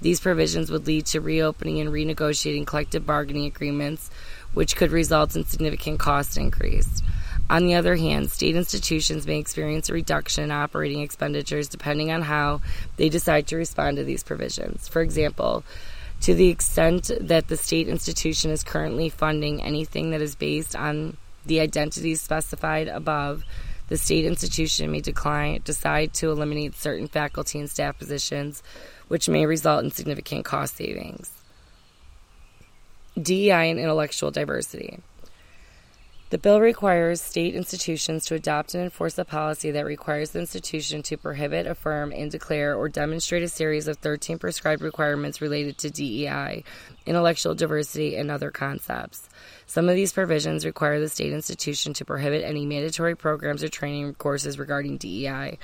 these 0.00 0.20
provisions 0.20 0.70
would 0.70 0.86
lead 0.86 1.06
to 1.06 1.20
reopening 1.20 1.80
and 1.80 1.90
renegotiating 1.90 2.66
collective 2.66 3.06
bargaining 3.06 3.46
agreements, 3.46 4.10
which 4.54 4.76
could 4.76 4.92
result 4.92 5.36
in 5.36 5.44
significant 5.44 6.00
cost 6.00 6.36
increase. 6.36 7.02
On 7.48 7.64
the 7.64 7.74
other 7.74 7.94
hand, 7.94 8.30
state 8.30 8.56
institutions 8.56 9.26
may 9.26 9.38
experience 9.38 9.88
a 9.88 9.92
reduction 9.92 10.44
in 10.44 10.50
operating 10.50 11.00
expenditures 11.00 11.68
depending 11.68 12.10
on 12.10 12.22
how 12.22 12.60
they 12.96 13.08
decide 13.08 13.46
to 13.48 13.56
respond 13.56 13.96
to 13.96 14.04
these 14.04 14.24
provisions. 14.24 14.88
For 14.88 15.00
example, 15.00 15.62
to 16.22 16.34
the 16.34 16.48
extent 16.48 17.10
that 17.20 17.46
the 17.46 17.56
state 17.56 17.88
institution 17.88 18.50
is 18.50 18.64
currently 18.64 19.08
funding 19.08 19.62
anything 19.62 20.10
that 20.10 20.20
is 20.20 20.34
based 20.34 20.74
on 20.74 21.16
the 21.44 21.60
identities 21.60 22.20
specified 22.20 22.88
above, 22.88 23.44
the 23.88 23.96
state 23.96 24.24
institution 24.24 24.90
may 24.90 25.00
decline, 25.00 25.60
decide 25.64 26.12
to 26.14 26.30
eliminate 26.32 26.74
certain 26.74 27.06
faculty 27.06 27.60
and 27.60 27.70
staff 27.70 27.96
positions, 27.96 28.62
which 29.06 29.28
may 29.28 29.46
result 29.46 29.84
in 29.84 29.92
significant 29.92 30.44
cost 30.44 30.76
savings. 30.76 31.30
DEI 33.20 33.70
and 33.70 33.78
intellectual 33.78 34.32
diversity. 34.32 34.98
The 36.28 36.38
bill 36.38 36.60
requires 36.60 37.20
state 37.20 37.54
institutions 37.54 38.24
to 38.24 38.34
adopt 38.34 38.74
and 38.74 38.82
enforce 38.82 39.16
a 39.16 39.24
policy 39.24 39.70
that 39.70 39.84
requires 39.84 40.30
the 40.30 40.40
institution 40.40 41.00
to 41.04 41.16
prohibit, 41.16 41.68
affirm, 41.68 42.10
and 42.10 42.32
declare 42.32 42.74
or 42.74 42.88
demonstrate 42.88 43.44
a 43.44 43.48
series 43.48 43.86
of 43.86 43.98
13 43.98 44.36
prescribed 44.36 44.82
requirements 44.82 45.40
related 45.40 45.78
to 45.78 45.90
DEI, 45.90 46.64
intellectual 47.06 47.54
diversity, 47.54 48.16
and 48.16 48.28
other 48.28 48.50
concepts. 48.50 49.28
Some 49.66 49.88
of 49.88 49.94
these 49.94 50.12
provisions 50.12 50.66
require 50.66 50.98
the 50.98 51.08
state 51.08 51.32
institution 51.32 51.94
to 51.94 52.04
prohibit 52.04 52.42
any 52.42 52.66
mandatory 52.66 53.14
programs 53.14 53.62
or 53.62 53.68
training 53.68 54.12
courses 54.14 54.58
regarding 54.58 54.96
DEI, 54.96 55.58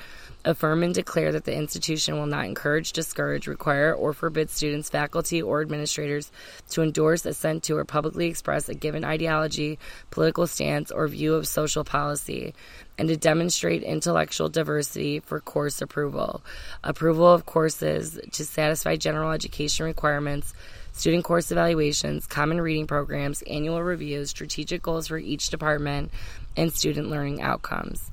affirm 0.44 0.82
and 0.82 0.94
declare 0.94 1.32
that 1.32 1.44
the 1.44 1.56
institution 1.56 2.18
will 2.18 2.26
not 2.26 2.44
encourage, 2.44 2.92
discourage, 2.92 3.46
require, 3.46 3.94
or 3.94 4.12
forbid 4.12 4.50
students, 4.50 4.90
faculty, 4.90 5.40
or 5.40 5.60
administrators 5.60 6.30
to 6.70 6.82
endorse, 6.82 7.24
assent 7.24 7.62
to, 7.64 7.76
or 7.76 7.84
publicly 7.84 8.26
express 8.26 8.68
a 8.68 8.74
given 8.74 9.04
ideology, 9.04 9.78
political 10.10 10.46
stance, 10.46 10.90
or 10.90 11.08
view 11.08 11.34
of 11.34 11.48
social 11.48 11.84
policy, 11.84 12.54
and 12.98 13.08
to 13.08 13.16
demonstrate 13.16 13.82
intellectual 13.82 14.48
diversity 14.48 15.20
for 15.20 15.40
course 15.40 15.80
approval, 15.80 16.42
approval 16.84 17.32
of 17.32 17.46
courses 17.46 18.20
to 18.32 18.44
satisfy 18.44 18.96
general 18.96 19.32
education 19.32 19.86
requirements. 19.86 20.54
Student 20.94 21.24
course 21.24 21.50
evaluations, 21.50 22.26
common 22.26 22.60
reading 22.60 22.86
programs, 22.86 23.40
annual 23.42 23.82
reviews, 23.82 24.28
strategic 24.28 24.82
goals 24.82 25.08
for 25.08 25.16
each 25.16 25.48
department, 25.48 26.10
and 26.54 26.70
student 26.70 27.08
learning 27.08 27.40
outcomes. 27.40 28.11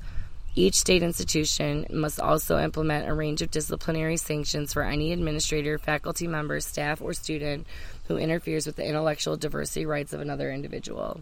Each 0.55 0.75
state 0.75 1.03
institution 1.03 1.85
must 1.89 2.19
also 2.19 2.59
implement 2.59 3.07
a 3.07 3.13
range 3.13 3.41
of 3.41 3.51
disciplinary 3.51 4.17
sanctions 4.17 4.73
for 4.73 4.83
any 4.83 5.13
administrator, 5.13 5.77
faculty 5.77 6.27
member, 6.27 6.59
staff, 6.59 7.01
or 7.01 7.13
student 7.13 7.67
who 8.07 8.17
interferes 8.17 8.65
with 8.65 8.75
the 8.75 8.85
intellectual 8.85 9.37
diversity 9.37 9.85
rights 9.85 10.11
of 10.11 10.21
another 10.21 10.51
individual. 10.51 11.21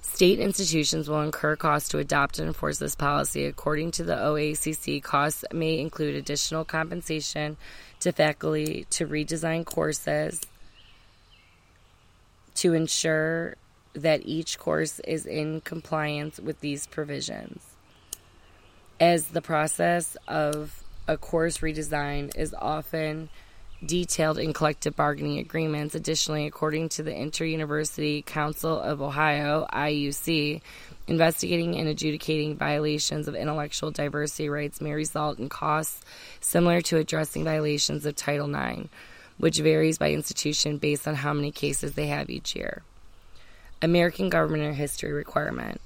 State 0.00 0.38
institutions 0.40 1.08
will 1.08 1.22
incur 1.22 1.54
costs 1.54 1.88
to 1.90 1.98
adopt 1.98 2.38
and 2.38 2.48
enforce 2.48 2.78
this 2.78 2.94
policy. 2.94 3.46
According 3.46 3.92
to 3.92 4.04
the 4.04 4.16
OACC, 4.16 5.02
costs 5.02 5.44
may 5.52 5.78
include 5.78 6.14
additional 6.14 6.64
compensation 6.64 7.56
to 8.00 8.12
faculty 8.12 8.86
to 8.90 9.06
redesign 9.06 9.64
courses 9.64 10.40
to 12.56 12.74
ensure 12.74 13.56
that 13.98 14.22
each 14.24 14.58
course 14.58 15.00
is 15.00 15.26
in 15.26 15.60
compliance 15.60 16.38
with 16.38 16.60
these 16.60 16.86
provisions. 16.86 17.62
As 19.00 19.28
the 19.28 19.42
process 19.42 20.16
of 20.26 20.82
a 21.06 21.16
course 21.16 21.58
redesign 21.58 22.36
is 22.36 22.54
often 22.58 23.30
detailed 23.84 24.38
in 24.38 24.52
collective 24.52 24.96
bargaining 24.96 25.38
agreements. 25.38 25.94
Additionally, 25.94 26.46
according 26.46 26.88
to 26.90 27.02
the 27.02 27.14
Inter-University 27.14 28.22
Council 28.22 28.78
of 28.78 29.00
Ohio, 29.00 29.66
IUC, 29.72 30.60
investigating 31.06 31.76
and 31.76 31.88
adjudicating 31.88 32.56
violations 32.56 33.28
of 33.28 33.34
intellectual 33.34 33.90
diversity 33.90 34.48
rights 34.48 34.80
may 34.80 34.92
result 34.92 35.38
in 35.38 35.48
costs 35.48 36.00
similar 36.40 36.80
to 36.82 36.98
addressing 36.98 37.44
violations 37.44 38.04
of 38.04 38.16
Title 38.16 38.52
IX, 38.52 38.88
which 39.38 39.58
varies 39.58 39.98
by 39.98 40.10
institution 40.10 40.78
based 40.78 41.06
on 41.06 41.14
how 41.14 41.32
many 41.32 41.52
cases 41.52 41.94
they 41.94 42.08
have 42.08 42.28
each 42.28 42.56
year. 42.56 42.82
American 43.82 44.28
Government 44.28 44.64
or 44.64 44.72
History 44.72 45.12
requirement. 45.12 45.80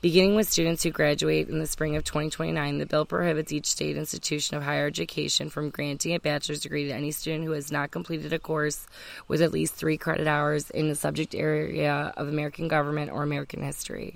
Beginning 0.00 0.36
with 0.36 0.48
students 0.48 0.84
who 0.84 0.90
graduate 0.90 1.48
in 1.48 1.58
the 1.58 1.66
spring 1.66 1.96
of 1.96 2.04
2029, 2.04 2.78
the 2.78 2.86
bill 2.86 3.04
prohibits 3.04 3.52
each 3.52 3.66
state 3.66 3.96
institution 3.96 4.56
of 4.56 4.62
higher 4.62 4.86
education 4.86 5.50
from 5.50 5.70
granting 5.70 6.14
a 6.14 6.20
bachelor's 6.20 6.60
degree 6.60 6.86
to 6.86 6.94
any 6.94 7.10
student 7.10 7.44
who 7.44 7.50
has 7.50 7.72
not 7.72 7.90
completed 7.90 8.32
a 8.32 8.38
course 8.38 8.86
with 9.26 9.42
at 9.42 9.52
least 9.52 9.74
three 9.74 9.96
credit 9.96 10.28
hours 10.28 10.70
in 10.70 10.88
the 10.88 10.94
subject 10.94 11.34
area 11.34 12.12
of 12.16 12.28
American 12.28 12.68
government 12.68 13.10
or 13.10 13.24
American 13.24 13.60
history. 13.60 14.14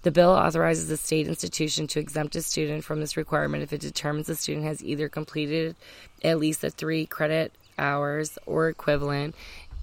The 0.00 0.10
bill 0.10 0.30
authorizes 0.30 0.88
a 0.88 0.96
state 0.96 1.26
institution 1.26 1.86
to 1.88 2.00
exempt 2.00 2.36
a 2.36 2.40
student 2.40 2.84
from 2.84 3.00
this 3.00 3.16
requirement 3.16 3.62
if 3.62 3.72
it 3.72 3.80
determines 3.80 4.28
the 4.28 4.36
student 4.36 4.64
has 4.64 4.82
either 4.82 5.08
completed 5.08 5.76
at 6.22 6.38
least 6.38 6.62
the 6.62 6.70
three 6.70 7.04
credit 7.04 7.52
hours 7.78 8.38
or 8.46 8.68
equivalent 8.68 9.34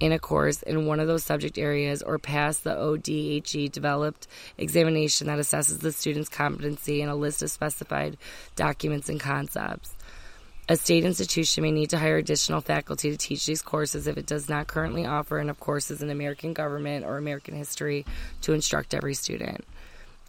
in 0.03 0.11
a 0.11 0.19
course 0.19 0.61
in 0.63 0.85
one 0.85 0.99
of 0.99 1.07
those 1.07 1.23
subject 1.23 1.57
areas 1.57 2.01
or 2.01 2.19
pass 2.19 2.59
the 2.59 2.75
ODHE 2.75 3.71
developed 3.71 4.27
examination 4.57 5.27
that 5.27 5.39
assesses 5.39 5.79
the 5.79 5.93
student's 5.93 6.27
competency 6.27 7.01
in 7.01 7.07
a 7.07 7.15
list 7.15 7.41
of 7.41 7.49
specified 7.49 8.17
documents 8.57 9.07
and 9.07 9.21
concepts. 9.21 9.95
A 10.67 10.75
state 10.75 11.05
institution 11.05 11.63
may 11.63 11.71
need 11.71 11.91
to 11.91 11.97
hire 11.97 12.17
additional 12.17 12.59
faculty 12.59 13.11
to 13.11 13.17
teach 13.17 13.45
these 13.45 13.61
courses 13.61 14.05
if 14.05 14.17
it 14.17 14.25
does 14.25 14.49
not 14.49 14.67
currently 14.67 15.05
offer 15.05 15.39
enough 15.39 15.61
courses 15.61 16.01
in 16.01 16.09
American 16.09 16.51
government 16.51 17.05
or 17.05 17.15
American 17.15 17.55
history 17.55 18.05
to 18.41 18.51
instruct 18.51 18.93
every 18.93 19.13
student. 19.13 19.63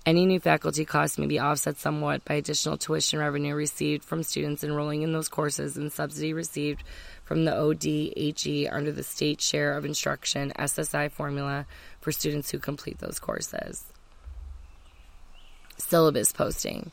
Any 0.07 0.25
new 0.25 0.39
faculty 0.39 0.85
costs 0.85 1.19
may 1.19 1.27
be 1.27 1.41
offset 1.41 1.79
somewhat 1.79 2.25
by 2.25 2.35
additional 2.35 2.77
tuition 2.77 3.19
revenue 3.19 3.55
received 3.55 4.05
from 4.05 4.23
students 4.23 4.63
enrolling 4.63 5.03
in 5.03 5.13
those 5.13 5.31
courses 5.31 5.77
and 5.79 5.91
subsidy 5.91 6.33
received 6.33 6.85
from 7.25 7.45
the 7.45 7.53
ODHE 7.53 8.69
under 8.71 8.93
the 8.93 9.03
State 9.03 9.41
Share 9.41 9.77
of 9.77 9.85
Instruction 9.85 10.53
SSI 10.59 11.11
formula 11.11 11.67
for 12.01 12.13
students 12.13 12.51
who 12.51 12.59
complete 12.59 12.99
those 12.99 13.19
courses. 13.19 13.85
Syllabus 15.79 16.33
posting. 16.33 16.93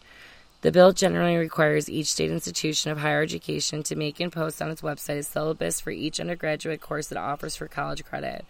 The 0.62 0.72
bill 0.72 0.94
generally 0.94 1.38
requires 1.38 1.90
each 1.90 2.12
state 2.12 2.30
institution 2.30 2.91
of 2.91 2.99
higher 2.99 3.22
education 3.22 3.82
to 3.84 3.95
make 3.95 4.20
and 4.20 4.32
post 4.32 4.62
on 4.62 4.70
its 4.70 4.82
website 4.82 5.18
a 5.18 5.24
syllabus 5.24 5.80
for 5.80 5.90
each 5.90 6.20
undergraduate 6.20 6.82
course 6.82 7.12
it 7.12 7.18
offers 7.18 7.56
for 7.56 7.68
college 7.68 8.06
credit, 8.06 8.45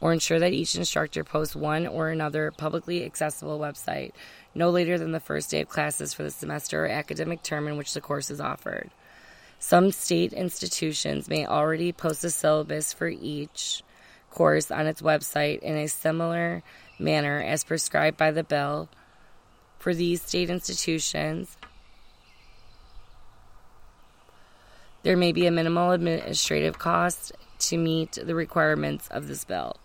or 0.00 0.12
ensure 0.12 0.40
that 0.40 0.52
each 0.52 0.74
instructor 0.74 1.22
posts 1.22 1.54
one 1.54 1.86
or 1.86 2.08
another 2.08 2.50
publicly 2.50 3.04
accessible 3.04 3.60
website 3.60 4.10
no 4.54 4.70
later 4.70 4.98
than 4.98 5.12
the 5.12 5.20
first 5.20 5.50
day 5.50 5.60
of 5.60 5.68
classes 5.68 6.12
for 6.12 6.24
the 6.24 6.30
semester 6.30 6.84
or 6.84 6.88
academic 6.88 7.42
term 7.42 7.68
in 7.68 7.76
which 7.76 7.94
the 7.94 8.00
course 8.00 8.28
is 8.28 8.40
offered. 8.40 8.90
Some 9.64 9.92
state 9.92 10.32
institutions 10.32 11.28
may 11.28 11.46
already 11.46 11.92
post 11.92 12.24
a 12.24 12.30
syllabus 12.30 12.92
for 12.92 13.06
each 13.06 13.84
course 14.28 14.72
on 14.72 14.88
its 14.88 15.00
website 15.00 15.60
in 15.60 15.76
a 15.76 15.86
similar 15.86 16.64
manner 16.98 17.40
as 17.40 17.62
prescribed 17.62 18.16
by 18.16 18.32
the 18.32 18.42
bill. 18.42 18.88
For 19.78 19.94
these 19.94 20.20
state 20.20 20.50
institutions, 20.50 21.56
there 25.04 25.16
may 25.16 25.30
be 25.30 25.46
a 25.46 25.52
minimal 25.52 25.92
administrative 25.92 26.80
cost 26.80 27.30
to 27.60 27.76
meet 27.78 28.18
the 28.20 28.34
requirements 28.34 29.06
of 29.12 29.28
this 29.28 29.44
bill. 29.44 29.76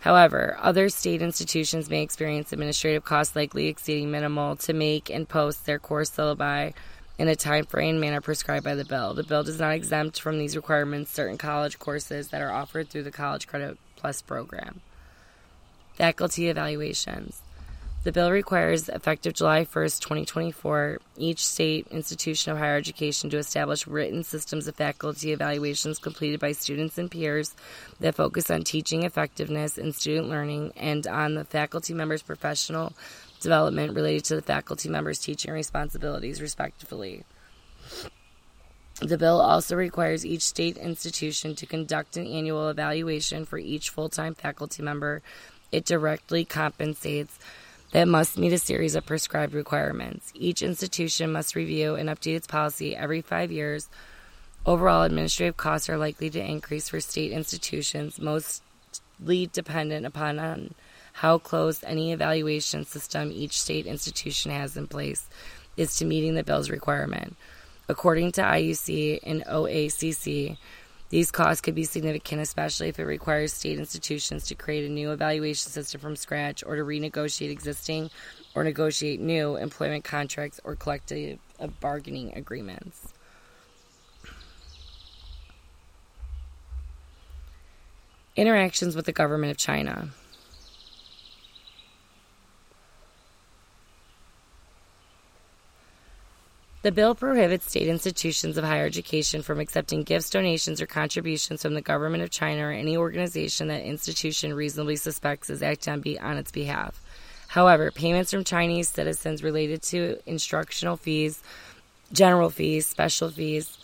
However, 0.00 0.58
other 0.60 0.88
state 0.88 1.22
institutions 1.22 1.88
may 1.88 2.02
experience 2.02 2.52
administrative 2.52 3.04
costs 3.04 3.36
likely 3.36 3.68
exceeding 3.68 4.10
minimal 4.10 4.56
to 4.56 4.72
make 4.72 5.08
and 5.08 5.28
post 5.28 5.66
their 5.66 5.78
course 5.78 6.10
syllabi 6.10 6.74
in 7.18 7.28
a 7.28 7.36
time 7.36 7.64
frame 7.64 8.00
manner 8.00 8.20
prescribed 8.20 8.64
by 8.64 8.74
the 8.74 8.84
bill. 8.84 9.14
The 9.14 9.22
bill 9.22 9.44
does 9.44 9.60
not 9.60 9.74
exempt 9.74 10.20
from 10.20 10.38
these 10.38 10.56
requirements 10.56 11.12
certain 11.12 11.38
college 11.38 11.78
courses 11.78 12.28
that 12.28 12.42
are 12.42 12.52
offered 12.52 12.88
through 12.88 13.04
the 13.04 13.10
college 13.10 13.46
credit 13.46 13.78
Plus 13.96 14.20
program. 14.20 14.80
Faculty 15.94 16.48
evaluations. 16.48 17.40
The 18.02 18.12
bill 18.12 18.30
requires, 18.30 18.90
effective 18.90 19.32
July 19.32 19.64
1st, 19.64 20.00
2024, 20.00 21.00
each 21.16 21.46
state 21.46 21.86
institution 21.90 22.52
of 22.52 22.58
higher 22.58 22.76
education 22.76 23.30
to 23.30 23.38
establish 23.38 23.86
written 23.86 24.22
systems 24.24 24.68
of 24.68 24.76
faculty 24.76 25.32
evaluations 25.32 25.98
completed 25.98 26.38
by 26.38 26.52
students 26.52 26.98
and 26.98 27.10
peers 27.10 27.56
that 28.00 28.14
focus 28.14 28.50
on 28.50 28.62
teaching 28.62 29.04
effectiveness 29.04 29.78
and 29.78 29.94
student 29.94 30.28
learning 30.28 30.74
and 30.76 31.06
on 31.06 31.32
the 31.32 31.44
faculty 31.44 31.94
members' 31.94 32.20
professional 32.20 32.92
development 33.40 33.94
related 33.94 34.24
to 34.26 34.36
the 34.36 34.42
faculty 34.42 34.88
members' 34.88 35.18
teaching 35.18 35.52
responsibilities, 35.52 36.40
respectively. 36.40 37.24
The 39.00 39.18
bill 39.18 39.40
also 39.40 39.76
requires 39.76 40.24
each 40.24 40.42
state 40.42 40.76
institution 40.76 41.54
to 41.56 41.66
conduct 41.66 42.16
an 42.16 42.26
annual 42.26 42.68
evaluation 42.68 43.44
for 43.44 43.58
each 43.58 43.90
full 43.90 44.08
time 44.08 44.34
faculty 44.34 44.82
member 44.82 45.22
it 45.74 45.84
directly 45.84 46.44
compensates 46.44 47.36
that 47.90 48.06
must 48.06 48.38
meet 48.38 48.52
a 48.52 48.58
series 48.58 48.94
of 48.94 49.06
prescribed 49.06 49.54
requirements. 49.54 50.32
Each 50.34 50.62
institution 50.62 51.32
must 51.32 51.56
review 51.56 51.96
and 51.96 52.08
update 52.08 52.36
its 52.36 52.46
policy 52.46 52.94
every 52.94 53.20
five 53.20 53.50
years. 53.50 53.88
Overall, 54.64 55.02
administrative 55.02 55.56
costs 55.56 55.88
are 55.88 55.98
likely 55.98 56.30
to 56.30 56.40
increase 56.40 56.88
for 56.88 57.00
state 57.00 57.32
institutions, 57.32 58.20
mostly 58.20 59.46
dependent 59.52 60.06
upon 60.06 60.38
on 60.38 60.74
how 61.14 61.38
close 61.38 61.84
any 61.84 62.12
evaluation 62.12 62.84
system 62.84 63.30
each 63.30 63.60
state 63.60 63.86
institution 63.86 64.50
has 64.50 64.76
in 64.76 64.88
place 64.88 65.28
is 65.76 65.94
to 65.96 66.04
meeting 66.04 66.34
the 66.34 66.42
bill's 66.42 66.68
requirement. 66.68 67.36
According 67.88 68.32
to 68.32 68.42
IUC 68.42 69.20
and 69.22 69.44
OACC, 69.44 70.56
these 71.10 71.30
costs 71.30 71.60
could 71.60 71.76
be 71.76 71.84
significant, 71.84 72.40
especially 72.40 72.88
if 72.88 72.98
it 72.98 73.04
requires 73.04 73.52
state 73.52 73.78
institutions 73.78 74.48
to 74.48 74.56
create 74.56 74.90
a 74.90 74.92
new 74.92 75.12
evaluation 75.12 75.70
system 75.70 76.00
from 76.00 76.16
scratch 76.16 76.64
or 76.66 76.74
to 76.74 76.82
renegotiate 76.82 77.50
existing 77.50 78.10
or 78.56 78.64
negotiate 78.64 79.20
new 79.20 79.54
employment 79.54 80.02
contracts 80.02 80.60
or 80.64 80.74
collective 80.74 81.38
bargaining 81.78 82.34
agreements. 82.34 83.12
Interactions 88.34 88.96
with 88.96 89.06
the 89.06 89.12
government 89.12 89.52
of 89.52 89.56
China. 89.56 90.08
The 96.84 96.92
bill 96.92 97.14
prohibits 97.14 97.70
state 97.70 97.88
institutions 97.88 98.58
of 98.58 98.64
higher 98.64 98.84
education 98.84 99.40
from 99.40 99.58
accepting 99.58 100.02
gifts, 100.02 100.28
donations, 100.28 100.82
or 100.82 100.86
contributions 100.86 101.62
from 101.62 101.72
the 101.72 101.80
government 101.80 102.22
of 102.22 102.28
China 102.28 102.66
or 102.66 102.72
any 102.72 102.94
organization 102.94 103.68
that 103.68 103.86
institution 103.86 104.52
reasonably 104.52 104.96
suspects 104.96 105.48
is 105.48 105.62
acting 105.62 106.18
on, 106.20 106.36
its 106.36 106.50
behalf. 106.50 107.00
However, 107.48 107.90
payments 107.90 108.30
from 108.30 108.44
Chinese 108.44 108.90
citizens 108.90 109.42
related 109.42 109.80
to 109.84 110.18
instructional 110.26 110.98
fees, 110.98 111.42
general 112.12 112.50
fees, 112.50 112.86
special 112.86 113.30
fees, 113.30 113.78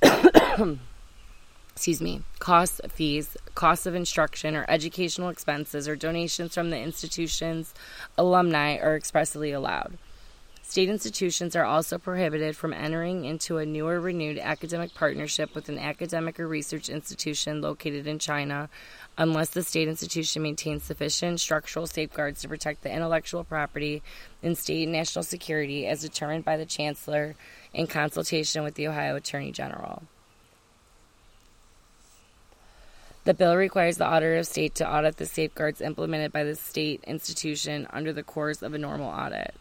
excuse 1.74 2.00
me, 2.00 2.22
costs 2.38 2.80
fees, 2.88 3.36
costs 3.54 3.84
of 3.84 3.94
instruction 3.94 4.56
or 4.56 4.64
educational 4.70 5.28
expenses, 5.28 5.86
or 5.86 5.96
donations 5.96 6.54
from 6.54 6.70
the 6.70 6.78
institution's 6.78 7.74
alumni 8.16 8.78
are 8.78 8.96
expressly 8.96 9.52
allowed. 9.52 9.98
State 10.68 10.88
institutions 10.88 11.54
are 11.54 11.64
also 11.64 11.96
prohibited 11.96 12.56
from 12.56 12.72
entering 12.72 13.24
into 13.24 13.58
a 13.58 13.64
new 13.64 13.86
or 13.86 14.00
renewed 14.00 14.36
academic 14.36 14.92
partnership 14.94 15.54
with 15.54 15.68
an 15.68 15.78
academic 15.78 16.40
or 16.40 16.48
research 16.48 16.88
institution 16.88 17.60
located 17.60 18.08
in 18.08 18.18
China 18.18 18.68
unless 19.16 19.50
the 19.50 19.62
state 19.62 19.86
institution 19.86 20.42
maintains 20.42 20.82
sufficient 20.82 21.38
structural 21.38 21.86
safeguards 21.86 22.42
to 22.42 22.48
protect 22.48 22.82
the 22.82 22.92
intellectual 22.92 23.44
property 23.44 24.02
and 24.42 24.58
state 24.58 24.82
and 24.82 24.92
national 24.92 25.22
security 25.22 25.86
as 25.86 26.02
determined 26.02 26.44
by 26.44 26.56
the 26.56 26.66
Chancellor 26.66 27.36
in 27.72 27.86
consultation 27.86 28.64
with 28.64 28.74
the 28.74 28.88
Ohio 28.88 29.14
Attorney 29.14 29.52
General. 29.52 30.02
The 33.22 33.34
bill 33.34 33.56
requires 33.56 33.98
the 33.98 34.04
Auditor 34.04 34.38
of 34.38 34.48
State 34.48 34.74
to 34.74 34.92
audit 34.92 35.16
the 35.16 35.26
safeguards 35.26 35.80
implemented 35.80 36.32
by 36.32 36.42
the 36.42 36.56
state 36.56 37.04
institution 37.06 37.86
under 37.90 38.12
the 38.12 38.24
course 38.24 38.62
of 38.62 38.74
a 38.74 38.78
normal 38.78 39.08
audit. 39.08 39.54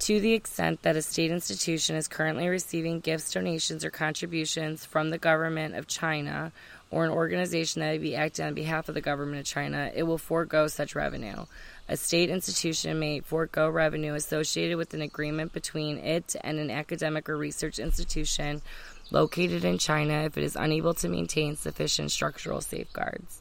To 0.00 0.20
the 0.20 0.34
extent 0.34 0.82
that 0.82 0.96
a 0.96 1.02
state 1.02 1.30
institution 1.30 1.96
is 1.96 2.06
currently 2.06 2.48
receiving 2.48 3.00
gifts, 3.00 3.32
donations, 3.32 3.84
or 3.84 3.90
contributions 3.90 4.84
from 4.84 5.10
the 5.10 5.18
government 5.18 5.74
of 5.74 5.86
China 5.86 6.52
or 6.90 7.04
an 7.04 7.10
organization 7.10 7.80
that 7.80 8.00
be 8.00 8.14
acting 8.14 8.44
on 8.44 8.54
behalf 8.54 8.88
of 8.88 8.94
the 8.94 9.00
government 9.00 9.40
of 9.40 9.46
China, 9.46 9.90
it 9.94 10.04
will 10.04 10.18
forego 10.18 10.68
such 10.68 10.94
revenue. 10.94 11.46
A 11.88 11.96
state 11.96 12.30
institution 12.30 12.98
may 12.98 13.20
forego 13.20 13.68
revenue 13.68 14.14
associated 14.14 14.76
with 14.76 14.94
an 14.94 15.02
agreement 15.02 15.52
between 15.52 15.98
it 15.98 16.36
and 16.42 16.58
an 16.58 16.70
academic 16.70 17.28
or 17.28 17.36
research 17.36 17.78
institution 17.78 18.62
located 19.10 19.64
in 19.64 19.78
China 19.78 20.24
if 20.24 20.36
it 20.36 20.44
is 20.44 20.56
unable 20.56 20.94
to 20.94 21.08
maintain 21.08 21.56
sufficient 21.56 22.10
structural 22.10 22.60
safeguards. 22.60 23.40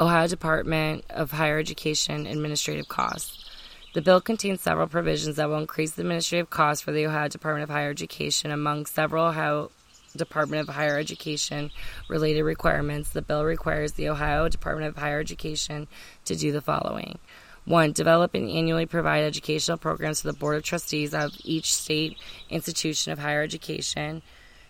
Ohio 0.00 0.26
Department 0.28 1.04
of 1.10 1.30
Higher 1.32 1.58
Education 1.58 2.26
Administrative 2.26 2.88
Costs. 2.88 3.49
The 3.92 4.02
bill 4.02 4.20
contains 4.20 4.60
several 4.60 4.86
provisions 4.86 5.34
that 5.36 5.48
will 5.48 5.58
increase 5.58 5.92
the 5.92 6.02
administrative 6.02 6.48
costs 6.48 6.80
for 6.80 6.92
the 6.92 7.06
Ohio 7.06 7.26
Department 7.26 7.64
of 7.64 7.70
Higher 7.70 7.90
Education. 7.90 8.52
Among 8.52 8.86
several 8.86 9.26
Ohio 9.26 9.72
Department 10.14 10.68
of 10.68 10.74
Higher 10.76 10.96
Education 10.96 11.72
related 12.08 12.44
requirements, 12.44 13.10
the 13.10 13.22
bill 13.22 13.44
requires 13.44 13.92
the 13.92 14.08
Ohio 14.08 14.48
Department 14.48 14.88
of 14.88 14.96
Higher 14.96 15.18
Education 15.18 15.88
to 16.24 16.36
do 16.36 16.52
the 16.52 16.60
following. 16.60 17.18
One, 17.64 17.90
develop 17.90 18.34
and 18.34 18.48
annually 18.48 18.86
provide 18.86 19.24
educational 19.24 19.76
programs 19.76 20.20
to 20.20 20.28
the 20.28 20.38
Board 20.38 20.56
of 20.56 20.62
Trustees 20.62 21.12
of 21.12 21.32
each 21.44 21.74
state 21.74 22.16
institution 22.48 23.12
of 23.12 23.18
higher 23.18 23.42
education. 23.42 24.22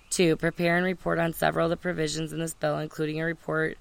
Two, 0.09 0.35
prepare 0.37 0.77
and 0.77 0.85
report 0.85 1.19
on 1.19 1.35
several 1.35 1.67
of 1.67 1.71
the 1.71 1.77
provisions 1.77 2.33
in 2.33 2.41
this 2.41 2.55
bill, 2.55 2.79
including 2.79 3.21
a 3.21 3.25
report 3.25 3.77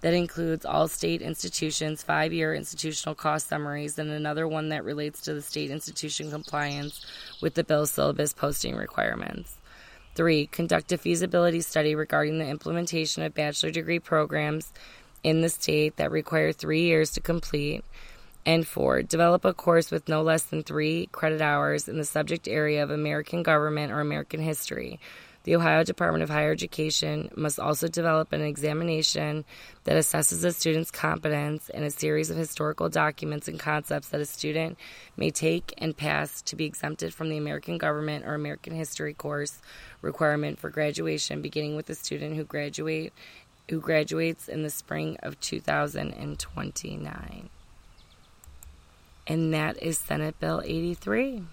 that 0.00 0.14
includes 0.14 0.64
all 0.64 0.88
state 0.88 1.22
institutions' 1.22 2.02
five 2.02 2.32
year 2.32 2.54
institutional 2.54 3.14
cost 3.14 3.48
summaries 3.48 3.98
and 3.98 4.10
another 4.10 4.48
one 4.48 4.70
that 4.70 4.84
relates 4.84 5.20
to 5.22 5.34
the 5.34 5.42
state 5.42 5.70
institution 5.70 6.30
compliance 6.30 7.04
with 7.40 7.54
the 7.54 7.64
bill's 7.64 7.90
syllabus 7.90 8.32
posting 8.32 8.76
requirements. 8.76 9.58
Three, 10.14 10.46
conduct 10.46 10.92
a 10.92 10.98
feasibility 10.98 11.60
study 11.60 11.94
regarding 11.94 12.38
the 12.38 12.48
implementation 12.48 13.22
of 13.22 13.34
bachelor 13.34 13.70
degree 13.70 14.00
programs 14.00 14.72
in 15.22 15.40
the 15.40 15.48
state 15.48 15.96
that 15.96 16.10
require 16.10 16.52
three 16.52 16.82
years 16.82 17.12
to 17.12 17.20
complete. 17.20 17.84
And 18.46 18.66
four, 18.66 19.02
develop 19.02 19.44
a 19.44 19.52
course 19.52 19.90
with 19.90 20.08
no 20.08 20.22
less 20.22 20.44
than 20.44 20.62
three 20.62 21.08
credit 21.12 21.42
hours 21.42 21.88
in 21.88 21.98
the 21.98 22.04
subject 22.04 22.48
area 22.48 22.82
of 22.82 22.90
American 22.90 23.42
government 23.42 23.92
or 23.92 24.00
American 24.00 24.40
history 24.40 24.98
the 25.44 25.56
Ohio 25.56 25.84
Department 25.84 26.22
of 26.22 26.28
Higher 26.28 26.52
Education 26.52 27.30
must 27.34 27.58
also 27.58 27.88
develop 27.88 28.32
an 28.32 28.42
examination 28.42 29.46
that 29.84 29.96
assesses 29.96 30.44
a 30.44 30.52
student's 30.52 30.90
competence 30.90 31.70
in 31.70 31.82
a 31.82 31.90
series 31.90 32.28
of 32.28 32.36
historical 32.36 32.90
documents 32.90 33.48
and 33.48 33.58
concepts 33.58 34.10
that 34.10 34.20
a 34.20 34.26
student 34.26 34.76
may 35.16 35.30
take 35.30 35.72
and 35.78 35.96
pass 35.96 36.42
to 36.42 36.56
be 36.56 36.66
exempted 36.66 37.14
from 37.14 37.30
the 37.30 37.38
American 37.38 37.78
government 37.78 38.26
or 38.26 38.34
American 38.34 38.74
history 38.74 39.14
course 39.14 39.60
requirement 40.02 40.58
for 40.58 40.68
graduation 40.68 41.40
beginning 41.40 41.74
with 41.74 41.86
the 41.86 41.94
student 41.94 42.36
who 42.36 42.44
graduate 42.44 43.14
who 43.70 43.80
graduates 43.80 44.48
in 44.48 44.64
the 44.64 44.70
spring 44.70 45.16
of 45.22 45.40
2029. 45.40 47.48
And 49.28 49.54
that 49.54 49.80
is 49.80 49.96
Senate 49.96 50.40
Bill 50.40 50.60
83. 50.64 51.44